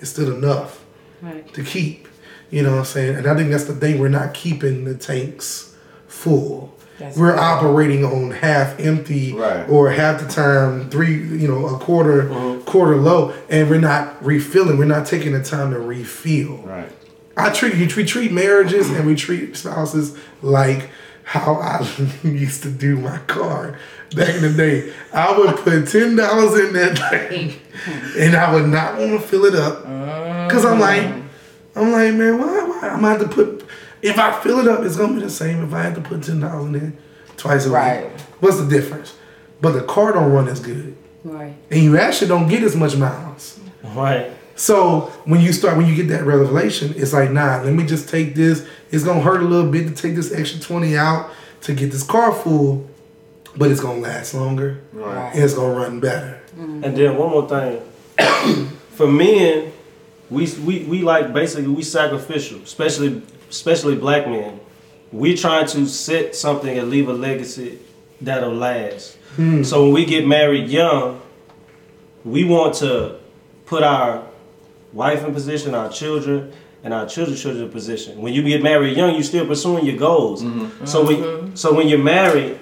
it's 0.00 0.10
still 0.10 0.34
enough 0.34 0.84
Right. 1.20 1.52
to 1.54 1.62
keep. 1.62 2.08
You 2.50 2.62
know 2.62 2.70
what 2.72 2.78
I'm 2.78 2.84
saying? 2.86 3.16
And 3.16 3.26
I 3.26 3.36
think 3.36 3.50
that's 3.50 3.64
the 3.64 3.74
thing. 3.74 3.98
We're 3.98 4.08
not 4.08 4.32
keeping 4.32 4.84
the 4.84 4.94
tanks 4.94 5.74
full. 6.06 6.74
That's 6.98 7.16
We're 7.16 7.32
good. 7.32 7.38
operating 7.38 8.04
on 8.04 8.32
half 8.32 8.80
empty 8.80 9.32
Right. 9.32 9.68
or 9.68 9.90
half 9.90 10.20
the 10.20 10.28
time 10.28 10.90
three, 10.90 11.14
you 11.14 11.46
know, 11.46 11.66
a 11.66 11.78
quarter 11.78 12.24
mm-hmm. 12.24 12.62
quarter 12.62 12.96
low, 12.96 13.32
and 13.48 13.70
we're 13.70 13.80
not 13.80 14.24
refilling. 14.24 14.78
We're 14.78 14.84
not 14.84 15.06
taking 15.06 15.32
the 15.32 15.42
time 15.42 15.70
to 15.70 15.78
refill. 15.78 16.58
Right. 16.58 16.90
I 17.36 17.50
treat 17.50 17.76
you 17.76 17.88
we 17.96 18.04
treat 18.04 18.32
marriages 18.32 18.90
and 18.90 19.06
we 19.06 19.14
treat 19.14 19.56
spouses 19.56 20.18
like 20.42 20.90
how 21.22 21.54
I 21.54 21.86
used 22.24 22.64
to 22.64 22.70
do 22.70 22.96
my 22.96 23.18
car 23.18 23.78
back 24.16 24.34
in 24.34 24.42
the 24.42 24.52
day. 24.52 24.92
I 25.12 25.38
would 25.38 25.56
put 25.56 25.86
ten 25.86 26.16
dollars 26.16 26.58
in 26.58 26.72
that 26.72 26.98
thing, 27.10 27.54
and 28.18 28.34
I 28.34 28.52
would 28.52 28.66
not 28.66 28.98
want 28.98 29.12
to 29.12 29.20
fill 29.20 29.44
it 29.44 29.54
up 29.54 29.82
because 30.48 30.64
I'm 30.64 30.80
like, 30.80 31.04
I'm 31.76 31.92
like, 31.92 32.14
man, 32.14 32.38
why? 32.38 32.64
why? 32.64 32.88
I'm 32.88 33.02
gonna 33.02 33.18
have 33.18 33.20
to 33.20 33.28
put. 33.28 33.57
If 34.02 34.18
I 34.18 34.32
fill 34.40 34.60
it 34.60 34.68
up, 34.68 34.84
it's 34.84 34.96
gonna 34.96 35.14
be 35.14 35.20
the 35.20 35.30
same. 35.30 35.62
If 35.64 35.72
I 35.74 35.82
had 35.82 35.94
to 35.96 36.00
put 36.00 36.20
$10,000 36.20 36.74
in 36.74 36.96
twice 37.36 37.66
a 37.66 37.70
Right. 37.70 38.04
week, 38.04 38.12
what's 38.40 38.58
the 38.58 38.66
difference? 38.66 39.14
But 39.60 39.72
the 39.72 39.82
car 39.82 40.12
don't 40.12 40.30
run 40.32 40.48
as 40.48 40.60
good, 40.60 40.94
Right. 41.24 41.54
and 41.70 41.82
you 41.82 41.98
actually 41.98 42.28
don't 42.28 42.48
get 42.48 42.62
as 42.62 42.76
much 42.76 42.96
miles. 42.96 43.58
Right. 43.96 44.30
So 44.54 45.10
when 45.24 45.40
you 45.40 45.52
start, 45.52 45.76
when 45.76 45.86
you 45.86 45.94
get 45.94 46.08
that 46.08 46.24
revelation, 46.26 46.94
it's 46.96 47.12
like, 47.12 47.30
nah, 47.30 47.62
let 47.62 47.72
me 47.74 47.84
just 47.84 48.08
take 48.08 48.34
this. 48.34 48.64
It's 48.90 49.04
gonna 49.04 49.20
hurt 49.20 49.40
a 49.40 49.44
little 49.44 49.70
bit 49.70 49.88
to 49.88 49.94
take 50.02 50.14
this 50.16 50.32
extra 50.32 50.60
twenty 50.60 50.96
out 50.96 51.30
to 51.62 51.72
get 51.74 51.90
this 51.92 52.02
car 52.02 52.32
full, 52.32 52.88
but 53.56 53.70
it's 53.70 53.80
gonna 53.80 54.00
last 54.00 54.34
longer 54.34 54.78
Right. 54.92 55.30
and 55.34 55.42
it's 55.44 55.54
gonna 55.54 55.74
run 55.74 56.00
better. 56.00 56.38
Mm-hmm. 56.58 56.84
And 56.84 56.96
then 56.96 57.16
one 57.16 57.30
more 57.30 57.48
thing. 57.48 57.80
For 58.96 59.06
men, 59.06 59.72
we, 60.30 60.46
we 60.64 60.84
we 60.84 61.02
like 61.02 61.32
basically 61.32 61.68
we 61.68 61.82
sacrificial, 61.82 62.58
especially 62.64 63.22
especially 63.48 63.96
black 63.96 64.26
men. 64.26 64.60
We 65.12 65.36
trying 65.36 65.66
to 65.68 65.86
set 65.86 66.34
something 66.34 66.78
and 66.78 66.90
leave 66.90 67.08
a 67.08 67.12
legacy 67.12 67.78
that'll 68.20 68.52
last. 68.52 69.16
Hmm. 69.36 69.62
So 69.62 69.84
when 69.84 69.92
we 69.92 70.04
get 70.04 70.26
married 70.26 70.68
young, 70.68 71.20
we 72.24 72.44
want 72.44 72.74
to 72.76 73.18
put 73.66 73.82
our 73.82 74.26
wife 74.92 75.24
in 75.24 75.32
position, 75.32 75.74
our 75.74 75.90
children, 75.90 76.52
and 76.84 76.92
our 76.94 77.06
children's 77.06 77.40
children 77.40 77.64
in 77.64 77.70
position. 77.70 78.20
When 78.20 78.32
you 78.32 78.42
get 78.42 78.62
married 78.62 78.96
young, 78.96 79.14
you 79.14 79.22
still 79.22 79.46
pursuing 79.46 79.84
your 79.84 79.96
goals. 79.96 80.42
Mm-hmm. 80.42 80.84
So 80.84 81.04
when 81.04 81.16
mm-hmm. 81.16 81.54
so 81.54 81.74
when 81.74 81.88
you're 81.88 82.02
married, 82.02 82.58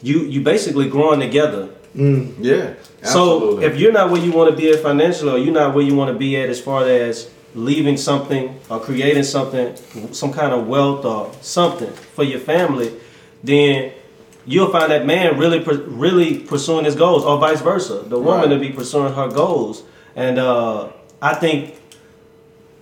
you 0.00 0.20
you 0.20 0.40
basically 0.42 0.88
growing 0.88 1.20
together. 1.20 1.66
Hmm. 1.94 2.32
Yeah. 2.38 2.74
So 3.04 3.60
if 3.60 3.76
you're 3.78 3.92
not 3.92 4.10
where 4.10 4.22
you 4.22 4.32
want 4.32 4.50
to 4.50 4.56
be 4.56 4.70
at 4.70 4.80
financially, 4.80 5.32
or 5.32 5.38
you're 5.38 5.52
not 5.52 5.74
where 5.74 5.84
you 5.84 5.94
want 5.94 6.12
to 6.12 6.18
be 6.18 6.36
at 6.40 6.48
as 6.48 6.60
far 6.60 6.86
as 6.86 7.28
leaving 7.54 7.96
something 7.96 8.58
or 8.70 8.80
creating 8.80 9.22
something, 9.24 9.76
some 10.12 10.32
kind 10.32 10.52
of 10.52 10.66
wealth 10.66 11.04
or 11.04 11.30
something 11.42 11.92
for 11.92 12.24
your 12.24 12.40
family, 12.40 12.92
then 13.44 13.92
you'll 14.46 14.70
find 14.70 14.90
that 14.90 15.06
man 15.06 15.38
really, 15.38 15.60
really 15.60 16.38
pursuing 16.38 16.84
his 16.84 16.94
goals, 16.94 17.24
or 17.24 17.38
vice 17.38 17.60
versa. 17.60 18.02
The 18.06 18.18
woman 18.18 18.48
Right. 18.50 18.54
to 18.54 18.58
be 18.58 18.70
pursuing 18.70 19.12
her 19.12 19.28
goals, 19.28 19.82
and 20.16 20.38
uh, 20.38 20.88
I 21.20 21.34
think, 21.34 21.76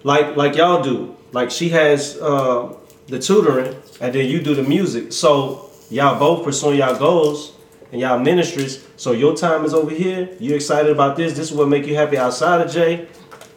like 0.04 0.36
like 0.36 0.56
y'all 0.56 0.82
do, 0.82 1.16
like 1.32 1.50
she 1.50 1.68
has 1.70 2.16
uh, 2.20 2.72
the 3.08 3.18
tutoring, 3.18 3.74
and 4.00 4.14
then 4.14 4.28
you 4.28 4.40
do 4.40 4.54
the 4.54 4.62
music. 4.62 5.12
So 5.12 5.70
y'all 5.90 6.18
both 6.18 6.44
pursuing 6.44 6.78
y'all 6.78 6.96
goals 6.98 7.52
and 7.92 8.00
y'all 8.00 8.18
ministries. 8.18 8.84
So 8.96 9.12
your 9.12 9.36
time 9.36 9.64
is 9.64 9.74
over 9.74 9.90
here. 9.90 10.28
You're 10.38 10.56
excited 10.56 10.90
about 10.92 11.16
this. 11.16 11.32
This 11.32 11.50
is 11.50 11.56
what 11.56 11.68
make 11.68 11.86
you 11.86 11.96
happy 11.96 12.16
outside 12.16 12.60
of 12.64 12.72
Jay. 12.72 13.08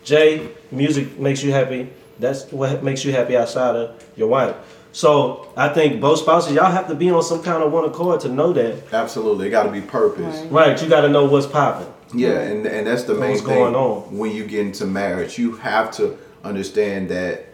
Jay, 0.04 0.50
music 0.72 1.18
makes 1.20 1.44
you 1.44 1.52
happy. 1.52 1.90
That's 2.20 2.52
what 2.52 2.84
makes 2.84 3.04
you 3.06 3.12
happy 3.12 3.36
outside 3.36 3.76
of 3.76 4.04
your 4.16 4.28
wife. 4.28 4.56
So 4.92 5.52
I 5.58 5.70
think 5.70 6.00
both 6.00 6.20
spouses, 6.20 6.54
y'all 6.54 6.70
have 6.72 6.88
to 6.88 6.96
be 6.96 7.10
on 7.10 7.24
some 7.24 7.42
kind 7.42 7.64
of 7.64 7.72
one 7.72 7.86
accord 7.86 8.20
to 8.22 8.30
know 8.30 8.54
that. 8.54 8.94
absolutely, 8.94 9.48
it 9.48 9.50
got 9.50 9.64
to 9.64 9.72
be 9.72 9.82
purpose. 9.82 10.40
Right, 10.52 10.80
you 10.82 10.88
got 10.88 11.02
to 11.02 11.10
know 11.10 11.26
what's 11.26 11.48
popping. 11.48 11.92
Yeah, 12.14 12.40
and 12.42 12.66
and 12.68 12.86
that's 12.86 13.04
the 13.04 13.16
main 13.16 13.32
What's 13.32 13.42
thing 13.42 13.56
going 13.56 13.76
on? 13.76 14.16
when 14.16 14.30
you 14.32 14.46
get 14.46 14.60
into 14.68 14.86
marriage. 14.86 15.40
You 15.40 15.54
have 15.54 15.90
to 15.98 16.16
understand 16.44 17.10
that 17.10 17.46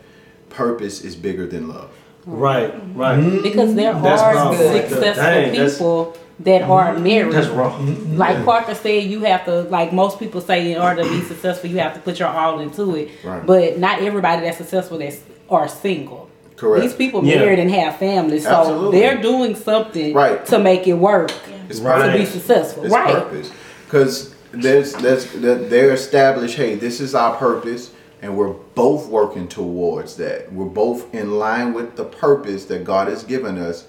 purpose 0.49 1.01
is 1.01 1.15
bigger 1.15 1.47
than 1.47 1.69
love. 1.69 1.89
Right, 2.25 2.73
right. 2.93 3.41
Because 3.41 3.73
there 3.75 3.93
That's 3.93 4.21
are 4.21 4.35
wrong. 4.35 4.57
successful 4.57 5.01
Dang, 5.23 5.51
that's- 5.53 5.77
people 5.77 6.17
that 6.41 6.61
are 6.61 6.93
mm-hmm. 6.93 7.03
married. 7.03 7.33
That's 7.33 7.47
wrong. 7.47 7.87
Mm-hmm. 7.87 8.17
Like 8.17 8.45
Parker 8.45 8.75
said, 8.75 9.03
you 9.03 9.21
have 9.25 9.45
to, 9.45 9.63
like 9.63 9.91
most 9.91 10.19
people 10.19 10.41
say, 10.41 10.71
in 10.71 10.81
order 10.81 11.03
to 11.03 11.09
be 11.09 11.21
successful, 11.21 11.69
you 11.69 11.79
have 11.79 11.93
to 11.93 11.99
put 11.99 12.19
your 12.19 12.29
all 12.29 12.59
into 12.59 12.95
it. 12.95 13.09
Right. 13.23 13.45
But 13.45 13.77
not 13.77 14.01
everybody 14.01 14.43
that's 14.45 14.57
successful 14.57 14.97
that's 14.97 15.19
are 15.49 15.67
single. 15.67 16.29
Correct. 16.55 16.83
These 16.83 16.93
people 16.93 17.23
Yeah. 17.25 17.39
married 17.39 17.59
and 17.59 17.71
have 17.71 17.97
families, 17.97 18.43
so 18.43 18.49
Absolutely. 18.51 18.99
they're 18.99 19.21
doing 19.21 19.55
something 19.55 20.13
Right. 20.13 20.45
to 20.47 20.59
make 20.59 20.87
it 20.87 20.93
work 20.93 21.31
It's 21.69 21.79
Right. 21.79 22.11
to 22.11 22.17
be 22.17 22.25
successful. 22.25 22.83
It's 22.83 22.93
right. 22.93 23.13
purpose. 23.13 23.51
Because 23.85 24.33
there's 24.51 24.93
there's 24.93 25.25
that 25.33 25.69
they're 25.69 25.93
established. 25.93 26.55
Hey, 26.55 26.75
this 26.75 26.99
is 26.99 27.13
our 27.13 27.35
purpose, 27.35 27.91
and 28.21 28.35
we're 28.35 28.55
both 28.73 29.07
working 29.07 29.47
towards 29.47 30.15
that. 30.15 30.51
We're 30.51 30.65
both 30.65 31.13
in 31.13 31.37
line 31.37 31.73
with 31.73 31.95
the 31.95 32.05
purpose 32.05 32.65
that 32.65 32.83
God 32.83 33.07
has 33.07 33.23
given 33.23 33.57
us, 33.59 33.85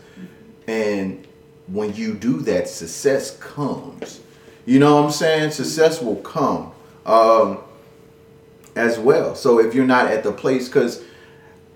and 0.68 1.26
when 1.72 1.94
you 1.94 2.14
do 2.14 2.40
that, 2.42 2.68
success 2.68 3.36
comes. 3.38 4.20
You 4.66 4.78
know 4.78 4.96
what 4.96 5.04
I'm 5.06 5.10
saying? 5.10 5.50
Success 5.52 6.00
will 6.02 6.16
come 6.16 6.72
um, 7.06 7.58
as 8.76 8.98
well. 8.98 9.34
So 9.34 9.58
if 9.58 9.74
you're 9.74 9.86
not 9.86 10.06
at 10.06 10.22
the 10.22 10.32
place, 10.32 10.68
because 10.68 11.02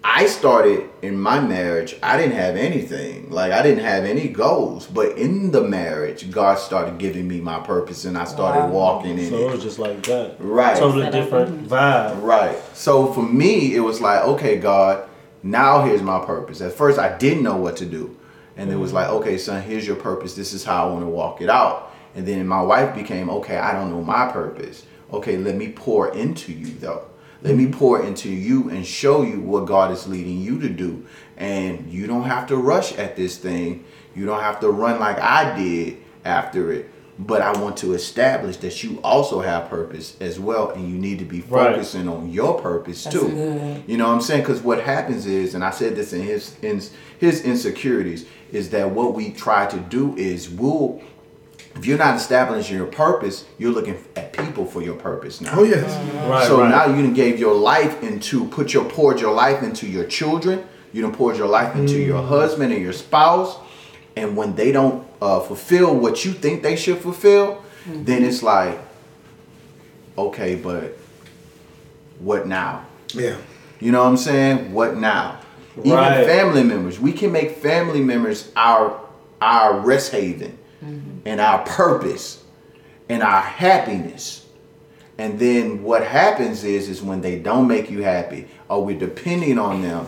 I 0.03 0.26
started 0.26 0.88
in 1.01 1.18
my 1.18 1.40
marriage, 1.40 1.97
I 2.03 2.16
didn't 2.18 2.34
have 2.36 2.57
anything. 2.57 3.30
Like 3.30 3.53
I 3.53 3.62
didn't 3.62 3.84
have 3.84 4.05
any 4.05 4.28
goals. 4.28 4.86
But 4.86 5.16
in 5.16 5.51
the 5.51 5.62
marriage, 5.62 6.30
God 6.30 6.59
started 6.59 6.99
giving 6.99 7.26
me 7.26 7.40
my 7.40 7.59
purpose 7.61 8.05
and 8.05 8.18
I 8.18 8.24
started 8.24 8.70
walking 8.72 9.18
in 9.18 9.30
So 9.30 9.36
it 9.38 9.42
it. 9.47 9.51
was 9.53 9.62
just 9.62 9.78
like 9.78 10.03
that. 10.05 10.36
Right. 10.38 10.76
Totally 10.76 11.11
different 11.11 11.66
vibe. 11.68 12.22
Right. 12.22 12.59
So 12.74 13.12
for 13.12 13.22
me, 13.22 13.74
it 13.74 13.80
was 13.80 14.01
like, 14.01 14.22
okay, 14.24 14.59
God, 14.59 15.09
now 15.42 15.82
here's 15.84 16.03
my 16.03 16.22
purpose. 16.24 16.61
At 16.61 16.72
first, 16.72 16.99
I 16.99 17.16
didn't 17.16 17.42
know 17.42 17.57
what 17.57 17.76
to 17.78 17.86
do. 17.86 18.14
And 18.57 18.70
it 18.70 18.76
was 18.76 18.92
like, 18.92 19.09
okay, 19.09 19.36
son, 19.36 19.62
here's 19.62 19.86
your 19.86 19.96
purpose. 19.96 20.34
This 20.34 20.52
is 20.52 20.64
how 20.64 20.88
I 20.88 20.92
want 20.92 21.05
to 21.05 21.09
walk 21.09 21.40
it 21.40 21.50
out. 21.50 21.92
And 22.14 22.26
then 22.26 22.46
my 22.46 22.62
wife 22.62 22.94
became, 22.94 23.28
okay, 23.28 23.57
I 23.57 23.72
don't 23.72 23.90
know 23.90 24.02
my 24.02 24.30
purpose. 24.30 24.86
Okay, 25.12 25.36
let 25.36 25.57
me 25.57 25.72
pour 25.72 26.14
into 26.14 26.52
you, 26.52 26.74
though. 26.74 27.07
Let 27.42 27.57
me 27.57 27.64
mm-hmm. 27.64 27.78
pour 27.78 28.02
into 28.02 28.30
you 28.30 28.70
and 28.70 28.86
show 28.86 29.22
you 29.22 29.40
what 29.40 29.66
God 29.66 29.90
is 29.90 30.07
leading 30.07 30.40
you 30.40 30.61
to 30.61 30.68
do. 30.68 31.05
And 31.36 31.92
you 31.92 32.07
don't 32.07 32.24
have 32.24 32.46
to 32.48 32.57
rush 32.57 32.92
at 32.94 33.16
this 33.16 33.36
thing. 33.36 33.84
You 34.14 34.24
don't 34.24 34.40
have 34.40 34.61
to 34.61 34.70
run 34.70 34.98
like 35.00 35.18
I 35.18 35.57
did 35.57 35.98
after 36.24 36.72
it. 36.72 36.90
But 37.19 37.43
I 37.43 37.53
want 37.61 37.77
to 37.79 37.93
establish 37.93 38.57
that 38.59 38.83
you 38.83 38.99
also 39.05 39.41
have 39.41 39.71
purpose 39.71 40.17
as 40.21 40.41
well. 40.41 40.71
And 40.71 40.91
you 40.91 40.99
need 40.99 41.21
to 41.21 41.25
be 41.25 41.45
Right. 41.49 41.73
focusing 41.73 42.09
on 42.09 42.33
your 42.33 42.61
purpose 42.61 43.05
That's 43.05 43.15
too. 43.15 43.29
good. 43.29 43.85
You 43.87 43.97
know 43.97 44.09
what 44.09 44.15
I'm 44.15 44.21
saying? 44.21 44.41
Because 44.41 44.62
what 44.62 44.81
happens 44.81 45.25
is, 45.27 45.55
and 45.55 45.65
I 45.65 45.71
said 45.71 45.95
this 45.95 46.12
in 46.12 46.23
his 46.23 46.55
in 46.61 46.83
his 47.19 47.43
insecurities, 47.43 48.25
is 48.53 48.71
that 48.71 48.91
what 48.91 49.15
we 49.15 49.31
try 49.31 49.67
to 49.67 49.79
do 49.79 50.17
is 50.17 50.51
we'll 50.51 51.01
if 51.77 51.87
you're 51.87 51.99
not 51.99 52.17
establishing 52.17 52.77
your 52.77 52.87
purpose, 52.87 53.45
you're 53.59 53.73
looking 53.73 53.97
at 54.17 54.33
people 54.33 54.65
for 54.65 54.83
your 54.83 54.95
purpose 54.95 55.41
now. 55.41 55.55
Oh 55.57 55.65
yes. 55.65 55.85
Right, 56.29 56.47
so 56.47 56.61
right. 56.61 56.69
now 56.69 56.87
you 56.87 57.03
done 57.03 57.15
gave 57.15 57.39
your 57.39 57.55
life 57.55 58.03
into 58.03 58.47
put 58.47 58.73
your 58.73 58.85
poured 58.85 59.21
your 59.21 59.33
life 59.33 59.62
into 59.62 59.86
your 59.86 60.05
children. 60.05 60.65
You 60.93 61.03
done 61.03 61.12
poured 61.12 61.36
your 61.36 61.49
life 61.49 61.74
into 61.74 61.95
mm. 61.95 62.07
your 62.07 62.23
husband 62.23 62.73
and 62.73 62.81
your 62.81 62.93
spouse. 62.93 63.57
And 64.16 64.36
when 64.36 64.55
they 64.55 64.70
don't 64.73 65.07
uh, 65.20 65.41
fulfill 65.41 65.97
what 65.97 66.24
you 66.24 66.32
think 66.32 66.62
they 66.62 66.77
should 66.77 66.99
fulfill, 66.99 67.62
then 67.86 68.23
it's 68.24 68.43
like, 68.43 68.78
okay, 70.16 70.55
but 70.55 70.97
what 72.19 72.47
now? 72.47 72.86
Yeah. 73.12 73.36
You 73.81 73.93
know 73.93 74.03
what 74.03 74.09
I'm 74.11 74.16
saying? 74.16 74.73
What 74.73 74.97
now? 74.97 75.41
Even 75.78 75.95
family 76.27 76.62
members. 76.62 77.01
We 77.01 77.12
can 77.12 77.32
make 77.32 77.57
family 77.57 78.01
members 78.01 78.51
our 78.57 79.01
our 79.41 79.78
rest 79.81 80.12
haven 80.12 80.57
and 81.27 81.41
our 81.41 81.65
purpose 81.66 82.43
and 83.09 83.23
our 83.23 83.41
happiness. 83.41 84.47
And 85.19 85.39
then 85.39 85.82
what 85.82 86.05
happens 86.05 86.65
is 86.65 86.89
is 86.89 87.03
when 87.03 87.20
they 87.20 87.39
don't 87.39 87.66
make 87.66 87.91
you 87.91 88.03
happy 88.03 88.49
or 88.69 88.85
we're 88.85 88.99
depending 88.99 89.59
on 89.59 89.82
them, 89.82 90.07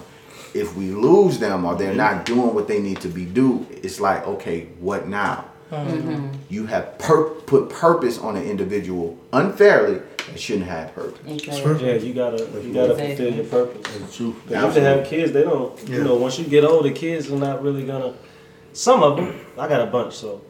if 0.57 0.77
we 0.77 0.91
lose 0.91 1.39
them 1.39 1.65
or 1.65 1.75
they're 1.75 1.89
mm-hmm. 1.89 1.99
not 1.99 2.25
doing 2.25 2.55
what 2.55 2.69
they 2.69 2.81
need 2.81 3.01
to 3.01 3.09
be 3.09 3.25
do, 3.25 3.67
it's 3.71 4.01
like, 4.01 4.27
okay, 4.27 4.67
what 4.81 5.09
now? 5.09 5.45
Mm-hmm. 5.71 5.91
Mm-hmm. 5.91 6.37
You 6.49 6.67
have 6.67 6.99
pur- 6.99 7.31
put 7.31 7.71
purpose 7.71 8.19
on 8.19 8.37
an 8.37 8.45
individual 8.45 9.19
unfairly 9.33 10.01
that 10.19 10.39
shouldn't 10.39 10.67
have 10.67 10.95
purpose. 10.95 11.21
Yeah, 11.27 11.95
you 11.95 12.15
gotta 12.15 12.39
you 12.63 12.73
gotta 12.73 12.93
Exactly. 12.93 13.17
fulfill 13.17 13.35
your 13.35 13.45
purpose. 13.45 13.99
That's 13.99 14.17
true. 14.17 14.37
Because 14.47 14.65
if 14.65 14.75
they 14.75 14.81
have 14.83 15.07
kids, 15.07 15.33
they 15.33 15.43
don't. 15.43 15.89
You 15.89 16.05
know, 16.05 16.15
once 16.17 16.39
you 16.39 16.47
get 16.47 16.65
older, 16.65 16.91
kids 16.93 17.31
are 17.31 17.37
not 17.37 17.63
really 17.63 17.85
gonna. 17.85 18.15
Some 18.73 19.03
of 19.03 19.17
them, 19.17 19.41
I 19.59 19.69
got 19.69 19.81
a 19.81 19.87
bunch, 19.87 20.15
so 20.15 20.43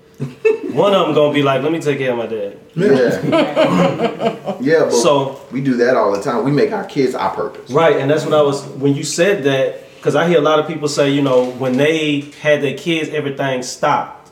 one 0.72 0.94
of 0.94 1.06
them 1.06 1.14
gonna 1.14 1.32
be 1.32 1.42
like, 1.42 1.62
"Let 1.62 1.72
me 1.72 1.80
take 1.80 1.98
care 1.98 2.12
of 2.12 2.18
my 2.18 2.26
dad." 2.26 2.58
Yeah. 2.74 4.56
yeah, 4.60 4.80
but 4.80 4.92
So- 4.92 5.40
we 5.50 5.60
do 5.62 5.76
that 5.76 5.96
all 5.96 6.12
the 6.12 6.22
time. 6.22 6.44
We 6.44 6.50
make 6.50 6.72
our 6.72 6.84
kids 6.84 7.14
our 7.14 7.34
purpose. 7.34 7.70
Right, 7.70 7.96
and 7.96 8.10
that's 8.10 8.24
what 8.24 8.34
I 8.34 8.42
was 8.42 8.66
when 8.66 8.94
you 8.94 9.04
said 9.04 9.44
that 9.44 9.85
because 9.96 10.14
I 10.14 10.28
hear 10.28 10.38
a 10.38 10.42
lot 10.42 10.58
of 10.58 10.66
people 10.66 10.88
say, 10.88 11.10
you 11.10 11.22
know, 11.22 11.50
when 11.52 11.76
they 11.76 12.20
had 12.42 12.62
their 12.62 12.76
kids, 12.76 13.08
everything 13.10 13.62
stopped. 13.62 14.30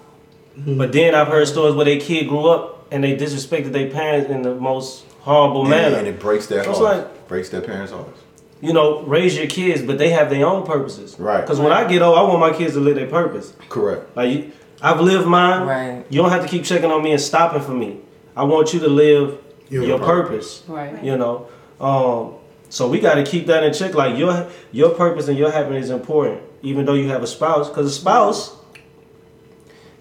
But 0.57 0.93
then 0.93 1.15
I've 1.15 1.28
heard 1.28 1.49
stories 1.49 1.74
where 1.74 1.85
their 1.85 1.99
kid 2.01 2.28
grew 2.28 2.47
up 2.49 2.86
and 2.93 3.03
they 3.03 3.16
disrespected 3.16 3.73
their 3.73 3.91
parents 3.91 4.31
in 4.31 4.43
the 4.43 4.55
most 4.55 5.05
horrible 5.20 5.62
And, 5.62 5.70
manner. 5.70 5.97
and 5.97 6.07
it 6.07 6.20
breaks 6.20 6.47
their 6.47 6.61
It's 6.69 6.78
like- 6.81 7.27
breaks 7.28 7.49
their 7.49 7.61
parents' 7.62 7.91
hearts. 7.93 8.20
you 8.61 8.73
know, 8.73 9.03
raise 9.03 9.36
your 9.36 9.47
kids, 9.49 9.82
but 9.82 9.99
they 9.99 10.11
have 10.11 10.31
their 10.31 10.47
own 10.47 10.65
purposes. 10.65 11.16
Right. 11.19 11.41
Because 11.41 11.59
when 11.59 11.73
I 11.73 11.85
get 11.89 12.03
old, 12.03 12.16
I 12.16 12.23
want 12.23 12.39
my 12.41 12.53
kids 12.53 12.74
to 12.74 12.81
live 12.81 12.95
their 12.95 13.07
purpose. 13.09 13.53
Correct. 13.69 14.16
Like 14.16 14.31
you, 14.32 14.53
I've 14.81 15.01
lived 15.01 15.27
mine. 15.27 15.66
Right. 15.66 16.05
You 16.09 16.23
don't 16.23 16.31
have 16.31 16.43
to 16.43 16.49
keep 16.49 16.65
checking 16.65 16.91
on 16.91 17.03
me 17.03 17.11
and 17.12 17.20
stopping 17.20 17.62
for 17.62 17.73
me. 17.73 17.99
I 18.36 18.45
want 18.45 18.73
you 18.74 18.81
to 18.81 18.89
live 18.89 19.39
Your 19.70 19.85
your, 19.85 19.99
purpose. 19.99 20.62
Right. 20.69 21.03
You 21.03 21.16
know. 21.16 21.47
Um, 21.81 22.35
so 22.75 22.89
we 22.89 22.99
got 22.99 23.15
to 23.15 23.23
keep 23.25 23.47
that 23.47 23.63
in 23.63 23.73
check. 23.73 23.95
Like 23.95 24.19
your 24.19 24.51
your 24.73 24.91
purpose 24.91 25.29
and 25.29 25.39
your 25.39 25.53
happiness 25.53 25.85
is 25.85 25.91
important, 25.91 26.43
even 26.61 26.85
though 26.85 26.95
you 26.95 27.09
have 27.09 27.23
a 27.23 27.27
spouse. 27.27 27.69
Because 27.69 27.87
a 27.87 27.95
spouse 27.95 28.57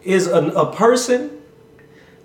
is 0.02 0.26
a, 0.26 0.40
a 0.48 0.74
person 0.74 1.40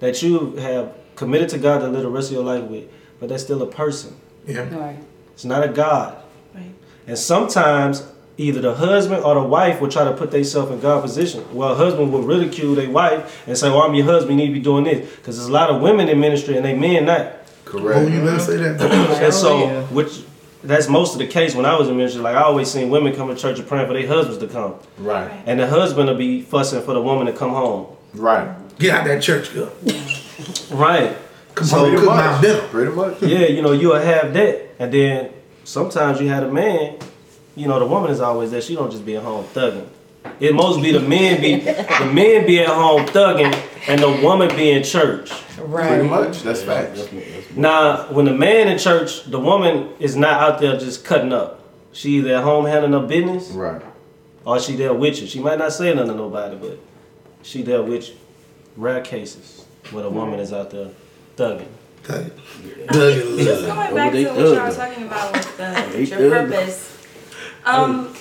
that 0.01 0.23
you 0.23 0.57
have 0.57 0.95
committed 1.17 1.51
to 1.51 1.59
God 1.59 1.81
to 1.81 1.89
live 1.89 2.01
the 2.01 2.09
rest 2.09 2.31
of 2.31 2.37
your 2.37 2.45
life 2.45 2.65
with, 2.65 2.89
but 3.21 3.29
that's 3.29 3.43
still 3.43 3.63
a 3.63 3.67
person. 3.67 4.17
Yeah. 4.47 4.75
Right. 4.75 4.97
It's 5.35 5.45
not 5.45 5.63
a 5.63 5.69
God. 5.69 6.17
Right. 6.55 6.73
And 7.07 7.19
sometimes 7.19 8.11
either 8.39 8.63
the 8.63 8.75
husband 8.75 9.25
or 9.25 9.35
the 9.35 9.43
wife 9.43 9.83
will 9.83 9.91
try 9.91 10.05
to 10.05 10.15
put 10.15 10.31
themselves 10.31 10.73
in 10.73 10.81
God's 10.81 11.03
position. 11.03 11.45
Well, 11.55 11.75
husband 11.75 12.11
will 12.11 12.23
ridicule 12.23 12.75
their 12.75 12.89
wife 12.89 13.47
and 13.47 13.59
say, 13.59 13.69
"Well, 13.69 13.83
I'm 13.83 13.95
your 13.95 14.07
husband. 14.07 14.41
You 14.41 14.47
need 14.47 14.55
to 14.55 14.59
be 14.59 14.65
doing 14.65 14.85
this." 14.85 15.15
Because 15.17 15.37
there's 15.37 15.51
a 15.51 15.53
lot 15.53 15.69
of 15.69 15.83
women 15.83 16.09
in 16.09 16.19
ministry 16.19 16.57
and 16.57 16.65
they 16.65 16.75
men 16.75 17.05
not. 17.05 17.35
Correct. 17.67 17.99
Oh, 17.99 18.07
you 18.07 18.23
better 18.23 18.39
say 18.39 18.57
that. 18.57 18.81
And 18.81 19.35
so, 19.35 19.65
yeah. 19.65 19.83
which 19.89 20.23
that's 20.63 20.89
most 20.89 21.13
of 21.13 21.19
the 21.19 21.27
case 21.27 21.55
when 21.55 21.65
I 21.67 21.77
was 21.79 21.89
in 21.89 21.97
ministry. 21.97 22.21
Like 22.23 22.37
I 22.37 22.43
always 22.43 22.71
seen 22.71 22.91
women 22.91 23.15
come 23.15 23.29
to 23.29 23.35
church 23.41 23.59
and 23.59 23.67
praying 23.69 23.87
for 23.87 23.93
their 23.95 24.07
husbands 24.07 24.39
to 24.39 24.47
come, 24.49 24.75
Right. 24.99 25.31
and 25.47 25.59
the 25.61 25.67
husband 25.67 26.09
will 26.09 26.17
be 26.17 26.43
fussing 26.43 26.83
for 26.83 26.95
the 26.95 27.01
woman 27.03 27.27
to 27.27 27.33
come 27.33 27.51
home. 27.51 27.87
Right. 28.15 28.49
Get 28.79 28.95
out 28.95 29.05
that 29.07 29.23
church, 29.23 29.53
girl. 29.55 29.71
Right. 30.71 31.17
Come 31.55 31.67
So 31.67 31.79
on, 31.79 31.83
Pretty 31.91 31.97
cook 31.99 32.07
my 32.15 32.31
much. 32.33 32.43
dinner. 32.43 32.61
Pretty 32.69 32.93
much. 32.93 33.23
Yeah, 33.23 33.47
you 33.47 33.63
know, 33.63 33.73
you'll 33.73 33.97
have 33.99 34.33
that, 34.35 34.69
and 34.79 34.93
then 34.93 35.31
sometimes 35.65 36.21
you 36.21 36.29
had 36.29 36.43
a 36.45 36.51
man. 36.51 36.97
You 37.57 37.67
know, 37.67 37.79
the 37.81 37.87
woman 37.87 38.11
is 38.11 38.21
always 38.21 38.51
there. 38.53 38.61
She 38.61 38.77
don't 38.77 38.91
just 38.91 39.05
be 39.05 39.17
at 39.17 39.23
home 39.23 39.45
thugging. 39.47 39.87
It 40.41 40.55
most 40.55 40.81
be 40.83 40.93
the 40.93 41.01
men 41.01 41.41
be 41.41 41.57
the 41.57 42.11
men 42.13 42.47
be 42.47 42.61
at 42.61 42.69
home 42.69 43.07
thugging, 43.07 43.53
and 43.87 44.01
the 44.03 44.11
woman 44.23 44.49
be 44.57 44.71
in 44.71 44.83
church. 44.83 45.31
Right. 45.59 45.89
Pretty 45.89 46.09
much. 46.09 46.43
That's 46.43 46.63
facts. 46.63 46.99
That's, 47.01 47.11
that's, 47.13 47.57
Now, 47.57 48.11
when 48.13 48.25
the 48.25 48.33
man 48.35 48.69
in 48.69 48.79
church, 48.79 49.25
the 49.25 49.39
woman 49.41 49.91
is 49.99 50.17
not 50.17 50.41
out 50.41 50.61
there 50.61 50.77
just 50.79 51.05
cutting 51.05 51.33
up. 51.33 51.61
She 51.93 52.17
either 52.19 52.37
at 52.37 52.45
home 52.45 52.65
handling 52.67 52.93
her 53.01 53.07
business, 53.07 53.51
Right. 53.51 53.83
or 54.45 54.61
she 54.61 54.77
there 54.77 54.95
with 54.95 55.21
you. 55.21 55.27
She 55.27 55.41
might 55.41 55.59
not 55.59 55.73
say 55.73 55.93
nothing 55.95 56.13
to 56.13 56.17
nobody, 56.17 56.57
but 56.57 56.79
she 57.43 57.63
there 57.63 57.83
with 57.83 58.09
you. 58.09 58.15
Rare 58.77 59.01
cases 59.01 59.65
where 59.91 60.03
the 60.05 60.11
woman 60.11 60.39
is 60.39 60.53
out 60.53 60.71
there 60.71 60.91
thugging. 61.37 61.67
Doug 62.05 62.31
Doug 62.89 63.19
and 63.19 63.39
Just 63.39 63.67
going 63.67 63.71
Oh, 63.71 63.95
back 63.95 64.13
to 64.13 64.25
what 64.25 64.37
y'all 64.39 64.67
were 64.69 64.75
talking 64.75 65.05
about 65.07 65.33
with 65.33 65.57
the, 65.57 65.89
They 65.93 66.05
your 66.05 66.31
thug. 66.31 66.51
purpose. 66.51 66.98
Um, 67.69 68.15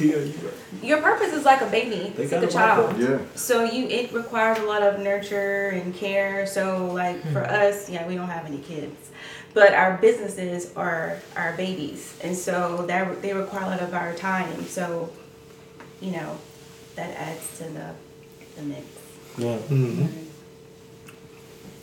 your 0.84 1.02
purpose 1.02 1.32
is 1.34 1.46
like 1.46 1.62
a 1.62 1.68
baby. 1.68 2.14
They 2.16 2.24
It's 2.24 2.32
like 2.34 2.44
a 2.44 2.48
child. 2.48 3.00
Yeah. 3.00 3.20
So 3.36 3.64
you 3.64 3.88
it 3.88 4.12
requires 4.12 4.60
a 4.60 4.64
lot 4.64 4.84
of 4.84 5.00
nurture 5.00 5.70
and 5.70 5.96
care. 5.96 6.46
So 6.46 6.88
like 6.88 7.22
for 7.32 7.46
us, 7.46 7.90
yeah, 7.90 8.06
we 8.08 8.16
don't 8.16 8.28
have 8.28 8.46
any 8.46 8.60
kids. 8.60 9.12
But 9.54 9.74
our 9.74 9.98
businesses 9.98 10.76
are 10.76 11.20
our 11.36 11.56
babies. 11.56 12.16
And 12.24 12.36
so 12.36 12.86
that 12.88 13.22
they 13.22 13.34
require 13.34 13.64
a 13.64 13.70
lot 13.70 13.82
of 13.82 13.94
our 13.94 14.14
time. 14.14 14.66
So, 14.66 15.10
you 16.02 16.12
know, 16.12 16.38
that 16.96 17.10
adds 17.16 17.58
to 17.60 17.64
the 17.64 17.94
the 18.58 18.62
mix. 18.64 18.86
Yeah. 19.38 19.58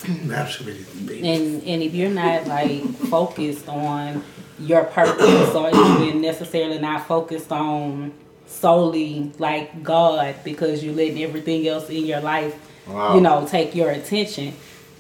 Absolutely. 0.31 1.19
And 1.27 1.63
and 1.65 1.83
if 1.83 1.95
you're 1.95 2.11
not 2.11 2.47
like 2.47 2.85
focused 3.09 3.69
on 3.69 4.23
your 4.59 4.85
purpose 4.85 5.55
or 5.55 5.69
if 5.73 5.75
you're 6.01 6.15
necessarily 6.15 6.79
not 6.79 7.07
focused 7.07 7.51
on 7.53 8.13
solely 8.47 9.33
like 9.39 9.83
God 9.83 10.37
because 10.45 10.83
you're 10.85 10.95
letting 10.95 11.23
everything 11.23 11.67
else 11.67 11.89
in 11.91 12.05
your 12.07 12.21
life, 12.21 12.55
Wow. 12.87 13.15
you 13.15 13.21
know, 13.23 13.47
take 13.49 13.75
your 13.75 13.91
attention. 13.91 14.55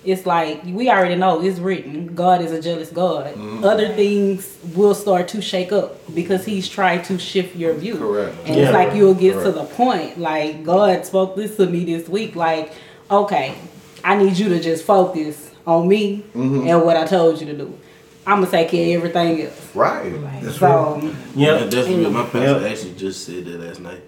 It's 0.04 0.26
like 0.26 0.62
we 0.64 0.90
already 0.90 1.14
know 1.16 1.42
it's 1.42 1.58
written. 1.58 2.14
God 2.14 2.42
is 2.42 2.52
a 2.52 2.60
jealous 2.60 2.90
God. 2.90 3.26
Other 3.64 3.88
things 3.94 4.58
will 4.74 4.94
start 4.94 5.28
to 5.28 5.40
shake 5.40 5.72
up 5.72 5.98
because 6.14 6.44
He's 6.44 6.68
trying 6.68 7.02
to 7.04 7.18
shift 7.18 7.56
your 7.56 7.72
view. 7.74 7.96
Correct. 7.96 8.34
And 8.46 8.56
Yeah. 8.56 8.62
it's 8.64 8.72
like 8.72 8.94
you'll 8.94 9.14
get 9.14 9.42
to 9.44 9.50
the 9.52 9.64
point. 9.64 10.18
Like 10.18 10.62
God 10.64 11.06
spoke 11.06 11.36
this 11.36 11.56
to 11.56 11.66
me 11.66 11.84
this 11.84 12.06
week. 12.08 12.36
Like, 12.36 12.72
okay, 13.10 13.54
I 14.02 14.16
need 14.16 14.36
you 14.36 14.48
to 14.50 14.60
just 14.60 14.84
focus 14.84 15.50
on 15.66 15.88
me 15.88 16.24
Mm-hmm. 16.34 16.66
and 16.68 16.82
what 16.84 16.96
I 16.98 17.06
told 17.06 17.40
you 17.40 17.46
to 17.46 17.56
do. 17.56 17.78
I'm 18.26 18.40
gonna 18.40 18.50
take 18.50 18.68
care 18.70 18.98
of 18.98 19.04
everything 19.04 19.42
else. 19.46 19.70
Right. 19.74 20.12
That's 20.42 20.60
right. 20.60 21.02
So 21.02 21.12
Yeah. 21.34 21.58
That- 21.58 21.70
that's 21.70 21.88
real. 21.88 22.10
My 22.10 22.24
pastor 22.24 22.60
Yeah. 22.60 22.68
actually 22.68 22.94
just 22.94 23.24
said 23.24 23.44
that 23.46 23.60
last 23.60 23.80
night, 23.80 24.00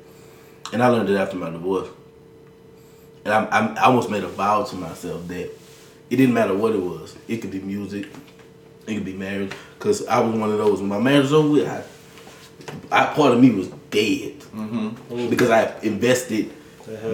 and 0.72 0.82
I 0.82 0.88
learned 0.88 1.10
it 1.10 1.16
after 1.16 1.36
my 1.36 1.50
divorce. 1.50 1.88
And 3.24 3.34
I, 3.34 3.44
I, 3.44 3.74
I 3.74 3.84
almost 3.86 4.10
made 4.10 4.22
a 4.22 4.28
vow 4.28 4.62
to 4.62 4.76
myself 4.76 5.26
that 5.28 5.50
it 6.10 6.16
didn't 6.16 6.34
matter 6.34 6.54
what 6.54 6.72
it 6.72 6.80
was. 6.80 7.16
It 7.28 7.38
could 7.38 7.50
be 7.50 7.60
music, 7.60 8.06
it 8.86 8.94
could 8.94 9.04
be 9.04 9.12
marriage. 9.14 9.52
Because 9.78 10.06
I 10.06 10.20
was 10.20 10.38
one 10.38 10.50
of 10.50 10.58
those. 10.58 10.80
When 10.80 10.88
my 10.88 11.00
marriage 11.00 11.24
was 11.24 11.32
over 11.32 11.48
with, 11.48 11.68
I, 11.68 11.82
I 12.92 13.06
part 13.14 13.32
of 13.32 13.40
me 13.40 13.50
was 13.50 13.68
dead 13.90 14.38
mm-hmm. 14.54 15.28
because 15.28 15.50
I 15.50 15.74
invested 15.82 16.52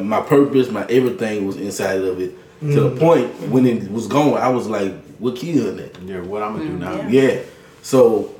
my 0.03 0.20
purpose, 0.20 0.70
my 0.70 0.85
everything 0.89 1.47
was 1.47 1.57
inside 1.57 2.03
of 2.03 2.20
it. 2.20 2.35
To 2.61 2.91
the 2.91 3.01
point 3.01 3.29
when 3.49 3.66
it 3.66 3.91
was 3.91 4.07
gone, 4.07 4.35
I 4.35 4.49
was 4.49 4.69
like, 4.69 4.95
"What 5.23 5.36
key 5.36 5.61
on 5.66 5.77
that?" 5.77 6.03
Yeah. 6.03 6.20
What 6.20 6.43
I'm 6.43 6.57
gonna 6.57 6.65
do 6.65 6.70
mm-hmm. 6.73 6.81
now? 6.81 7.09
Yeah. 7.09 7.23
Yeah. 7.23 7.40
So 7.82 8.35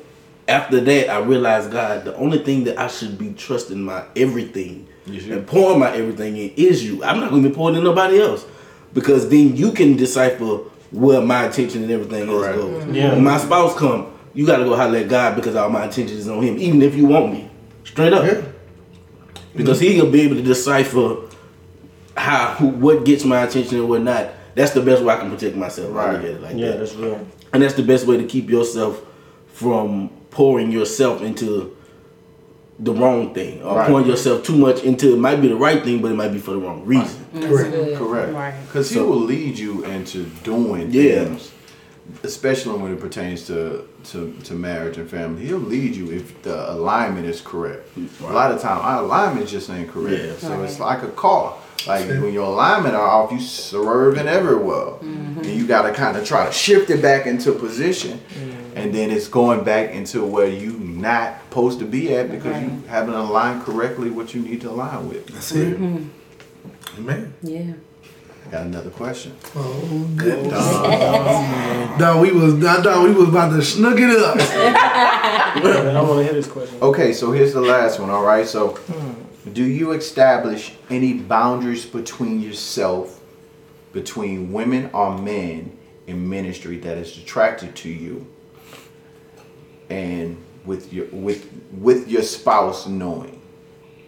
after 0.49 0.81
that, 0.81 1.09
I 1.11 1.19
realized, 1.21 1.71
God, 1.71 2.05
the 2.05 2.15
only 2.17 2.39
thing 2.39 2.65
that 2.65 2.79
I 2.79 2.89
should 2.89 3.19
be 3.19 3.33
trusting 3.33 3.81
my 3.81 4.05
everything 4.17 4.89
Is 5.07 5.29
and 5.29 5.47
pouring 5.47 5.79
my 5.79 5.95
everything 5.95 6.37
in 6.37 6.51
is 6.57 6.85
you. 6.85 7.03
I'm 7.05 7.21
not 7.21 7.31
going 7.31 7.43
to 7.43 7.49
be 7.49 7.55
pouring 7.55 7.77
in 7.77 7.85
nobody 7.85 8.21
else 8.21 8.45
because 8.93 9.29
then 9.29 9.57
you 9.57 9.73
can 9.73 9.97
decipher 9.97 10.59
where 10.91 11.21
my 11.21 11.45
attention 11.45 11.83
and 11.83 11.91
everything 11.91 12.29
else 12.29 12.43
Correct. 12.45 12.59
goes. 12.59 12.83
Mm-hmm. 12.85 12.95
Yeah. 12.95 13.13
When 13.13 13.25
my 13.25 13.39
spouse 13.39 13.77
come, 13.77 14.13
you 14.35 14.47
got 14.47 14.59
to 14.59 14.65
go 14.65 14.77
holler 14.77 14.99
at 14.99 15.09
God 15.09 15.37
because 15.37 15.57
all 15.57 15.71
my 15.71 15.85
attention 15.85 16.17
is 16.17 16.29
on 16.29 16.43
Him, 16.43 16.59
even 16.59 16.83
if 16.83 16.95
you 16.95 17.07
want 17.07 17.33
me, 17.33 17.51
straight 17.85 18.13
up, 18.13 18.25
Yeah. 18.25 18.43
because 19.57 19.81
mm-hmm. 19.81 19.93
He'll 19.93 20.11
be 20.11 20.23
able 20.23 20.37
to 20.37 20.43
decipher 20.43 21.17
how 22.17 22.55
what 22.57 23.05
gets 23.05 23.25
my 23.25 23.43
attention 23.43 23.79
and 23.79 23.89
what 23.89 24.03
not. 24.03 24.29
That's 24.55 24.73
the 24.73 24.83
best 24.83 25.03
way 25.03 25.15
I 25.15 25.19
can 25.19 25.31
protect 25.31 25.57
myself. 25.57 25.97
I 25.97 26.13
look 26.13 26.23
at 26.23 26.29
it 26.31 26.43
like 26.43 26.57
Yeah, 26.57 26.69
that. 26.69 26.79
that's 26.81 26.95
real. 26.95 27.27
And 27.53 27.63
that's 27.63 27.75
the 27.75 27.83
best 27.83 28.07
way 28.07 28.17
to 28.19 28.25
keep 28.25 28.51
yourself 28.51 29.01
from 29.53 30.11
pouring 30.31 30.71
yourself 30.73 31.23
into 31.23 31.77
the 32.79 32.93
wrong 32.93 33.33
thing 33.35 33.63
or 33.63 33.77
Right. 33.77 33.89
pouring 33.89 34.07
yourself 34.07 34.43
too 34.43 34.57
much 34.57 34.83
into 34.83 35.13
it 35.13 35.19
might 35.19 35.41
be 35.41 35.49
the 35.49 35.57
right 35.57 35.83
thing, 35.85 36.01
but 36.03 36.11
it 36.11 36.15
might 36.17 36.33
be 36.33 36.39
for 36.39 36.53
the 36.53 36.59
wrong 36.59 36.83
reason. 36.85 37.25
Mm, 37.35 37.49
correct. 37.49 37.97
Correct. 37.99 38.33
Right. 38.35 38.55
Because 38.67 38.89
he 38.91 38.97
So- 38.97 39.07
will 39.07 39.21
lead 39.21 39.59
you 39.59 39.85
into 39.85 40.25
doing 40.43 40.89
Yeah. 40.91 41.25
things, 41.25 41.51
especially 42.25 42.79
when 42.79 42.93
it 42.93 43.01
pertains 43.01 43.47
to, 43.47 43.83
to, 44.11 44.35
to 44.45 44.55
marriage 44.55 44.97
and 44.97 45.09
family. 45.09 45.45
He'll 45.47 45.59
lead 45.59 45.95
you 45.95 46.11
if 46.11 46.43
the 46.43 46.73
alignment 46.73 47.27
is 47.27 47.41
correct. 47.41 47.87
A 48.27 48.33
lot 48.33 48.51
of 48.51 48.61
time, 48.61 48.79
our 48.83 49.05
alignment 49.05 49.49
just 49.49 49.71
ain't 49.71 49.93
correct. 49.93 50.43
Yeah. 50.43 50.49
So 50.49 50.63
it's 50.63 50.81
like 50.81 51.03
a 51.03 51.09
car. 51.09 51.55
Like 51.87 52.07
when 52.07 52.33
your 52.33 52.47
alignment 52.47 52.95
are 52.95 53.07
off, 53.07 53.33
you 53.33 53.41
swerving 53.41 54.29
everywhere, 54.29 54.99
mm-hmm. 54.99 55.39
and 55.39 55.47
you 55.47 55.67
got 55.67 55.83
to 55.83 55.93
kind 55.93 56.17
of 56.17 56.25
try 56.25 56.47
to 56.47 56.53
shift 56.53 56.91
it 56.91 57.03
back 57.03 57.27
into 57.27 57.53
position, 57.53 58.19
mm-hmm. 58.19 58.77
and 58.77 58.95
then 58.95 59.11
it's 59.11 59.29
going 59.29 59.65
back 59.65 59.91
into 59.91 60.25
where 60.25 60.49
you 60.49 60.73
not 60.79 61.41
supposed 61.49 61.79
to 61.81 61.85
be 61.85 62.15
at 62.15 62.31
because 62.31 62.61
you 62.63 62.83
haven't 62.89 63.15
aligned 63.15 63.63
correctly 63.63 64.11
what 64.11 64.35
you 64.35 64.43
need 64.43 64.61
to 64.61 64.71
align 64.71 65.09
with. 65.09 65.27
That's 65.27 65.53
it. 65.53 65.79
Mm-hmm. 65.79 66.09
Amen. 66.99 67.35
yeah. 67.43 67.73
I 68.47 68.51
got 68.51 68.67
another 68.67 68.91
question. 68.91 69.35
Oh, 69.55 70.11
good 70.17 70.51
dog. 70.51 72.21
we 72.21 72.33
was, 72.33 72.65
I 72.65 72.83
thought 72.83 73.05
we 73.05 73.15
was 73.15 73.29
about 73.29 73.51
to 73.51 73.63
snook 73.63 73.99
it 73.99 74.11
up. 74.11 74.37
I 74.41 76.01
want 76.03 76.19
to 76.19 76.25
hear 76.25 76.33
this 76.33 76.49
question. 76.49 76.79
Okay, 76.83 77.13
so 77.13 77.33
here's 77.33 77.53
the 77.53 77.61
last 77.61 78.01
one, 78.01 78.11
all 78.11 78.25
right? 78.25 78.47
So, 78.47 78.71
hmm. 78.71 79.22
Do 79.53 79.65
you 79.65 79.93
establish 79.93 80.75
any 80.91 81.15
boundaries 81.15 81.85
between 81.85 82.41
yourself, 82.41 83.21
between 83.93 84.53
women 84.53 84.91
or 84.93 85.19
men 85.19 85.77
in 86.07 86.29
ministry 86.29 86.79
that 86.79 86.99
is 86.99 87.17
attracted 87.19 87.75
to 87.77 87.89
you, 87.89 88.27
and 89.91 90.37
with 90.65 90.93
your 90.93 91.07
with 91.07 91.51
with 91.73 92.09
your 92.09 92.23
spouse 92.23 92.87
knowing? 92.87 93.41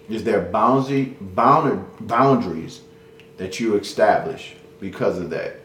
Is 0.08 0.22
there 0.24 0.40
boundary 0.40 1.16
bound, 1.20 1.86
boundaries 2.00 2.82
that 3.36 3.58
you 3.58 3.76
establish 3.76 4.54
because 4.80 5.18
of 5.18 5.30
that? 5.30 5.60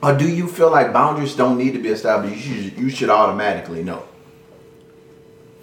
Or 0.00 0.16
do 0.16 0.28
you 0.28 0.46
feel 0.46 0.70
like 0.70 0.92
boundaries 0.92 1.34
don't 1.34 1.58
need 1.58 1.72
to 1.72 1.80
be 1.80 1.88
established? 1.88 2.46
You 2.46 2.62
should, 2.62 2.78
you 2.78 2.88
should 2.88 3.10
automatically 3.10 3.82
know. 3.82 4.04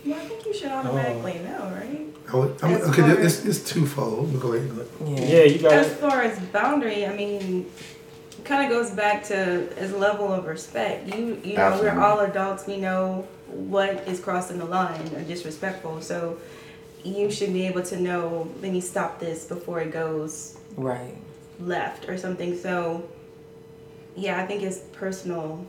Well, 0.05 0.19
I 0.19 0.25
think 0.25 0.45
you 0.45 0.53
should 0.53 0.71
automatically 0.71 1.39
know, 1.39 1.71
right? 1.73 2.04
I 2.31 2.37
would- 2.37 2.55
I 2.63 2.67
mean, 2.67 2.77
As 2.77 2.89
okay, 2.89 3.01
far 3.01 3.11
it's, 3.19 3.45
it's 3.45 3.59
twofold. 3.69 4.39
Go 4.41 4.53
ahead. 4.53 4.75
Go 4.75 4.81
ahead. 5.13 5.29
Yeah, 5.29 5.43
you 5.43 5.59
got 5.59 5.73
As 5.73 5.87
it. 5.87 5.95
far 5.97 6.21
as 6.23 6.39
boundary, 6.51 7.05
I 7.05 7.15
mean, 7.15 7.65
it 8.37 8.45
kind 8.45 8.63
of 8.65 8.69
goes 8.77 8.89
back 8.91 9.23
to 9.25 9.67
as 9.77 9.91
level 9.93 10.31
of 10.33 10.45
respect. 10.45 11.07
You 11.13 11.39
you 11.43 11.53
know 11.55 11.61
Absolutely. 11.61 11.97
we're 11.97 12.03
all 12.03 12.19
adults. 12.21 12.65
We 12.67 12.77
know 12.77 13.27
what 13.47 14.07
is 14.07 14.19
crossing 14.19 14.57
the 14.57 14.65
line 14.65 15.07
or 15.15 15.21
disrespectful. 15.21 16.01
So 16.01 16.37
you 17.03 17.29
should 17.31 17.53
be 17.53 17.67
able 17.67 17.83
to 17.83 17.99
know. 18.01 18.47
Let 18.61 18.71
me 18.71 18.81
stop 18.81 19.19
this 19.19 19.45
before 19.45 19.79
it 19.81 19.91
goes 19.91 20.57
Right. 20.75 21.15
left 21.59 22.09
or 22.09 22.17
something. 22.17 22.57
So 22.57 23.03
yeah, 24.15 24.41
I 24.41 24.47
think 24.47 24.63
it's 24.63 24.79
personal. 24.93 25.65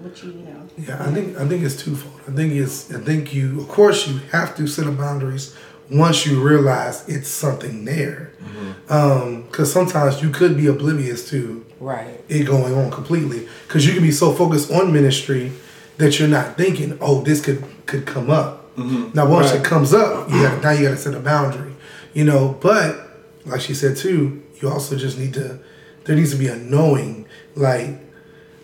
What 0.00 0.22
you 0.22 0.30
you 0.30 0.44
know. 0.44 0.62
Yeah, 0.78 1.02
I 1.06 1.10
think 1.12 1.36
I 1.38 1.46
think 1.48 1.62
it's 1.62 1.76
twofold. 1.82 2.14
I 2.28 2.32
think 2.32 2.52
it's 2.54 2.90
I 2.92 3.00
think 3.00 3.34
you 3.34 3.60
of 3.60 3.68
course 3.68 4.08
you 4.08 4.18
have 4.32 4.56
to 4.56 4.66
set 4.66 4.86
up 4.86 4.96
boundaries 4.96 5.54
once 5.90 6.26
you 6.26 6.40
realize 6.40 7.08
it's 7.08 7.28
something 7.28 7.84
there. 7.84 8.32
Mm-hmm. 8.42 8.92
Um, 8.92 9.42
because 9.42 9.72
sometimes 9.72 10.22
you 10.22 10.30
could 10.30 10.56
be 10.56 10.66
oblivious 10.66 11.28
to 11.30 11.64
Right. 11.80 12.20
it 12.28 12.44
going 12.44 12.74
on 12.74 12.90
completely. 12.90 13.48
Because 13.66 13.86
you 13.86 13.92
can 13.94 14.02
be 14.02 14.12
so 14.12 14.32
focused 14.32 14.70
on 14.70 14.92
ministry 14.92 15.52
that 15.96 16.18
you're 16.18 16.28
not 16.28 16.56
thinking, 16.56 16.96
oh, 17.00 17.22
this 17.22 17.40
could 17.44 17.64
could 17.86 18.06
come 18.06 18.30
up. 18.30 18.74
Mm-hmm. 18.76 19.10
Now 19.14 19.28
once 19.28 19.52
it 19.52 19.64
comes 19.64 19.92
up, 19.92 20.30
you 20.30 20.42
got 20.42 20.62
now 20.62 20.70
you 20.70 20.84
got 20.84 20.90
to 20.90 20.96
set 20.96 21.14
a 21.14 21.20
boundary. 21.20 21.74
You 22.12 22.24
know, 22.24 22.58
but 22.60 23.08
like 23.44 23.60
she 23.60 23.74
said 23.74 23.96
too, 23.96 24.42
you 24.60 24.68
also 24.68 24.96
just 24.96 25.18
need 25.18 25.34
to. 25.34 25.58
There 26.04 26.16
needs 26.16 26.32
to 26.32 26.38
be 26.38 26.48
a 26.48 26.56
knowing, 26.56 27.26
like 27.54 27.98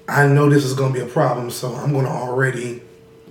I 0.08 0.26
know 0.26 0.48
this 0.48 0.64
is 0.64 0.74
going 0.74 0.92
to 0.92 0.98
be 0.98 1.04
a 1.04 1.08
problem, 1.08 1.50
so 1.50 1.74
I'm 1.74 1.92
going 1.92 2.06
to 2.06 2.10
already 2.10 2.82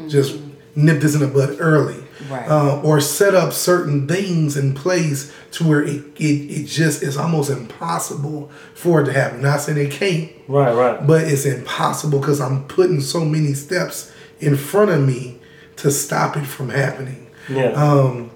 just 0.08 0.36
mm-hmm. 0.36 0.86
nip 0.86 1.02
this 1.02 1.16
in 1.16 1.22
the 1.22 1.28
bud 1.28 1.58
early. 1.60 2.05
Right. 2.30 2.48
Uh, 2.50 2.82
or 2.82 3.02
set 3.02 3.36
up 3.36 3.52
certain 3.52 4.08
things 4.08 4.56
in 4.56 4.74
place 4.74 5.34
to 5.52 5.68
where 5.68 5.84
it, 5.84 6.04
it, 6.16 6.24
it 6.24 6.66
just 6.66 7.04
is 7.04 7.18
almost 7.18 7.50
impossible 7.50 8.50
for 8.74 9.02
it 9.02 9.06
to 9.06 9.14
happen. 9.14 9.42
Not 9.42 9.60
saying 9.62 9.78
it 9.78 9.92
can't, 9.92 10.32
Right, 10.48 10.74
right. 10.74 11.06
but 11.06 11.24
it's 11.26 11.46
impossible 11.46 12.20
because 12.20 12.40
I'm 12.40 12.64
putting 12.68 13.02
so 13.02 13.26
many 13.26 13.54
steps 13.54 14.12
in 14.40 14.56
front 14.56 14.92
of 14.92 15.06
me 15.06 15.40
to 15.78 15.92
stop 15.92 16.38
it 16.38 16.46
from 16.46 16.70
happening. 16.70 17.28
Yeah. 17.50 17.72
Um, 17.72 18.32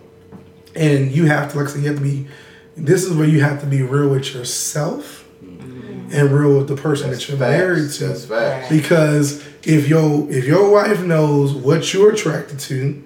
and 0.76 1.12
you 1.12 1.26
have 1.26 1.52
to, 1.54 1.58
like 1.58 1.68
I 1.68 1.72
said, 1.72 1.82
you 1.82 1.88
have 1.88 1.98
to 1.98 2.04
be. 2.04 2.28
This 2.76 3.04
is 3.04 3.14
where 3.16 3.28
you 3.28 3.42
have 3.42 3.60
to 3.62 3.66
be 3.66 3.82
real 3.82 4.10
with 4.10 4.34
yourself 4.34 5.26
and 5.42 6.32
real 6.32 6.58
with 6.58 6.68
the 6.68 6.76
person 6.76 7.12
that 7.12 7.28
you're 7.28 7.38
married 7.38 7.92
to. 7.92 8.08
That's 8.08 8.26
facts. 8.26 8.70
Because 8.70 9.46
if 9.64 9.88
your 9.88 10.30
if 10.32 10.46
your 10.46 10.70
wife 10.72 11.02
knows 11.02 11.54
what 11.54 11.94
you're 11.94 12.12
attracted 12.14 12.60
to, 12.60 13.04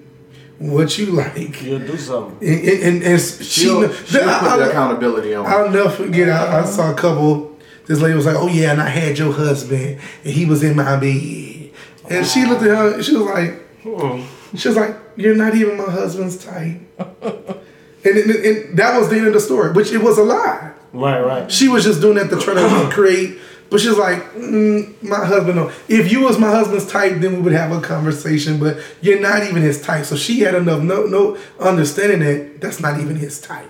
what 0.58 0.96
you 0.98 1.06
like, 1.06 1.62
You'll 1.62 1.80
do 1.80 1.96
something. 1.96 2.46
and, 2.48 2.68
and, 2.68 2.82
and, 2.82 3.02
and 3.02 3.20
she, 3.20 3.44
She'll, 3.44 3.92
she'll 3.92 4.20
put 4.22 4.28
I- 4.28 4.56
the 4.58 4.70
accountability 4.70 5.34
on. 5.34 5.46
I'll 5.46 5.70
never 5.70 5.90
forget. 5.90 6.28
I, 6.28 6.60
I 6.60 6.64
saw 6.64 6.90
a 6.92 6.94
couple. 6.94 7.56
This 7.86 8.00
lady 8.00 8.14
was 8.14 8.24
like, 8.26 8.36
"Oh 8.36 8.48
yeah," 8.48 8.72
and 8.72 8.80
I 8.80 8.88
had 8.88 9.18
your 9.18 9.32
husband, 9.32 10.00
and 10.24 10.32
he 10.32 10.46
was 10.46 10.62
in 10.62 10.74
my 10.76 10.96
bed. 10.96 11.70
And 12.08 12.26
she 12.26 12.44
looked 12.46 12.62
at 12.62 12.68
her. 12.68 13.02
She 13.02 13.14
was 13.14 13.26
like, 13.26 13.62
hmm. 13.82 14.22
"She 14.56 14.68
was 14.68 14.76
like, 14.76 14.96
you're 15.16 15.34
not 15.36 15.54
even 15.54 15.76
my 15.76 15.90
husband's 15.90 16.42
type." 16.42 16.80
and, 16.98 18.16
and, 18.16 18.30
and 18.30 18.78
that 18.78 18.98
was 18.98 19.08
the 19.10 19.16
end 19.16 19.26
of 19.26 19.32
the 19.34 19.40
story, 19.40 19.72
which 19.72 19.92
it 19.92 19.98
was 20.02 20.18
a 20.18 20.22
lie. 20.22 20.72
Right, 20.92 21.20
right. 21.20 21.50
She 21.50 21.68
was 21.68 21.84
just 21.84 22.00
doing 22.00 22.14
that 22.16 22.30
to 22.30 22.38
try 22.40 22.54
to 22.54 22.88
create. 22.92 23.38
But 23.74 23.80
she's 23.80 23.98
like, 23.98 24.22
mm, 24.34 25.02
my 25.02 25.24
husband. 25.24 25.56
No. 25.56 25.68
If 25.88 26.12
you 26.12 26.20
was 26.20 26.38
my 26.38 26.48
husband's 26.48 26.86
type, 26.86 27.14
then 27.20 27.34
we 27.34 27.40
would 27.40 27.52
have 27.54 27.72
a 27.72 27.80
conversation. 27.80 28.60
But 28.60 28.78
you're 29.00 29.18
not 29.18 29.42
even 29.42 29.62
his 29.62 29.82
type. 29.82 30.04
So 30.04 30.14
she 30.14 30.38
had 30.42 30.54
enough 30.54 30.80
no 30.80 31.06
no 31.06 31.36
understanding 31.58 32.20
that 32.20 32.60
that's 32.60 32.78
not 32.78 33.00
even 33.00 33.16
his 33.16 33.40
type. 33.40 33.68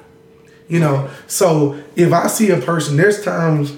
You 0.68 0.80
know. 0.80 1.08
So 1.26 1.82
if 1.96 2.12
I 2.12 2.26
see 2.26 2.50
a 2.50 2.58
person, 2.60 2.98
there's 2.98 3.24
times 3.24 3.74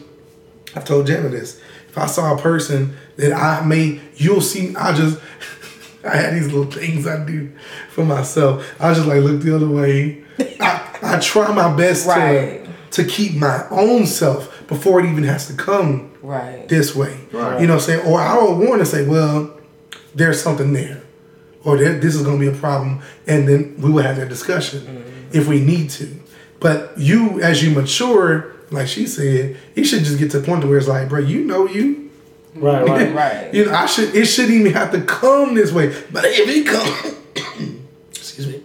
I've 0.74 0.85
told 0.85 1.07
Jenna 1.07 1.28
this. 1.28 1.61
If 1.90 1.97
I 1.97 2.07
saw 2.07 2.35
a 2.36 2.43
person 2.43 2.97
that 3.19 3.32
I 3.32 3.65
may, 3.65 4.01
you'll 4.16 4.40
see. 4.40 4.74
I 4.74 4.97
just. 4.97 5.20
I 6.05 6.16
had 6.16 6.35
these 6.35 6.53
little 6.53 6.69
things 6.69 7.07
I 7.07 7.24
do 7.24 7.53
for 7.90 8.05
myself. 8.05 8.74
I 8.81 8.93
just 8.94 9.07
like 9.07 9.23
look 9.23 9.43
the 9.43 9.55
other 9.55 9.69
way. 9.69 10.24
I, 10.59 10.98
I 11.03 11.19
try 11.20 11.55
my 11.55 11.73
best 11.77 12.05
Right. 12.09 12.65
to 12.90 13.03
to 13.03 13.05
keep 13.09 13.35
my 13.36 13.65
own 13.70 14.07
self 14.07 14.56
before 14.69 15.01
it 15.01 15.11
even 15.11 15.25
has 15.25 15.47
to 15.49 15.55
come 15.55 16.13
Right. 16.23 16.69
this 16.69 16.95
way. 16.95 17.19
Right. 17.33 17.61
You 17.61 17.67
know, 17.67 17.75
what 17.75 17.83
I'm 17.83 17.87
saying, 17.87 18.07
or 18.07 18.21
I 18.21 18.37
will 18.39 18.57
warn 18.59 18.81
and 18.81 18.89
say, 18.89 19.07
well, 19.07 19.59
there's 20.15 20.43
something 20.43 20.73
there, 20.73 21.03
or 21.65 21.77
there, 21.77 21.99
this 21.99 22.15
is 22.15 22.23
going 22.23 22.41
to 22.41 22.51
be 22.51 22.57
a 22.57 22.59
problem, 22.59 23.01
and 23.27 23.47
then 23.47 23.77
we 23.79 23.91
will 23.91 24.03
have 24.03 24.17
that 24.17 24.29
discussion 24.29 24.81
mm-hmm. 24.81 25.37
if 25.37 25.47
we 25.47 25.61
need 25.61 25.91
to. 25.91 26.09
But 26.59 26.99
you, 26.99 27.41
as 27.43 27.63
you 27.63 27.71
mature, 27.71 28.55
like 28.71 28.89
she 28.89 29.07
said, 29.07 29.57
you 29.75 29.85
should 29.85 30.05
just 30.05 30.19
get 30.19 30.31
to 30.33 30.41
the 30.41 30.47
point 30.47 30.65
where 30.65 30.79
it's 30.79 30.89
like, 30.89 31.09
bro, 31.09 31.21
you 31.21 31.45
know 31.45 31.67
you. 31.67 32.11
Right, 32.55 32.85
right. 32.89 33.15
Right. 33.15 33.55
You 33.55 33.67
know, 33.67 33.73
I 33.73 33.87
should. 33.87 34.15
It 34.15 34.27
shouldn't 34.27 34.55
even 34.55 34.73
have 34.73 34.91
to 34.93 35.03
come 35.03 35.55
this 35.55 35.73
way. 35.73 35.95
But 36.11 36.25
if 36.27 36.49
it 36.49 36.67
comes, 36.67 37.77
excuse 38.11 38.47
me, 38.49 38.63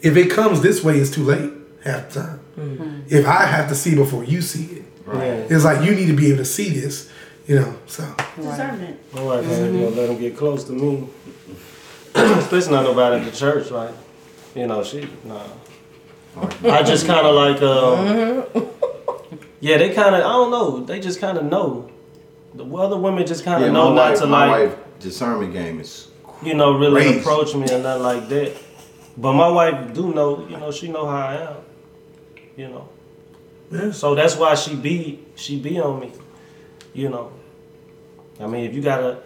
if 0.00 0.16
it 0.16 0.30
comes 0.30 0.62
this 0.62 0.82
way, 0.82 0.96
it's 0.98 1.10
too 1.10 1.24
late. 1.24 1.52
Half 1.84 2.10
the 2.10 2.20
time. 2.20 2.40
Mm-hmm. 2.58 3.00
If 3.08 3.26
I 3.26 3.46
have 3.46 3.68
to 3.68 3.74
see 3.74 3.94
before 3.94 4.24
you 4.24 4.42
see 4.42 4.78
it, 4.78 4.84
Yeah. 5.14 5.46
it's 5.48 5.64
like 5.64 5.84
you 5.84 5.94
need 5.94 6.06
to 6.06 6.12
be 6.16 6.26
able 6.28 6.38
to 6.38 6.44
see 6.44 6.70
this. 6.70 7.10
You 7.46 7.56
know, 7.60 7.74
so 7.86 8.04
Discernment. 8.36 9.00
All 9.16 9.30
right, 9.30 9.42
man. 9.44 9.74
You 9.74 9.84
gonna 9.84 9.96
let 9.96 10.06
them 10.08 10.18
get 10.18 10.36
close 10.36 10.64
to 10.64 10.72
me. 10.72 11.08
Especially 12.14 12.72
not 12.72 12.84
nobody 12.84 13.24
at 13.24 13.30
the 13.30 13.36
church, 13.36 13.70
right? 13.70 13.94
You 14.54 14.66
know, 14.66 14.82
she, 14.84 15.08
nah. 15.24 15.42
I 16.64 16.82
just 16.82 17.06
kind 17.06 17.26
of 17.26 17.34
like, 17.34 17.62
um, 17.62 18.68
yeah, 19.60 19.78
they 19.78 19.94
kind 19.94 20.14
of, 20.14 20.20
I 20.20 20.28
don't 20.32 20.50
know, 20.50 20.84
they 20.84 21.00
just 21.00 21.20
kind 21.20 21.38
of 21.38 21.44
know. 21.44 21.90
The 22.54 22.64
other 22.66 22.96
women 22.96 23.26
just 23.26 23.44
kind 23.44 23.62
of 23.62 23.68
Yeah, 23.68 23.72
know 23.72 23.90
my 23.90 23.94
not 23.96 24.10
wife, 24.10 24.18
to 24.20 24.26
my 24.26 24.46
like, 24.46 24.70
wife 24.70 24.78
discernment 25.00 25.52
game 25.52 25.80
is 25.80 26.08
you 26.42 26.54
know, 26.54 26.76
really 26.78 27.02
Raised. 27.06 27.20
approach 27.20 27.54
me 27.54 27.64
or 27.70 27.78
nothing 27.78 28.02
like 28.02 28.28
that. 28.28 28.56
But 29.16 29.32
my 29.32 29.48
wife 29.48 29.94
do 29.94 30.12
know, 30.14 30.46
you 30.48 30.56
know, 30.56 30.70
she 30.70 30.88
know 30.88 31.06
how 31.06 31.16
I 31.16 31.34
am. 31.50 31.56
You 32.56 32.68
know. 32.68 32.88
Yeah. 33.70 33.90
So 33.92 34.14
that's 34.14 34.36
why 34.36 34.54
she 34.54 34.74
be 34.74 35.20
she 35.36 35.58
be 35.60 35.78
on 35.80 36.00
me. 36.00 36.12
You 36.94 37.10
know. 37.10 37.32
I 38.40 38.46
mean, 38.46 38.64
if 38.64 38.74
you 38.74 38.82
got 38.82 39.02
a 39.02 39.18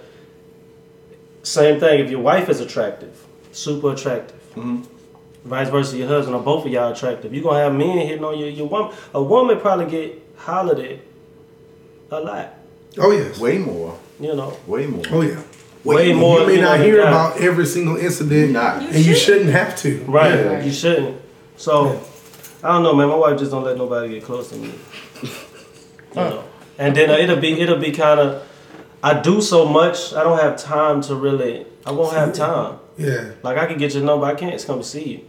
same 1.42 1.80
thing, 1.80 2.00
if 2.00 2.10
your 2.10 2.20
wife 2.20 2.48
is 2.48 2.60
attractive, 2.60 3.24
super 3.52 3.92
attractive, 3.92 4.40
mm-hmm. 4.54 4.82
vice 5.44 5.68
versa, 5.68 5.96
your 5.96 6.08
husband 6.08 6.36
or 6.36 6.42
both 6.42 6.64
of 6.64 6.72
y'all 6.72 6.92
attractive, 6.92 7.32
you're 7.34 7.42
gonna 7.42 7.58
have 7.58 7.74
men 7.74 7.98
hitting 7.98 8.24
on 8.24 8.38
your 8.38 8.48
your 8.48 8.66
woman. 8.68 8.94
A 9.14 9.22
woman 9.22 9.60
probably 9.60 9.86
get 9.86 10.22
hollered 10.36 10.80
at 10.80 10.98
a 12.10 12.20
lot. 12.20 12.54
oh 12.98 13.10
yes, 13.10 13.38
way 13.38 13.58
more, 13.58 13.98
You 14.20 14.34
know. 14.34 14.56
way 14.66 14.86
more. 14.86 15.04
oh 15.10 15.22
yeah. 15.22 15.42
Way 15.84 16.12
more 16.12 16.40
You 16.40 16.46
may 16.46 16.60
not 16.60 16.78
hear 16.78 17.00
about 17.00 17.38
every 17.40 17.66
single 17.66 17.96
incident, 17.96 18.52
Not. 18.52 18.82
and 18.82 19.04
you 19.04 19.16
shouldn't 19.16 19.50
have 19.50 19.76
to. 19.78 20.04
Right. 20.04 20.32
Yeah. 20.32 20.62
You 20.62 20.70
shouldn't. 20.70 21.20
So 21.56 22.00
I 22.62 22.68
don't 22.72 22.82
know, 22.82 22.94
man. 22.94 23.08
My 23.08 23.16
wife 23.16 23.38
just 23.38 23.50
don't 23.50 23.64
let 23.64 23.76
nobody 23.76 24.08
get 24.08 24.24
close 24.24 24.48
to 24.50 24.56
me. 24.56 24.72
You 26.14 26.20
know. 26.20 26.44
And 26.76 26.94
then 26.94 27.08
uh, 27.08 27.14
it'll 27.14 27.40
be 27.40 27.58
it'll 27.58 27.78
be 27.78 27.90
kind 27.90 28.20
of. 28.20 28.46
I 29.02 29.18
do 29.18 29.40
so 29.40 29.64
much. 29.64 30.12
I 30.12 30.22
don't 30.22 30.38
have 30.38 30.58
time 30.58 31.00
to 31.02 31.14
really. 31.14 31.64
I 31.86 31.92
won't 31.92 32.14
have 32.14 32.34
time. 32.34 32.80
Yeah. 32.98 33.32
Like 33.42 33.56
I 33.56 33.64
can 33.64 33.78
get 33.78 33.94
your 33.94 34.04
number. 34.04 34.26
I 34.26 34.34
can't 34.34 34.62
come 34.66 34.82
see 34.82 35.24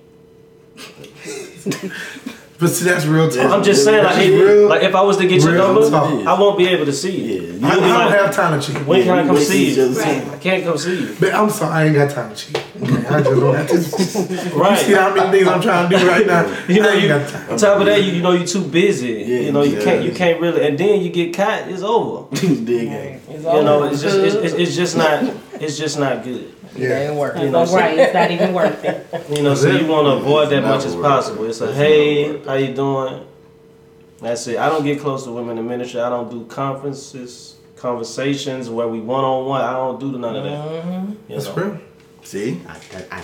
you. 0.76 1.92
But 2.64 2.70
see, 2.70 2.86
that's 2.86 3.06
real 3.06 3.30
talk. 3.30 3.52
I'm 3.52 3.62
just 3.62 3.84
saying, 3.84 4.06
like, 4.06 4.16
That's 4.16 4.26
if, 4.26 4.40
real- 4.42 4.70
like 4.70 4.84
if 4.84 4.96
I 4.96 5.02
was 5.02 5.18
to 5.18 5.28
get 5.28 5.42
your 5.42 5.58
number, 5.58 5.90
talk. 5.90 6.26
I 6.26 6.40
won't 6.40 6.58
be 6.58 6.66
able 6.70 6.86
to 6.86 6.94
see 6.94 7.12
you. 7.22 7.42
Yeah. 7.42 7.54
You'll 7.56 7.66
I, 7.66 7.70
I 7.72 7.76
don't 7.76 7.90
like, 7.90 8.20
have 8.22 8.34
time 8.34 8.58
to 8.62 8.66
cheat. 8.66 8.86
when 8.88 9.04
can 9.04 9.20
I 9.20 9.26
come 9.26 9.36
we 9.36 9.42
see 9.42 9.76
you? 9.76 9.84
other 9.84 9.96
soon. 9.96 10.30
I 10.30 10.38
can't 10.38 10.64
come 10.64 10.78
see 10.78 11.02
you. 11.02 11.16
But 11.20 11.34
I'm 11.34 11.50
sorry, 11.50 11.74
I 11.74 11.86
ain't 11.88 11.96
got 11.96 12.12
time 12.12 12.34
to 12.34 12.36
cheat. 12.38 12.56
Okay, 12.56 13.06
I 13.08 13.22
just 13.22 13.40
don't 13.42 13.56
have 13.56 13.68
to. 13.68 13.76
You 14.74 14.78
see 14.78 14.94
how 14.94 15.14
many 15.14 15.30
things 15.38 15.48
I'm 15.50 15.62
trying 15.62 15.90
to 15.90 15.98
do 15.98 16.08
right 16.08 16.26
now? 16.26 16.44
You 16.70 16.82
know, 16.82 16.90
I 16.90 16.94
ain't 16.94 17.02
you, 17.02 17.08
got 17.10 17.30
time. 17.30 17.52
on 17.52 17.58
top 17.58 17.80
of 17.82 17.86
that, 17.86 18.02
you, 18.02 18.14
you 18.14 18.22
know, 18.22 18.32
you're 18.32 18.48
too 18.48 18.64
busy. 18.64 19.08
Yeah, 19.12 19.40
you 19.40 19.52
know, 19.52 19.64
you 19.64 19.78
yeah. 19.78 19.84
can't, 19.84 20.06
you 20.06 20.14
can't 20.14 20.40
really, 20.40 20.66
and 20.66 20.78
then 20.78 21.02
you 21.02 21.10
get 21.10 21.36
caught. 21.36 21.68
It's 21.68 21.82
over. 21.82 22.34
Dig 22.36 22.88
it. 22.88 23.22
It's 23.28 23.44
You 23.44 23.64
know, 23.64 23.84
it's 23.84 24.02
just, 24.02 24.18
it's, 24.18 24.36
it's, 24.36 24.54
it's 24.54 24.76
just 24.78 24.96
not, 24.96 25.22
it's 25.56 25.78
just 25.78 26.00
not 26.00 26.24
good. 26.24 26.56
It 26.76 26.82
Yeah. 26.82 27.00
ain't 27.10 27.16
working. 27.16 27.44
You 27.44 27.50
know, 27.52 27.66
So, 27.66 27.76
right, 27.78 27.98
it's 27.98 28.14
not 28.14 28.32
even 28.32 28.54
worth 28.54 28.84
it. 28.84 29.06
You 29.36 29.44
know, 29.44 29.54
so 29.56 29.70
you 29.70 29.86
want 29.88 30.06
to 30.08 30.12
avoid 30.14 30.50
that 30.50 30.64
much 30.64 30.86
as 30.86 30.96
Never. 30.96 31.08
possible. 31.08 31.46
It's 31.46 31.62
a 31.62 31.74
hey, 31.74 32.40
how 32.46 32.56
you 32.56 32.74
doing? 32.74 33.26
That's 34.22 34.48
it. 34.48 34.58
I 34.58 34.70
don't 34.70 34.84
get 34.84 35.00
close 35.00 35.24
to 35.26 35.32
women 35.32 35.58
in 35.58 35.68
ministry. 35.68 36.00
I 36.00 36.10
don't 36.10 36.32
do 36.32 36.46
conferences, 36.46 37.56
conversations 37.76 38.70
where 38.70 38.88
we 38.88 39.00
one 39.02 39.24
on 39.24 39.46
one. 39.46 39.62
I 39.62 39.74
don't 39.74 40.00
do 40.00 40.18
none 40.18 40.36
of 40.36 40.44
that. 40.46 41.04
You 41.30 41.36
That's 41.36 41.48
know? 41.48 41.56
real. 41.64 41.78
See, 42.24 42.62
I, 42.68 42.74
I, 42.74 43.18
I, 43.20 43.24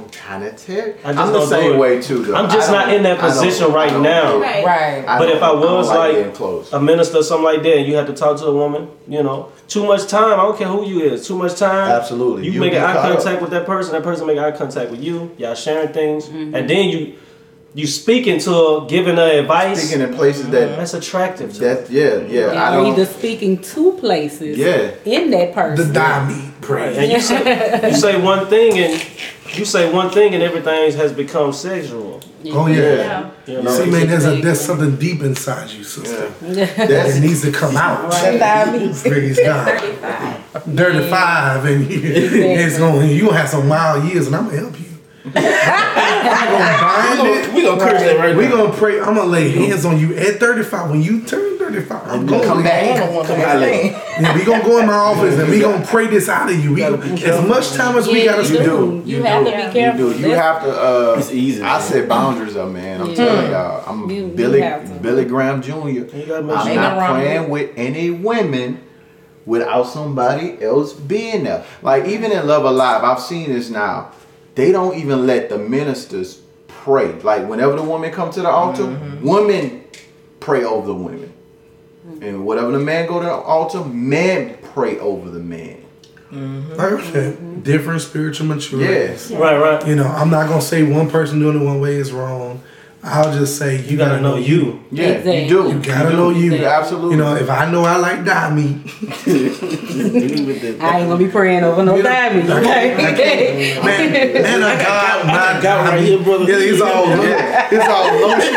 I'm 0.00 0.10
kind 0.10 0.44
of 0.44 0.56
tick. 0.56 0.98
I 1.04 1.12
just 1.12 1.18
I'm 1.18 1.32
the 1.32 1.38
don't 1.38 1.48
same 1.48 1.78
way 1.78 2.00
too. 2.00 2.24
Though. 2.24 2.34
I'm 2.34 2.50
just 2.50 2.70
not 2.70 2.92
in 2.92 3.02
that 3.02 3.18
position 3.18 3.72
right 3.72 4.00
now. 4.00 4.38
Right. 4.38 4.64
Right. 4.64 5.04
But 5.06 5.26
don't- 5.26 5.36
if 5.36 5.42
I 5.42 5.52
was 5.52 5.88
don't 5.88 5.96
like 5.96 6.72
A 6.72 6.80
minister, 6.80 7.18
or 7.18 7.22
something 7.22 7.44
like 7.44 7.62
that, 7.62 7.76
and 7.78 7.86
you 7.86 7.96
have 7.96 8.06
to 8.06 8.14
talk 8.14 8.38
to 8.38 8.46
a 8.46 8.54
woman, 8.54 8.88
you 9.08 9.22
know, 9.22 9.52
too 9.68 9.84
much 9.84 10.06
time. 10.06 10.38
I 10.38 10.42
don't 10.42 10.58
care 10.58 10.68
who 10.68 10.86
you 10.86 11.02
is. 11.02 11.26
Too 11.26 11.36
much 11.36 11.56
time. 11.56 11.90
Absolutely. 11.90 12.46
You 12.46 12.52
You'll 12.52 12.64
make 12.64 12.74
eye 12.74 12.92
caught 12.92 12.96
up. 12.96 13.16
contact 13.16 13.42
with 13.42 13.50
that 13.50 13.66
person. 13.66 13.92
That 13.92 14.02
person 14.02 14.26
make 14.26 14.38
eye 14.38 14.52
contact 14.52 14.90
with 14.90 15.02
you. 15.02 15.34
Y'all 15.38 15.54
sharing 15.54 15.92
things, 15.92 16.26
mm-hmm. 16.26 16.54
and 16.54 16.68
then 16.68 16.88
you 16.88 17.14
you 17.74 17.86
speaking 17.86 18.40
to 18.40 18.50
her, 18.50 18.86
giving 18.86 19.16
her 19.16 19.40
advice. 19.40 19.88
Speaking 19.88 20.06
in 20.08 20.14
places 20.14 20.48
that 20.50 20.68
mm-hmm. 20.68 20.78
that's 20.78 20.94
attractive 20.94 21.52
to 21.54 21.60
that 21.60 21.90
yeah 21.90 22.16
yeah 22.26 22.46
I 22.46 22.76
And 22.76 22.86
you're 22.86 22.94
either 22.94 23.04
don't 23.04 23.14
speaking 23.14 23.58
to 23.62 23.92
places 23.92 24.58
Yeah. 24.58 24.94
in 25.04 25.30
that 25.30 25.54
person. 25.54 25.86
The 25.88 25.94
die 25.94 26.28
meat 26.28 26.60
prayer. 26.60 26.98
And 26.98 27.12
you 27.12 27.20
say 27.20 27.90
you 27.90 27.96
say 27.96 28.20
one 28.20 28.46
thing 28.48 28.78
and 28.78 29.06
you 29.58 29.64
say 29.64 29.92
one 29.92 30.10
thing 30.10 30.34
and 30.34 30.42
everything 30.42 30.92
has 30.92 31.12
become 31.12 31.52
sexual. 31.52 32.20
Oh, 32.46 32.62
oh 32.62 32.66
yeah. 32.66 32.82
Yeah. 32.82 33.30
You 33.46 33.62
know? 33.62 33.70
See, 33.70 33.90
man, 33.90 34.06
there's 34.06 34.24
a 34.24 34.40
there's 34.40 34.60
something 34.60 34.96
deep 34.96 35.22
inside 35.22 35.70
you, 35.70 35.84
sister. 35.84 36.28
that's 36.40 36.76
That 36.76 37.20
needs 37.20 37.42
to 37.42 37.52
come 37.52 37.76
out. 37.76 38.10
Praise 39.02 39.38
God. 39.38 39.80
35. 39.80 40.74
Dirty 40.74 41.08
five, 41.10 41.64
and 41.64 41.90
you, 41.90 42.00
it's 42.02 42.78
going. 42.78 43.10
You 43.10 43.26
gonna 43.26 43.38
have 43.38 43.48
some 43.48 43.68
wild 43.68 44.04
years, 44.04 44.26
and 44.26 44.36
I'm 44.36 44.46
gonna 44.46 44.58
help 44.58 44.78
you. 44.80 44.89
I'm 45.34 46.52
gonna 46.52 46.80
bind 46.80 47.28
it. 47.48 47.54
We 47.54 47.62
gonna 47.62 47.80
curse 47.80 48.02
that 48.02 48.18
right 48.18 48.36
We 48.36 48.44
now. 48.46 48.56
gonna 48.56 48.72
pray. 48.72 48.98
I'm 49.00 49.14
gonna 49.14 49.24
lay 49.24 49.50
hands 49.50 49.84
on 49.84 49.98
you 49.98 50.14
at 50.16 50.38
35. 50.40 50.90
When 50.90 51.02
you 51.02 51.22
turn 51.22 51.58
35, 51.58 52.02
I'm 52.08 52.26
gonna 52.26 52.30
gonna 52.30 52.44
come 52.46 52.58
lay 52.58 52.64
back. 52.64 53.26
Come 53.26 53.40
out 53.40 53.60
later. 53.60 53.96
Yeah, 54.20 54.34
we 54.34 54.44
gonna 54.44 54.64
go 54.64 54.78
in 54.78 54.86
my 54.86 54.92
office 54.94 55.38
and 55.38 55.48
we 55.50 55.60
gonna 55.60 55.84
pray 55.86 56.06
this 56.08 56.28
out 56.28 56.50
of 56.50 56.62
you. 56.62 56.74
We 56.74 56.80
gonna, 56.80 56.98
as 57.04 57.46
much 57.46 57.72
time 57.72 57.96
as 57.96 58.06
we 58.06 58.20
Yeah, 58.24 58.32
gotta 58.32 58.44
spend. 58.44 58.64
do. 58.64 59.02
You, 59.04 59.22
have 59.22 59.44
to 59.44 59.50
be 59.50 59.56
you 59.62 59.70
careful. 59.70 60.10
do 60.12 60.18
you 60.18 60.30
have 60.34 60.62
to 60.62 60.70
uh 60.70 61.14
It's 61.18 61.32
easy, 61.32 61.62
I 61.62 61.78
man. 61.78 61.80
set 61.82 62.08
boundaries 62.08 62.56
up 62.56 62.70
man 62.70 63.00
I'm 63.00 63.08
Yeah. 63.10 63.14
telling 63.14 63.50
y'all 63.50 63.84
I'm 63.86 64.10
You- 64.10 64.16
you 64.16 64.26
Billy 64.28 64.60
have. 64.60 65.02
Billy 65.02 65.24
Graham 65.24 65.62
Jr. 65.62 65.88
You 65.88 66.04
gotta 66.26 66.38
I'm 66.40 66.46
not 66.46 66.66
Ain't 66.66 66.80
wrong 66.80 67.14
playing 67.20 67.48
with 67.50 67.70
any 67.76 68.10
women 68.10 68.80
without 69.46 69.84
somebody 69.86 70.58
else 70.62 70.92
being 70.92 71.44
there. 71.44 71.64
Like 71.82 72.04
even 72.06 72.30
in 72.30 72.46
Love 72.46 72.64
Alive, 72.64 73.02
I've 73.04 73.20
seen 73.20 73.52
this 73.52 73.70
now. 73.70 74.10
They 74.54 74.72
don't 74.72 74.96
even 74.98 75.26
let 75.26 75.48
the 75.48 75.58
ministers 75.58 76.40
pray. 76.68 77.12
Like 77.20 77.48
whenever 77.48 77.76
the 77.76 77.82
woman 77.82 78.10
come 78.12 78.30
to 78.32 78.42
the 78.42 78.48
altar, 78.48 78.82
Mm-hmm. 78.84 79.26
women 79.26 79.84
pray 80.40 80.64
over 80.64 80.86
the 80.86 80.94
women. 80.94 81.32
Mm-hmm. 82.06 82.22
And 82.22 82.46
whatever 82.46 82.72
the 82.72 82.78
man 82.78 83.06
go 83.06 83.20
to 83.20 83.26
the 83.26 83.32
altar, 83.32 83.84
men 83.84 84.56
pray 84.74 84.98
over 84.98 85.30
the 85.30 85.38
man. 85.40 85.76
Mm-hmm. 86.32 86.74
Perfect. 86.76 87.38
Mm-hmm. 87.42 87.60
Different 87.60 88.00
spiritual 88.02 88.46
maturity. 88.46 88.92
Yes. 88.92 89.30
Right, 89.30 89.58
right. 89.58 89.86
You 89.86 89.96
know, 89.96 90.06
I'm 90.06 90.30
not 90.30 90.48
gonna 90.48 90.62
say 90.62 90.82
one 90.82 91.10
person 91.10 91.38
doing 91.40 91.60
it 91.60 91.64
one 91.64 91.80
way 91.80 91.96
is 91.96 92.12
wrong. 92.12 92.62
I'll 93.02 93.32
just 93.32 93.56
say 93.56 93.76
you, 93.80 93.92
You 93.92 93.96
gotta 93.96 94.20
know 94.20 94.36
you. 94.36 94.84
Yeah, 94.90 95.04
Exactly. 95.08 95.42
you 95.44 95.48
do. 95.48 95.68
You 95.72 95.80
gotta 95.80 96.10
do. 96.10 96.16
know 96.16 96.30
you. 96.30 96.52
You 96.54 96.66
absolutely. 96.66 97.12
You 97.12 97.16
know, 97.22 97.34
if 97.34 97.48
I 97.48 97.70
know 97.70 97.84
I 97.84 97.96
like 97.96 98.24
die 98.26 98.50
meat, 98.54 98.76
I 100.82 101.00
ain't 101.00 101.08
gonna 101.08 101.16
be 101.16 101.28
praying 101.28 101.64
over 101.64 101.82
no 101.82 101.96
You 101.96 102.02
know, 102.02 102.08
diamonds. 102.10 102.50
Okay? 102.50 103.80
man, 103.82 104.12
man, 104.42 104.62
I 104.62 104.82
got 104.82 105.26
my 105.26 105.32
I 105.32 105.62
got 105.62 105.88
right 105.88 106.02
here, 106.02 106.22
brother. 106.22 106.44
Yeah, 106.44 106.56
it's 106.58 106.80
all 106.80 107.04
it's 107.72 107.88
all 107.88 108.20
lotion. 108.20 108.54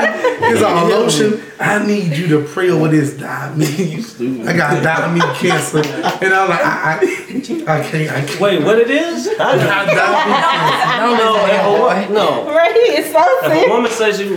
It's 0.52 0.62
all 0.62 0.88
lotion. 0.90 1.42
I 1.60 1.86
need 1.86 2.18
you 2.18 2.28
to 2.30 2.44
pray 2.46 2.70
over 2.70 2.90
this 2.90 3.16
die 3.16 3.54
meat. 3.56 3.80
you 3.80 4.02
stupid. 4.02 4.48
I 4.48 4.58
got 4.58 4.84
die 4.84 5.14
meat 5.14 5.24
cancer, 5.36 5.78
and 5.78 6.34
I'm 6.34 6.50
like, 6.50 6.60
I, 6.66 7.00
I, 7.00 7.80
I 7.80 7.82
can't, 7.84 8.10
I 8.12 8.26
can't. 8.26 8.40
Wait, 8.42 8.62
what 8.64 8.80
it 8.80 8.90
is? 8.90 9.28
I 9.40 9.52
I 9.54 9.58
got 9.58 9.86
die 9.88 10.26
meat 10.26 10.44
cancer. 10.44 11.08
don't 11.08 11.18
know. 11.18 11.90
If 11.94 12.10
no. 12.10 12.48
right? 12.54 12.74
It's 12.76 13.12
so 13.12 13.24
If 13.50 13.68
a 13.68 13.70
woman 13.70 13.92
says 13.92 14.20
you, 14.20 14.33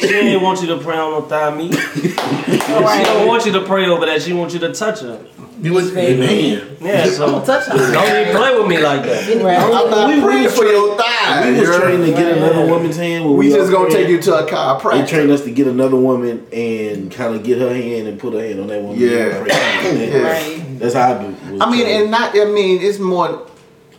she 0.00 0.06
didn't 0.06 0.42
want 0.42 0.60
you 0.60 0.68
to 0.68 0.78
pray 0.78 0.96
on 0.96 1.10
no 1.12 1.20
thigh 1.22 1.54
meat. 1.54 1.74
She 1.74 2.08
don't 3.04 3.26
want 3.26 3.44
you 3.46 3.52
to 3.52 3.64
pray 3.64 3.86
over 3.86 4.06
that. 4.06 4.22
She 4.22 4.32
wants 4.32 4.54
you 4.54 4.60
to 4.60 4.72
touch 4.72 5.00
her. 5.00 5.24
You 5.60 5.72
was, 5.72 5.92
man. 5.92 6.76
Yeah, 6.80 7.06
so 7.06 7.44
touch 7.44 7.66
her. 7.66 7.76
don't 7.92 8.20
even 8.20 8.36
play 8.36 8.56
with 8.56 8.68
me 8.68 8.78
like 8.78 9.02
that. 9.02 9.42
Right. 9.42 9.58
I'm 9.58 9.90
not 9.90 10.08
We 10.14 10.20
praying 10.20 10.48
for 10.50 10.64
your 10.64 10.96
thigh. 10.96 11.50
We 11.50 11.58
was 11.58 11.68
You're- 11.68 11.80
trained 11.80 12.06
to 12.06 12.12
get 12.12 12.36
another 12.38 12.66
woman's 12.66 12.96
hand. 12.96 13.24
when 13.24 13.36
We 13.36 13.48
just 13.50 13.72
gonna 13.72 13.90
praying. 13.90 14.06
take 14.06 14.08
you 14.08 14.22
to 14.22 14.36
a 14.38 14.44
They 14.44 14.50
chiropractor. 14.52 15.08
trained 15.08 15.30
us 15.32 15.40
to 15.42 15.50
get 15.50 15.66
another 15.66 15.96
woman 15.96 16.46
and 16.52 17.10
kind 17.10 17.34
of 17.34 17.42
get 17.42 17.58
her 17.58 17.74
hand 17.74 18.06
and 18.06 18.20
put 18.20 18.34
her 18.34 18.40
hand 18.40 18.60
on 18.60 18.68
that 18.68 18.80
woman. 18.82 19.00
Yeah. 19.00 19.08
Yeah. 19.08 20.18
Right. 20.20 20.78
That's 20.78 20.94
how 20.94 21.14
I 21.14 21.22
do. 21.24 21.26
was 21.52 21.60
I 21.60 21.70
mean, 21.70 21.82
trained. 21.82 22.02
and 22.02 22.10
not. 22.12 22.38
I 22.38 22.44
mean, 22.44 22.80
it's 22.80 23.00
more. 23.00 23.44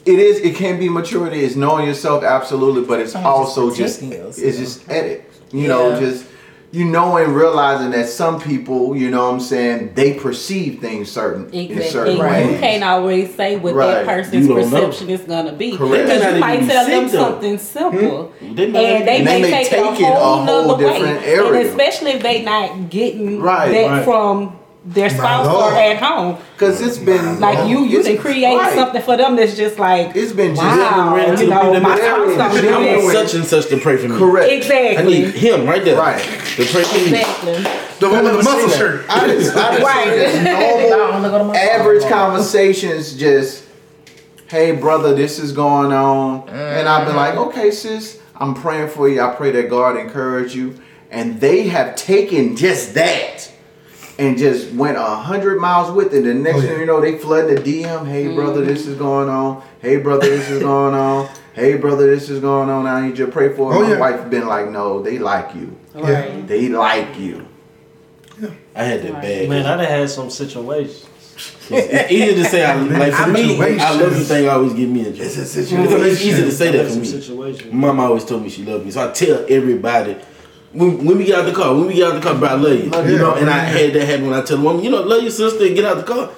It 0.05 0.17
is. 0.17 0.39
It 0.39 0.55
can 0.55 0.79
be 0.79 0.87
maturity. 0.87 1.41
It's 1.41 1.57
knowing 1.57 1.85
yourself 1.87 2.23
absolutely, 2.23 2.83
but 2.85 3.01
it's 3.01 3.15
also 3.15 3.69
just. 3.75 3.99
protecting 3.99 4.11
yourself. 4.27 4.45
It's 4.47 4.57
just 4.57 4.89
edit. 4.89 5.28
You 5.51 5.67
know, 5.67 5.99
just 5.99 6.25
you 6.71 6.85
know, 6.85 7.17
and 7.17 7.35
realizing 7.35 7.89
that 7.89 8.07
some 8.07 8.39
people, 8.39 8.95
you 8.95 9.09
know, 9.09 9.25
what 9.25 9.33
I'm 9.33 9.39
saying, 9.39 9.93
they 9.95 10.13
perceive 10.13 10.79
things 10.79 11.11
certain 11.11 11.49
in 11.49 11.81
certain 11.81 12.19
And 12.19 12.19
ways. 12.19 12.51
You 12.53 12.59
can't 12.59 12.83
always 12.83 13.33
say 13.33 13.55
what 13.55 13.73
Right. 13.73 13.87
that 13.87 14.05
person's 14.05 14.45
You 14.47 14.53
don't 14.53 14.69
know. 14.69 14.81
perception 14.81 15.09
is 15.09 15.21
gonna 15.21 15.53
be. 15.53 15.71
Because 15.71 15.89
They 15.89 16.33
you 16.35 16.39
might 16.39 16.59
tell 16.67 16.85
them 16.85 16.99
think, 17.01 17.11
though. 17.11 17.17
something 17.17 17.57
simple. 17.57 18.31
Hmm? 18.39 18.53
They 18.53 18.63
And 18.65 18.73
may- 18.73 18.79
they, 18.83 18.95
And 18.97 19.07
they 19.07 19.23
may, 19.23 19.41
may 19.41 19.49
take, 19.51 19.69
take 19.69 19.79
it 19.79 19.99
it 19.99 20.03
a 20.03 20.11
a 20.11 20.13
whole 20.15 20.45
whole 20.45 20.67
nother 20.67 20.85
way. 20.85 20.93
different 20.99 21.25
And 21.25 21.67
especially 21.67 22.11
if 22.11 22.21
they 22.21 22.43
not 22.43 22.91
getting 22.91 23.41
Right, 23.41 23.71
that 23.71 23.87
right. 23.89 24.05
from 24.05 24.53
their 24.85 25.09
spouse 25.09 25.45
or 25.47 25.73
at 25.77 25.97
home. 25.97 26.37
Because 26.53 26.81
it's 26.81 26.97
been 26.97 27.39
Like 27.39 27.67
you, 27.69 27.83
you 27.83 27.99
it's- 27.99 28.05
can 28.05 28.17
create 28.17 28.55
right. 28.57 28.73
something 28.73 29.01
for 29.01 29.17
them 29.17 29.35
that's 29.35 29.55
just 29.57 29.77
like 29.77 30.15
It's 30.15 30.31
been 30.31 30.55
just 30.55 30.65
wow, 30.65 31.13
ran 31.15 31.31
into 31.31 31.43
you 31.43 31.49
know, 31.49 31.79
my 31.81 31.97
that 31.97 32.33
spouse 32.33 32.55
don't 32.61 32.65
area. 32.83 32.95
do 32.95 33.01
I 33.01 33.03
want 33.03 33.13
such 33.13 33.33
and 33.35 33.45
such 33.45 33.67
to 33.69 33.77
pray 33.77 33.97
for 33.97 34.07
me. 34.07 34.17
correct. 34.17 34.51
Exactly. 34.51 34.97
I 34.97 35.03
need 35.03 35.33
him 35.35 35.65
right 35.65 35.83
there. 35.83 35.97
Right. 35.97 36.19
To 36.21 36.65
pray 36.65 36.83
for 36.83 36.95
me. 36.97 37.03
Exactly. 37.19 37.53
The 37.99 38.09
one 38.09 38.23
with 38.23 38.37
the 38.37 38.43
muscle 38.43 38.69
shirt. 38.69 39.05
I 39.09 39.27
just, 39.27 39.55
I 39.55 39.71
just 39.77 39.83
Right. 39.83 40.03
see 40.05 40.43
just 40.45 40.89
normal, 41.29 41.55
average 41.55 42.03
conversations. 42.05 43.17
Just, 43.17 43.65
hey, 44.47 44.71
brother, 44.71 45.13
this 45.13 45.37
is 45.39 45.51
going 45.51 45.91
on, 45.91 46.47
and 46.47 46.87
I've 46.87 47.05
been 47.05 47.17
like, 47.17 47.35
okay, 47.35 47.69
sis, 47.71 48.17
I'm 48.37 48.53
praying 48.53 48.87
for 48.89 49.09
you. 49.09 49.19
I 49.21 49.35
pray 49.35 49.51
that 49.51 49.69
God 49.69 49.97
encourage 49.97 50.55
you, 50.55 50.75
and 51.11 51.41
they 51.41 51.67
have 51.67 51.97
taken 51.97 52.55
just 52.55 52.93
that. 52.93 53.51
And 54.19 54.37
just 54.37 54.73
went 54.73 54.97
a 54.97 55.01
hundred 55.01 55.59
miles 55.61 55.91
with 55.95 56.13
it. 56.13 56.23
The 56.23 56.33
next 56.33 56.57
Oh, 56.57 56.61
yeah. 56.61 56.67
thing 56.67 56.79
you 56.81 56.85
know, 56.85 56.99
they 56.99 57.17
flooding 57.17 57.55
the 57.55 57.61
DM. 57.61 58.05
Hey 58.05 58.27
brother, 58.35 58.65
this 58.65 58.85
is 58.85 58.97
going 58.97 59.29
on. 59.29 59.63
Hey 59.81 59.95
brother, 59.97 60.27
this 60.29 60.49
is 60.49 60.61
going 60.61 60.93
on. 60.93 61.29
Hey 61.53 61.77
brother, 61.77 62.13
this 62.13 62.29
is 62.29 62.41
going 62.41 62.69
on. 62.69 62.85
I 62.85 63.07
need 63.07 63.17
you 63.17 63.25
to 63.27 63.31
pray 63.31 63.53
for. 63.55 63.71
it." 63.73 63.77
Oh, 63.77 63.81
My 63.81 63.89
yeah. 63.91 63.97
wife 63.99 64.29
been 64.29 64.45
like, 64.47 64.69
no, 64.71 65.01
they 65.01 65.19
like 65.19 65.55
you. 65.55 65.73
Right. 65.95 66.45
They 66.45 66.67
like 66.67 67.17
you. 67.17 67.47
Yeah. 68.41 68.49
I 68.75 68.83
had 68.83 69.03
that 69.03 69.21
bad. 69.21 69.47
Man, 69.49 69.65
I 69.65 69.77
done 69.77 69.85
had 69.85 70.09
some 70.09 70.29
situations. 70.29 71.05
It's 71.69 72.11
easy 72.11 72.35
to 72.35 72.45
say 72.45 72.65
I 72.65 72.75
like 72.75 73.13
for 73.13 73.27
me. 73.31 73.57
I 73.79 73.91
love 73.91 74.17
you 74.17 74.23
thing 74.25 74.49
always 74.49 74.73
give 74.73 74.89
me 74.89 75.01
a 75.01 75.03
trouble. 75.05 75.21
It's 75.21 75.37
a 75.37 75.45
situation. 75.45 76.01
It's 76.07 76.21
easy 76.21 76.41
to 76.43 76.51
say 76.51 76.71
that 76.75 76.91
for 76.91 76.99
me. 76.99 77.05
situations. 77.05 77.73
Mama 77.73 78.03
always 78.03 78.25
told 78.25 78.43
me 78.43 78.49
she 78.49 78.65
loved 78.65 78.83
me, 78.85 78.91
so 78.91 79.07
I 79.09 79.13
tell 79.13 79.45
everybody. 79.47 80.17
When, 80.71 81.03
when 81.03 81.17
we 81.17 81.25
get 81.25 81.39
out 81.39 81.45
the 81.45 81.51
car, 81.53 81.73
when 81.75 81.87
we 81.87 81.95
get 81.95 82.11
out 82.11 82.15
the 82.15 82.21
car, 82.21 82.37
bro, 82.37 82.47
I 82.49 82.53
love 82.53 82.77
you. 82.83 82.89
Love 82.89 83.05
you 83.07 83.13
you. 83.13 83.17
know, 83.19 83.33
and 83.35 83.49
I 83.49 83.59
had 83.59 83.93
that 83.93 84.05
happen 84.05 84.27
when 84.29 84.37
I 84.39 84.43
tell 84.43 84.57
the 84.57 84.63
woman, 84.63 84.83
you 84.83 84.91
know, 84.91 85.01
love 85.01 85.21
your 85.23 85.31
sister 85.31 85.65
and 85.65 85.75
get 85.75 85.85
out 85.85 85.97
the 85.97 86.03
car. 86.03 86.29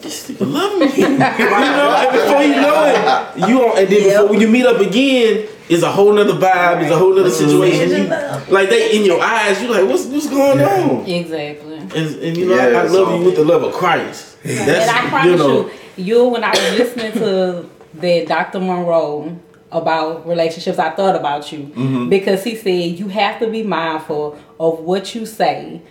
This 0.00 0.30
nigga 0.30 0.52
love 0.52 0.78
me. 0.78 0.86
you 1.02 1.08
know, 1.18 1.24
and 1.24 2.12
before 2.18 2.42
you 2.42 2.56
know 2.56 2.84
it, 2.84 3.48
you 3.48 3.60
on, 3.62 3.78
and 3.78 3.88
then 3.88 4.22
before 4.22 4.36
you 4.40 4.48
meet 4.48 4.66
up 4.66 4.80
again, 4.80 5.48
it's 5.68 5.82
a 5.82 5.90
whole 5.90 6.12
nother 6.12 6.34
vibe, 6.34 6.82
it's 6.82 6.92
a 6.92 6.96
whole 6.98 7.14
nother 7.14 7.30
situation. 7.30 8.04
You, 8.04 8.52
like 8.52 8.68
they 8.68 8.96
in 8.96 9.04
your 9.04 9.20
eyes, 9.22 9.60
you're 9.60 9.70
like, 9.70 9.84
what's 9.88 10.04
what's 10.06 10.28
going 10.28 10.60
on? 10.60 11.06
Exactly. 11.06 11.76
And, 11.78 11.94
and 11.94 12.36
you 12.36 12.46
know, 12.48 12.54
Yeah, 12.56 12.78
I, 12.78 12.84
I 12.84 12.86
love 12.88 13.18
you 13.18 13.26
with 13.26 13.36
the 13.36 13.44
love 13.44 13.62
of 13.64 13.72
Christ. 13.74 14.36
and 14.44 14.70
I 14.70 15.08
promise 15.08 15.30
you 15.32 15.36
know, 15.36 15.70
you, 15.96 16.04
you 16.04 16.24
when 16.28 16.44
I 16.44 16.50
was 16.50 16.78
listening 16.78 17.12
to 17.12 17.70
that 17.94 18.28
Dr. 18.28 18.60
Munroe 18.60 19.38
about 19.72 20.26
relationships, 20.26 20.78
I 20.78 20.90
thought 20.90 21.16
about 21.16 21.50
you 21.52 21.60
Mm-hmm. 21.60 22.08
because 22.08 22.44
he 22.44 22.54
said 22.56 22.98
you 22.98 23.08
have 23.08 23.38
to 23.40 23.48
be 23.50 23.62
mindful 23.62 24.38
of 24.60 24.80
what 24.80 25.14
you 25.14 25.26
say 25.26 25.82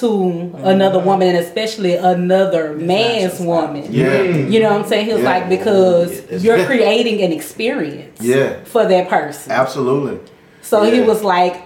to 0.00 0.06
Mm-hmm. 0.08 0.64
another 0.64 0.98
woman 1.00 1.28
and 1.28 1.38
especially 1.38 1.94
another 1.96 2.74
man's 2.74 3.40
woman. 3.40 3.86
Yeah. 3.92 4.22
You 4.22 4.60
know 4.60 4.70
what 4.72 4.82
I'm 4.82 4.88
saying? 4.88 5.06
He 5.06 5.12
was 5.12 5.22
Yeah. 5.22 5.30
like 5.30 5.48
because 5.48 6.44
you're 6.44 6.64
creating 6.66 7.22
an 7.22 7.32
experience 7.32 8.20
Yeah. 8.20 8.62
for 8.64 8.84
that 8.86 9.08
person. 9.08 9.50
Absolutely. 9.52 10.18
So 10.62 10.82
he 10.84 11.00
was 11.00 11.22
like, 11.24 11.56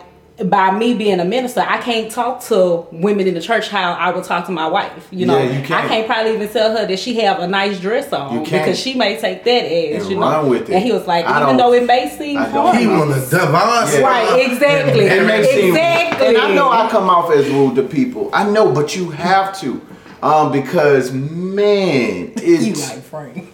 by 0.46 0.76
me 0.76 0.94
being 0.94 1.20
a 1.20 1.24
minister, 1.24 1.60
I 1.60 1.78
can't 1.78 2.10
talk 2.10 2.42
to 2.46 2.86
women 2.90 3.28
in 3.28 3.34
the 3.34 3.40
church 3.40 3.68
how 3.68 3.92
I 3.92 4.10
would 4.10 4.24
talk 4.24 4.46
to 4.46 4.52
my 4.52 4.66
wife. 4.66 5.06
You 5.12 5.26
know, 5.26 5.38
Yeah, 5.38 5.58
you 5.60 5.64
can't. 5.64 5.84
I 5.84 5.88
can't 5.88 6.06
probably 6.08 6.34
even 6.34 6.48
tell 6.48 6.76
her 6.76 6.84
that 6.86 6.98
she 6.98 7.20
have 7.20 7.38
a 7.38 7.46
nice 7.46 7.78
dress 7.78 8.12
on 8.12 8.32
You 8.34 8.38
can't. 8.44 8.64
because 8.64 8.78
she 8.80 8.94
may 8.94 9.16
take 9.20 9.44
that 9.44 9.50
as 9.64 10.02
And 10.02 10.10
you 10.12 10.18
know. 10.18 10.46
with 10.48 10.68
it. 10.70 10.74
And 10.74 10.82
he 10.84 10.90
was 10.90 11.06
like, 11.06 11.24
I 11.24 11.42
even 11.44 11.56
though 11.56 11.72
it 11.72 11.86
may 11.86 12.08
seem 12.08 12.38
I 12.38 12.50
don't- 12.50 12.76
He 12.76 12.86
want 12.88 13.14
to 13.14 13.20
divorce. 13.20 13.94
Yeah. 13.94 14.00
right? 14.00 14.50
Exactly, 14.50 15.04
It 15.04 15.24
may 15.24 15.44
seem- 15.44 15.68
exactly. 15.68 16.26
And 16.26 16.36
I 16.38 16.52
know 16.54 16.68
I 16.68 16.88
come 16.90 17.08
off 17.08 17.30
as 17.30 17.48
rude 17.50 17.76
to 17.76 17.84
people. 17.84 18.30
I 18.32 18.42
know, 18.50 18.72
but 18.72 18.96
you 18.96 19.10
have 19.10 19.56
to. 19.60 19.80
Um, 20.20 20.50
because 20.50 21.12
man, 21.12 22.32
You 22.42 22.70
it's 22.70 22.90
like 22.90 23.02
Frank. 23.04 23.52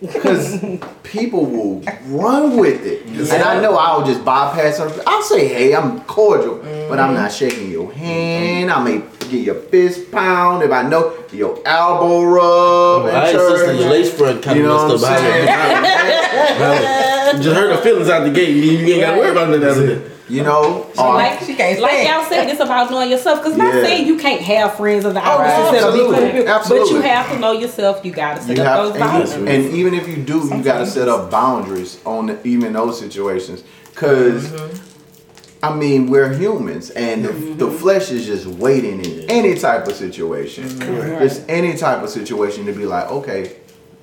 Because 0.00 0.60
people 1.02 1.44
will 1.46 1.80
run 2.06 2.56
with 2.56 2.84
it. 2.86 3.06
And 3.06 3.42
I 3.42 3.60
know 3.60 3.76
I'll 3.76 4.04
just 4.06 4.24
bypass 4.24 4.78
her. 4.78 4.90
I'll 5.06 5.22
say, 5.22 5.48
hey, 5.48 5.74
I'm 5.74 6.00
cordial, 6.02 6.56
but 6.88 6.98
I'm 6.98 7.14
not 7.14 7.32
shaking 7.32 7.70
your 7.70 7.92
hand. 7.92 8.70
I 8.70 8.82
may 8.82 9.02
give 9.20 9.32
you 9.44 9.52
a 9.52 9.60
fist 9.60 10.10
pound 10.10 10.62
if 10.62 10.70
I 10.70 10.82
know 10.88 11.12
your 11.32 11.60
elbow 11.66 12.22
rub. 12.24 13.06
I 13.06 13.08
in 13.08 13.14
had 13.14 13.30
sister, 13.32 13.72
your 13.74 13.90
lace 13.90 14.12
front 14.16 14.42
kind 14.42 14.58
You 14.58 14.70
of 14.70 14.90
messed 15.00 15.04
up. 15.04 15.10
I 15.10 17.32
to- 17.32 17.42
Just 17.42 17.56
hurt 17.56 17.76
her 17.76 17.82
feelings 17.82 18.08
out 18.08 18.24
the 18.24 18.30
gate. 18.30 18.48
You 18.54 18.94
ain't 18.94 19.00
gotta 19.02 19.18
worry 19.18 19.30
about 19.30 19.48
nothing 19.50 19.86
that. 19.86 20.17
You 20.28 20.42
know, 20.42 20.90
uh, 20.98 21.14
like, 21.14 21.40
She 21.40 21.54
can't 21.54 21.80
like 21.80 22.06
y'all 22.06 22.24
said, 22.24 22.48
it's 22.48 22.60
about 22.60 22.90
knowing 22.90 23.10
yourself. 23.10 23.42
Cause 23.42 23.56
not 23.56 23.72
saying 23.72 24.06
you 24.06 24.18
can't 24.18 24.42
have 24.42 24.76
friends 24.76 25.04
of 25.06 25.14
the 25.14 25.20
Oh, 25.20 25.38
opposite 25.38 25.70
sex 25.70 25.84
or 25.84 25.88
absolutely. 25.88 26.14
cool 26.14 26.22
with 26.22 26.32
people, 26.34 26.78
but 26.78 26.90
you 26.90 27.00
have 27.00 27.32
to 27.32 27.38
know 27.38 27.52
yourself. 27.52 28.04
You 28.04 28.12
gotta 28.12 28.42
set 28.42 28.56
you 28.56 28.62
up 28.62 28.68
have, 28.68 28.84
those 28.84 28.90
and, 28.92 29.00
boundaries. 29.00 29.66
and 29.66 29.74
even 29.74 29.94
if 29.94 30.06
you 30.06 30.16
do, 30.16 30.46
you 30.54 30.62
got 30.62 30.78
to 30.78 30.86
set 30.86 31.08
up 31.08 31.30
boundaries 31.30 32.00
on 32.04 32.26
the, 32.26 32.46
even 32.46 32.74
those 32.74 32.98
situations. 32.98 33.64
Because, 33.90 34.48
mm-hmm. 34.48 35.64
I 35.64 35.74
mean, 35.74 36.08
we're 36.08 36.32
humans, 36.34 36.90
and 36.90 37.24
the, 37.24 37.32
the 37.32 37.66
mm-hmm. 37.66 37.76
flesh 37.76 38.10
is 38.10 38.26
just 38.26 38.46
waiting 38.46 39.04
in 39.04 39.30
any 39.30 39.54
type 39.54 39.86
of 39.88 39.94
situation. 39.94 40.64
Mm-hmm. 40.64 41.18
Just 41.22 41.48
any 41.48 41.76
type 41.76 42.02
of 42.02 42.10
situation 42.10 42.66
to 42.66 42.72
be 42.72 42.84
like, 42.84 43.10
okay, 43.10 43.56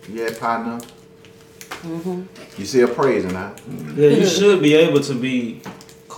yeah, 0.09 0.29
partner. 0.37 0.79
You 2.57 2.65
see 2.65 2.81
a 2.81 2.87
praise 2.87 3.25
in 3.25 3.33
that. 3.33 3.61
Yeah, 3.95 4.09
you 4.09 4.25
should 4.25 4.61
be 4.61 4.73
able 4.73 5.01
to 5.01 5.13
be 5.13 5.61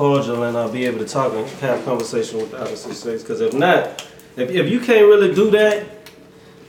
cordial 0.01 0.43
and 0.43 0.55
I'll 0.55 0.71
be 0.71 0.85
able 0.85 0.99
to 0.99 1.05
talk 1.07 1.33
and 1.33 1.47
have 1.59 1.83
conversation 1.83 2.37
with 2.37 2.51
the 2.51 2.61
opposite 2.61 2.93
sex. 2.93 3.23
Because 3.23 3.41
if 3.41 3.51
not, 3.53 4.05
if, 4.35 4.51
if 4.51 4.69
you 4.69 4.79
can't 4.79 5.07
really 5.07 5.33
do 5.33 5.49
that, 5.51 5.85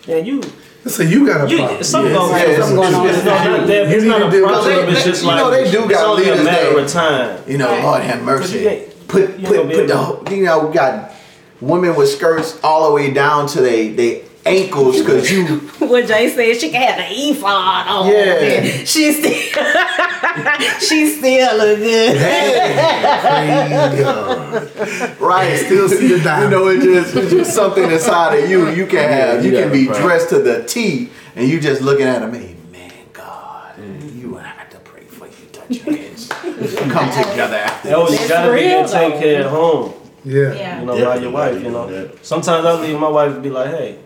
then 0.06 0.24
you 0.24 0.42
So 0.86 1.02
you 1.02 1.26
got 1.26 1.46
a 1.46 1.50
you 1.50 1.58
problem. 1.58 1.82
something 1.82 2.14
Yes. 2.14 2.18
going 2.18 2.32
Yeah, 2.32 2.42
it's- 2.48 2.58
Something 2.58 2.76
going 2.76 2.94
on. 2.94 3.06
It's 3.08 3.24
not, 3.24 3.44
not 3.58 3.66
that, 3.66 3.92
it's 3.92 4.04
not 4.04 4.18
to 4.30 4.44
a 4.44 4.46
problem. 4.48 4.86
They- 4.86 4.92
It's 4.92 5.04
just 5.04 5.22
you 5.22 5.28
like 5.28 5.36
know, 5.36 5.50
they 5.50 5.70
do 5.70 5.82
it's 5.84 5.92
got 5.92 6.06
only 6.06 6.22
a 6.22 6.30
leaders 6.30 6.44
matter 6.46 6.74
that- 6.74 6.84
of 6.84 6.90
time. 6.90 7.42
You 7.46 7.58
know, 7.58 7.80
Lord 7.82 8.00
have 8.02 8.22
mercy. 8.22 8.58
you 8.60 8.88
Put 9.08 9.08
put 9.08 9.30
ain't 9.30 9.42
gonna 9.44 9.64
be 9.68 9.74
put 9.74 9.86
the 9.88 9.96
whole- 9.96 10.24
you 10.30 10.44
know 10.44 10.58
we 10.66 10.72
got 10.74 11.12
women 11.60 11.94
with 11.96 12.08
skirts 12.08 12.56
all 12.62 12.88
the 12.88 12.94
way 12.94 13.10
down 13.10 13.46
to 13.48 13.60
they 13.60 13.88
they 13.90 14.22
ankles 14.48 14.98
because 14.98 15.30
you 15.30 15.44
what 15.86 16.06
Jay 16.06 16.28
said, 16.30 16.60
she 16.60 16.70
can 16.70 16.82
have 16.82 16.96
the 16.98 17.06
ephod 17.10 17.86
on. 17.86 18.06
Yeah. 18.08 18.84
she 18.84 19.12
still, 19.12 19.32
she 20.80 21.10
still 21.10 21.56
look 21.56 21.78
good. 21.78 22.16
Praise 22.18 24.00
God. 24.00 25.20
right 25.20 25.56
Still 25.58 25.88
see 25.88 26.08
the 26.08 26.40
you 26.42 26.50
know 26.50 26.68
it's 26.68 26.84
just, 26.84 27.16
it's 27.16 27.30
just 27.32 27.54
something 27.54 27.90
inside 27.90 28.38
of 28.38 28.50
you 28.50 28.68
you 28.70 28.86
can 28.86 29.08
have 29.10 29.44
you 29.44 29.50
you 29.50 29.56
got 29.56 29.64
can 29.64 29.72
be 29.72 29.84
problem. 29.86 30.02
dressed 30.06 30.28
to 30.30 30.38
the 30.40 30.64
T 30.64 31.10
and 31.36 31.48
you 31.48 31.60
just 31.60 31.82
looking 31.82 32.06
at 32.06 32.20
them 32.20 32.34
hey 32.34 32.56
man 32.70 32.92
God 33.12 33.76
mm. 33.76 34.16
you 34.16 34.36
and 34.36 34.46
I 34.46 34.56
got 34.56 34.70
to 34.72 34.78
pray 34.78 35.04
for 35.04 35.26
you 35.26 35.46
touch 35.52 35.70
your 35.70 35.96
hands 35.96 36.28
come 36.28 37.08
together 37.10 37.56
after 37.56 37.78
Oh, 37.94 38.08
you 38.10 38.28
gotta 38.28 38.48
be 38.48 38.54
real, 38.54 38.78
able 38.78 38.88
to 38.88 38.94
take 38.94 39.20
care 39.20 39.40
at 39.42 39.50
home. 39.50 39.94
Yeah. 40.24 40.52
Yeah. 40.52 40.80
You 40.80 40.86
know, 40.86 41.04
by 41.04 41.16
your 41.16 41.30
wife. 41.30 41.62
You 41.62 41.70
know, 41.70 41.88
do 41.88 42.18
sometimes 42.22 42.64
I 42.64 42.80
leave 42.80 42.98
my 42.98 43.08
wife 43.08 43.34
to 43.34 43.40
be 43.40 43.50
like, 43.50 43.70
hey, 43.70 43.98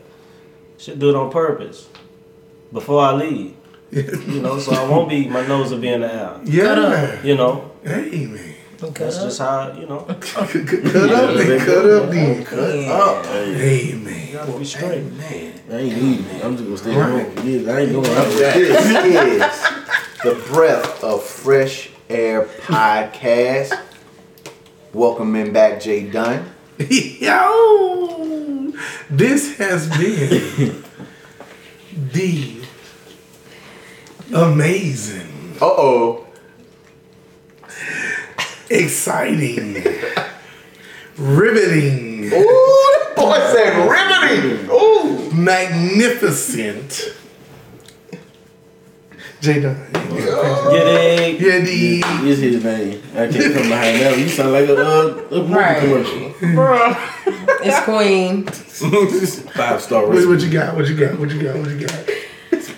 should 0.83 0.99
do 0.99 1.11
it 1.11 1.15
on 1.17 1.31
purpose 1.31 1.89
before 2.73 3.01
I 3.03 3.13
leave. 3.13 3.55
You 3.93 4.41
know, 4.41 4.59
so 4.59 4.73
I 4.73 4.89
won't 4.89 5.09
be 5.09 5.29
my 5.29 5.47
nose 5.47 5.71
will 5.71 5.79
be 5.79 5.89
in 5.89 6.01
the 6.01 6.13
air. 6.13 6.41
Yeah. 6.45 7.23
You 7.23 7.37
know, 7.37 7.71
Hey 7.85 8.27
man. 8.27 8.55
that's 8.79 9.19
just 9.19 9.39
how 9.39 9.73
you 9.79 9.87
know. 9.87 10.01
Cut 10.21 10.43
up 10.45 10.51
then. 10.53 11.61
Cut 11.61 11.85
up 11.91 12.11
then. 12.11 12.47
Oh, 12.89 13.23
hey, 13.27 13.55
Hey 13.91 13.95
man. 13.95 14.27
You 14.29 14.33
gotta 14.33 14.59
be 14.59 14.65
straight. 14.65 15.05
man. 15.13 15.53
I 15.71 15.75
ain't 15.77 15.97
leaving. 16.03 16.43
I'm 16.43 16.57
just 16.57 16.65
gonna 16.65 16.79
stay 16.79 16.95
home. 16.95 17.47
Yeah, 17.47 17.73
I 17.73 17.81
ain't 17.81 17.93
going 17.93 18.07
out 18.07 18.25
this 18.33 18.41
that. 18.41 19.07
is 19.07 20.23
the 20.25 20.53
breath 20.53 21.05
of 21.05 21.23
fresh 21.23 21.91
air 22.09 22.47
podcast 22.47 23.79
welcoming 24.93 25.53
back 25.53 25.81
Jay 25.81 26.09
Dunn 26.11 26.52
Yo, 26.91 28.73
this 29.11 29.57
has 29.59 29.89
been 29.89 30.83
the 32.13 32.65
amazing, 34.33 35.57
uh-oh 35.61 36.27
exciting, 38.73 39.75
riveting, 41.17 42.25
Ooh, 42.25 42.31
that 42.31 43.13
boy 43.17 43.39
said 43.53 43.89
riveting. 43.89 44.71
Ooh. 44.71 45.31
magnificent. 45.33 47.15
J 49.43 49.61
Dunn. 49.61 49.77
Get 49.93 50.87
it. 50.87 51.41
Yeah, 51.41 51.59
the 51.59 52.29
Is 52.31 52.39
his 52.39 52.63
name? 52.63 53.03
I 53.15 53.27
can't 53.27 53.53
come 53.55 53.69
behind 53.69 54.01
that. 54.01 54.17
You 54.17 54.29
sound 54.29 54.53
like 54.53 54.69
a, 54.69 54.77
uh, 54.77 55.09
a 55.33 55.35
movie 55.43 55.53
Right. 55.53 55.81
commercial. 55.81 56.33
It's 57.65 57.81
Queen. 57.85 58.45
Five 59.53 59.81
star 59.81 60.07
what, 60.07 60.27
what 60.29 60.41
you 60.41 60.51
got? 60.51 60.75
What 60.77 60.89
you 60.89 60.97
got? 60.97 61.19
What 61.19 61.31
you 61.31 61.43
got? 61.43 61.57
What 61.57 61.71
you 61.71 61.87
got? 61.87 62.07
This 62.51 62.73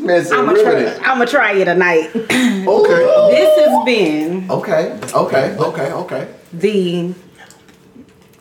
man 0.00 0.24
said 0.24 0.38
I'm 0.38 0.46
gonna 0.46 0.62
try. 0.62 0.72
riveting. 0.72 1.02
I'm 1.04 1.18
gonna 1.18 1.26
try 1.26 1.52
it 1.52 1.64
tonight. 1.66 2.10
Okay. 2.60 3.32
this 3.32 3.58
has 3.60 3.84
been 3.84 4.50
Okay. 4.50 4.98
Okay. 5.14 5.56
Okay. 5.58 5.92
Okay. 5.92 6.28
the 6.52 7.14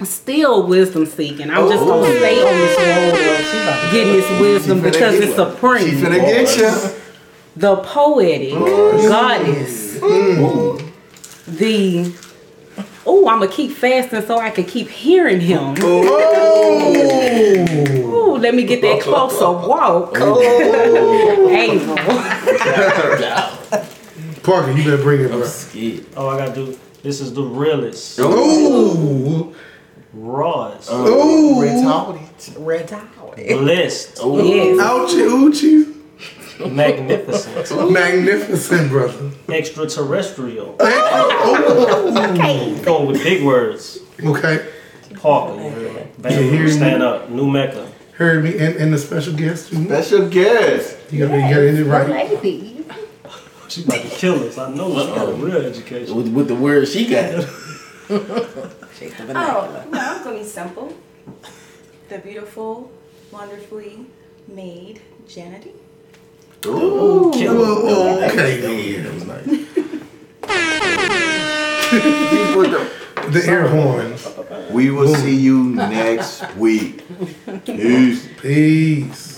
still 0.06 0.68
wisdom 0.68 1.06
seeking. 1.06 1.50
I'm 1.50 1.68
just 1.68 1.84
gonna 1.84 2.08
oh. 2.08 2.18
stay 2.18 2.42
on 2.42 2.54
this 2.56 2.78
road 2.80 3.14
of 3.68 3.92
getting 3.92 4.14
this 4.14 4.30
wisdom 4.40 4.82
because 4.82 5.16
it's 5.16 5.26
you. 5.26 5.32
She 5.32 5.36
supreme. 5.36 5.96
finna 5.98 6.20
get 6.26 6.58
you. 6.58 6.72
the 7.56 7.76
poetic 7.78 8.54
oh. 8.56 9.08
goddess, 9.08 10.00
mm. 10.00 10.92
the 11.48 12.14
oh, 13.06 13.28
I'm 13.28 13.40
gonna 13.40 13.52
keep 13.52 13.72
fasting 13.72 14.22
so 14.22 14.38
I 14.38 14.52
can 14.52 14.66
keep 14.66 14.88
hearing 14.90 15.42
him. 15.42 15.76
Oh. 15.80 16.36
Ooh, 17.98 18.38
let 18.38 18.56
me 18.56 18.64
get 18.64 18.82
that 18.82 19.02
closer 19.02 19.52
walk. 19.52 20.18
Ava. 21.50 21.96
Parker, 24.44 24.72
you 24.72 24.84
better 24.84 25.04
bring 25.04 25.22
it, 25.22 25.30
bro. 25.30 25.44
Scared. 25.44 26.06
Oh, 26.16 26.28
I 26.30 26.38
gotta 26.38 26.56
do. 26.56 26.80
This 27.04 27.22
is 27.22 27.34
the 27.34 27.44
realest, 27.44 28.20
Ooh, 28.20 29.56
rawest, 30.14 30.90
oh. 30.92 31.58
ooh, 31.58 31.62
Red 31.62 32.88
towel. 32.88 33.34
blessed, 33.36 34.18
Yes. 34.18 34.18
ouchie, 34.20 35.28
ouchie, 35.30 36.72
magnificent, 36.74 37.92
magnificent, 37.92 38.90
brother. 38.90 39.32
extraterrestrial. 39.50 40.76
Oh, 40.80 42.14
oh. 42.42 42.84
Going 42.84 43.08
with 43.08 43.24
big 43.24 43.44
words. 43.46 44.00
okay, 44.24 44.68
Parker, 45.16 45.56
you 45.62 45.70
heard 45.70 45.94
me. 46.24 46.58
Yeah. 46.60 46.68
Stand 46.70 47.04
up, 47.04 47.30
New 47.30 47.50
Mecca. 47.50 47.88
heard 48.18 48.44
me, 48.44 48.58
and, 48.58 48.76
and 48.76 48.94
the 48.94 48.98
special 48.98 49.34
guest 49.34 49.70
too. 49.70 49.86
Special 49.86 50.28
guest. 50.28 50.98
You 51.12 51.28
got, 51.28 51.34
you 51.36 51.42
got 51.42 51.60
it 51.62 51.86
right. 51.86 52.10
Lady. 52.44 52.76
She 53.70 53.84
about 53.84 54.02
to 54.02 54.10
kill 54.10 54.44
us. 54.48 54.58
I 54.58 54.72
know 54.74 54.90
she 55.00 55.06
got 55.14 55.30
a 55.30 55.34
real 55.34 55.58
education. 55.58 56.16
With, 56.16 56.28
with 56.34 56.48
the 56.48 56.56
word 56.56 56.88
she 56.88 57.06
got. 57.08 57.46
Shake 58.98 59.16
the 59.18 59.24
Oh, 59.30 59.86
no, 59.92 60.00
I'm 60.00 60.24
going 60.24 60.38
to 60.38 60.44
be 60.44 60.48
simple. 60.50 60.94
The 62.10 62.20
beautiful, 62.20 62.92
wonderfully 63.32 64.06
made 64.48 65.02
Janity. 65.28 65.72
Ooh. 66.66 67.32
Kill 67.34 67.54
her. 67.54 67.62
Oh, 67.66 68.24
okay, 68.26 68.96
Yeah, 68.96 69.04
that 69.04 69.14
was 69.14 69.26
nice. 69.26 69.46
The- 72.56 72.90
the 73.32 73.46
air 73.48 73.68
horns. 73.68 74.28
We 74.72 74.92
will 74.92 75.14
see 75.16 75.36
you 75.36 75.64
next 75.64 76.56
week. 76.56 77.04
Peace. 77.66 78.28
Peace. 78.42 79.29